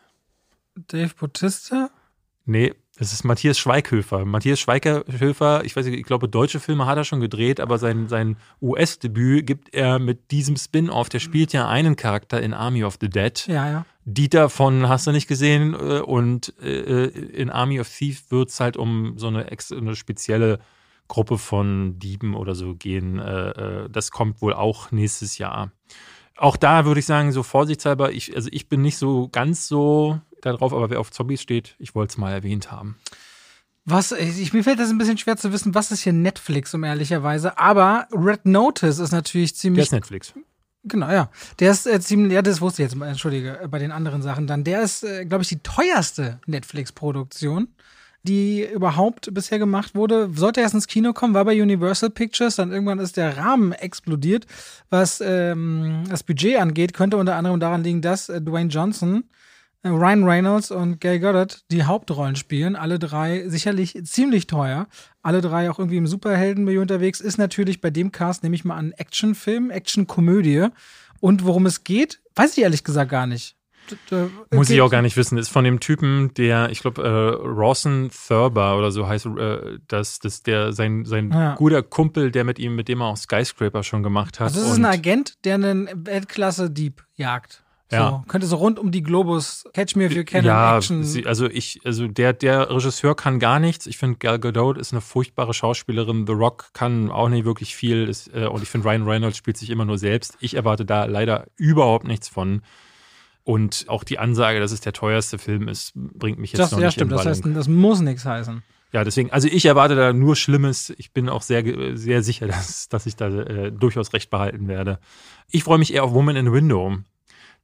Dave 0.75 1.13
Bautista? 1.19 1.89
Nee, 2.45 2.73
das 2.99 3.13
ist 3.13 3.23
Matthias 3.23 3.57
Schweighöfer. 3.57 4.25
Matthias 4.25 4.59
Schweighöfer, 4.59 5.63
ich 5.63 5.73
weiß 5.73 5.85
nicht, 5.85 5.97
ich 5.97 6.05
glaube, 6.05 6.27
deutsche 6.27 6.59
Filme 6.59 6.85
hat 6.85 6.97
er 6.97 7.05
schon 7.05 7.21
gedreht, 7.21 7.61
aber 7.61 7.77
sein, 7.77 8.09
sein 8.09 8.35
US-Debüt 8.61 9.47
gibt 9.47 9.73
er 9.73 9.99
mit 9.99 10.31
diesem 10.31 10.57
Spin-off. 10.57 11.07
Der 11.07 11.19
spielt 11.19 11.53
ja 11.53 11.69
einen 11.69 11.95
Charakter 11.95 12.41
in 12.41 12.53
Army 12.53 12.83
of 12.83 12.97
the 12.99 13.09
Dead, 13.09 13.47
Ja, 13.47 13.71
ja. 13.71 13.85
Dieter 14.03 14.49
von 14.49 14.89
Hast 14.89 15.07
du 15.07 15.11
nicht 15.13 15.27
gesehen 15.27 15.73
äh, 15.75 16.01
und 16.01 16.53
äh, 16.61 17.05
in 17.05 17.49
Army 17.49 17.79
of 17.79 17.87
Thieves 17.87 18.31
wird 18.31 18.49
es 18.49 18.59
halt 18.59 18.75
um 18.75 19.17
so 19.17 19.27
eine, 19.27 19.49
ex 19.49 19.71
eine 19.71 19.95
spezielle 19.95 20.59
Gruppe 21.07 21.37
von 21.37 21.99
Dieben 21.99 22.35
oder 22.35 22.53
so 22.53 22.75
gehen. 22.75 23.17
Äh, 23.17 23.89
das 23.89 24.11
kommt 24.11 24.41
wohl 24.41 24.53
auch 24.53 24.91
nächstes 24.91 25.37
Jahr. 25.37 25.71
Auch 26.35 26.57
da 26.57 26.85
würde 26.85 26.99
ich 26.99 27.05
sagen, 27.05 27.31
so 27.31 27.43
vorsichtshalber, 27.43 28.11
ich, 28.11 28.35
also 28.35 28.49
ich 28.51 28.67
bin 28.67 28.81
nicht 28.81 28.97
so 28.97 29.29
ganz 29.29 29.67
so 29.67 30.19
darauf, 30.41 30.73
aber 30.73 30.89
wer 30.89 30.99
auf 30.99 31.11
Zombies 31.11 31.41
steht, 31.41 31.75
ich 31.79 31.95
wollte 31.95 32.11
es 32.11 32.17
mal 32.17 32.31
erwähnt 32.31 32.71
haben. 32.71 32.97
Was, 33.85 34.11
ich, 34.11 34.53
mir 34.53 34.63
fällt 34.63 34.79
das 34.79 34.89
ein 34.89 34.97
bisschen 34.97 35.17
schwer 35.17 35.37
zu 35.37 35.51
wissen, 35.51 35.73
was 35.73 35.91
ist 35.91 36.01
hier 36.01 36.13
Netflix, 36.13 36.73
um 36.73 36.83
ehrlicherweise. 36.83 37.57
Aber 37.57 38.07
Red 38.11 38.45
Notice 38.45 38.99
ist 38.99 39.11
natürlich 39.11 39.55
ziemlich. 39.55 39.89
Der 39.89 39.97
ist 39.97 40.03
Netflix. 40.03 40.33
Genau, 40.83 41.09
ja. 41.09 41.29
Der 41.59 41.71
ist 41.71 41.87
äh, 41.87 41.99
ziemlich, 41.99 42.33
ja, 42.33 42.41
das 42.41 42.61
wusste 42.61 42.83
ich 42.83 42.91
jetzt, 42.91 43.01
entschuldige, 43.01 43.59
äh, 43.61 43.67
bei 43.67 43.79
den 43.79 43.91
anderen 43.91 44.21
Sachen 44.21 44.47
dann. 44.47 44.63
Der 44.63 44.81
ist, 44.81 45.03
äh, 45.03 45.25
glaube 45.25 45.41
ich, 45.41 45.49
die 45.49 45.59
teuerste 45.59 46.39
Netflix-Produktion, 46.45 47.67
die 48.23 48.63
überhaupt 48.65 49.33
bisher 49.33 49.59
gemacht 49.59 49.95
wurde. 49.95 50.29
Sollte 50.33 50.61
erst 50.61 50.75
ins 50.75 50.87
Kino 50.87 51.11
kommen, 51.13 51.33
war 51.33 51.45
bei 51.45 51.61
Universal 51.61 52.09
Pictures, 52.09 52.55
dann 52.55 52.71
irgendwann 52.71 52.99
ist 52.99 53.17
der 53.17 53.37
Rahmen 53.37 53.73
explodiert. 53.73 54.45
Was 54.89 55.21
ähm, 55.21 56.03
das 56.09 56.23
Budget 56.23 56.57
angeht, 56.59 56.93
könnte 56.93 57.17
unter 57.17 57.35
anderem 57.35 57.59
daran 57.59 57.83
liegen, 57.83 58.01
dass 58.01 58.29
äh, 58.29 58.41
Dwayne 58.41 58.69
Johnson 58.69 59.25
Ryan 59.85 60.23
Reynolds 60.25 60.71
und 60.71 60.99
Gay 60.99 61.19
Goddard 61.19 61.63
die 61.71 61.83
Hauptrollen 61.83 62.35
spielen. 62.35 62.75
Alle 62.75 62.99
drei 62.99 63.47
sicherlich 63.47 63.97
ziemlich 64.03 64.47
teuer. 64.47 64.87
Alle 65.21 65.41
drei 65.41 65.69
auch 65.69 65.79
irgendwie 65.79 65.97
im 65.97 66.07
Superheldenmilieu 66.07 66.81
unterwegs. 66.81 67.21
Ist 67.21 67.37
natürlich 67.37 67.79
bei 67.79 67.89
dem 67.89 68.11
Cast, 68.11 68.43
nehme 68.43 68.55
ich 68.55 68.65
mal 68.65 68.75
an, 68.75 68.91
Actionfilm, 68.91 69.69
Actionkomödie. 69.69 70.67
Und 71.21 71.45
worum 71.45 71.65
es 71.65 71.83
geht, 71.83 72.21
weiß 72.35 72.57
ich 72.57 72.63
ehrlich 72.63 72.83
gesagt 72.83 73.11
gar 73.11 73.27
nicht. 73.27 73.55
Muss 74.51 74.69
ich 74.69 74.81
auch 74.81 74.91
gar 74.91 75.01
nicht 75.01 75.17
wissen. 75.17 75.37
Ist 75.37 75.49
von 75.49 75.63
dem 75.63 75.79
Typen, 75.79 76.33
der, 76.35 76.69
ich 76.69 76.81
glaube, 76.81 77.01
äh, 77.01 77.47
Rawson 77.47 78.11
Thurber 78.27 78.77
oder 78.77 78.91
so 78.91 79.07
heißt, 79.07 79.25
äh, 79.25 79.79
das, 79.87 80.19
das 80.19 80.43
der 80.43 80.73
sein, 80.73 81.05
sein 81.05 81.31
ja. 81.31 81.55
guter 81.55 81.81
Kumpel, 81.81 82.31
der 82.31 82.43
mit 82.43 82.59
ihm, 82.59 82.75
mit 82.75 82.87
dem 82.87 83.01
er 83.01 83.07
auch 83.07 83.17
Skyscraper 83.17 83.83
schon 83.83 84.03
gemacht 84.03 84.39
hat. 84.39 84.49
Also 84.49 84.61
das 84.61 84.71
ist 84.71 84.77
ein 84.77 84.85
Agent, 84.85 85.43
der 85.43 85.55
einen 85.55 85.89
Weltklasse-Dieb 85.93 87.03
jagt. 87.15 87.63
So, 87.91 87.95
ja. 87.97 88.23
Könnte 88.27 88.45
so 88.45 88.57
rund 88.57 88.77
um 88.77 88.91
die 88.91 89.01
Globus 89.01 89.63
Catch 89.73 89.95
Me 89.95 90.05
If 90.05 90.13
You 90.13 90.23
Can 90.23 90.45
ja, 90.45 90.77
Action. 90.77 91.03
Sie, 91.03 91.25
also 91.25 91.47
ich, 91.47 91.81
also 91.85 92.07
der, 92.07 92.33
der 92.33 92.69
Regisseur 92.69 93.15
kann 93.15 93.39
gar 93.39 93.59
nichts. 93.59 93.87
Ich 93.87 93.97
finde 93.97 94.17
Gal 94.19 94.37
Gadot 94.37 94.77
ist 94.77 94.93
eine 94.93 95.01
furchtbare 95.01 95.55
Schauspielerin. 95.55 96.27
The 96.27 96.33
Rock 96.33 96.69
kann 96.73 97.09
auch 97.09 97.29
nicht 97.29 97.45
wirklich 97.45 97.75
viel. 97.75 98.07
Ist, 98.07 98.31
äh, 98.33 98.45
und 98.45 98.61
ich 98.61 98.69
finde 98.69 98.87
Ryan 98.87 99.07
Reynolds 99.07 99.37
spielt 99.37 99.57
sich 99.57 99.71
immer 99.71 99.85
nur 99.85 99.97
selbst. 99.97 100.37
Ich 100.39 100.53
erwarte 100.53 100.85
da 100.85 101.05
leider 101.05 101.47
überhaupt 101.55 102.05
nichts 102.05 102.29
von. 102.29 102.61
Und 103.43 103.85
auch 103.87 104.03
die 104.03 104.19
Ansage, 104.19 104.59
dass 104.59 104.71
es 104.71 104.81
der 104.81 104.93
teuerste 104.93 105.39
Film 105.39 105.67
ist, 105.67 105.93
bringt 105.95 106.37
mich 106.37 106.51
jetzt 106.51 106.59
das, 106.59 106.71
noch 106.71 106.79
ja, 106.79 106.85
nicht 106.85 106.93
stimmt. 106.93 107.11
in 107.11 107.17
Das 107.17 107.25
heißt, 107.25 107.43
das 107.43 107.67
muss 107.67 108.01
nichts 108.01 108.23
heißen. 108.23 108.61
Ja, 108.91 109.03
deswegen, 109.03 109.31
also 109.31 109.47
ich 109.47 109.65
erwarte 109.65 109.95
da 109.95 110.13
nur 110.13 110.35
Schlimmes. 110.35 110.93
Ich 110.97 111.11
bin 111.11 111.27
auch 111.27 111.41
sehr, 111.41 111.63
sehr 111.97 112.21
sicher, 112.21 112.45
dass, 112.47 112.87
dass 112.89 113.07
ich 113.07 113.15
da 113.15 113.29
äh, 113.29 113.71
durchaus 113.71 114.13
recht 114.13 114.29
behalten 114.29 114.67
werde. 114.67 114.99
Ich 115.49 115.63
freue 115.63 115.79
mich 115.79 115.91
eher 115.91 116.03
auf 116.03 116.13
Woman 116.13 116.35
in 116.35 116.45
the 116.45 116.51
Window. 116.51 116.97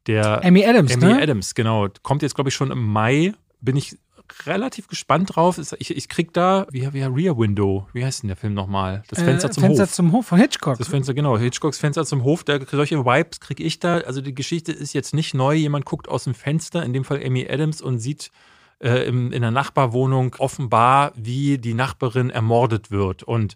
Der 0.07 0.43
Amy 0.43 0.65
Adams, 0.65 0.93
Amy 0.93 1.13
ne? 1.13 1.21
Adams, 1.21 1.55
genau. 1.55 1.87
Kommt 2.03 2.21
jetzt, 2.21 2.35
glaube 2.35 2.49
ich, 2.49 2.55
schon 2.55 2.71
im 2.71 2.83
Mai. 2.83 3.33
Bin 3.61 3.75
ich 3.75 3.97
relativ 4.45 4.87
gespannt 4.87 5.35
drauf. 5.35 5.59
Ich, 5.79 5.95
ich 5.95 6.09
krieg 6.09 6.33
da, 6.33 6.67
wie, 6.71 6.91
wie 6.93 7.03
Rear 7.03 7.37
Window, 7.37 7.87
wie 7.93 8.03
heißt 8.03 8.23
denn 8.23 8.27
der 8.27 8.37
Film 8.37 8.53
nochmal? 8.53 9.03
Das 9.07 9.21
Fenster 9.21 9.49
äh, 9.49 9.51
zum 9.51 9.61
Fenster 9.61 9.67
Hof. 9.67 9.77
Fenster 9.77 9.95
zum 9.95 10.11
Hof 10.11 10.25
von 10.25 10.39
Hitchcock. 10.39 10.77
Das 10.77 10.87
Fenster, 10.87 11.13
genau, 11.13 11.37
Hitchcocks 11.37 11.77
Fenster 11.77 12.05
zum 12.05 12.23
Hof. 12.23 12.43
Da, 12.43 12.59
solche 12.65 13.05
Vibes 13.05 13.39
kriege 13.39 13.63
ich 13.63 13.79
da. 13.79 13.97
Also 13.99 14.21
die 14.21 14.33
Geschichte 14.33 14.71
ist 14.71 14.93
jetzt 14.93 15.13
nicht 15.13 15.33
neu. 15.33 15.55
Jemand 15.55 15.85
guckt 15.85 16.07
aus 16.07 16.25
dem 16.25 16.33
Fenster, 16.33 16.83
in 16.83 16.93
dem 16.93 17.03
Fall 17.03 17.21
Amy 17.23 17.47
Adams, 17.49 17.81
und 17.81 17.99
sieht 17.99 18.31
äh, 18.79 19.07
in, 19.07 19.31
in 19.31 19.41
der 19.41 19.51
Nachbarwohnung 19.51 20.35
offenbar, 20.39 21.11
wie 21.15 21.57
die 21.57 21.73
Nachbarin 21.73 22.29
ermordet 22.29 22.91
wird. 22.91 23.23
Und 23.23 23.55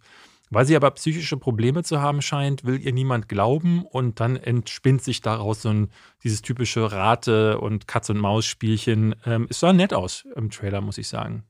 weil 0.50 0.66
sie 0.66 0.76
aber 0.76 0.91
psychische 0.91 1.38
Probleme 1.38 1.84
zu 1.84 2.02
haben 2.02 2.22
scheint, 2.22 2.64
will 2.64 2.80
ihr 2.80 2.93
niemand 2.93 3.30
glauben 3.30 3.84
und 3.84 4.20
dann 4.20 4.36
entspinnt 4.36 5.04
sich 5.04 5.22
daraus 5.22 5.62
so 5.62 5.70
ein, 5.70 5.89
dieses 6.24 6.41
typische 6.41 6.91
Rate- 6.91 7.60
und 7.60 7.88
Katz-und-Maus-Spielchen. 7.88 9.16
Ähm, 9.26 9.47
es 9.50 9.60
sah 9.60 9.74
nett 9.74 9.93
aus 9.93 10.26
im 10.36 10.50
Trailer, 10.50 10.82
muss 10.82 10.97
ich 10.97 11.08
sagen. 11.08 11.43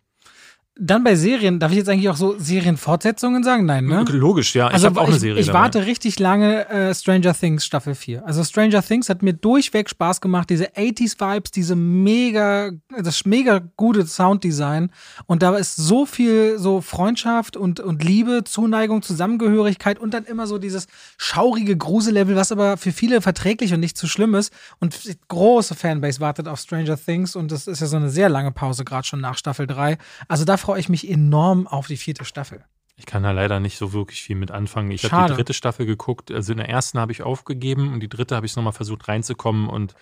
Dann 0.81 1.03
bei 1.03 1.15
Serien, 1.15 1.59
darf 1.59 1.71
ich 1.71 1.77
jetzt 1.77 1.89
eigentlich 1.89 2.07
auch 2.07 2.15
so 2.15 2.35
Serienfortsetzungen 2.39 3.43
sagen? 3.43 3.65
Nein, 3.65 3.85
ne? 3.85 4.05
Logisch, 4.09 4.55
ja. 4.55 4.67
Also 4.67 4.87
ich 4.87 4.89
habe 4.91 5.01
auch 5.01 5.09
eine 5.09 5.19
Serie. 5.19 5.41
Ich, 5.41 5.47
ich 5.47 5.53
warte 5.53 5.85
richtig 5.85 6.19
lange 6.19 6.69
äh, 6.69 6.95
Stranger 6.95 7.33
Things 7.33 7.65
Staffel 7.65 7.95
4. 7.95 8.25
Also 8.25 8.43
Stranger 8.45 8.81
Things 8.81 9.09
hat 9.09 9.21
mir 9.21 9.33
durchweg 9.33 9.89
Spaß 9.89 10.21
gemacht. 10.21 10.49
Diese 10.49 10.67
80s-Vibes, 10.69 11.51
diese 11.51 11.75
mega, 11.75 12.71
das 12.97 13.25
mega 13.25 13.59
gute 13.75 14.05
Sounddesign. 14.05 14.91
Und 15.25 15.43
da 15.43 15.57
ist 15.57 15.75
so 15.75 16.05
viel 16.05 16.57
so 16.57 16.79
Freundschaft 16.79 17.57
und, 17.57 17.81
und 17.81 18.01
Liebe, 18.01 18.45
Zuneigung, 18.45 19.01
Zusammengehörigkeit 19.01 19.99
und 19.99 20.13
dann 20.13 20.23
immer 20.23 20.47
so 20.47 20.59
dieses 20.59 20.87
schaurige 21.17 21.75
Grusel-Level, 21.75 22.37
was 22.37 22.53
aber 22.53 22.77
für 22.77 22.93
viele 22.93 23.21
verträglich 23.21 23.73
und 23.73 23.81
nicht 23.81 23.97
zu 23.97 24.07
schlimm 24.07 24.33
ist. 24.33 24.53
Und 24.79 24.97
große 25.27 25.75
Fanbase 25.75 26.21
wartet 26.21 26.47
auf 26.47 26.59
Stranger 26.59 26.97
Things 26.97 27.35
und 27.35 27.51
das 27.51 27.67
ist 27.67 27.81
ja 27.81 27.87
so 27.87 27.97
eine 27.97 28.09
sehr 28.09 28.29
lange 28.29 28.51
Pause, 28.51 28.85
gerade 28.85 29.05
schon 29.05 29.19
nach 29.19 29.37
Staffel 29.37 29.67
3. 29.67 29.97
Also 30.29 30.45
da 30.45 30.55
freue 30.69 30.79
ich 30.79 30.89
mich 30.89 31.09
enorm 31.09 31.65
auf 31.65 31.87
die 31.87 31.97
vierte 31.97 32.25
Staffel. 32.25 32.63
Ich 32.95 33.07
kann 33.07 33.23
da 33.23 33.31
leider 33.31 33.59
nicht 33.59 33.75
so 33.75 33.91
wirklich 33.91 34.21
viel 34.21 34.35
mit 34.35 34.51
anfangen. 34.51 34.91
Ich 34.91 35.11
habe 35.11 35.29
die 35.29 35.33
dritte 35.33 35.55
Staffel 35.55 35.87
geguckt. 35.87 36.29
Also 36.29 36.51
in 36.51 36.59
der 36.59 36.69
ersten 36.69 36.99
habe 36.99 37.11
ich 37.11 37.23
aufgegeben 37.23 37.91
und 37.91 38.01
die 38.01 38.07
dritte 38.07 38.35
habe 38.35 38.45
ich 38.45 38.55
nochmal 38.55 38.73
versucht 38.73 39.07
reinzukommen 39.07 39.67
und 39.67 39.95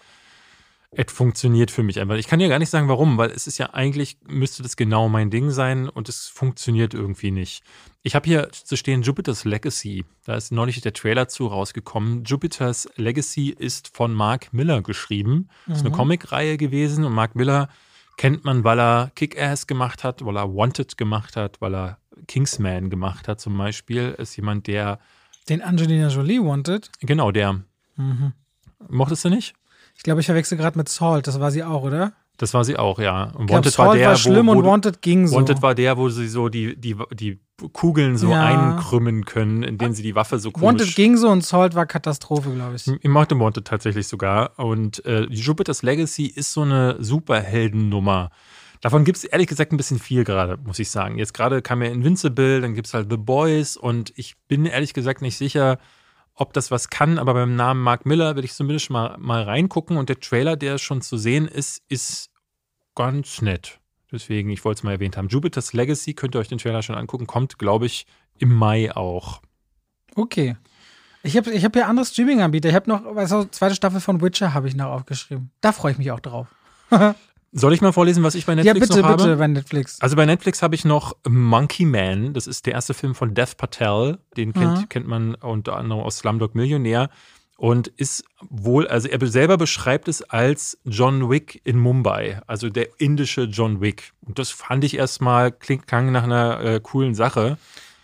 es 0.91 1.09
funktioniert 1.09 1.71
für 1.71 1.83
mich 1.83 2.01
einfach. 2.01 2.15
Ich 2.15 2.27
kann 2.27 2.39
dir 2.39 2.49
gar 2.49 2.59
nicht 2.59 2.69
sagen, 2.69 2.89
warum, 2.89 3.17
weil 3.17 3.31
es 3.31 3.47
ist 3.47 3.57
ja 3.59 3.73
eigentlich, 3.73 4.17
müsste 4.27 4.61
das 4.61 4.75
genau 4.75 5.07
mein 5.07 5.29
Ding 5.29 5.51
sein 5.51 5.87
und 5.87 6.09
es 6.09 6.27
funktioniert 6.27 6.93
irgendwie 6.93 7.31
nicht. 7.31 7.63
Ich 8.03 8.13
habe 8.13 8.27
hier 8.27 8.49
zu 8.51 8.75
stehen 8.75 9.03
Jupiter's 9.03 9.45
Legacy. 9.45 10.03
Da 10.25 10.35
ist 10.35 10.51
neulich 10.51 10.81
der 10.81 10.91
Trailer 10.91 11.29
zu 11.29 11.47
rausgekommen. 11.47 12.25
Jupiter's 12.25 12.89
Legacy 12.97 13.55
ist 13.57 13.95
von 13.95 14.13
Mark 14.13 14.51
Miller 14.51 14.81
geschrieben. 14.81 15.47
Das 15.65 15.77
ist 15.77 15.85
eine 15.85 15.91
mhm. 15.91 15.97
Comicreihe 15.97 16.57
gewesen 16.57 17.05
und 17.05 17.13
Mark 17.13 17.35
Miller 17.35 17.69
kennt 18.17 18.43
man, 18.43 18.63
weil 18.63 18.79
er 18.79 19.11
Kick-Ass 19.15 19.67
gemacht 19.67 20.03
hat, 20.03 20.25
weil 20.25 20.37
er 20.37 20.53
Wanted 20.53 20.97
gemacht 20.97 21.35
hat, 21.35 21.61
weil 21.61 21.75
er 21.75 21.97
Kingsman 22.27 22.89
gemacht 22.89 23.27
hat 23.27 23.39
zum 23.39 23.57
Beispiel. 23.57 24.15
Ist 24.17 24.35
jemand, 24.35 24.67
der. 24.67 24.99
Den 25.47 25.61
Angelina 25.61 26.09
Jolie 26.09 26.43
Wanted? 26.43 26.91
Genau, 26.99 27.31
der. 27.31 27.61
Mhm. 27.95 28.33
Mochtest 28.89 29.25
du 29.25 29.29
nicht? 29.29 29.53
Ich 29.95 30.03
glaube, 30.03 30.19
ich 30.19 30.25
verwechsel 30.25 30.57
gerade 30.57 30.77
mit 30.77 30.89
Salt. 30.89 31.27
Das 31.27 31.39
war 31.39 31.51
sie 31.51 31.63
auch, 31.63 31.83
oder? 31.83 32.13
Das 32.37 32.53
war 32.53 32.63
sie 32.63 32.77
auch, 32.77 32.99
ja. 32.99 33.31
Und 33.33 33.49
Wanted 33.49 33.73
glaub, 33.73 33.87
war 33.87 33.95
der, 33.95 34.09
war 34.09 34.15
schlimm 34.15 34.47
wo, 34.47 34.53
wo, 34.53 34.59
und 34.59 34.65
Wanted 34.65 35.01
ging 35.01 35.27
so. 35.27 35.35
Wanted 35.35 35.61
war 35.63 35.73
der, 35.73 35.97
wo 35.97 36.09
sie 36.09 36.27
so 36.27 36.49
die, 36.49 36.79
die, 36.79 36.95
die 37.13 37.39
Kugeln 37.73 38.15
so 38.17 38.29
ja. 38.29 38.45
einkrümmen 38.45 39.25
können, 39.25 39.63
indem 39.63 39.93
sie 39.93 40.03
die 40.03 40.13
Waffe 40.13 40.37
so 40.37 40.51
komisch... 40.51 40.81
Wanted 40.81 40.95
ging 40.95 41.17
so 41.17 41.29
und 41.29 41.43
Salt 41.43 41.73
war 41.73 41.87
Katastrophe, 41.87 42.51
glaube 42.51 42.75
ich. 42.75 42.87
Ich 42.87 43.09
mochte 43.09 43.39
Wanted 43.39 43.65
tatsächlich 43.65 44.07
sogar. 44.07 44.59
Und 44.59 45.03
äh, 45.05 45.23
Jupiter's 45.29 45.81
Legacy 45.81 46.27
ist 46.27 46.53
so 46.53 46.61
eine 46.61 46.97
Superheldennummer. 46.99 48.29
Davon 48.81 49.03
gibt 49.03 49.17
es 49.17 49.23
ehrlich 49.23 49.47
gesagt 49.47 49.73
ein 49.73 49.77
bisschen 49.77 49.97
viel 49.97 50.23
gerade, 50.23 50.57
muss 50.63 50.77
ich 50.77 50.91
sagen. 50.91 51.17
Jetzt 51.17 51.33
gerade 51.33 51.63
kam 51.63 51.81
ja 51.81 51.89
Invincible, 51.89 52.61
dann 52.61 52.75
gibt 52.75 52.85
es 52.85 52.93
halt 52.93 53.07
The 53.09 53.17
Boys 53.17 53.75
und 53.77 54.13
ich 54.15 54.35
bin 54.47 54.67
ehrlich 54.67 54.93
gesagt 54.93 55.23
nicht 55.23 55.37
sicher, 55.37 55.79
ob 56.37 56.53
das 56.53 56.71
was 56.71 56.89
kann, 56.89 57.17
aber 57.17 57.33
beim 57.33 57.55
Namen 57.55 57.81
Mark 57.81 58.05
Miller 58.05 58.35
will 58.35 58.45
ich 58.45 58.53
zumindest 58.53 58.89
mal, 58.91 59.17
mal 59.17 59.43
reingucken 59.43 59.97
und 59.97 60.07
der 60.07 60.19
Trailer, 60.19 60.55
der 60.55 60.77
schon 60.77 61.01
zu 61.01 61.17
sehen 61.17 61.47
ist, 61.47 61.81
ist 61.89 62.29
ganz 62.95 63.41
nett. 63.41 63.79
Deswegen, 64.11 64.49
ich 64.51 64.63
wollte 64.63 64.79
es 64.79 64.83
mal 64.83 64.91
erwähnt 64.91 65.17
haben. 65.17 65.27
Jupiter's 65.27 65.73
Legacy, 65.73 66.13
könnt 66.13 66.35
ihr 66.35 66.39
euch 66.39 66.47
den 66.47 66.59
Trailer 66.59 66.83
schon 66.83 66.95
angucken, 66.95 67.27
kommt, 67.27 67.57
glaube 67.57 67.87
ich, 67.87 68.05
im 68.37 68.53
Mai 68.53 68.95
auch. 68.95 69.41
Okay. 70.15 70.55
Ich 71.23 71.35
habe 71.35 71.51
ich 71.51 71.65
hab 71.65 71.73
hier 71.73 71.87
andere 71.87 72.05
Streaming-Anbieter. 72.05 72.69
Ich 72.69 72.75
habe 72.75 72.89
noch, 72.89 73.03
weißt 73.03 73.31
du, 73.31 73.43
zweite 73.45 73.75
Staffel 73.75 73.99
von 73.99 74.21
Witcher 74.21 74.53
habe 74.53 74.67
ich 74.67 74.75
noch 74.75 74.91
aufgeschrieben. 74.91 75.51
Da 75.59 75.71
freue 75.71 75.91
ich 75.91 75.97
mich 75.97 76.11
auch 76.11 76.19
drauf. 76.19 76.47
Soll 77.59 77.73
ich 77.73 77.81
mal 77.81 77.91
vorlesen, 77.91 78.23
was 78.23 78.35
ich 78.35 78.45
bei 78.45 78.53
Netflix 78.53 78.77
ja, 78.77 78.95
bitte, 78.95 79.01
noch 79.01 79.09
habe? 79.09 79.21
Ja, 79.21 79.27
bitte, 79.27 79.37
bei 79.37 79.47
Netflix. 79.47 79.99
Also 79.99 80.15
bei 80.15 80.25
Netflix 80.25 80.61
habe 80.61 80.75
ich 80.75 80.85
noch 80.85 81.15
Monkey 81.27 81.85
Man. 81.85 82.33
Das 82.33 82.45
ist 82.45 82.67
der 82.67 82.73
erste 82.73 82.93
Film 82.93 83.15
von 83.15 83.33
Dev 83.33 83.55
Patel. 83.57 84.19
Den 84.37 84.53
kennt, 84.53 84.77
mhm. 84.77 84.89
kennt 84.89 85.07
man 85.07 85.35
unter 85.35 85.75
anderem 85.75 86.03
aus 86.03 86.19
Slumdog 86.19 86.53
Millionär 86.53 87.09
und 87.57 87.87
ist 87.87 88.23
wohl, 88.49 88.87
also 88.87 89.07
er 89.07 89.25
selber 89.27 89.57
beschreibt 89.57 90.07
es 90.07 90.21
als 90.21 90.77
John 90.85 91.29
Wick 91.29 91.59
in 91.63 91.79
Mumbai, 91.79 92.39
also 92.45 92.69
der 92.69 92.87
indische 92.99 93.43
John 93.43 93.81
Wick. 93.81 94.13
Und 94.21 94.37
das 94.37 94.51
fand 94.51 94.83
ich 94.83 94.95
erstmal, 94.95 95.51
klingt 95.51 95.87
klang 95.87 96.11
nach 96.11 96.23
einer 96.23 96.59
äh, 96.63 96.79
coolen 96.79 97.15
Sache. 97.15 97.57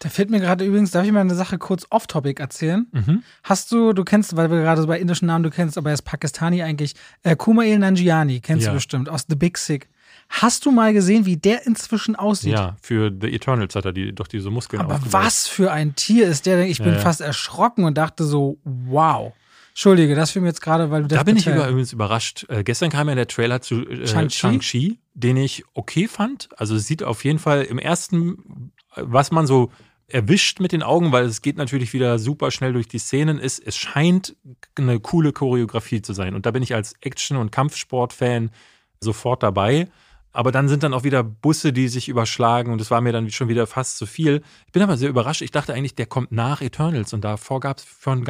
Da 0.03 0.09
fällt 0.09 0.29
mir 0.29 0.41
gerade 0.41 0.65
übrigens, 0.65 0.91
darf 0.91 1.05
ich 1.05 1.13
mal 1.13 1.21
eine 1.21 1.33
Sache 1.33 1.57
kurz 1.57 1.87
off-topic 1.89 2.41
erzählen? 2.41 2.87
Mhm. 2.91 3.23
Hast 3.41 3.71
du, 3.71 3.93
du 3.93 4.03
kennst, 4.03 4.35
weil 4.35 4.51
wir 4.51 4.59
gerade 4.59 4.81
so 4.81 4.87
bei 4.87 4.99
indischen 4.99 5.27
Namen, 5.27 5.43
du 5.43 5.49
kennst, 5.49 5.77
aber 5.77 5.91
er 5.91 5.93
ist 5.93 6.01
Pakistani 6.01 6.61
eigentlich, 6.61 6.95
äh, 7.23 7.37
Kumail 7.37 7.79
Nanjiani, 7.79 8.41
kennst 8.41 8.65
ja. 8.65 8.71
du 8.71 8.75
bestimmt, 8.75 9.07
aus 9.07 9.25
The 9.29 9.35
Big 9.35 9.57
Sick. 9.57 9.87
Hast 10.27 10.65
du 10.65 10.71
mal 10.71 10.93
gesehen, 10.93 11.25
wie 11.25 11.37
der 11.37 11.65
inzwischen 11.65 12.17
aussieht? 12.17 12.51
Ja, 12.51 12.75
für 12.81 13.13
The 13.17 13.31
Eternals 13.33 13.75
hat 13.75 13.85
er 13.85 13.93
die, 13.93 14.13
doch 14.13 14.27
diese 14.27 14.49
Muskeln 14.49 14.81
Aber 14.81 14.95
aufgebaut. 14.95 15.13
was 15.13 15.47
für 15.47 15.71
ein 15.71 15.95
Tier 15.95 16.27
ist 16.27 16.47
der 16.47 16.57
denn? 16.57 16.67
Ich 16.67 16.79
bin 16.79 16.87
ja, 16.87 16.93
ja. 16.95 16.99
fast 16.99 17.21
erschrocken 17.21 17.85
und 17.85 17.97
dachte 17.97 18.25
so, 18.25 18.57
wow. 18.63 19.31
Entschuldige, 19.69 20.15
das 20.15 20.31
fiel 20.31 20.41
mir 20.41 20.49
jetzt 20.49 20.61
gerade, 20.61 20.91
weil 20.91 21.03
du 21.03 21.07
Da 21.07 21.17
das 21.17 21.25
bin 21.25 21.37
ich 21.37 21.47
über, 21.47 21.67
übrigens 21.67 21.93
überrascht. 21.93 22.45
Äh, 22.49 22.63
gestern 22.63 22.89
kam 22.89 23.09
ja 23.09 23.15
der 23.15 23.27
Trailer 23.27 23.61
zu 23.61 23.87
äh, 23.87 24.05
Shang-Chi? 24.05 24.99
Den 25.15 25.37
ich 25.37 25.63
okay 25.73 26.07
fand. 26.07 26.49
Also 26.57 26.75
es 26.75 26.87
sieht 26.87 27.03
auf 27.03 27.23
jeden 27.23 27.39
Fall 27.39 27.63
im 27.63 27.79
ersten, 27.79 28.71
was 28.95 29.31
man 29.31 29.47
so 29.47 29.71
erwischt 30.13 30.59
mit 30.59 30.71
den 30.71 30.83
Augen, 30.83 31.11
weil 31.11 31.25
es 31.25 31.41
geht 31.41 31.57
natürlich 31.57 31.93
wieder 31.93 32.19
super 32.19 32.51
schnell 32.51 32.73
durch 32.73 32.87
die 32.87 32.99
Szenen, 32.99 33.39
ist, 33.39 33.59
es 33.65 33.75
scheint 33.75 34.35
eine 34.75 34.99
coole 34.99 35.33
Choreografie 35.33 36.01
zu 36.01 36.13
sein. 36.13 36.35
Und 36.35 36.45
da 36.45 36.51
bin 36.51 36.61
ich 36.61 36.75
als 36.75 36.93
Action- 37.01 37.37
und 37.37 37.51
Kampfsport-Fan 37.51 38.51
sofort 38.99 39.41
dabei. 39.41 39.87
Aber 40.35 40.51
dann 40.51 40.67
sind 40.67 40.81
dann 40.81 40.95
auch 40.95 41.03
wieder 41.03 41.23
Busse, 41.23 41.71
die 41.71 41.87
sich 41.87 42.09
überschlagen 42.09 42.71
und 42.73 42.81
es 42.81 42.89
war 42.89 43.01
mir 43.01 43.13
dann 43.13 43.29
schon 43.29 43.49
wieder 43.49 43.67
fast 43.67 43.97
zu 43.97 44.07
viel. 44.07 44.41
Ich 44.65 44.71
bin 44.71 44.81
aber 44.81 44.97
sehr 44.97 45.09
überrascht. 45.09 45.43
Ich 45.43 45.51
dachte 45.51 45.75
eigentlich, 45.75 45.93
der 45.93 46.07
kommt 46.07 46.31
nach 46.31 46.61
Eternals 46.61 47.13
und 47.13 47.23
davor 47.23 47.59
gab 47.59 47.77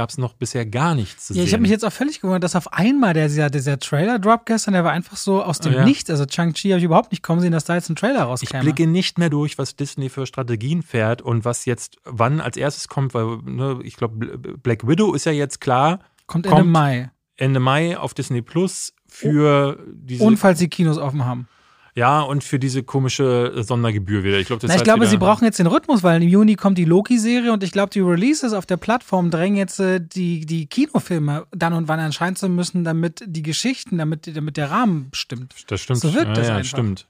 es 0.09 0.17
noch 0.17 0.33
bisher 0.33 0.65
gar 0.65 0.95
nichts 0.95 1.27
zu 1.27 1.33
Ja, 1.33 1.37
sehen. 1.37 1.47
ich 1.47 1.53
habe 1.53 1.61
mich 1.61 1.71
jetzt 1.71 1.85
auch 1.85 1.93
völlig 1.93 2.19
gewundert, 2.19 2.43
dass 2.43 2.57
auf 2.57 2.73
einmal 2.73 3.13
der, 3.13 3.29
dieser, 3.29 3.49
dieser 3.49 3.79
Trailer-Drop 3.79 4.45
gestern, 4.45 4.73
der 4.73 4.83
war 4.83 4.91
einfach 4.91 5.15
so 5.15 5.41
aus 5.41 5.59
dem 5.59 5.71
ja. 5.73 5.85
Nichts. 5.85 6.09
Also 6.09 6.25
Chang-Chi 6.25 6.69
habe 6.71 6.79
ich 6.79 6.83
überhaupt 6.83 7.11
nicht 7.11 7.23
kommen 7.23 7.39
sehen, 7.39 7.53
dass 7.53 7.63
da 7.63 7.75
jetzt 7.75 7.89
ein 7.89 7.95
Trailer 7.95 8.23
Ich 8.23 8.25
rauskäme. 8.25 8.63
blicke 8.63 8.85
nicht 8.85 9.17
mehr 9.17 9.29
durch, 9.29 9.57
was 9.57 9.77
Disney 9.77 10.09
für 10.09 10.25
Strategien 10.25 10.83
fährt 10.83 11.21
und 11.21 11.45
was 11.45 11.63
jetzt 11.63 11.97
wann 12.03 12.41
als 12.41 12.57
erstes 12.57 12.89
kommt, 12.89 13.13
weil 13.13 13.37
ne, 13.45 13.79
ich 13.83 13.95
glaube, 13.95 14.37
Black 14.37 14.85
Widow 14.85 15.13
ist 15.13 15.25
ja 15.25 15.31
jetzt 15.31 15.61
klar, 15.61 15.99
kommt 16.27 16.47
Ende 16.47 16.57
kommt 16.57 16.69
Mai. 16.71 17.11
Ende 17.37 17.61
Mai 17.61 17.97
auf 17.97 18.13
Disney 18.13 18.41
Plus 18.41 18.93
für 19.07 19.79
diese 19.93 20.23
Und 20.23 20.35
falls 20.37 20.59
die 20.59 20.67
Kinos 20.67 20.97
offen 20.97 21.23
haben. 21.25 21.47
Ja 21.95 22.21
und 22.21 22.43
für 22.43 22.59
diese 22.59 22.83
komische 22.83 23.63
Sondergebühr 23.63 24.23
wieder. 24.23 24.39
Ich 24.39 24.47
glaube, 24.47 24.61
das 24.61 24.69
Na, 24.69 24.75
ich 24.75 24.83
glaube, 24.83 25.05
sie 25.07 25.17
brauchen 25.17 25.45
jetzt 25.45 25.59
den 25.59 25.67
Rhythmus, 25.67 26.03
weil 26.03 26.21
im 26.21 26.27
Juni 26.27 26.55
kommt 26.55 26.77
die 26.77 26.85
Loki-Serie 26.85 27.51
und 27.53 27.63
ich 27.63 27.71
glaube, 27.71 27.89
die 27.91 27.99
Releases 27.99 28.53
auf 28.53 28.65
der 28.65 28.77
Plattform 28.77 29.31
drängen 29.31 29.57
jetzt 29.57 29.79
äh, 29.79 29.99
die, 30.01 30.45
die 30.45 30.67
Kinofilme 30.67 31.45
dann 31.51 31.73
und 31.73 31.87
wann 31.87 31.99
erscheinen 31.99 32.35
zu 32.35 32.49
müssen, 32.49 32.83
damit 32.83 33.23
die 33.25 33.43
Geschichten, 33.43 33.97
damit, 33.97 34.35
damit 34.35 34.57
der 34.57 34.71
Rahmen 34.71 35.09
stimmt. 35.13 35.53
Das 35.67 35.81
stimmt. 35.81 35.99
So 35.99 36.13
wirkt 36.13 36.27
ja, 36.27 36.33
das 36.33 36.47
ja, 36.47 36.55
einfach. 36.55 36.69
stimmt. 36.69 37.07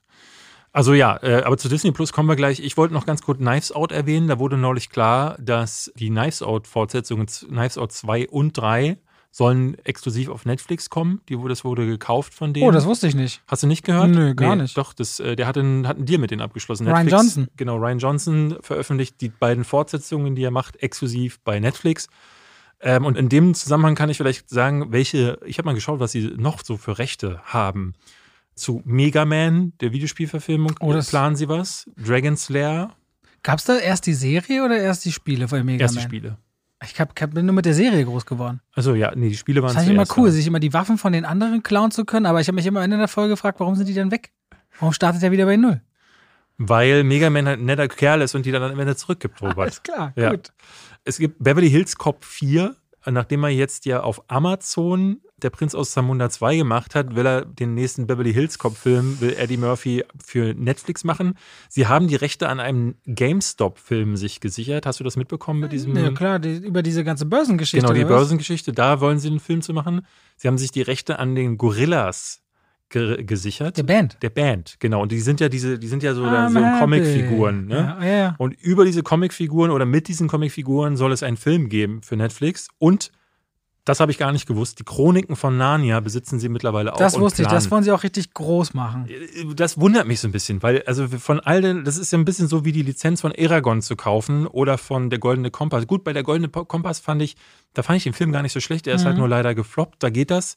Also 0.74 0.92
ja, 0.92 1.16
äh, 1.22 1.42
aber 1.44 1.56
zu 1.56 1.68
Disney 1.68 1.92
Plus 1.92 2.12
kommen 2.12 2.28
wir 2.28 2.34
gleich. 2.34 2.58
Ich 2.58 2.76
wollte 2.76 2.94
noch 2.94 3.06
ganz 3.06 3.22
kurz 3.22 3.38
Knives 3.38 3.70
Out 3.70 3.92
erwähnen. 3.92 4.26
Da 4.26 4.40
wurde 4.40 4.56
neulich 4.56 4.90
klar, 4.90 5.36
dass 5.40 5.92
die 5.94 6.08
Knives 6.08 6.42
Out 6.42 6.66
Fortsetzungen, 6.66 7.26
Knives 7.26 7.78
Out 7.78 7.92
2 7.92 8.28
und 8.28 8.58
3 8.58 8.98
sollen 9.34 9.76
exklusiv 9.84 10.28
auf 10.28 10.46
Netflix 10.46 10.90
kommen. 10.90 11.20
Die, 11.28 11.36
das 11.48 11.64
wurde 11.64 11.86
gekauft 11.86 12.34
von 12.34 12.54
denen. 12.54 12.68
Oh, 12.68 12.70
das 12.70 12.86
wusste 12.86 13.08
ich 13.08 13.16
nicht. 13.16 13.42
Hast 13.48 13.64
du 13.64 13.66
nicht 13.66 13.84
gehört? 13.84 14.10
Nö, 14.10 14.32
gar 14.36 14.54
nicht. 14.54 14.78
Doch, 14.78 14.92
das, 14.92 15.18
äh, 15.18 15.34
der 15.34 15.48
hat 15.48 15.58
einen, 15.58 15.88
hat 15.88 15.96
einen 15.96 16.06
Deal 16.06 16.20
mit 16.20 16.30
denen 16.30 16.40
abgeschlossen. 16.40 16.86
Ryan 16.86 17.08
Johnson. 17.08 17.48
Genau, 17.56 17.74
Ryan 17.74 17.98
Johnson 17.98 18.56
veröffentlicht 18.60 19.20
die 19.20 19.30
beiden 19.30 19.64
Fortsetzungen, 19.64 20.36
die 20.36 20.44
er 20.44 20.52
macht, 20.52 20.76
exklusiv 20.76 21.40
bei 21.40 21.58
Netflix. 21.58 22.06
Ähm, 22.80 23.04
und 23.04 23.18
in 23.18 23.28
dem 23.28 23.54
Zusammenhang 23.54 23.96
kann 23.96 24.08
ich 24.08 24.18
vielleicht 24.18 24.48
sagen, 24.50 24.92
welche, 24.92 25.40
ich 25.44 25.58
habe 25.58 25.66
mal 25.66 25.74
geschaut, 25.74 25.98
was 25.98 26.12
sie 26.12 26.32
noch 26.36 26.64
so 26.64 26.76
für 26.76 26.98
Rechte 26.98 27.40
haben. 27.42 27.94
Zu 28.54 28.82
Mega 28.84 29.24
Man, 29.24 29.72
der 29.80 29.90
Videospielverfilmung, 29.90 30.76
Oh, 30.78 30.94
planen 31.08 31.34
sie 31.34 31.48
was. 31.48 31.90
Dragon 31.96 32.36
Slayer, 32.36 32.94
Gab 33.42 33.58
es 33.58 33.64
da 33.64 33.76
erst 33.78 34.06
die 34.06 34.14
Serie 34.14 34.64
oder 34.64 34.78
erst 34.78 35.04
die 35.04 35.12
Spiele 35.12 35.48
von 35.48 35.64
Mega 35.64 35.82
erste 35.82 35.98
Man? 35.98 36.08
Spiele. 36.08 36.38
Ich 36.82 37.00
hab, 37.00 37.18
hab, 37.20 37.30
bin 37.34 37.46
nur 37.46 37.54
mit 37.54 37.64
der 37.64 37.74
Serie 37.74 38.04
groß 38.04 38.26
geworden. 38.26 38.60
Also 38.74 38.94
ja, 38.94 39.12
nee, 39.14 39.28
die 39.30 39.36
Spiele 39.36 39.62
waren 39.62 39.68
Das 39.68 39.76
fand 39.76 39.86
ich 39.86 39.94
immer 39.94 40.06
cool, 40.16 40.28
ja. 40.28 40.32
sich 40.32 40.46
immer 40.46 40.60
die 40.60 40.72
Waffen 40.72 40.98
von 40.98 41.12
den 41.12 41.24
anderen 41.24 41.62
klauen 41.62 41.90
zu 41.90 42.04
können, 42.04 42.26
aber 42.26 42.40
ich 42.40 42.48
habe 42.48 42.56
mich 42.56 42.66
immer 42.66 42.80
am 42.80 42.84
Ende 42.84 42.98
der 42.98 43.08
Folge 43.08 43.30
gefragt, 43.30 43.60
warum 43.60 43.74
sind 43.74 43.88
die 43.88 43.94
denn 43.94 44.10
weg? 44.10 44.32
Warum 44.80 44.92
startet 44.92 45.22
er 45.22 45.30
wieder 45.30 45.46
bei 45.46 45.56
Null? 45.56 45.80
Weil 46.58 47.02
Mega 47.04 47.30
Man 47.30 47.46
halt 47.46 47.58
ein 47.60 47.64
netter 47.64 47.88
Kerl 47.88 48.20
ist 48.20 48.34
und 48.34 48.44
die 48.46 48.52
dann 48.52 48.62
am 48.62 48.78
Ende 48.78 48.96
zurückgibt, 48.96 49.40
Robert. 49.42 49.58
Alles 49.58 49.82
klar, 49.82 50.12
Ja. 50.16 50.30
gut. 50.30 50.52
Es 51.04 51.18
gibt 51.18 51.42
Beverly 51.42 51.70
Hills 51.70 51.96
Cop 51.96 52.24
4, 52.24 52.74
nachdem 53.06 53.44
er 53.44 53.50
jetzt 53.50 53.86
ja 53.86 54.00
auf 54.00 54.22
Amazon 54.30 55.20
Der 55.42 55.50
Prinz 55.50 55.74
aus 55.74 55.90
Zamunda 55.90 56.30
2 56.30 56.56
gemacht 56.56 56.94
hat, 56.94 57.16
will 57.16 57.26
er 57.26 57.44
den 57.44 57.74
nächsten 57.74 58.06
Beverly 58.06 58.32
Hills 58.32 58.58
Cop 58.58 58.76
Film, 58.76 59.20
will 59.20 59.34
Eddie 59.36 59.56
Murphy 59.56 60.04
für 60.24 60.54
Netflix 60.54 61.02
machen. 61.02 61.34
Sie 61.68 61.86
haben 61.86 62.06
die 62.06 62.14
Rechte 62.14 62.48
an 62.48 62.60
einem 62.60 62.94
GameStop-Film 63.06 64.16
sich 64.16 64.40
gesichert. 64.40 64.86
Hast 64.86 65.00
du 65.00 65.04
das 65.04 65.16
mitbekommen 65.16 65.60
mit 65.60 65.72
diesem? 65.72 65.96
Ja, 65.96 66.12
klar, 66.12 66.38
die, 66.38 66.56
über 66.56 66.82
diese 66.82 67.02
ganze 67.02 67.26
Börsengeschichte. 67.26 67.84
Genau, 67.84 67.98
die? 67.98 68.04
Börsengeschichte, 68.04 68.72
da 68.72 69.00
wollen 69.00 69.18
sie 69.18 69.28
einen 69.28 69.40
Film 69.40 69.60
zu 69.60 69.74
machen. 69.74 70.06
Sie 70.36 70.46
haben 70.46 70.58
sich 70.58 70.70
die 70.70 70.82
Rechte 70.82 71.18
an 71.18 71.34
den 71.34 71.58
Gorillas 71.58 72.44
ge 72.88 73.24
gesichert. 73.24 73.76
Der 73.76 73.82
Band. 73.82 74.18
Der 74.22 74.30
Band, 74.30 74.76
genau. 74.78 75.02
Und 75.02 75.12
die 75.12 75.20
sind 75.20 75.40
ja 75.40 75.48
diese, 75.48 75.78
die 75.78 75.88
sind 75.88 76.02
ja 76.02 76.14
so, 76.14 76.24
I'm 76.24 76.52
so. 76.52 76.80
Comicfiguren, 76.80 77.66
ne? 77.66 77.96
Ja, 78.00 78.06
ja. 78.06 78.34
Und 78.38 78.54
über 78.62 78.84
diese 78.84 79.02
Comicfiguren 79.02 79.70
oder 79.70 79.84
mit 79.84 80.08
diesen 80.08 80.28
Comicfiguren 80.28 80.96
soll 80.96 81.12
es 81.12 81.22
einen 81.22 81.36
Film 81.36 81.68
geben 81.68 82.02
für 82.02 82.16
Netflix. 82.16 82.68
Und 82.78 83.10
das 83.84 84.00
habe 84.00 84.10
ich 84.10 84.18
gar 84.18 84.32
nicht 84.32 84.46
gewusst. 84.46 84.78
Die 84.78 84.84
Chroniken 84.84 85.36
von 85.36 85.56
Narnia 85.58 86.00
besitzen 86.00 86.38
sie 86.38 86.48
mittlerweile 86.48 86.92
auch. 86.94 86.96
Das 86.98 87.18
wusste 87.18 87.42
ich, 87.42 87.48
das 87.48 87.70
wollen 87.70 87.82
sie 87.84 87.92
auch 87.92 88.02
richtig 88.02 88.32
groß 88.32 88.72
machen. 88.74 89.08
Das 89.56 89.78
wundert 89.78 90.06
mich 90.06 90.20
so 90.20 90.28
ein 90.28 90.32
bisschen, 90.32 90.62
weil 90.62 90.82
also 90.86 91.06
von 91.08 91.40
all 91.40 91.60
den, 91.60 91.84
das 91.84 91.98
ist 91.98 92.10
ja 92.12 92.18
ein 92.18 92.24
bisschen 92.24 92.48
so 92.48 92.64
wie 92.64 92.72
die 92.72 92.82
Lizenz 92.82 93.20
von 93.20 93.32
Aragon 93.38 93.82
zu 93.82 93.94
kaufen 93.96 94.46
oder 94.46 94.78
von 94.78 95.10
der 95.10 95.18
Goldene 95.18 95.50
Kompass. 95.50 95.86
Gut, 95.86 96.02
bei 96.02 96.12
der 96.14 96.22
Goldene 96.22 96.48
Kompass 96.48 96.98
fand 97.00 97.20
ich, 97.20 97.36
da 97.74 97.82
fand 97.82 97.98
ich 97.98 98.04
den 98.04 98.14
Film 98.14 98.32
gar 98.32 98.42
nicht 98.42 98.52
so 98.52 98.60
schlecht. 98.60 98.86
Er 98.86 98.94
ist 98.94 99.02
Mhm. 99.02 99.06
halt 99.08 99.18
nur 99.18 99.28
leider 99.28 99.54
gefloppt, 99.54 100.02
da 100.02 100.08
geht 100.10 100.30
das. 100.30 100.56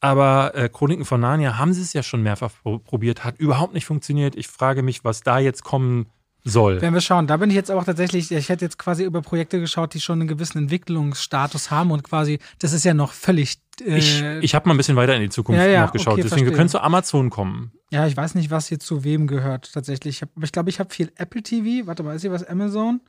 Aber 0.00 0.54
äh, 0.56 0.68
Chroniken 0.68 1.04
von 1.04 1.20
Narnia 1.20 1.58
haben 1.58 1.72
sie 1.74 1.82
es 1.82 1.92
ja 1.92 2.02
schon 2.02 2.22
mehrfach 2.22 2.50
pro 2.62 2.78
probiert, 2.78 3.22
hat 3.24 3.38
überhaupt 3.38 3.74
nicht 3.74 3.84
funktioniert. 3.86 4.34
Ich 4.34 4.48
frage 4.48 4.82
mich, 4.82 5.04
was 5.04 5.20
da 5.20 5.38
jetzt 5.38 5.62
kommen 5.62 6.06
soll. 6.44 6.80
Werden 6.82 6.94
wir 6.94 7.00
schauen. 7.00 7.26
Da 7.26 7.36
bin 7.36 7.50
ich 7.50 7.56
jetzt 7.56 7.70
aber 7.70 7.80
auch 7.80 7.84
tatsächlich, 7.84 8.30
ich 8.32 8.48
hätte 8.48 8.64
jetzt 8.64 8.78
quasi 8.78 9.04
über 9.04 9.22
Projekte 9.22 9.60
geschaut, 9.60 9.94
die 9.94 10.00
schon 10.00 10.20
einen 10.20 10.28
gewissen 10.28 10.58
Entwicklungsstatus 10.58 11.70
haben 11.70 11.90
und 11.90 12.02
quasi, 12.02 12.38
das 12.58 12.72
ist 12.72 12.84
ja 12.84 12.94
noch 12.94 13.12
völlig. 13.12 13.58
Äh, 13.84 13.98
Ich, 13.98 14.22
ich 14.40 14.54
habe 14.54 14.68
mal 14.68 14.74
ein 14.74 14.76
bisschen 14.76 14.96
weiter 14.96 15.14
in 15.14 15.22
die 15.22 15.28
Zukunft 15.30 15.60
Ja, 15.60 15.66
ja, 15.66 15.84
noch 15.86 15.92
geschaut. 15.92 16.14
okay, 16.14 16.22
Deswegen, 16.22 16.46
wir 16.46 16.52
können 16.52 16.68
zu 16.68 16.80
Amazon 16.80 17.30
kommen. 17.30 17.72
ja, 17.90 18.06
ich 18.06 18.16
weiß 18.16 18.34
nicht, 18.34 18.50
was 18.50 18.66
hier 18.68 18.78
zu 18.80 19.04
wem 19.04 19.26
gehört 19.26 19.72
tatsächlich. 19.72 20.16
Ich 20.16 20.22
hab, 20.22 20.30
aber 20.36 20.44
ich 20.44 20.52
glaube, 20.52 20.70
ich 20.70 20.80
habe 20.80 20.92
viel 20.92 21.12
Apple 21.16 21.42
TV. 21.42 21.86
Warte 21.86 22.02
mal, 22.02 22.14
ist 22.16 22.22
hier 22.22 22.32
was 22.32 22.44
Amazon? 22.44 23.00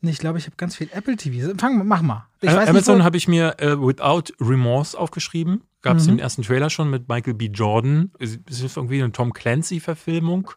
Nee, 0.00 0.10
ich 0.12 0.18
glaube, 0.18 0.38
ich 0.38 0.44
habe 0.46 0.54
ganz 0.56 0.76
viel 0.76 0.88
Apple 0.92 1.16
TV. 1.16 1.52
Fang, 1.58 1.84
mach 1.86 2.02
mal. 2.02 2.28
Ich 2.40 2.48
Äh, 2.50 2.54
weiß 2.56 2.68
Amazon 2.68 3.02
habe 3.02 3.16
ich 3.16 3.26
mir 3.26 3.56
äh, 3.58 3.76
Without 3.80 4.32
Remorse 4.40 4.96
aufgeschrieben. 4.96 5.62
Gab 5.82 5.96
es 5.96 6.06
Mhm. 6.06 6.14
im 6.14 6.18
ersten 6.20 6.42
Trailer 6.42 6.70
schon 6.70 6.88
mit 6.90 7.08
Michael 7.08 7.34
B. 7.34 7.46
Jordan. 7.46 8.12
Es 8.20 8.36
ist 8.48 8.76
irgendwie 8.76 9.02
eine 9.02 9.10
Tom 9.12 9.32
Clancy-Verfilmung 9.32 10.50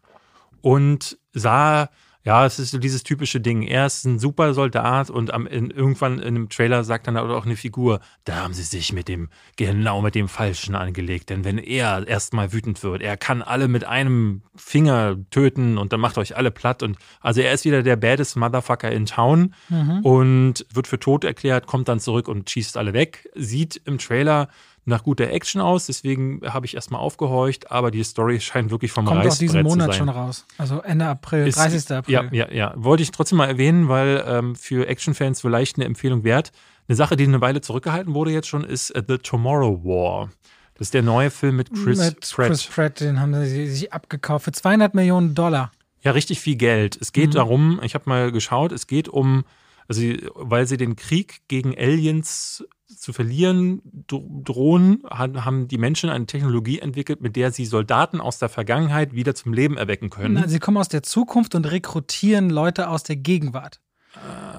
und 0.61 1.17
sah, 1.33 1.89
ja, 2.23 2.45
es 2.45 2.59
ist 2.59 2.69
so 2.69 2.77
dieses 2.77 3.01
typische 3.01 3.41
Ding. 3.41 3.63
Er 3.63 3.87
ist 3.87 4.05
ein 4.05 4.19
super 4.19 4.53
Soldat 4.53 5.09
und 5.09 5.33
am, 5.33 5.47
in, 5.47 5.71
irgendwann 5.71 6.19
in 6.19 6.27
einem 6.27 6.49
Trailer 6.49 6.83
sagt 6.83 7.07
dann 7.07 7.17
auch 7.17 7.45
eine 7.47 7.55
Figur, 7.55 7.99
da 8.25 8.35
haben 8.43 8.53
sie 8.53 8.61
sich 8.61 8.93
mit 8.93 9.07
dem, 9.07 9.29
genau 9.55 10.03
mit 10.03 10.13
dem 10.13 10.27
Falschen 10.27 10.75
angelegt. 10.75 11.31
Denn 11.31 11.43
wenn 11.45 11.57
er 11.57 12.07
erstmal 12.07 12.53
wütend 12.53 12.83
wird, 12.83 13.01
er 13.01 13.17
kann 13.17 13.41
alle 13.41 13.67
mit 13.67 13.85
einem 13.85 14.43
Finger 14.55 15.17
töten 15.31 15.79
und 15.79 15.93
dann 15.93 15.99
macht 15.99 16.19
euch 16.19 16.37
alle 16.37 16.51
platt. 16.51 16.83
Und 16.83 16.97
also 17.21 17.41
er 17.41 17.53
ist 17.53 17.65
wieder 17.65 17.81
der 17.81 17.95
baddest 17.95 18.37
Motherfucker 18.37 18.91
in 18.91 19.07
Town 19.07 19.55
Mhm. 19.69 20.01
und 20.01 20.65
wird 20.71 20.85
für 20.87 20.99
tot 20.99 21.23
erklärt, 21.23 21.65
kommt 21.65 21.87
dann 21.87 21.99
zurück 21.99 22.27
und 22.27 22.47
schießt 22.47 22.77
alle 22.77 22.93
weg. 22.93 23.29
Sieht 23.33 23.81
im 23.85 23.97
Trailer 23.97 24.47
nach 24.85 25.03
guter 25.03 25.29
Action 25.29 25.61
aus, 25.61 25.85
deswegen 25.85 26.41
habe 26.43 26.65
ich 26.65 26.73
erstmal 26.75 27.01
aufgehorcht, 27.01 27.69
aber 27.71 27.91
die 27.91 28.03
Story 28.03 28.39
scheint 28.39 28.71
wirklich 28.71 28.91
vom 28.91 29.05
kommt 29.05 29.19
auch 29.19 29.25
Reißbrett 29.25 29.41
diesen 29.41 29.63
Monat 29.63 29.91
zu 29.91 29.97
sein. 29.97 30.07
schon 30.07 30.09
raus. 30.09 30.45
Also 30.57 30.81
Ende 30.81 31.05
April, 31.05 31.47
Ist- 31.47 31.57
30. 31.59 31.91
April. 31.97 32.13
Ja, 32.13 32.23
ja, 32.31 32.51
ja. 32.51 32.73
Wollte 32.75 33.03
ich 33.03 33.11
trotzdem 33.11 33.37
mal 33.37 33.47
erwähnen, 33.47 33.89
weil 33.89 34.23
ähm, 34.27 34.55
für 34.55 34.87
Actionfans 34.87 35.41
vielleicht 35.41 35.77
eine 35.77 35.85
Empfehlung 35.85 36.23
wert. 36.23 36.51
Eine 36.87 36.95
Sache, 36.95 37.15
die 37.15 37.25
eine 37.25 37.39
Weile 37.41 37.61
zurückgehalten 37.61 38.13
wurde 38.15 38.31
jetzt 38.31 38.47
schon, 38.47 38.63
ist 38.63 38.89
äh, 38.91 39.03
The 39.07 39.19
Tomorrow 39.19 39.83
War. 39.83 40.29
Das 40.73 40.87
ist 40.87 40.93
der 40.95 41.03
neue 41.03 41.29
Film 41.29 41.57
mit 41.57 41.71
Chris 41.71 41.99
Mit 41.99 42.21
Pratt. 42.31 42.47
Chris 42.47 42.63
Pratt, 42.65 42.99
den 43.01 43.19
haben 43.19 43.35
sie 43.45 43.67
sich 43.69 43.93
abgekauft 43.93 44.45
für 44.45 44.51
200 44.51 44.95
Millionen 44.95 45.35
Dollar. 45.35 45.71
Ja, 46.01 46.11
richtig 46.11 46.39
viel 46.39 46.55
Geld. 46.55 46.97
Es 46.99 47.13
geht 47.13 47.27
Mhm. 47.29 47.33
darum, 47.33 47.79
ich 47.83 47.93
habe 47.93 48.09
mal 48.09 48.31
geschaut, 48.31 48.71
es 48.71 48.87
geht 48.87 49.07
um, 49.07 49.43
also 49.87 50.01
weil 50.33 50.65
sie 50.65 50.77
den 50.77 50.95
Krieg 50.95 51.41
gegen 51.47 51.77
Aliens 51.77 52.65
zu 52.97 53.13
verlieren 53.13 53.81
dro- 54.07 54.41
drohen, 54.43 55.03
haben 55.09 55.67
die 55.67 55.77
Menschen 55.77 56.09
eine 56.09 56.25
Technologie 56.25 56.79
entwickelt, 56.79 57.21
mit 57.21 57.35
der 57.35 57.51
sie 57.51 57.65
Soldaten 57.65 58.21
aus 58.21 58.39
der 58.39 58.49
Vergangenheit 58.49 59.13
wieder 59.13 59.35
zum 59.35 59.53
Leben 59.53 59.77
erwecken 59.77 60.09
können. 60.09 60.35
Na, 60.35 60.47
sie 60.47 60.59
kommen 60.59 60.77
aus 60.77 60.89
der 60.89 61.03
Zukunft 61.03 61.55
und 61.55 61.69
rekrutieren 61.69 62.49
Leute 62.49 62.89
aus 62.89 63.03
der 63.03 63.15
Gegenwart. 63.15 63.79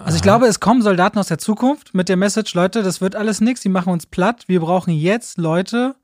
Also 0.04 0.16
ich 0.16 0.22
glaube, 0.22 0.46
es 0.46 0.60
kommen 0.60 0.82
Soldaten 0.82 1.18
aus 1.18 1.28
der 1.28 1.38
Zukunft 1.38 1.94
mit 1.94 2.08
der 2.08 2.16
Message, 2.16 2.54
Leute, 2.54 2.82
das 2.82 3.00
wird 3.00 3.14
alles 3.14 3.40
nichts, 3.40 3.60
die 3.60 3.68
machen 3.68 3.92
uns 3.92 4.06
platt. 4.06 4.44
Wir 4.48 4.60
brauchen 4.60 4.92
jetzt 4.92 5.38
Leute, 5.38 5.94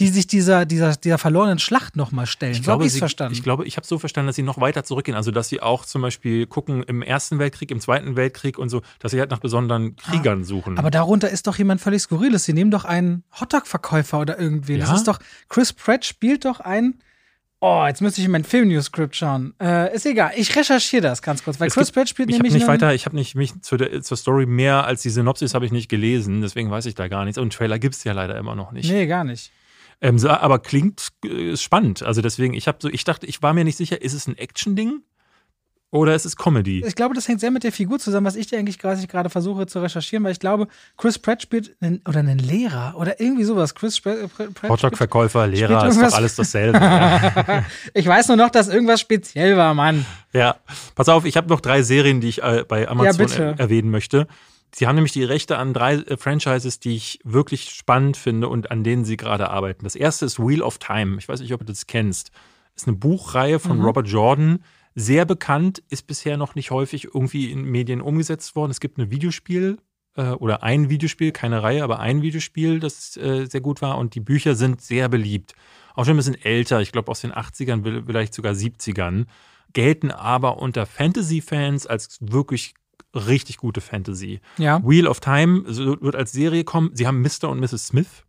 die 0.00 0.08
sich 0.08 0.26
dieser, 0.26 0.66
dieser, 0.66 0.96
dieser 0.96 1.18
verlorenen 1.18 1.58
Schlacht 1.60 1.94
nochmal 1.94 2.26
stellen. 2.26 2.52
Ich 2.52 2.58
so 2.58 2.62
glaube, 2.64 2.72
habe 2.80 2.84
ich 2.84 2.88
es 2.88 2.92
sie, 2.94 2.98
verstanden. 2.98 3.34
ich 3.34 3.42
glaube, 3.42 3.64
ich 3.66 3.76
habe 3.76 3.86
so 3.86 3.98
verstanden, 3.98 4.26
dass 4.26 4.36
sie 4.36 4.42
noch 4.42 4.60
weiter 4.60 4.82
zurückgehen. 4.82 5.16
Also, 5.16 5.30
dass 5.30 5.48
sie 5.48 5.60
auch 5.62 5.84
zum 5.84 6.02
Beispiel 6.02 6.46
gucken 6.46 6.82
im 6.82 7.02
Ersten 7.02 7.38
Weltkrieg, 7.38 7.70
im 7.70 7.78
Zweiten 7.80 8.16
Weltkrieg 8.16 8.58
und 8.58 8.68
so, 8.70 8.82
dass 8.98 9.12
sie 9.12 9.20
halt 9.20 9.30
nach 9.30 9.38
besonderen 9.40 9.94
Kriegern 9.96 10.42
suchen. 10.42 10.76
Ah, 10.76 10.80
aber 10.80 10.90
darunter 10.90 11.30
ist 11.30 11.46
doch 11.46 11.56
jemand 11.58 11.80
völlig 11.80 12.02
skurriles. 12.02 12.44
Sie 12.44 12.52
nehmen 12.52 12.70
doch 12.72 12.84
einen 12.84 13.22
Hotdog-Verkäufer 13.40 14.18
oder 14.18 14.38
irgendwen. 14.38 14.80
Das 14.80 14.88
Ja? 14.88 14.94
ist 14.96 15.06
doch, 15.06 15.20
Chris 15.48 15.72
Pratt 15.72 16.04
spielt 16.04 16.44
doch 16.44 16.58
einen, 16.60 16.98
Oh, 17.62 17.84
jetzt 17.86 18.00
müsste 18.00 18.22
ich 18.22 18.24
in 18.24 18.30
mein 18.30 18.42
Film-News-Script 18.44 19.14
schauen. 19.14 19.52
Äh, 19.60 19.94
ist 19.94 20.06
egal. 20.06 20.30
Ich 20.34 20.56
recherchiere 20.56 21.02
das 21.02 21.20
ganz 21.20 21.44
kurz, 21.44 21.60
weil 21.60 21.68
Es 21.68 21.74
Chris 21.74 21.88
gibt- 21.88 21.94
Pratt 21.96 22.08
spielt 22.08 22.30
Ich 22.30 22.36
habe 22.36 22.44
nämlich. 22.44 22.62
nicht 22.62 22.66
weiter, 22.68 22.94
ich 22.94 23.04
habe 23.04 23.14
nicht 23.16 23.34
mich 23.34 23.52
zu 23.60 23.76
der, 23.76 24.00
zur 24.00 24.16
Story 24.16 24.46
mehr 24.46 24.86
als 24.86 25.02
die 25.02 25.10
Synopsis 25.10 25.52
habe 25.52 25.66
ich 25.66 25.70
nicht 25.70 25.90
gelesen, 25.90 26.40
deswegen 26.40 26.70
weiß 26.70 26.86
ich 26.86 26.94
da 26.94 27.06
gar 27.08 27.26
nichts. 27.26 27.36
Und 27.36 27.52
Trailer 27.52 27.78
gibt 27.78 27.96
es 27.96 28.04
ja 28.04 28.14
leider 28.14 28.38
immer 28.38 28.54
noch 28.54 28.72
nicht. 28.72 28.90
Nee, 28.90 29.06
gar 29.06 29.24
nicht. 29.24 29.52
Ähm, 30.00 30.18
so, 30.18 30.28
aber 30.30 30.58
klingt 30.58 31.08
äh, 31.24 31.56
spannend. 31.56 32.02
Also 32.02 32.22
deswegen, 32.22 32.54
ich 32.54 32.68
habe 32.68 32.78
so, 32.80 32.88
ich 32.88 33.04
dachte, 33.04 33.26
ich 33.26 33.42
war 33.42 33.52
mir 33.52 33.64
nicht 33.64 33.76
sicher, 33.76 34.00
ist 34.00 34.14
es 34.14 34.26
ein 34.26 34.36
Action-Ding 34.36 35.02
oder 35.92 36.14
ist 36.14 36.24
es 36.24 36.36
Comedy? 36.36 36.84
Ich 36.86 36.94
glaube, 36.94 37.16
das 37.16 37.26
hängt 37.26 37.40
sehr 37.40 37.50
mit 37.50 37.64
der 37.64 37.72
Figur 37.72 37.98
zusammen, 37.98 38.24
was 38.24 38.36
ich 38.36 38.46
dir 38.46 38.58
eigentlich 38.58 38.78
gerade 38.78 39.28
versuche 39.28 39.66
zu 39.66 39.80
recherchieren, 39.80 40.24
weil 40.24 40.30
ich 40.30 40.38
glaube, 40.38 40.68
Chris 40.96 41.18
Pratt 41.18 41.42
spielt 41.42 41.76
einen, 41.80 42.00
oder 42.08 42.20
einen 42.20 42.38
Lehrer 42.38 42.94
oder 42.96 43.20
irgendwie 43.20 43.42
sowas. 43.42 43.74
Chris 43.74 44.00
Pratt, 44.00 44.18
Pratt 44.36 44.52
spielt, 44.56 44.70
Hotdog-Verkäufer, 44.70 45.48
Lehrer, 45.48 45.88
ist 45.88 46.00
doch 46.00 46.12
alles 46.12 46.36
dasselbe. 46.36 46.78
ja. 46.80 47.64
Ich 47.92 48.06
weiß 48.06 48.28
nur 48.28 48.36
noch, 48.36 48.50
dass 48.50 48.68
irgendwas 48.68 49.00
speziell 49.00 49.56
war, 49.56 49.74
Mann. 49.74 50.06
ja, 50.32 50.56
pass 50.94 51.08
auf, 51.08 51.24
ich 51.24 51.36
habe 51.36 51.48
noch 51.48 51.60
drei 51.60 51.82
Serien, 51.82 52.20
die 52.20 52.28
ich 52.28 52.42
äh, 52.42 52.64
bei 52.66 52.88
Amazon 52.88 53.26
bitte. 53.26 53.42
er 53.42 53.58
erwähnen 53.58 53.90
möchte. 53.90 54.28
Sie 54.74 54.86
haben 54.86 54.94
nämlich 54.94 55.12
die 55.12 55.24
Rechte 55.24 55.58
an 55.58 55.72
drei 55.74 55.94
äh, 55.94 56.16
Franchises, 56.16 56.78
die 56.80 56.94
ich 56.96 57.18
wirklich 57.24 57.70
spannend 57.70 58.16
finde 58.16 58.48
und 58.48 58.70
an 58.70 58.84
denen 58.84 59.04
sie 59.04 59.16
gerade 59.16 59.50
arbeiten. 59.50 59.84
Das 59.84 59.96
erste 59.96 60.26
ist 60.26 60.38
Wheel 60.38 60.62
of 60.62 60.78
Time. 60.78 61.16
Ich 61.18 61.28
weiß 61.28 61.40
nicht, 61.40 61.52
ob 61.52 61.60
du 61.60 61.66
das 61.66 61.86
kennst. 61.86 62.30
Ist 62.76 62.86
eine 62.86 62.96
Buchreihe 62.96 63.58
von 63.58 63.78
Mhm. 63.78 63.84
Robert 63.84 64.08
Jordan. 64.08 64.64
Sehr 64.94 65.24
bekannt, 65.24 65.82
ist 65.88 66.06
bisher 66.06 66.36
noch 66.36 66.54
nicht 66.54 66.70
häufig 66.70 67.04
irgendwie 67.14 67.50
in 67.50 67.62
Medien 67.64 68.00
umgesetzt 68.00 68.56
worden. 68.56 68.70
Es 68.70 68.80
gibt 68.80 68.98
ein 68.98 69.10
Videospiel 69.10 69.78
äh, 70.16 70.30
oder 70.30 70.62
ein 70.62 70.88
Videospiel, 70.90 71.30
keine 71.32 71.62
Reihe, 71.62 71.84
aber 71.84 72.00
ein 72.00 72.22
Videospiel, 72.22 72.80
das 72.80 73.16
äh, 73.16 73.46
sehr 73.46 73.60
gut 73.60 73.82
war. 73.82 73.98
Und 73.98 74.14
die 74.14 74.20
Bücher 74.20 74.54
sind 74.56 74.80
sehr 74.82 75.08
beliebt. 75.08 75.54
Auch 75.94 76.04
schon 76.04 76.14
ein 76.14 76.16
bisschen 76.18 76.40
älter, 76.42 76.80
ich 76.80 76.92
glaube 76.92 77.10
aus 77.10 77.20
den 77.20 77.32
80ern, 77.32 77.84
will- 77.84 78.02
vielleicht 78.06 78.34
sogar 78.34 78.52
70ern. 78.54 79.26
Gelten 79.72 80.10
aber 80.10 80.58
unter 80.58 80.86
Fantasy-Fans 80.86 81.86
als 81.86 82.18
wirklich 82.20 82.74
richtig 83.14 83.56
gute 83.56 83.80
Fantasy. 83.80 84.40
Ja. 84.58 84.80
Wheel 84.84 85.06
of 85.06 85.20
Time 85.20 85.64
wird 85.66 86.16
als 86.16 86.32
Serie 86.32 86.64
kommen. 86.64 86.90
Sie 86.94 87.06
haben 87.06 87.20
Mr. 87.22 87.48
und 87.48 87.60
Mrs. 87.60 87.88
Smith. 87.88 88.24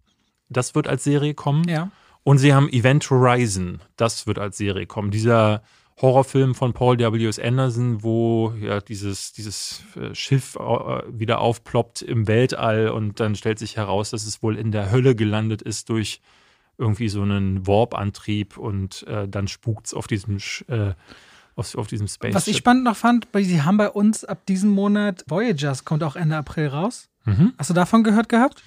Das 0.49 0.75
wird 0.75 0.87
als 0.87 1.03
Serie 1.03 1.33
kommen. 1.33 1.67
Ja. 1.67 1.91
Und 2.23 2.37
sie 2.37 2.53
haben 2.53 2.69
Event 2.69 3.09
Horizon. 3.09 3.79
Das 3.95 4.27
wird 4.27 4.37
als 4.37 4.57
Serie 4.57 4.85
kommen. 4.85 5.11
Dieser 5.11 5.63
Horrorfilm 6.01 6.55
von 6.55 6.73
Paul 6.73 6.97
W.S. 6.97 7.37
Anderson, 7.39 8.03
wo 8.03 8.53
ja 8.59 8.79
dieses, 8.79 9.33
dieses 9.33 9.83
äh, 9.95 10.15
Schiff 10.15 10.55
äh, 10.55 11.01
wieder 11.07 11.39
aufploppt 11.39 12.01
im 12.01 12.27
Weltall 12.27 12.89
und 12.89 13.19
dann 13.19 13.35
stellt 13.35 13.59
sich 13.59 13.77
heraus, 13.77 14.09
dass 14.09 14.25
es 14.25 14.41
wohl 14.41 14.57
in 14.57 14.71
der 14.71 14.91
Hölle 14.91 15.15
gelandet 15.15 15.61
ist 15.61 15.89
durch 15.89 16.21
irgendwie 16.77 17.09
so 17.09 17.21
einen 17.21 17.67
Warp-Antrieb 17.67 18.57
und 18.57 19.03
äh, 19.07 19.27
dann 19.27 19.47
spukt's 19.47 19.93
auf 19.93 20.07
diesem 20.07 20.37
Sch- 20.37 20.67
äh, 20.69 20.95
auf, 21.61 21.75
auf 21.75 21.87
diesem 21.87 22.07
Space. 22.07 22.33
Was 22.33 22.47
ich 22.47 22.57
spannend 22.57 22.83
noch 22.83 22.97
fand, 22.97 23.27
weil 23.31 23.43
sie 23.43 23.61
haben 23.61 23.77
bei 23.77 23.89
uns 23.89 24.25
ab 24.25 24.45
diesem 24.45 24.69
Monat 24.71 25.23
Voyagers, 25.27 25.85
kommt 25.85 26.03
auch 26.03 26.15
Ende 26.15 26.35
April 26.35 26.67
raus. 26.67 27.09
Mhm. 27.25 27.53
Hast 27.57 27.69
du 27.69 27.73
davon 27.73 28.03
gehört 28.03 28.29
gehabt? 28.29 28.61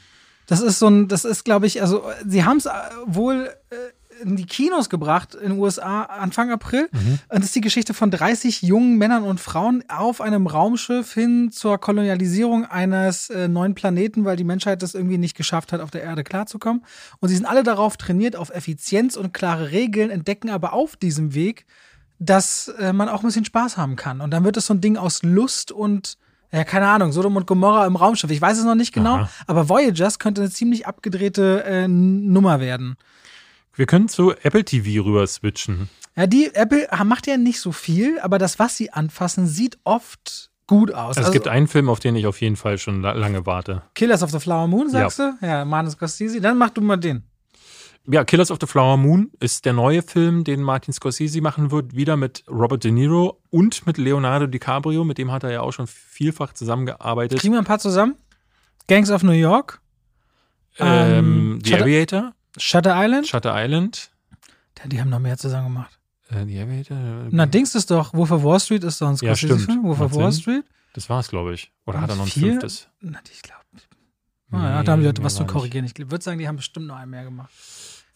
Das 0.46 0.60
ist 0.60 0.78
so 0.78 0.88
ein, 0.88 1.08
das 1.08 1.24
ist, 1.24 1.44
glaube 1.44 1.66
ich, 1.66 1.80
also 1.80 2.04
sie 2.26 2.44
haben 2.44 2.58
es 2.58 2.68
wohl 3.06 3.50
äh, 3.70 3.76
in 4.22 4.36
die 4.36 4.46
Kinos 4.46 4.88
gebracht 4.88 5.34
in 5.34 5.50
den 5.50 5.58
USA 5.58 6.02
Anfang 6.02 6.50
April. 6.50 6.88
Mhm. 6.92 7.18
Und 7.28 7.38
das 7.38 7.44
ist 7.46 7.54
die 7.54 7.60
Geschichte 7.60 7.94
von 7.94 8.10
30 8.10 8.62
jungen 8.62 8.96
Männern 8.96 9.24
und 9.24 9.40
Frauen 9.40 9.82
auf 9.88 10.20
einem 10.20 10.46
Raumschiff 10.46 11.14
hin 11.14 11.50
zur 11.50 11.78
Kolonialisierung 11.78 12.64
eines 12.66 13.30
äh, 13.30 13.48
neuen 13.48 13.74
Planeten, 13.74 14.24
weil 14.24 14.36
die 14.36 14.44
Menschheit 14.44 14.82
das 14.82 14.94
irgendwie 14.94 15.18
nicht 15.18 15.36
geschafft 15.36 15.72
hat, 15.72 15.80
auf 15.80 15.90
der 15.90 16.02
Erde 16.02 16.24
klarzukommen. 16.24 16.84
Und 17.20 17.28
sie 17.28 17.36
sind 17.36 17.46
alle 17.46 17.62
darauf 17.62 17.96
trainiert, 17.96 18.36
auf 18.36 18.50
Effizienz 18.50 19.16
und 19.16 19.34
klare 19.34 19.70
Regeln, 19.70 20.10
entdecken 20.10 20.50
aber 20.50 20.72
auf 20.72 20.96
diesem 20.96 21.34
Weg, 21.34 21.66
dass 22.18 22.68
äh, 22.78 22.92
man 22.92 23.08
auch 23.08 23.20
ein 23.22 23.26
bisschen 23.26 23.44
Spaß 23.44 23.76
haben 23.76 23.96
kann. 23.96 24.20
Und 24.20 24.30
dann 24.30 24.44
wird 24.44 24.56
es 24.56 24.66
so 24.66 24.74
ein 24.74 24.80
Ding 24.80 24.96
aus 24.96 25.22
Lust 25.22 25.72
und 25.72 26.16
ja, 26.52 26.62
keine 26.62 26.86
Ahnung, 26.86 27.10
Sodom 27.10 27.34
und 27.36 27.46
Gomorra 27.48 27.84
im 27.86 27.96
Raumschiff. 27.96 28.30
Ich 28.30 28.40
weiß 28.40 28.58
es 28.58 28.64
noch 28.64 28.76
nicht 28.76 28.92
genau, 28.94 29.16
Aha. 29.16 29.30
aber 29.48 29.68
Voyagers 29.68 30.20
könnte 30.20 30.40
eine 30.42 30.50
ziemlich 30.50 30.86
abgedrehte 30.86 31.64
äh, 31.64 31.88
Nummer 31.88 32.60
werden. 32.60 32.96
Wir 33.74 33.86
können 33.86 34.08
zu 34.08 34.30
Apple 34.42 34.64
TV 34.64 35.02
rüber 35.04 35.26
switchen. 35.26 35.88
Ja, 36.16 36.28
die 36.28 36.54
Apple 36.54 36.86
macht 37.04 37.26
ja 37.26 37.36
nicht 37.36 37.58
so 37.60 37.72
viel, 37.72 38.20
aber 38.20 38.38
das, 38.38 38.60
was 38.60 38.76
sie 38.76 38.92
anfassen, 38.92 39.48
sieht 39.48 39.78
oft 39.82 40.52
gut 40.68 40.94
aus. 40.94 41.16
Also 41.18 41.28
es 41.28 41.32
gibt 41.32 41.48
einen 41.48 41.66
Film, 41.66 41.88
auf 41.88 41.98
den 41.98 42.14
ich 42.14 42.26
auf 42.26 42.40
jeden 42.40 42.54
Fall 42.54 42.78
schon 42.78 43.02
la- 43.02 43.12
lange 43.12 43.46
warte. 43.46 43.82
Killers 43.96 44.22
of 44.22 44.30
the 44.30 44.38
Flower 44.38 44.68
Moon, 44.68 44.88
sagst 44.90 45.18
du? 45.18 45.34
Ja, 45.40 45.64
Martin 45.64 45.90
Scorsese. 45.90 46.40
Dann 46.40 46.56
mach 46.56 46.70
du 46.70 46.80
mal 46.82 46.96
den. 46.96 47.24
Ja, 48.06 48.22
Killers 48.24 48.50
of 48.50 48.58
the 48.60 48.66
Flower 48.66 48.98
Moon 48.98 49.30
ist 49.40 49.64
der 49.64 49.72
neue 49.72 50.02
Film, 50.02 50.44
den 50.44 50.62
Martin 50.62 50.92
Scorsese 50.92 51.40
machen 51.40 51.70
wird, 51.70 51.96
wieder 51.96 52.16
mit 52.18 52.44
Robert 52.50 52.84
De 52.84 52.90
Niro 52.90 53.40
und 53.50 53.86
mit 53.86 53.96
Leonardo 53.96 54.46
DiCaprio. 54.46 55.04
Mit 55.04 55.16
dem 55.16 55.32
hat 55.32 55.42
er 55.42 55.52
ja 55.52 55.60
auch 55.62 55.72
schon 55.72 55.86
vielfach 55.86 56.52
zusammengearbeitet. 56.52 57.38
Kriegen 57.40 57.54
wir 57.54 57.60
ein 57.60 57.64
paar 57.64 57.78
zusammen? 57.78 58.16
Gangs 58.88 59.10
of 59.10 59.22
New 59.22 59.32
York, 59.32 59.80
Ähm, 60.78 60.86
Ähm, 60.88 61.58
The 61.64 61.70
Shutter- 61.70 61.82
Aviator, 61.84 62.32
Shutter 62.58 62.94
Island. 62.96 63.26
Shutter 63.28 63.54
Island. 63.56 64.10
Ja, 64.78 64.86
die 64.88 65.00
haben 65.00 65.08
noch 65.08 65.20
mehr 65.20 65.38
zusammen 65.38 65.68
gemacht. 65.68 65.98
Äh, 66.28 66.44
The 66.44 66.58
Aviator. 66.60 66.98
Na, 67.30 67.46
Dings 67.46 67.74
ist 67.74 67.90
doch, 67.90 68.12
Wolf 68.12 68.32
of 68.32 68.42
Wall 68.42 68.60
Street 68.60 68.84
ist 68.84 69.00
doch 69.00 69.06
ein 69.08 69.16
Ja. 69.22 69.34
Scorsese-Film. 69.36 69.84
Wolf 69.84 70.00
of 70.00 70.14
Wall. 70.14 70.32
Street. 70.32 70.64
Das 70.92 71.08
war 71.08 71.20
es, 71.20 71.28
glaube 71.28 71.54
ich. 71.54 71.72
Oder 71.86 72.00
hat 72.02 72.10
er 72.10 72.16
noch 72.16 72.24
ein 72.24 72.30
Vier? 72.30 72.50
fünftes? 72.52 72.88
Na, 73.00 73.18
ich 73.32 73.40
glaube. 73.42 73.60
Ah, 74.50 74.70
ja, 74.70 74.82
da 74.82 74.92
haben 74.92 75.00
die 75.00 75.06
Leute 75.06 75.22
was 75.24 75.34
zu 75.36 75.46
korrigieren. 75.46 75.84
Ich 75.84 75.96
würde 75.98 76.22
sagen, 76.22 76.38
die 76.38 76.46
haben 76.46 76.56
bestimmt 76.56 76.86
noch 76.86 76.96
einen 76.96 77.10
mehr 77.10 77.24
gemacht. 77.24 77.50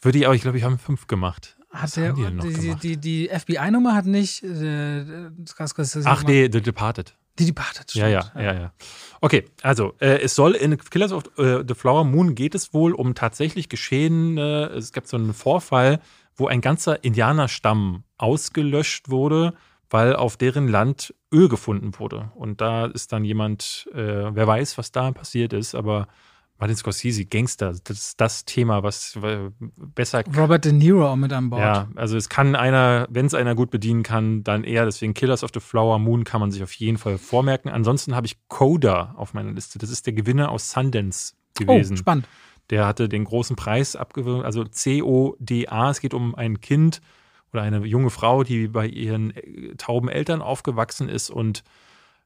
Würde 0.00 0.18
ich, 0.18 0.26
aber 0.26 0.34
ich 0.34 0.42
glaube, 0.42 0.58
ich 0.58 0.64
habe 0.64 0.78
fünf 0.78 1.06
gemacht. 1.06 1.56
Hat 1.70 1.96
der, 1.96 2.12
die 2.12 2.22
gemacht? 2.22 2.82
die, 2.82 2.96
die 2.96 3.28
FBI-Nummer 3.28 3.94
hat 3.94 4.06
nicht 4.06 4.42
äh, 4.42 5.04
Scorsese 5.46 6.00
Ach 6.00 6.20
gemacht. 6.20 6.28
nee, 6.28 6.48
The 6.50 6.60
Departed. 6.62 7.14
Die 7.38 7.46
Departed. 7.46 7.94
Ja, 7.94 8.08
ja, 8.08 8.22
stimmt. 8.22 8.44
ja, 8.44 8.54
ja. 8.54 8.72
Okay, 9.20 9.44
also 9.62 9.94
äh, 10.00 10.20
es 10.22 10.34
soll 10.34 10.54
in 10.54 10.76
Killers 10.78 11.12
of 11.12 11.24
äh, 11.38 11.62
the 11.66 11.74
Flower 11.74 12.04
Moon 12.04 12.34
geht 12.34 12.54
es 12.54 12.74
wohl 12.74 12.94
um 12.94 13.14
tatsächlich 13.14 13.68
geschehene, 13.68 14.70
es 14.74 14.92
gab 14.92 15.06
so 15.06 15.16
einen 15.16 15.34
Vorfall, 15.34 16.00
wo 16.36 16.48
ein 16.48 16.60
ganzer 16.60 17.04
Indianerstamm 17.04 18.04
ausgelöscht 18.16 19.08
wurde, 19.08 19.54
weil 19.90 20.16
auf 20.16 20.36
deren 20.36 20.68
Land 20.68 21.14
Öl 21.32 21.48
gefunden 21.48 21.92
wurde. 21.98 22.30
Und 22.34 22.60
da 22.60 22.86
ist 22.86 23.12
dann 23.12 23.24
jemand, 23.24 23.88
äh, 23.92 24.34
wer 24.34 24.46
weiß, 24.46 24.78
was 24.78 24.90
da 24.92 25.12
passiert 25.12 25.52
ist, 25.52 25.74
aber 25.74 26.08
Martin 26.58 26.76
Scorsese, 26.76 27.24
Gangster, 27.24 27.72
das 27.84 27.98
ist 27.98 28.20
das 28.20 28.44
Thema, 28.44 28.82
was 28.82 29.16
besser 29.76 30.24
Robert 30.36 30.64
De 30.64 30.72
Niro 30.72 31.08
auch 31.08 31.16
mit 31.16 31.32
an 31.32 31.50
Bord. 31.50 31.62
ja, 31.62 31.88
also 31.94 32.16
es 32.16 32.28
kann 32.28 32.56
einer, 32.56 33.06
wenn 33.10 33.26
es 33.26 33.34
einer 33.34 33.54
gut 33.54 33.70
bedienen 33.70 34.02
kann, 34.02 34.42
dann 34.42 34.64
eher. 34.64 34.84
Deswegen 34.84 35.14
Killers 35.14 35.44
of 35.44 35.50
the 35.54 35.60
Flower 35.60 36.00
Moon 36.00 36.24
kann 36.24 36.40
man 36.40 36.50
sich 36.50 36.62
auf 36.64 36.72
jeden 36.72 36.98
Fall 36.98 37.16
vormerken. 37.16 37.70
Ansonsten 37.70 38.16
habe 38.16 38.26
ich 38.26 38.38
Coda 38.48 39.14
auf 39.16 39.34
meiner 39.34 39.52
Liste. 39.52 39.78
Das 39.78 39.88
ist 39.88 40.06
der 40.06 40.14
Gewinner 40.14 40.50
aus 40.50 40.72
Sundance 40.72 41.34
oh, 41.60 41.64
gewesen. 41.64 41.96
spannend. 41.96 42.26
der 42.70 42.86
hatte 42.86 43.08
den 43.08 43.24
großen 43.24 43.54
Preis 43.54 43.94
abgewürgt, 43.94 44.44
also 44.44 44.64
C-O-D-A. 44.64 45.90
Es 45.90 46.00
geht 46.00 46.12
um 46.12 46.34
ein 46.34 46.60
Kind 46.60 47.00
oder 47.52 47.62
eine 47.62 47.84
junge 47.86 48.10
Frau, 48.10 48.42
die 48.42 48.66
bei 48.66 48.86
ihren 48.86 49.30
äh, 49.30 49.76
tauben 49.76 50.08
Eltern 50.08 50.42
aufgewachsen 50.42 51.08
ist 51.08 51.30
und 51.30 51.62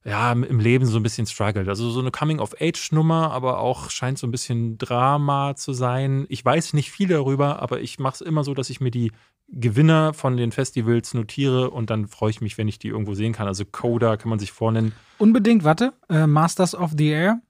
ja, 0.04 0.32
im 0.32 0.58
Leben 0.58 0.84
so 0.86 0.98
ein 0.98 1.02
bisschen 1.02 1.26
struggelt. 1.26 1.68
Also 1.68 1.90
so 1.90 2.00
eine 2.00 2.10
Coming-of-Age-Nummer, 2.10 3.30
aber 3.30 3.58
auch 3.58 3.88
scheint 3.90 4.18
so 4.18 4.26
ein 4.26 4.32
bisschen 4.32 4.76
Drama 4.76 5.54
zu 5.54 5.72
sein. 5.72 6.26
Ich 6.28 6.44
weiß 6.44 6.72
nicht 6.72 6.90
viel 6.90 7.08
darüber, 7.08 7.62
aber 7.62 7.80
ich 7.80 8.00
mache 8.00 8.16
es 8.16 8.20
immer 8.20 8.42
so, 8.42 8.52
dass 8.52 8.68
ich 8.68 8.80
mir 8.80 8.90
die 8.90 9.12
Gewinner 9.48 10.12
von 10.12 10.36
den 10.36 10.50
Festivals 10.50 11.14
notiere 11.14 11.70
und 11.70 11.90
dann 11.90 12.08
freue 12.08 12.30
ich 12.30 12.40
mich, 12.40 12.58
wenn 12.58 12.68
ich 12.68 12.78
die 12.78 12.88
irgendwo 12.88 13.14
sehen 13.14 13.32
kann. 13.32 13.46
Also 13.46 13.64
Coda 13.64 14.16
kann 14.16 14.30
man 14.30 14.38
sich 14.38 14.50
vornennen. 14.50 14.92
Unbedingt, 15.18 15.62
warte. 15.62 15.92
Äh, 16.08 16.26
Masters 16.26 16.74
of 16.74 16.92
the 16.96 17.08
Air. 17.08 17.40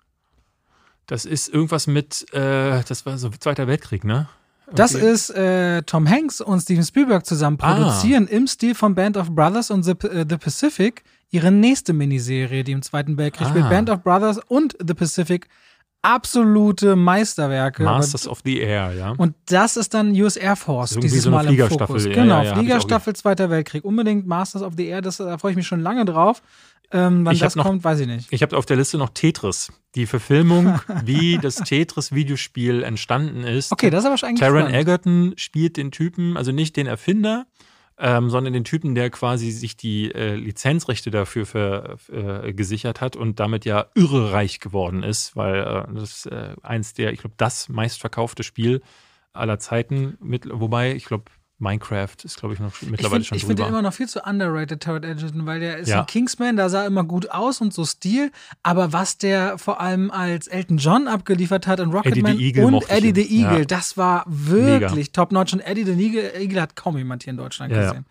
Das 1.06 1.24
ist 1.24 1.48
irgendwas 1.48 1.86
mit, 1.86 2.32
äh, 2.34 2.82
das 2.86 3.06
war 3.06 3.16
so 3.18 3.30
Zweiter 3.30 3.66
Weltkrieg, 3.66 4.04
ne? 4.04 4.28
Das 4.74 4.94
Irgendwie- 4.94 5.12
ist 5.12 5.30
äh, 5.30 5.82
Tom 5.82 6.08
Hanks 6.08 6.40
und 6.40 6.60
Steven 6.60 6.84
Spielberg 6.84 7.26
zusammen 7.26 7.58
Ah. 7.60 7.74
produzieren 7.74 8.26
im 8.26 8.46
Stil 8.46 8.74
von 8.74 8.94
Band 8.94 9.16
of 9.16 9.30
Brothers 9.30 9.70
und 9.70 9.82
The, 9.82 9.92
äh, 9.92 10.24
The 10.28 10.36
Pacific 10.36 11.02
ihre 11.30 11.50
nächste 11.50 11.92
Miniserie, 11.92 12.62
die 12.64 12.72
im 12.72 12.82
Zweiten 12.82 13.16
Weltkrieg 13.16 13.46
Ah. 13.46 13.50
spielt. 13.50 13.68
Band 13.70 13.90
of 13.90 14.02
Brothers 14.02 14.38
und 14.48 14.76
The 14.86 14.94
Pacific 14.94 15.48
absolute 16.02 16.96
Meisterwerke. 16.96 17.82
Masters 17.82 18.26
of 18.28 18.40
the 18.44 18.58
Air, 18.60 18.92
ja. 18.94 19.10
Und 19.16 19.34
das 19.46 19.76
ist 19.76 19.94
dann 19.94 20.10
US 20.20 20.36
Air 20.36 20.56
Force, 20.56 20.90
Das 20.90 20.96
ist 20.98 21.04
dieses 21.12 21.22
so 21.24 21.30
eine 21.30 21.36
Mal 21.36 21.42
im 21.44 21.48
Fliegerstaffel. 21.50 21.86
Fokus. 21.86 22.04
Ja, 22.06 22.12
genau, 22.12 22.38
ja, 22.38 22.42
ja, 22.44 22.54
Fliegerstaffel 22.56 23.14
Zweiter 23.16 23.50
Weltkrieg. 23.50 23.84
Unbedingt 23.84 24.26
Masters 24.26 24.62
of 24.62 24.74
the 24.76 24.86
Air, 24.86 25.00
das, 25.02 25.16
da 25.18 25.38
freue 25.38 25.52
ich 25.52 25.56
mich 25.56 25.66
schon 25.66 25.80
lange 25.80 26.04
drauf. 26.04 26.42
Ähm, 26.94 27.24
wann 27.24 27.32
Ich 27.34 27.40
das 27.40 27.56
noch- 27.56 27.64
kommt, 27.64 27.82
weiß 27.84 28.00
ich 28.00 28.06
nicht. 28.06 28.26
Ich 28.30 28.42
habe 28.42 28.54
auf 28.56 28.66
der 28.66 28.76
Liste 28.76 28.98
noch 28.98 29.08
Tetris. 29.14 29.72
Die 29.94 30.04
Verfilmung, 30.04 30.78
wie 31.06 31.38
das 31.38 31.54
Tetris-Videospiel 31.56 32.82
entstanden 32.82 33.44
ist. 33.44 33.72
Okay, 33.72 33.88
das 33.88 34.00
ist 34.00 34.06
aber 34.06 34.18
schon 34.18 34.28
eigentlich 34.30 34.40
Taron. 34.40 34.72
Egerton 34.74 35.32
spielt 35.36 35.76
den 35.78 35.90
Typen, 35.90 36.36
also 36.36 36.52
nicht 36.52 36.76
den 36.76 36.86
Erfinder, 36.86 37.46
ähm, 37.98 38.30
sondern 38.30 38.52
den 38.52 38.64
Typen, 38.64 38.94
der 38.94 39.10
quasi 39.10 39.50
sich 39.50 39.76
die 39.76 40.12
äh, 40.12 40.34
Lizenzrechte 40.34 41.10
dafür 41.10 41.46
für, 41.46 41.98
äh, 42.10 42.52
gesichert 42.52 43.00
hat 43.00 43.16
und 43.16 43.40
damit 43.40 43.64
ja 43.64 43.86
irre 43.94 44.32
reich 44.32 44.60
geworden 44.60 45.02
ist, 45.02 45.36
weil 45.36 45.60
äh, 45.60 45.94
das 45.94 46.16
ist 46.16 46.26
äh, 46.26 46.54
eins 46.62 46.94
der, 46.94 47.12
ich 47.12 47.20
glaube, 47.20 47.34
das 47.36 47.68
meistverkaufte 47.68 48.42
Spiel 48.42 48.82
aller 49.32 49.58
Zeiten, 49.58 50.16
mit, 50.20 50.48
wobei, 50.50 50.94
ich 50.94 51.04
glaube, 51.04 51.24
Minecraft 51.62 52.08
ist, 52.24 52.38
glaube 52.38 52.54
ich, 52.54 52.60
noch 52.60 52.72
mittlerweile 52.82 52.96
ich 52.98 53.10
find, 53.10 53.26
schon 53.28 53.36
Ich 53.36 53.42
finde 53.44 53.54
drüber. 53.62 53.66
den 53.68 53.72
immer 53.74 53.82
noch 53.82 53.94
viel 53.94 54.08
zu 54.08 54.20
underrated, 54.22 54.82
Taron 54.82 55.04
Egerton, 55.04 55.46
weil 55.46 55.60
der 55.60 55.78
ist 55.78 55.88
Ja. 55.88 56.00
ein 56.00 56.06
Kingsman, 56.06 56.56
da 56.56 56.68
sah 56.68 56.82
er 56.82 56.86
immer 56.88 57.04
gut 57.04 57.30
aus 57.30 57.60
und 57.60 57.72
so 57.72 57.84
Stil, 57.84 58.30
aber 58.62 58.92
was 58.92 59.16
der 59.16 59.56
vor 59.58 59.80
allem 59.80 60.10
als 60.10 60.48
Elton 60.48 60.76
John 60.78 61.08
abgeliefert 61.08 61.66
hat 61.66 61.80
in 61.80 61.90
Rocketman 61.92 62.36
the 62.36 62.44
Eagle 62.48 62.64
und 62.66 62.82
ich 62.82 62.90
Eddie 62.90 63.12
the. 63.14 63.38
Eagle, 63.40 63.58
Ja. 63.60 63.64
das 63.64 63.96
war 63.96 64.24
wirklich 64.26 65.12
top-notch 65.12 65.52
und 65.52 65.60
Eddie 65.60 65.84
the 65.84 65.92
Eagle, 65.92 66.32
Eagle 66.40 66.60
hat 66.60 66.76
kaum 66.76 66.98
jemand 66.98 67.22
hier 67.22 67.30
in 67.30 67.36
Deutschland 67.36 67.72
Ja, 67.72 67.88
gesehen. 67.90 68.06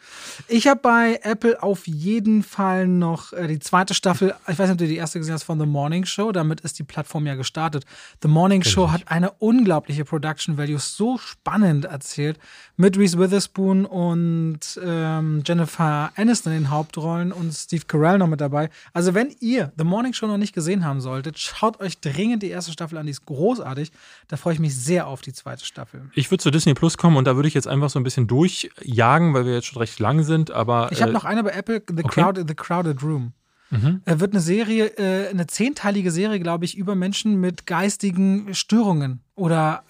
Ich 0.48 0.68
habe 0.68 0.80
bei 0.82 1.20
Apple 1.24 1.62
auf 1.62 1.86
jeden 1.88 2.44
Fall 2.44 2.88
noch 2.88 3.34
äh, 3.34 3.48
die 3.48 3.60
zweite 3.60 3.94
Staffel, 3.94 4.34
ich 4.48 4.58
weiß 4.58 4.70
nicht, 4.70 4.72
ob 4.72 4.78
du 4.78 4.88
die 4.88 4.96
erste 4.96 5.20
gesehen 5.20 5.34
hast, 5.34 5.44
von 5.44 5.60
The 5.60 5.66
Morning 5.66 6.06
Show, 6.06 6.32
damit 6.32 6.62
ist 6.62 6.80
die 6.80 6.84
Plattform 6.84 7.28
ja 7.28 7.36
gestartet. 7.36 7.86
The 8.22 8.28
Morning 8.30 8.64
Show 8.64 8.86
ich 8.86 8.92
hat 8.92 9.04
eine 9.08 9.32
unglaubliche 9.32 10.06
Production 10.06 10.58
Value, 10.58 10.80
so 10.80 11.18
spannend 11.18 11.86
erzählt, 11.86 12.40
mit 12.78 12.98
Reese 12.98 13.20
Witherspoon 13.20 13.41
und 13.48 14.60
ähm, 14.84 15.44
Jennifer 15.46 16.12
Aniston 16.16 16.54
in 16.54 16.64
den 16.64 16.70
Hauptrollen 16.70 17.32
und 17.32 17.54
Steve 17.54 17.86
Carell 17.88 18.18
noch 18.18 18.28
mit 18.28 18.42
dabei. 18.42 18.70
Also 18.94 19.14
wenn 19.14 19.34
ihr 19.40 19.72
The 19.78 19.84
Morning 19.84 20.14
Show 20.14 20.28
noch 20.28 20.38
nicht 20.38 20.54
gesehen 20.54 20.86
haben 20.86 21.02
solltet, 21.02 21.40
schaut 21.40 21.80
euch 21.80 22.00
dringend 22.00 22.44
die 22.44 22.50
erste 22.50 22.72
Staffel 22.72 22.98
an, 22.98 23.06
die 23.06 23.12
ist 23.12 23.26
großartig. 23.26 23.92
Da 24.28 24.38
freue 24.38 24.54
ich 24.54 24.60
mich 24.60 24.76
sehr 24.76 25.08
auf 25.08 25.22
die 25.22 25.34
zweite 25.34 25.66
Staffel. 25.66 26.10
Ich 26.14 26.32
würde 26.32 26.44
zu 26.44 26.52
Disney 26.52 26.74
Plus 26.74 26.98
kommen 26.98 27.18
und 27.18 27.26
da 27.26 27.36
würde 27.36 27.48
ich 27.48 27.54
jetzt 27.54 27.68
einfach 27.68 27.90
so 27.90 28.00
ein 28.00 28.04
bisschen 28.04 28.28
durchjagen, 28.28 29.34
weil 29.34 29.46
wir 29.46 29.54
jetzt 29.54 29.68
schon 29.68 29.80
recht 29.80 30.00
lang 30.00 30.24
sind, 30.24 30.52
aber. 30.52 30.90
Ich 30.92 31.02
habe 31.02 31.12
äh, 31.12 31.14
noch 31.14 31.26
eine 31.26 31.44
bei 31.44 31.52
Apple, 31.52 31.82
The, 31.88 32.04
okay. 32.04 32.22
Crowded, 32.22 32.48
The 32.48 32.56
Crowded 32.56 33.04
Room. 33.04 33.34
Mhm. 33.72 34.02
Er 34.04 34.20
wird 34.20 34.34
eine 34.34 34.42
Serie, 34.42 34.88
äh, 34.98 35.30
eine 35.30 35.48
zehnteilige 35.48 36.12
Serie, 36.12 36.40
glaube 36.40 36.66
ich, 36.66 36.78
über 36.78 36.94
Menschen 36.94 37.40
mit 37.40 37.66
geistigen 37.66 38.54
Störungen 38.54 39.22
oder 39.36 39.84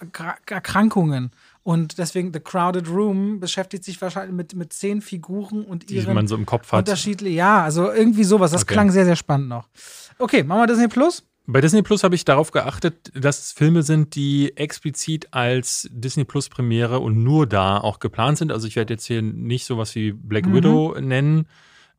Erkrankungen. 0.46 1.32
Und 1.64 1.98
deswegen 1.98 2.32
The 2.32 2.40
Crowded 2.40 2.88
Room 2.88 3.38
beschäftigt 3.38 3.84
sich 3.84 4.00
wahrscheinlich 4.02 4.34
mit, 4.34 4.54
mit 4.56 4.72
zehn 4.72 5.00
Figuren 5.00 5.64
und 5.64 5.90
die 5.90 5.94
ihren 5.96 6.14
man 6.14 6.26
so 6.26 6.34
im 6.34 6.44
Kopf 6.44 6.72
hat. 6.72 6.80
unterschiedlichen. 6.88 7.36
Ja, 7.36 7.62
also 7.62 7.90
irgendwie 7.92 8.24
sowas. 8.24 8.50
Das 8.50 8.62
Okay. 8.62 8.74
klang 8.74 8.90
sehr, 8.90 9.04
sehr 9.04 9.14
spannend 9.16 9.48
noch. 9.48 9.68
Okay, 10.18 10.42
machen 10.42 10.62
wir 10.62 10.66
Disney 10.66 10.88
Plus. 10.88 11.24
Bei 11.46 11.60
Disney 11.60 11.82
Plus 11.82 12.04
habe 12.04 12.14
ich 12.14 12.24
darauf 12.24 12.50
geachtet, 12.52 13.10
dass 13.14 13.40
es 13.40 13.52
Filme 13.52 13.82
sind, 13.82 14.14
die 14.14 14.56
explizit 14.56 15.32
als 15.34 15.88
Disney 15.92 16.24
Plus 16.24 16.48
Premiere 16.48 17.00
und 17.00 17.22
nur 17.22 17.46
da 17.46 17.78
auch 17.78 17.98
geplant 18.00 18.38
sind. 18.38 18.52
Also 18.52 18.66
ich 18.68 18.76
werde 18.76 18.94
jetzt 18.94 19.06
hier 19.06 19.22
nicht 19.22 19.64
sowas 19.64 19.94
wie 19.94 20.12
Black 20.12 20.46
Mhm. 20.46 20.54
Widow 20.54 20.96
nennen. 21.00 21.46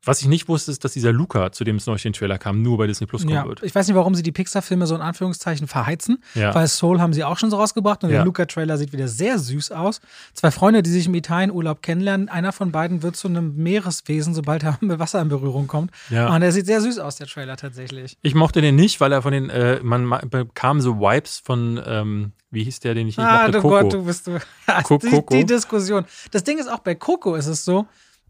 Was 0.06 0.20
ich 0.20 0.28
nicht 0.28 0.48
wusste, 0.48 0.70
ist, 0.70 0.84
dass 0.84 0.92
dieser 0.92 1.12
Luca, 1.12 1.50
zu 1.52 1.64
dem 1.64 1.76
es 1.76 1.86
neulich 1.86 2.02
den 2.02 2.12
Trailer 2.12 2.38
kam, 2.38 2.62
nur 2.62 2.78
bei 2.78 2.86
Disney 2.86 3.06
Plus 3.06 3.22
kommen 3.22 3.34
Ja, 3.34 3.46
wird. 3.46 3.62
ich 3.62 3.74
weiß 3.74 3.86
nicht, 3.86 3.96
warum 3.96 4.14
sie 4.14 4.22
die 4.22 4.32
Pixar-Filme 4.32 4.86
so 4.86 4.94
in 4.94 5.00
Anführungszeichen 5.00 5.66
verheizen, 5.66 6.22
Ja. 6.34 6.54
weil 6.54 6.68
Soul 6.68 7.00
haben 7.00 7.12
sie 7.12 7.24
auch 7.24 7.38
schon 7.38 7.50
so 7.50 7.56
rausgebracht 7.56 8.04
und 8.04 8.10
Ja. 8.10 8.16
der 8.16 8.24
Luca-Trailer 8.24 8.76
sieht 8.78 8.92
wieder 8.92 9.08
sehr 9.08 9.38
süß 9.38 9.72
aus. 9.72 10.00
Zwei 10.34 10.50
Freunde, 10.50 10.82
die 10.82 10.90
sich 10.90 11.06
im 11.06 11.14
Italienurlaub 11.14 11.82
kennenlernen, 11.82 12.28
einer 12.28 12.52
von 12.52 12.70
beiden 12.72 13.02
wird 13.02 13.16
zu 13.16 13.28
einem 13.28 13.56
Meereswesen, 13.56 14.34
sobald 14.34 14.62
er 14.62 14.76
mit 14.80 14.98
Wasser 14.98 15.20
in 15.20 15.28
Berührung 15.28 15.66
kommt. 15.66 15.90
Ja. 16.10 16.34
Und 16.34 16.40
der 16.40 16.52
sieht 16.52 16.66
sehr 16.66 16.80
süß 16.80 16.98
aus, 16.98 17.16
der 17.16 17.26
Trailer 17.26 17.56
tatsächlich. 17.56 18.16
Ich 18.22 18.34
mochte 18.34 18.60
den 18.60 18.76
nicht, 18.76 19.00
weil 19.00 19.12
er 19.12 19.22
von 19.22 19.32
den, 19.32 19.50
äh, 19.50 19.80
man 19.82 20.04
ma- 20.04 20.22
bekam 20.28 20.80
so 20.80 20.98
Vibes 21.00 21.40
von, 21.44 21.80
ähm, 21.86 22.32
wie 22.50 22.62
hieß 22.64 22.80
der, 22.80 22.94
den 22.94 23.08
ich 23.08 23.16
nicht 23.16 23.26
Ah, 23.26 23.38
mochte? 23.46 23.50
du 23.52 23.60
Coco. 23.62 23.80
Gott, 23.80 23.92
du 23.92 24.04
bist 24.04 24.26
du. 24.26 24.38
Die, 24.68 24.82
Coco. 25.10 25.34
die 25.34 25.44
Diskussion. 25.44 26.04
Das 26.30 26.44
Ding 26.44 26.58
ist 26.58 26.70
auch 26.70 26.78
bei 26.80 26.94
Coco 26.94 27.34
ist 27.34 27.46
es 27.46 27.64
so. 27.64 27.86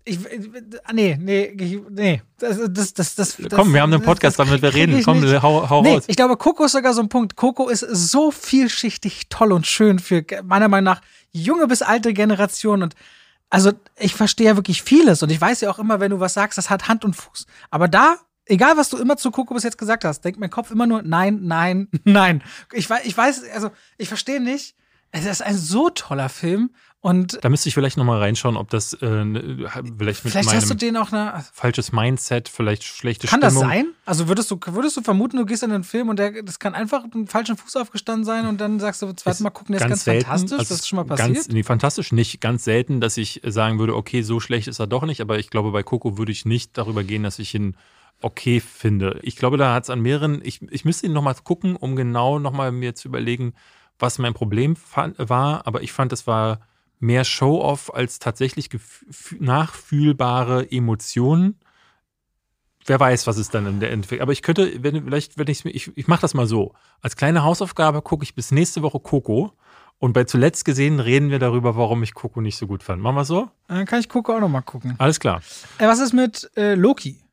Ich, 0.07 0.19
ah, 0.85 0.93
nee, 0.93 1.17
nee, 1.19 1.45
ich- 1.59 1.81
nee. 1.91 2.23
Das, 2.39 2.59
das, 2.71 2.93
das, 2.95 3.15
das, 3.15 3.37
Komm, 3.55 3.73
wir 3.73 3.81
haben 3.81 3.93
einen 3.93 4.03
Podcast, 4.03 4.39
das 4.39 4.47
damit 4.47 4.61
wir 4.61 4.75
reden. 4.75 4.99
ich 4.99 5.05
Komm, 5.05 5.21
nicht. 5.21 5.41
hau, 5.43 5.69
hau 5.71 5.83
Nee, 5.83 5.95
raus. 5.95 6.05
ich 6.07 6.17
glaube, 6.17 6.37
Coco 6.37 6.65
ist 6.65 6.73
sogar 6.73 6.93
so 6.93 7.01
ein 7.01 7.09
Punkt. 7.09 7.37
Coco 7.37 7.69
ist 7.69 7.81
so 7.81 8.31
vielschichtig 8.31 9.29
toll 9.31 9.53
und 9.53 9.67
schön 9.67 9.99
für 9.99 10.25
meiner 10.45 10.69
Meinung 10.69 10.85
nach 10.95 11.01
junge 11.33 11.67
bis 11.67 11.81
alte 11.83 12.13
Generationen. 12.13 12.83
Und 12.83 12.95
also 13.49 13.73
ich 13.99 14.15
verstehe 14.15 14.49
ja 14.49 14.57
wirklich 14.57 14.83
vieles. 14.83 15.23
Und 15.23 15.31
ich 15.31 15.41
weiß 15.41 15.63
ja 15.63 15.71
auch 15.71 15.79
immer, 15.79 16.01
wenn 16.01 16.11
du 16.11 16.21
was 16.21 16.35
sagst, 16.35 16.59
das 16.59 16.69
hat 16.71 16.87
Hand 16.89 17.05
und 17.07 17.15
Fuß. 17.15 17.47
Aber 17.71 17.89
da, 17.89 18.17
egal 18.45 18.77
was 18.77 18.91
du 18.91 18.99
immer 18.99 19.17
zu 19.17 19.31
Coco 19.31 19.55
bis 19.55 19.63
jetzt 19.63 19.79
gesagt 19.79 20.05
hast, 20.05 20.21
denkt 20.23 20.39
mein 20.39 20.51
Kopf 20.51 20.71
immer 20.71 20.87
nur, 20.87 21.01
nein, 21.03 21.41
nein, 21.43 21.89
nein. 22.05 22.43
Ich, 22.73 22.91
wei- 22.91 23.03
ich 23.05 23.17
weiß, 23.17 23.43
also 23.55 23.71
ich 23.97 24.09
verstehe 24.09 24.41
nicht. 24.43 24.75
Es 25.13 25.25
ist 25.25 25.41
ein 25.43 25.57
so 25.57 25.89
toller 25.91 26.29
Film. 26.29 26.75
Und 27.05 27.39
Da 27.45 27.51
müsste 27.51 27.69
ich 27.69 27.75
vielleicht 27.75 27.99
nochmal 27.99 28.19
reinschauen, 28.19 28.57
ob 28.57 28.71
das 28.71 28.95
äh, 28.95 29.25
ne- 29.27 29.69
vielleicht 29.99 30.25
mit 30.25 30.33
vielleicht 30.33 30.55
hast 30.55 30.71
du 30.71 30.75
den 30.75 30.97
auch 30.97 31.13
eine. 31.13 31.45
falsches 31.53 31.93
Mindset, 31.93 32.49
vielleicht 32.49 32.83
schlechte 32.83 33.27
Kann 33.27 33.41
Stimmung. 33.41 33.61
das 33.65 33.71
sein? 33.71 33.87
Also 34.07 34.27
würdest 34.27 34.51
du, 34.51 34.59
würdest 34.69 34.97
du 34.97 35.03
vermuten, 35.03 35.37
du 35.37 35.45
gehst 35.45 35.63
in 35.63 35.71
einen 35.71 35.85
Film 35.85 36.09
und 36.09 36.19
der, 36.19 36.43
das 36.43 36.59
kann 36.59 36.75
einfach 36.75 37.05
einen 37.13 37.27
falschen 37.27 37.59
Fuß 37.59 37.77
aufgestanden 37.77 38.25
sein 38.25 38.47
und 38.47 38.59
dann 38.59 38.81
sagst 38.81 39.03
du, 39.03 39.13
zweites 39.13 39.41
Mal 39.41 39.51
gucken, 39.51 39.75
der 39.75 39.83
ist 39.83 39.89
ganz 39.91 40.05
selten, 40.05 40.25
fantastisch. 40.25 40.53
also 40.59 40.65
das 40.75 40.81
ist 40.81 40.89
schon 40.89 40.97
mal 40.97 41.05
passiert. 41.05 41.35
Ganz, 41.35 41.49
nee, 41.49 41.63
fantastisch 41.63 42.11
nicht. 42.13 42.41
Ganz 42.41 42.65
selten, 42.65 43.03
dass 43.03 43.19
ich 43.19 43.43
sagen 43.45 43.79
würde, 43.79 43.95
okay, 43.97 44.23
so 44.23 44.41
schlecht 44.41 44.67
ist 44.67 44.79
er 44.79 44.87
doch 44.87 45.05
nicht. 45.05 45.21
Aber 45.21 45.39
ich 45.39 45.51
glaube, 45.51 45.73
bei 45.73 45.83
Coco 45.83 46.17
würde 46.17 46.33
ich 46.33 46.47
nicht 46.47 46.79
darüber 46.79 47.05
gehen, 47.05 47.23
dass 47.23 47.39
ich 47.39 47.55
ihn 47.55 47.77
okay 48.23 48.61
finde. 48.61 49.19
Ich 49.21 49.37
glaube, 49.37 49.59
da 49.59 49.75
hat 49.75 49.83
es 49.85 49.91
an 49.91 50.01
mehreren, 50.01 50.41
ich, 50.43 50.63
ich 50.71 50.87
müsste 50.87 51.05
ihn 51.05 51.13
nochmal 51.13 51.35
gucken, 51.45 51.77
um 51.77 51.97
genau 51.97 52.39
nochmal 52.39 52.73
mir 52.73 52.95
zu 52.95 53.09
überlegen, 53.09 53.53
was 53.99 54.19
mein 54.19 54.33
Problem 54.33 54.75
war. 55.19 55.67
Aber 55.67 55.83
ich 55.83 55.93
fand, 55.93 56.11
es 56.15 56.27
war 56.27 56.61
mehr 57.05 57.25
Show-off 57.25 57.95
als 57.95 58.19
tatsächlich 58.19 58.69
nachfühlbare 59.39 60.71
Emotionen. 60.71 61.59
Wer 62.87 63.01
weiß, 63.01 63.27
was 63.27 63.39
es 63.39 63.49
dann 63.49 63.67
in 63.67 63.81
der 63.81 63.93
Endeffekt. 63.93 64.21
Aber 64.21 64.33
ich 64.33 64.43
könnte, 64.43 64.83
wenn, 64.83 65.05
vielleicht, 65.05 65.39
wenn 65.39 65.47
mir, 65.47 65.71
ich, 65.71 65.97
ich 65.97 66.07
mache 66.07 66.21
das 66.21 66.35
mal 66.35 66.47
so. 66.47 66.75
Als 67.01 67.17
kleine 67.17 67.43
Hausaufgabe 67.43 68.03
gucke 68.03 68.25
ich 68.25 68.35
bis 68.35 68.51
nächste 68.51 68.83
Woche 68.83 69.01
Coco. 69.01 69.53
Und 69.99 70.13
bei 70.13 70.25
zuletzt 70.25 70.65
gesehen 70.65 71.01
reden 71.01 71.31
wir 71.31 71.39
darüber, 71.39 71.77
warum 71.77 72.03
ich 72.03 72.15
Coco 72.15 72.41
nicht 72.41 72.57
so 72.57 72.67
gut 72.67 72.83
fand. 72.83 73.01
Machen 73.01 73.17
wir 73.17 73.25
so? 73.25 73.49
Dann 73.69 73.87
kann 73.87 74.01
ich 74.01 74.09
Coco 74.09 74.37
auch 74.37 74.41
noch 74.41 74.49
mal 74.49 74.61
gucken. 74.61 74.97
Alles 74.99 75.19
klar. 75.19 75.41
Äh, 75.79 75.87
was 75.87 76.01
ist 76.01 76.13
mit 76.13 76.51
äh, 76.57 76.75
Loki? 76.75 77.24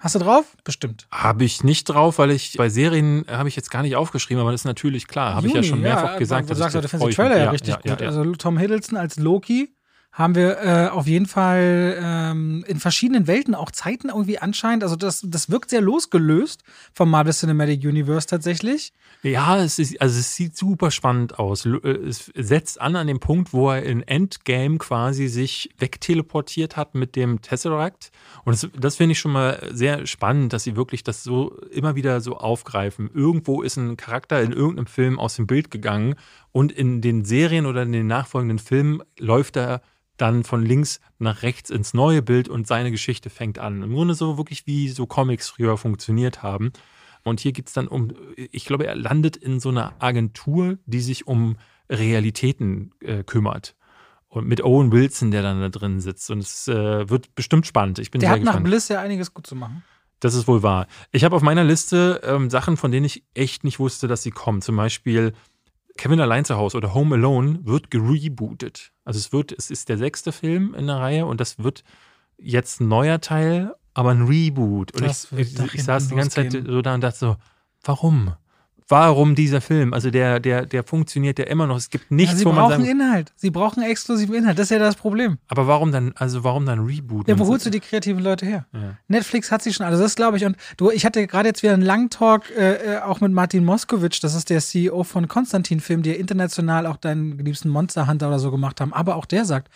Hast 0.00 0.14
du 0.14 0.18
drauf? 0.18 0.56
Bestimmt. 0.64 1.06
Habe 1.10 1.44
ich 1.44 1.62
nicht 1.62 1.84
drauf, 1.84 2.18
weil 2.18 2.30
ich 2.30 2.56
bei 2.56 2.70
Serien 2.70 3.28
äh, 3.28 3.32
habe 3.32 3.50
ich 3.50 3.56
jetzt 3.56 3.70
gar 3.70 3.82
nicht 3.82 3.96
aufgeschrieben, 3.96 4.40
aber 4.40 4.50
das 4.50 4.62
ist 4.62 4.64
natürlich 4.64 5.06
klar. 5.06 5.34
Habe 5.34 5.46
ich 5.46 5.52
ja 5.52 5.62
schon 5.62 5.80
mehrfach 5.80 6.16
gesagt. 6.18 6.48
Du 6.48 6.54
sagst, 6.54 6.74
du 6.74 6.88
findest 6.88 7.02
den 7.02 7.14
Trailer 7.14 7.38
ja 7.38 7.50
richtig 7.50 7.68
ja, 7.68 7.76
gut. 7.76 7.86
Ja, 7.86 7.96
ja. 8.00 8.06
Also 8.06 8.24
Tom 8.32 8.56
Hiddleston 8.56 8.96
als 8.96 9.18
Loki 9.18 9.74
haben 10.12 10.34
wir 10.34 10.58
äh, 10.58 10.88
auf 10.88 11.06
jeden 11.06 11.26
Fall 11.26 11.96
ähm, 12.02 12.64
in 12.66 12.80
verschiedenen 12.80 13.26
Welten 13.28 13.54
auch 13.54 13.70
Zeiten 13.70 14.08
irgendwie 14.08 14.38
anscheinend. 14.38 14.82
Also 14.82 14.96
das, 14.96 15.24
das 15.24 15.50
wirkt 15.50 15.70
sehr 15.70 15.80
losgelöst 15.80 16.64
vom 16.92 17.10
Marvel 17.10 17.32
Cinematic 17.32 17.84
Universe 17.84 18.26
tatsächlich. 18.26 18.92
Ja, 19.22 19.62
es 19.62 19.78
ist, 19.78 20.00
also 20.00 20.18
es 20.18 20.34
sieht 20.34 20.56
super 20.56 20.90
spannend 20.90 21.38
aus. 21.38 21.64
Äh, 21.64 21.78
Es 22.08 22.30
setzt 22.34 22.80
an 22.80 22.96
an 22.96 23.06
dem 23.06 23.20
Punkt, 23.20 23.52
wo 23.52 23.70
er 23.70 23.82
in 23.84 24.02
Endgame 24.02 24.78
quasi 24.78 25.28
sich 25.28 25.70
wegteleportiert 25.78 26.76
hat 26.76 26.94
mit 26.94 27.14
dem 27.14 27.40
Tesseract. 27.40 28.10
Und 28.44 28.54
das, 28.54 28.68
das 28.78 28.96
finde 28.96 29.12
ich 29.12 29.20
schon 29.20 29.32
mal 29.32 29.68
sehr 29.70 30.06
spannend, 30.06 30.52
dass 30.52 30.64
sie 30.64 30.74
wirklich 30.74 31.04
das 31.04 31.22
so 31.22 31.56
immer 31.70 31.94
wieder 31.94 32.20
so 32.20 32.36
aufgreifen. 32.36 33.10
Irgendwo 33.14 33.62
ist 33.62 33.76
ein 33.76 33.96
Charakter 33.96 34.42
in 34.42 34.52
irgendeinem 34.52 34.86
Film 34.86 35.20
aus 35.20 35.36
dem 35.36 35.46
Bild 35.46 35.70
gegangen 35.70 36.16
und 36.52 36.72
in 36.72 37.00
den 37.00 37.24
Serien 37.24 37.66
oder 37.66 37.82
in 37.82 37.92
den 37.92 38.06
nachfolgenden 38.06 38.58
Filmen 38.58 39.02
läuft 39.18 39.56
er 39.56 39.82
dann 40.16 40.44
von 40.44 40.64
links 40.64 41.00
nach 41.18 41.42
rechts 41.42 41.70
ins 41.70 41.94
neue 41.94 42.22
Bild 42.22 42.48
und 42.48 42.66
seine 42.66 42.90
Geschichte 42.90 43.30
fängt 43.30 43.58
an. 43.58 43.82
Im 43.82 43.94
Grunde 43.94 44.14
so 44.14 44.36
wirklich 44.36 44.66
wie 44.66 44.88
so 44.88 45.06
Comics 45.06 45.48
früher 45.48 45.78
funktioniert 45.78 46.42
haben. 46.42 46.72
Und 47.22 47.40
hier 47.40 47.52
geht 47.52 47.68
es 47.68 47.72
dann 47.72 47.88
um, 47.88 48.12
ich 48.36 48.64
glaube, 48.64 48.86
er 48.86 48.96
landet 48.96 49.36
in 49.36 49.60
so 49.60 49.68
einer 49.70 49.94
Agentur, 49.98 50.78
die 50.86 51.00
sich 51.00 51.26
um 51.26 51.56
Realitäten 51.88 52.92
äh, 53.00 53.24
kümmert. 53.24 53.74
Und 54.28 54.46
mit 54.46 54.62
Owen 54.62 54.92
Wilson, 54.92 55.30
der 55.30 55.42
dann 55.42 55.60
da 55.60 55.68
drin 55.70 56.00
sitzt. 56.00 56.30
Und 56.30 56.38
es 56.38 56.68
äh, 56.68 57.08
wird 57.08 57.34
bestimmt 57.34 57.66
spannend. 57.66 57.98
Ich 57.98 58.10
bin 58.10 58.20
Der 58.20 58.28
sehr 58.28 58.36
hat 58.36 58.42
nach 58.44 58.52
gespannt. 58.52 58.66
Bliss 58.66 58.88
ja 58.88 59.00
einiges 59.00 59.34
gut 59.34 59.46
zu 59.46 59.56
machen. 59.56 59.82
Das 60.20 60.34
ist 60.34 60.46
wohl 60.46 60.62
wahr. 60.62 60.86
Ich 61.12 61.24
habe 61.24 61.34
auf 61.34 61.42
meiner 61.42 61.64
Liste 61.64 62.20
ähm, 62.24 62.50
Sachen, 62.50 62.76
von 62.76 62.92
denen 62.92 63.06
ich 63.06 63.24
echt 63.34 63.64
nicht 63.64 63.78
wusste, 63.78 64.06
dass 64.06 64.22
sie 64.22 64.30
kommen. 64.30 64.60
Zum 64.62 64.76
Beispiel 64.76 65.32
Kevin 65.96 66.20
allein 66.20 66.44
zu 66.44 66.56
Hause 66.56 66.76
oder 66.76 66.94
Home 66.94 67.16
Alone 67.16 67.60
wird 67.64 67.90
gerebootet. 67.90 68.92
Also 69.04 69.18
es 69.18 69.32
wird, 69.32 69.52
es 69.52 69.70
ist 69.70 69.88
der 69.88 69.98
sechste 69.98 70.32
Film 70.32 70.74
in 70.74 70.86
der 70.86 70.96
Reihe 70.96 71.26
und 71.26 71.40
das 71.40 71.58
wird 71.58 71.84
jetzt 72.38 72.80
ein 72.80 72.88
neuer 72.88 73.20
Teil, 73.20 73.74
aber 73.94 74.10
ein 74.10 74.22
Reboot. 74.22 74.94
Und 74.94 75.04
Das 75.04 75.30
ich, 75.32 75.58
ich, 75.58 75.74
ich 75.74 75.84
saß 75.84 76.08
die 76.08 76.14
ganze 76.14 76.30
Zeit 76.30 76.52
so 76.52 76.82
da 76.82 76.94
und 76.94 77.02
dachte 77.02 77.18
so, 77.18 77.36
warum? 77.82 78.34
Warum 78.90 79.36
dieser 79.36 79.60
Film? 79.60 79.94
Also 79.94 80.10
der, 80.10 80.40
der, 80.40 80.66
der 80.66 80.82
funktioniert 80.82 81.38
ja 81.38 81.44
immer 81.44 81.68
noch. 81.68 81.76
Es 81.76 81.90
gibt 81.90 82.10
nichts, 82.10 82.32
ja, 82.32 82.38
sie 82.38 82.44
wo 82.44 82.48
man 82.50 82.64
brauchen 82.64 82.84
sagen, 82.84 83.00
Inhalt. 83.00 83.32
Sie 83.36 83.50
brauchen 83.50 83.82
exklusiven 83.84 84.34
Inhalt. 84.34 84.58
Das 84.58 84.64
ist 84.64 84.70
ja 84.70 84.80
das 84.80 84.96
Problem. 84.96 85.38
aber 85.46 85.68
warum 85.68 85.92
dann, 85.92 86.12
also 86.16 86.42
warum 86.42 86.66
dann 86.66 86.80
Reboot? 86.80 87.28
Ja, 87.28 87.38
wo 87.38 87.46
holst 87.46 87.64
du 87.64 87.70
die 87.70 87.78
kreativen 87.78 88.20
Leute 88.20 88.46
her? 88.46 88.66
Ja. 88.72 88.96
Netflix 89.06 89.52
hat 89.52 89.62
sie 89.62 89.72
schon, 89.72 89.86
also 89.86 90.02
das 90.02 90.16
glaube 90.16 90.38
ich. 90.38 90.44
Und 90.44 90.56
du, 90.76 90.90
ich 90.90 91.06
hatte 91.06 91.24
gerade 91.28 91.48
jetzt 91.48 91.62
wieder 91.62 91.74
einen 91.74 91.84
langen 91.84 92.10
Talk 92.10 92.50
äh, 92.50 92.94
äh, 92.94 92.98
auch 92.98 93.20
mit 93.20 93.30
Martin 93.30 93.64
Moskowitsch, 93.64 94.24
das 94.24 94.34
ist 94.34 94.50
der 94.50 94.60
CEO 94.60 95.04
von 95.04 95.28
Konstantin 95.28 95.78
Film, 95.78 96.02
die 96.02 96.10
ja 96.10 96.16
international 96.16 96.86
auch 96.86 96.96
deinen 96.96 97.38
liebsten 97.38 97.68
Monster 97.68 98.08
Hunter 98.08 98.26
oder 98.26 98.40
so 98.40 98.50
gemacht 98.50 98.80
haben. 98.80 98.92
Aber 98.92 99.14
auch 99.14 99.26
der 99.26 99.44
sagt, 99.44 99.68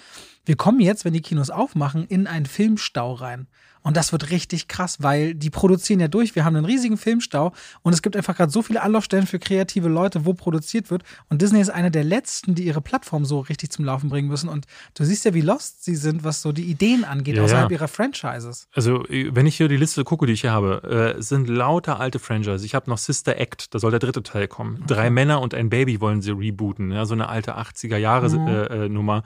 wir 0.44 0.56
kommen 0.56 0.80
jetzt, 0.80 1.04
wenn 1.04 1.12
die 1.12 1.22
Kinos 1.22 1.50
aufmachen, 1.50 2.04
in 2.04 2.26
einen 2.26 2.46
Filmstau 2.46 3.12
rein. 3.12 3.46
Und 3.84 3.96
das 3.96 4.12
wird 4.12 4.30
richtig 4.30 4.66
krass, 4.66 5.02
weil 5.02 5.34
die 5.34 5.50
produzieren 5.50 6.00
ja 6.00 6.08
durch. 6.08 6.34
Wir 6.34 6.44
haben 6.44 6.56
einen 6.56 6.64
riesigen 6.64 6.96
Filmstau 6.96 7.52
und 7.82 7.92
es 7.92 8.00
gibt 8.00 8.16
einfach 8.16 8.34
gerade 8.34 8.50
so 8.50 8.62
viele 8.62 8.82
Anlaufstellen 8.82 9.26
für 9.26 9.38
kreative 9.38 9.88
Leute, 9.88 10.24
wo 10.24 10.32
produziert 10.32 10.90
wird. 10.90 11.02
Und 11.28 11.42
Disney 11.42 11.60
ist 11.60 11.68
einer 11.68 11.90
der 11.90 12.02
letzten, 12.02 12.54
die 12.54 12.64
ihre 12.64 12.80
Plattform 12.80 13.26
so 13.26 13.40
richtig 13.40 13.70
zum 13.70 13.84
Laufen 13.84 14.08
bringen 14.08 14.28
müssen. 14.28 14.48
Und 14.48 14.64
du 14.94 15.04
siehst 15.04 15.26
ja, 15.26 15.34
wie 15.34 15.42
lost 15.42 15.84
sie 15.84 15.96
sind, 15.96 16.24
was 16.24 16.40
so 16.40 16.50
die 16.52 16.64
Ideen 16.64 17.04
angeht, 17.04 17.36
Ja, 17.36 17.42
außerhalb 17.44 17.70
ja. 17.70 17.76
ihrer 17.76 17.88
Franchises. 17.88 18.68
Also, 18.72 19.04
wenn 19.08 19.46
ich 19.46 19.56
hier 19.58 19.68
die 19.68 19.76
Liste 19.76 20.02
gucke, 20.02 20.24
die 20.26 20.32
ich 20.32 20.40
hier 20.40 20.52
habe, 20.52 21.14
äh, 21.18 21.22
sind 21.22 21.48
lauter 21.48 22.00
alte 22.00 22.18
Franchise. 22.18 22.64
Ich 22.64 22.74
habe 22.74 22.88
noch 22.88 22.98
Sister 22.98 23.36
Act, 23.38 23.74
da 23.74 23.78
soll 23.78 23.90
der 23.90 24.00
dritte 24.00 24.22
Teil 24.22 24.48
kommen. 24.48 24.82
Drei 24.86 25.10
Männer 25.10 25.42
und 25.42 25.52
ein 25.52 25.68
Baby 25.68 26.00
wollen 26.00 26.22
sie 26.22 26.30
rebooten, 26.30 26.90
ja, 26.90 27.04
so 27.04 27.12
eine 27.12 27.28
alte 27.28 27.58
80er-Jahre-Nummer. 27.58 28.70
Äh, 28.70 28.86
äh, 28.86 28.88
Nummer. 28.88 29.24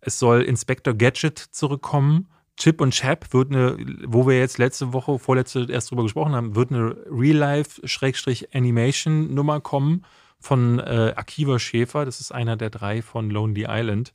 es 0.00 0.18
soll 0.18 0.42
Inspector 0.42 0.94
Gadget 0.94 1.38
zurückkommen. 1.38 2.28
Chip 2.58 2.80
und 2.80 2.92
Chap 2.92 3.32
wird 3.32 3.52
eine, 3.52 3.76
wo 4.06 4.26
wir 4.26 4.36
jetzt 4.38 4.58
letzte 4.58 4.92
Woche, 4.92 5.18
vorletzte 5.18 5.66
erst 5.70 5.90
drüber 5.90 6.02
gesprochen 6.02 6.34
haben, 6.34 6.56
wird 6.56 6.72
eine 6.72 6.96
Real-Life-Animation-Nummer 7.10 9.60
kommen 9.60 10.04
von 10.40 10.78
äh, 10.80 11.12
Akiva 11.16 11.58
Schäfer. 11.58 12.04
Das 12.04 12.20
ist 12.20 12.32
einer 12.32 12.56
der 12.56 12.70
drei 12.70 13.02
von 13.02 13.30
Lonely 13.30 13.66
Island. 13.68 14.14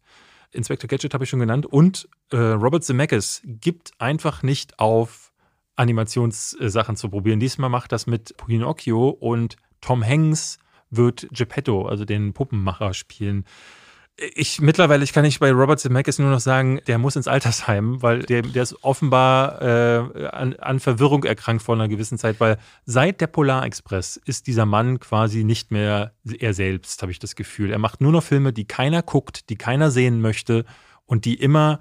Inspector 0.52 0.88
Gadget 0.88 1.14
habe 1.14 1.24
ich 1.24 1.30
schon 1.30 1.40
genannt. 1.40 1.66
Und 1.66 2.10
äh, 2.32 2.38
Robert 2.38 2.84
Zemeckis 2.84 3.42
gibt 3.46 3.92
einfach 3.98 4.44
nicht 4.44 4.80
auf, 4.80 5.32
Animationssachen 5.76 6.96
zu 6.96 7.10
probieren. 7.10 7.40
Diesmal 7.40 7.70
macht 7.70 7.92
das 7.92 8.06
mit 8.06 8.38
Pinocchio 8.38 9.10
und 9.10 9.56
Tom 9.82 10.06
Hanks 10.06 10.60
wird 10.92 11.28
Geppetto, 11.32 11.88
also 11.88 12.06
den 12.06 12.34
Puppenmacher, 12.34 12.94
spielen. 12.94 13.46
Ich 14.36 14.62
mittlerweile, 14.62 15.04
ich 15.04 15.12
kann 15.12 15.24
nicht 15.24 15.40
bei 15.40 15.52
Robert 15.52 15.80
Zemeckis 15.80 16.20
nur 16.20 16.30
noch 16.30 16.40
sagen, 16.40 16.80
der 16.86 17.00
muss 17.00 17.16
ins 17.16 17.28
Altersheim, 17.28 18.02
weil 18.04 18.22
der, 18.22 18.44
der 18.44 18.62
ist 18.62 18.84
offenbar 18.84 19.60
äh, 19.62 20.28
an, 20.28 20.54
an 20.56 20.80
Verwirrung 20.80 21.24
erkrankt 21.24 21.64
vor 21.64 21.74
einer 21.74 21.88
gewissen 21.88 22.20
Zeit, 22.20 22.40
weil 22.40 22.58
seit 22.86 23.22
der 23.22 23.28
Polarexpress 23.28 24.18
ist 24.18 24.46
dieser 24.46 24.68
Mann 24.68 25.00
quasi 25.00 25.44
nicht 25.44 25.72
mehr 25.72 26.14
er 26.40 26.54
selbst, 26.54 27.02
habe 27.02 27.12
ich 27.12 27.18
das 27.18 27.36
Gefühl. 27.36 27.72
Er 27.72 27.80
macht 27.80 28.02
nur 28.02 28.12
noch 28.12 28.24
Filme, 28.24 28.54
die 28.54 28.66
keiner 28.66 29.02
guckt, 29.02 29.50
die 29.50 29.56
keiner 29.56 29.90
sehen 29.90 30.22
möchte 30.22 30.64
und 31.06 31.26
die 31.26 31.34
immer 31.34 31.80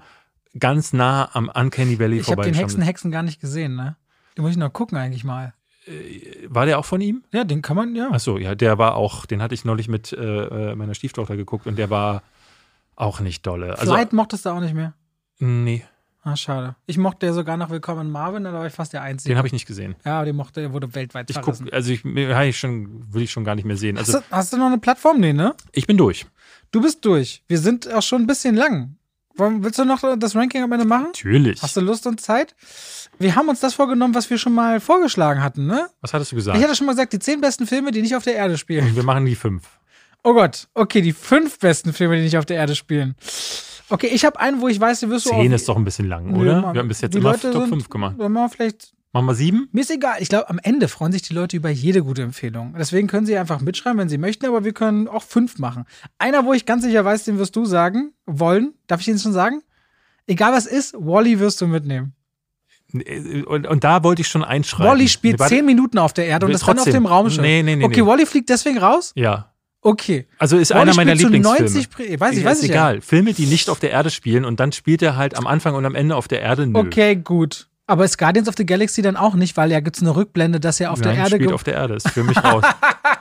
ganz 0.57 0.91
nah 0.91 1.29
am 1.33 1.49
Uncanny 1.53 1.99
Valley 1.99 2.17
Ich 2.17 2.31
habe 2.31 2.43
den. 2.43 2.55
Hexen 2.55 2.81
Hexen 2.81 3.11
gar 3.11 3.23
nicht 3.23 3.41
gesehen, 3.41 3.75
ne? 3.75 3.95
Den 4.35 4.41
muss 4.41 4.51
ich 4.51 4.57
noch 4.57 4.73
gucken 4.73 4.97
eigentlich 4.97 5.23
mal. 5.23 5.53
War 6.47 6.65
der 6.65 6.79
auch 6.79 6.85
von 6.85 7.01
ihm? 7.01 7.23
Ja, 7.31 7.43
den 7.43 7.61
kann 7.61 7.75
man, 7.75 7.95
ja. 7.95 8.09
Achso, 8.11 8.37
ja, 8.37 8.55
der 8.55 8.77
war 8.77 8.95
auch, 8.95 9.25
den 9.25 9.41
hatte 9.41 9.53
ich 9.53 9.65
neulich 9.65 9.87
mit 9.87 10.13
äh, 10.13 10.71
äh, 10.71 10.75
meiner 10.75 10.93
Stieftochter 10.93 11.35
geguckt 11.35 11.67
und 11.67 11.77
der 11.77 11.89
war 11.89 12.23
auch 12.95 13.19
nicht 13.19 13.45
dolle. 13.45 13.77
Also, 13.77 13.93
Flight 13.93 14.13
mochtest 14.13 14.45
du 14.45 14.49
auch 14.49 14.59
nicht 14.59 14.73
mehr. 14.73 14.93
nee, 15.39 15.83
Ah, 16.25 16.37
schade. 16.37 16.77
Ich 16.85 16.97
mochte 16.97 17.25
ja 17.25 17.33
sogar 17.33 17.57
noch 17.57 17.69
Willkommen 17.69 18.07
in 18.07 18.09
Marvin, 18.09 18.45
da 18.45 18.53
war 18.53 18.65
ich 18.65 18.71
fast 18.71 18.93
der 18.93 19.01
Einzige. 19.01 19.33
den 19.33 19.37
habe 19.37 19.47
ich 19.47 19.51
nicht 19.51 19.65
gesehen. 19.65 19.95
Ja, 20.05 20.23
den 20.23 20.37
mochte, 20.37 20.61
der 20.61 20.71
wurde 20.71 20.95
weltweit 20.95 21.29
Ich 21.29 21.33
verrissen. 21.33 21.65
guck, 21.65 21.73
also 21.73 21.91
ich, 21.91 22.05
ich 22.05 22.57
schon, 22.57 23.13
will 23.13 23.23
ich 23.23 23.31
schon 23.31 23.43
gar 23.43 23.55
nicht 23.55 23.65
mehr 23.65 23.75
sehen. 23.75 23.97
Also 23.97 24.13
Hast, 24.19 24.23
du, 24.31 24.35
hast 24.35 24.53
du 24.53 24.57
noch 24.57 24.67
eine 24.67 24.77
Plattform? 24.77 25.19
Nee, 25.19 25.33
ne? 25.33 25.53
ich 25.73 25.85
bin 25.85 25.97
durch. 25.97 26.25
Du 26.71 26.81
bist 26.81 27.03
durch. 27.03 27.43
Wir 27.49 27.57
sind 27.59 27.93
auch 27.93 28.01
schon 28.01 28.21
ein 28.21 28.27
bisschen 28.27 28.55
lang. 28.55 28.95
Willst 29.35 29.79
du 29.79 29.85
noch 29.85 30.01
das 30.17 30.35
Ranking 30.35 30.63
am 30.63 30.71
Ende 30.71 30.85
machen? 30.85 31.05
Natürlich. 31.07 31.61
Hast 31.61 31.75
du 31.75 31.81
Lust 31.81 32.05
und 32.07 32.21
Zeit? 32.21 32.55
Wir 33.19 33.35
haben 33.35 33.49
uns 33.49 33.59
das 33.59 33.73
vorgenommen, 33.73 34.13
was 34.15 34.29
wir 34.29 34.37
schon 34.37 34.53
mal 34.53 34.79
vorgeschlagen 34.79 35.41
hatten, 35.43 35.65
ne? 35.65 35.87
Was 36.01 36.13
hattest 36.13 36.31
du 36.31 36.35
gesagt? 36.35 36.57
Ich 36.57 36.63
hatte 36.63 36.75
schon 36.75 36.85
mal 36.85 36.93
gesagt, 36.93 37.13
die 37.13 37.19
zehn 37.19 37.41
besten 37.41 37.65
Filme, 37.65 37.91
die 37.91 38.01
nicht 38.01 38.15
auf 38.15 38.23
der 38.23 38.35
Erde 38.35 38.57
spielen. 38.57 38.95
wir 38.95 39.03
machen 39.03 39.25
die 39.25 39.35
fünf. 39.35 39.63
Oh 40.23 40.33
Gott, 40.33 40.67
okay, 40.73 41.01
die 41.01 41.13
fünf 41.13 41.59
besten 41.59 41.93
Filme, 41.93 42.15
die 42.17 42.21
nicht 42.23 42.37
auf 42.37 42.45
der 42.45 42.57
Erde 42.57 42.75
spielen. 42.75 43.15
Okay, 43.89 44.07
ich 44.07 44.23
habe 44.23 44.39
einen, 44.39 44.61
wo 44.61 44.67
ich 44.69 44.79
weiß, 44.79 45.01
den 45.01 45.09
wirst 45.09 45.25
du 45.25 45.31
Zehn 45.31 45.47
auf- 45.51 45.55
ist 45.55 45.67
doch 45.67 45.75
ein 45.77 45.83
bisschen 45.83 46.07
lang, 46.07 46.33
oder? 46.35 46.61
Mann. 46.61 46.73
Wir 46.73 46.79
haben 46.79 46.87
bis 46.87 47.01
jetzt 47.01 47.13
Die 47.13 47.17
immer 47.19 47.31
Leute 47.31 47.51
Top 47.51 47.63
sind- 47.63 47.69
5 47.69 47.89
gemacht. 47.89 48.15
Dann 48.17 48.31
machen 48.31 48.45
wir 48.45 48.49
vielleicht 48.49 48.93
Machen 49.13 49.27
wir 49.27 49.35
sieben? 49.35 49.69
Mir 49.71 49.81
ist 49.81 49.91
egal. 49.91 50.15
Ich 50.19 50.27
glaube, 50.29 50.49
am 50.49 50.59
Ende 50.63 50.87
freuen 50.87 51.11
sich 51.11 51.21
die 51.21 51.33
Leute 51.35 51.55
über 51.55 51.69
jede 51.69 52.01
gute 52.03 52.23
Empfehlung. 52.23 52.73
Deswegen 52.77 53.07
können 53.07 53.27
sie 53.27 53.37
einfach 53.37 53.61
mitschreiben, 53.61 53.99
wenn 53.99 54.09
sie 54.09 54.17
möchten, 54.17 54.47
aber 54.47 54.65
wir 54.65 54.73
können 54.73 55.07
auch 55.07 55.21
fünf 55.23 55.59
machen. 55.59 55.85
Einer, 56.17 56.45
wo 56.45 56.53
ich 56.53 56.65
ganz 56.65 56.83
sicher 56.83 57.05
weiß, 57.05 57.23
den 57.25 57.37
wirst 57.37 57.55
du 57.55 57.63
sagen 57.65 58.13
wollen. 58.25 58.73
Darf 58.87 59.01
ich 59.01 59.05
den 59.05 59.19
schon 59.19 59.31
sagen? 59.33 59.61
Egal 60.25 60.51
was 60.51 60.65
ist, 60.65 60.95
Wally 60.97 61.39
wirst 61.39 61.61
du 61.61 61.67
mitnehmen. 61.67 62.13
Und, 63.47 63.65
und 63.67 63.83
da 63.83 64.03
wollte 64.03 64.21
ich 64.21 64.27
schon 64.27 64.43
einschreiben. 64.43 64.91
Wally 64.91 65.07
spielt 65.09 65.39
Nee, 65.39 65.47
zehn 65.47 65.65
Minuten 65.65 65.97
auf 65.97 66.13
der 66.13 66.25
Erde 66.27 66.45
und 66.45 66.51
ist 66.51 66.61
dann 66.67 66.69
auf 66.77 66.83
trotzdem. 66.83 66.93
dem 67.03 67.05
Raumschiff. 67.07 67.41
Nee, 67.41 67.63
nee, 67.63 67.75
nee, 67.75 67.85
Okay, 67.85 68.01
nee. 68.01 68.07
Wally 68.07 68.25
fliegt 68.25 68.49
deswegen 68.49 68.77
raus? 68.77 69.13
Ja. 69.15 69.51
Okay. 69.81 70.27
Also 70.37 70.57
ist 70.57 70.69
Wally 70.71 70.81
einer 70.81 70.95
meiner 70.95 71.15
Lieblingsfilme. 71.15 71.59
90 71.71 71.87
Pri- 71.87 72.19
weiß 72.19 72.33
ich, 72.37 72.43
Ja, 72.43 72.49
weiß 72.49 72.57
ist 72.59 72.63
ich 72.63 72.69
ja. 72.69 72.75
egal. 72.91 73.01
Filme, 73.01 73.33
die 73.33 73.45
nicht 73.47 73.69
auf 73.69 73.79
der 73.79 73.91
Erde 73.91 74.09
spielen 74.11 74.45
und 74.45 74.59
dann 74.59 74.71
spielt 74.71 75.01
er 75.01 75.17
halt 75.17 75.35
am 75.35 75.45
Anfang 75.47 75.75
und 75.75 75.85
am 75.85 75.93
Ende 75.95 76.15
auf 76.15 76.27
der 76.27 76.41
Erde. 76.41 76.65
Nö. 76.67 76.79
Okay, 76.79 77.15
gut. 77.15 77.67
Aber 77.85 78.05
ist 78.05 78.17
Guardians 78.17 78.47
of 78.47 78.55
the 78.57 78.65
Galaxy 78.65 79.01
dann 79.01 79.17
auch 79.17 79.35
nicht, 79.35 79.57
weil 79.57 79.71
ja 79.71 79.81
gibt 79.81 79.97
es 79.97 80.01
eine 80.01 80.15
Rückblende, 80.15 80.59
dass 80.59 80.79
er 80.79 80.91
auf 80.91 80.99
Nein, 80.99 81.15
der 81.15 81.23
Erde 81.23 81.35
spielt 81.35 81.51
auf 81.51 81.63
der 81.63 81.73
Erde. 81.73 81.95
Ist 81.95 82.09
für 82.09 82.23
mich 82.23 82.41
raus. 82.41 82.63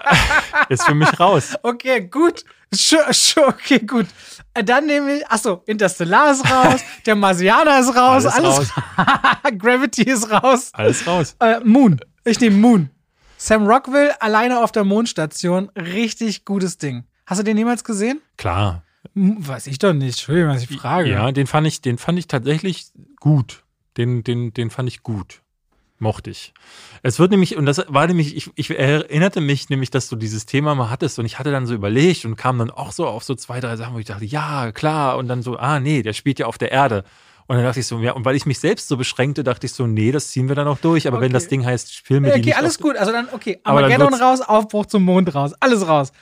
ist 0.69 0.85
für 0.85 0.95
mich 0.95 1.19
raus. 1.19 1.55
Okay, 1.63 2.03
gut. 2.03 2.45
Sure, 2.73 3.13
sure, 3.13 3.49
okay, 3.49 3.81
gut. 3.81 4.07
Äh, 4.55 4.63
Dann 4.63 4.87
nehme 4.87 5.17
ich, 5.17 5.27
achso, 5.29 5.63
Interstellar 5.67 6.33
ist 6.33 6.49
raus, 6.51 6.81
der 7.07 7.17
Marsianer 7.17 7.81
ist 7.81 7.95
raus, 7.95 8.25
alles, 8.27 8.73
Gravity 9.59 10.03
ist 10.03 10.31
raus. 10.31 10.71
Alles 10.73 11.07
raus. 11.07 11.37
Äh, 11.41 11.61
Moon. 11.65 12.01
Ich 12.25 12.39
nehme 12.41 12.57
Moon. 12.57 12.91
Sam 13.37 13.67
Rockwell 13.67 14.13
alleine 14.21 14.63
auf 14.63 14.71
der 14.71 14.85
Mondstation. 14.85 15.71
Richtig 15.77 16.45
gutes 16.45 16.79
Ding. 16.79 17.05
Hast 17.27 17.41
du 17.41 17.45
den 17.45 17.59
jemals 17.59 17.83
gesehen? 17.83 18.21
Klar. 18.37 18.85
Weiß 19.15 19.67
ich 19.67 19.79
doch 19.79 19.93
nicht. 19.93 20.19
Entschuldigung, 20.19 20.51
was 20.51 20.63
ich 20.63 20.79
frage. 20.79 21.11
Ja, 21.11 21.33
den 21.33 21.49
fand 21.49 21.67
ich, 21.67 21.81
den 21.81 21.99
fand 21.99 22.19
ich 22.21 22.29
tatsächlich 22.29 22.87
gut. 23.19 23.65
Den, 23.97 24.25
den, 24.25 24.53
den 24.55 24.71
fand 24.71 24.89
ich 24.89 25.03
gut. 25.03 25.43
Mochte 25.99 26.31
ich. 26.31 26.53
Es 27.03 27.21
wird 27.21 27.31
nämlich, 27.31 27.57
und 27.57 27.65
das 27.65 27.85
war 27.87 28.07
nämlich, 28.09 28.37
ich, 28.37 28.51
ich 28.57 28.77
erinnerte 28.77 29.41
mich 29.41 29.69
nämlich, 29.71 29.91
dass 29.91 30.09
du 30.09 30.17
dieses 30.17 30.47
Thema 30.47 30.75
mal 30.75 30.91
hattest 30.91 31.19
und 31.21 31.27
ich 31.27 31.39
hatte 31.39 31.53
dann 31.53 31.65
so 31.67 31.75
überlegt 31.75 32.25
und 32.25 32.35
kam 32.35 32.59
dann 32.59 32.71
auch 32.73 32.91
so 32.91 33.07
auf 33.07 33.23
so 33.23 33.37
zwei, 33.37 33.61
drei 33.61 33.77
Sachen, 33.77 33.95
wo 33.95 33.99
ich 34.01 34.07
dachte, 34.07 34.25
ja, 34.25 34.73
klar, 34.73 35.17
und 35.17 35.29
dann 35.29 35.43
so, 35.43 35.57
ah, 35.59 35.79
nee, 35.79 36.03
der 36.03 36.13
spielt 36.13 36.41
ja 36.41 36.47
auf 36.47 36.59
der 36.59 36.73
Erde. 36.73 37.05
Und 37.47 37.57
dann 37.57 37.65
dachte 37.65 37.81
ich 37.81 37.87
so, 37.87 38.01
ja, 38.01 38.13
und 38.13 38.25
weil 38.25 38.35
ich 38.35 38.47
mich 38.47 38.59
selbst 38.59 38.89
so 38.89 38.97
beschränkte, 38.97 39.45
dachte 39.45 39.67
ich 39.67 39.73
so, 39.75 39.87
nee, 39.87 40.11
das 40.11 40.31
ziehen 40.31 40.49
wir 40.49 40.57
dann 40.57 40.67
auch 40.67 40.79
durch. 40.79 41.07
Aber 41.07 41.19
wenn 41.21 41.27
Okay. 41.27 41.35
das 41.35 41.49
Ding 41.49 41.65
heißt 41.65 42.01
Filme, 42.05 42.33
die 42.33 42.41
Okay, 42.41 42.55
alles 42.55 42.79
gut. 42.79 42.97
Also 42.97 43.13
dann, 43.13 43.29
okay, 43.31 43.61
Armageddon 43.63 44.15
raus, 44.15 44.41
Aufbruch 44.41 44.87
zum 44.87 45.05
Mond 45.05 45.33
raus. 45.35 45.53
Alles 45.61 45.87
raus. 45.87 46.13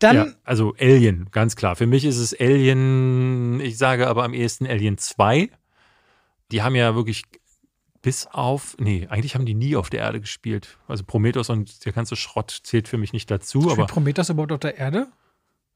Dann, 0.00 0.16
Ja, 0.16 0.26
also 0.44 0.74
Alien, 0.80 1.28
ganz 1.30 1.54
klar. 1.56 1.76
Für 1.76 1.86
mich 1.86 2.04
ist 2.04 2.18
es 2.18 2.32
Alien, 2.38 3.60
ich 3.60 3.78
sage 3.78 4.08
aber 4.08 4.24
am 4.24 4.34
ehesten 4.34 4.66
Alien 4.66 4.98
2. 4.98 5.50
Die 6.52 6.62
haben 6.62 6.74
ja 6.74 6.94
wirklich 6.94 7.24
bis 8.00 8.26
auf, 8.26 8.76
nee, 8.78 9.06
eigentlich 9.10 9.34
haben 9.34 9.44
die 9.44 9.54
nie 9.54 9.76
auf 9.76 9.90
der 9.90 10.00
Erde 10.00 10.20
gespielt. 10.20 10.78
Also 10.86 11.04
Prometheus 11.04 11.50
und 11.50 11.84
der 11.84 11.92
ganze 11.92 12.16
Schrott 12.16 12.60
zählt 12.62 12.88
für 12.88 12.96
mich 12.98 13.12
nicht 13.12 13.30
dazu, 13.30 13.60
spielt 13.62 13.78
aber 13.78 13.86
Prometheus 13.86 14.30
überhaupt 14.30 14.52
auf 14.52 14.60
der 14.60 14.76
Erde? 14.76 15.08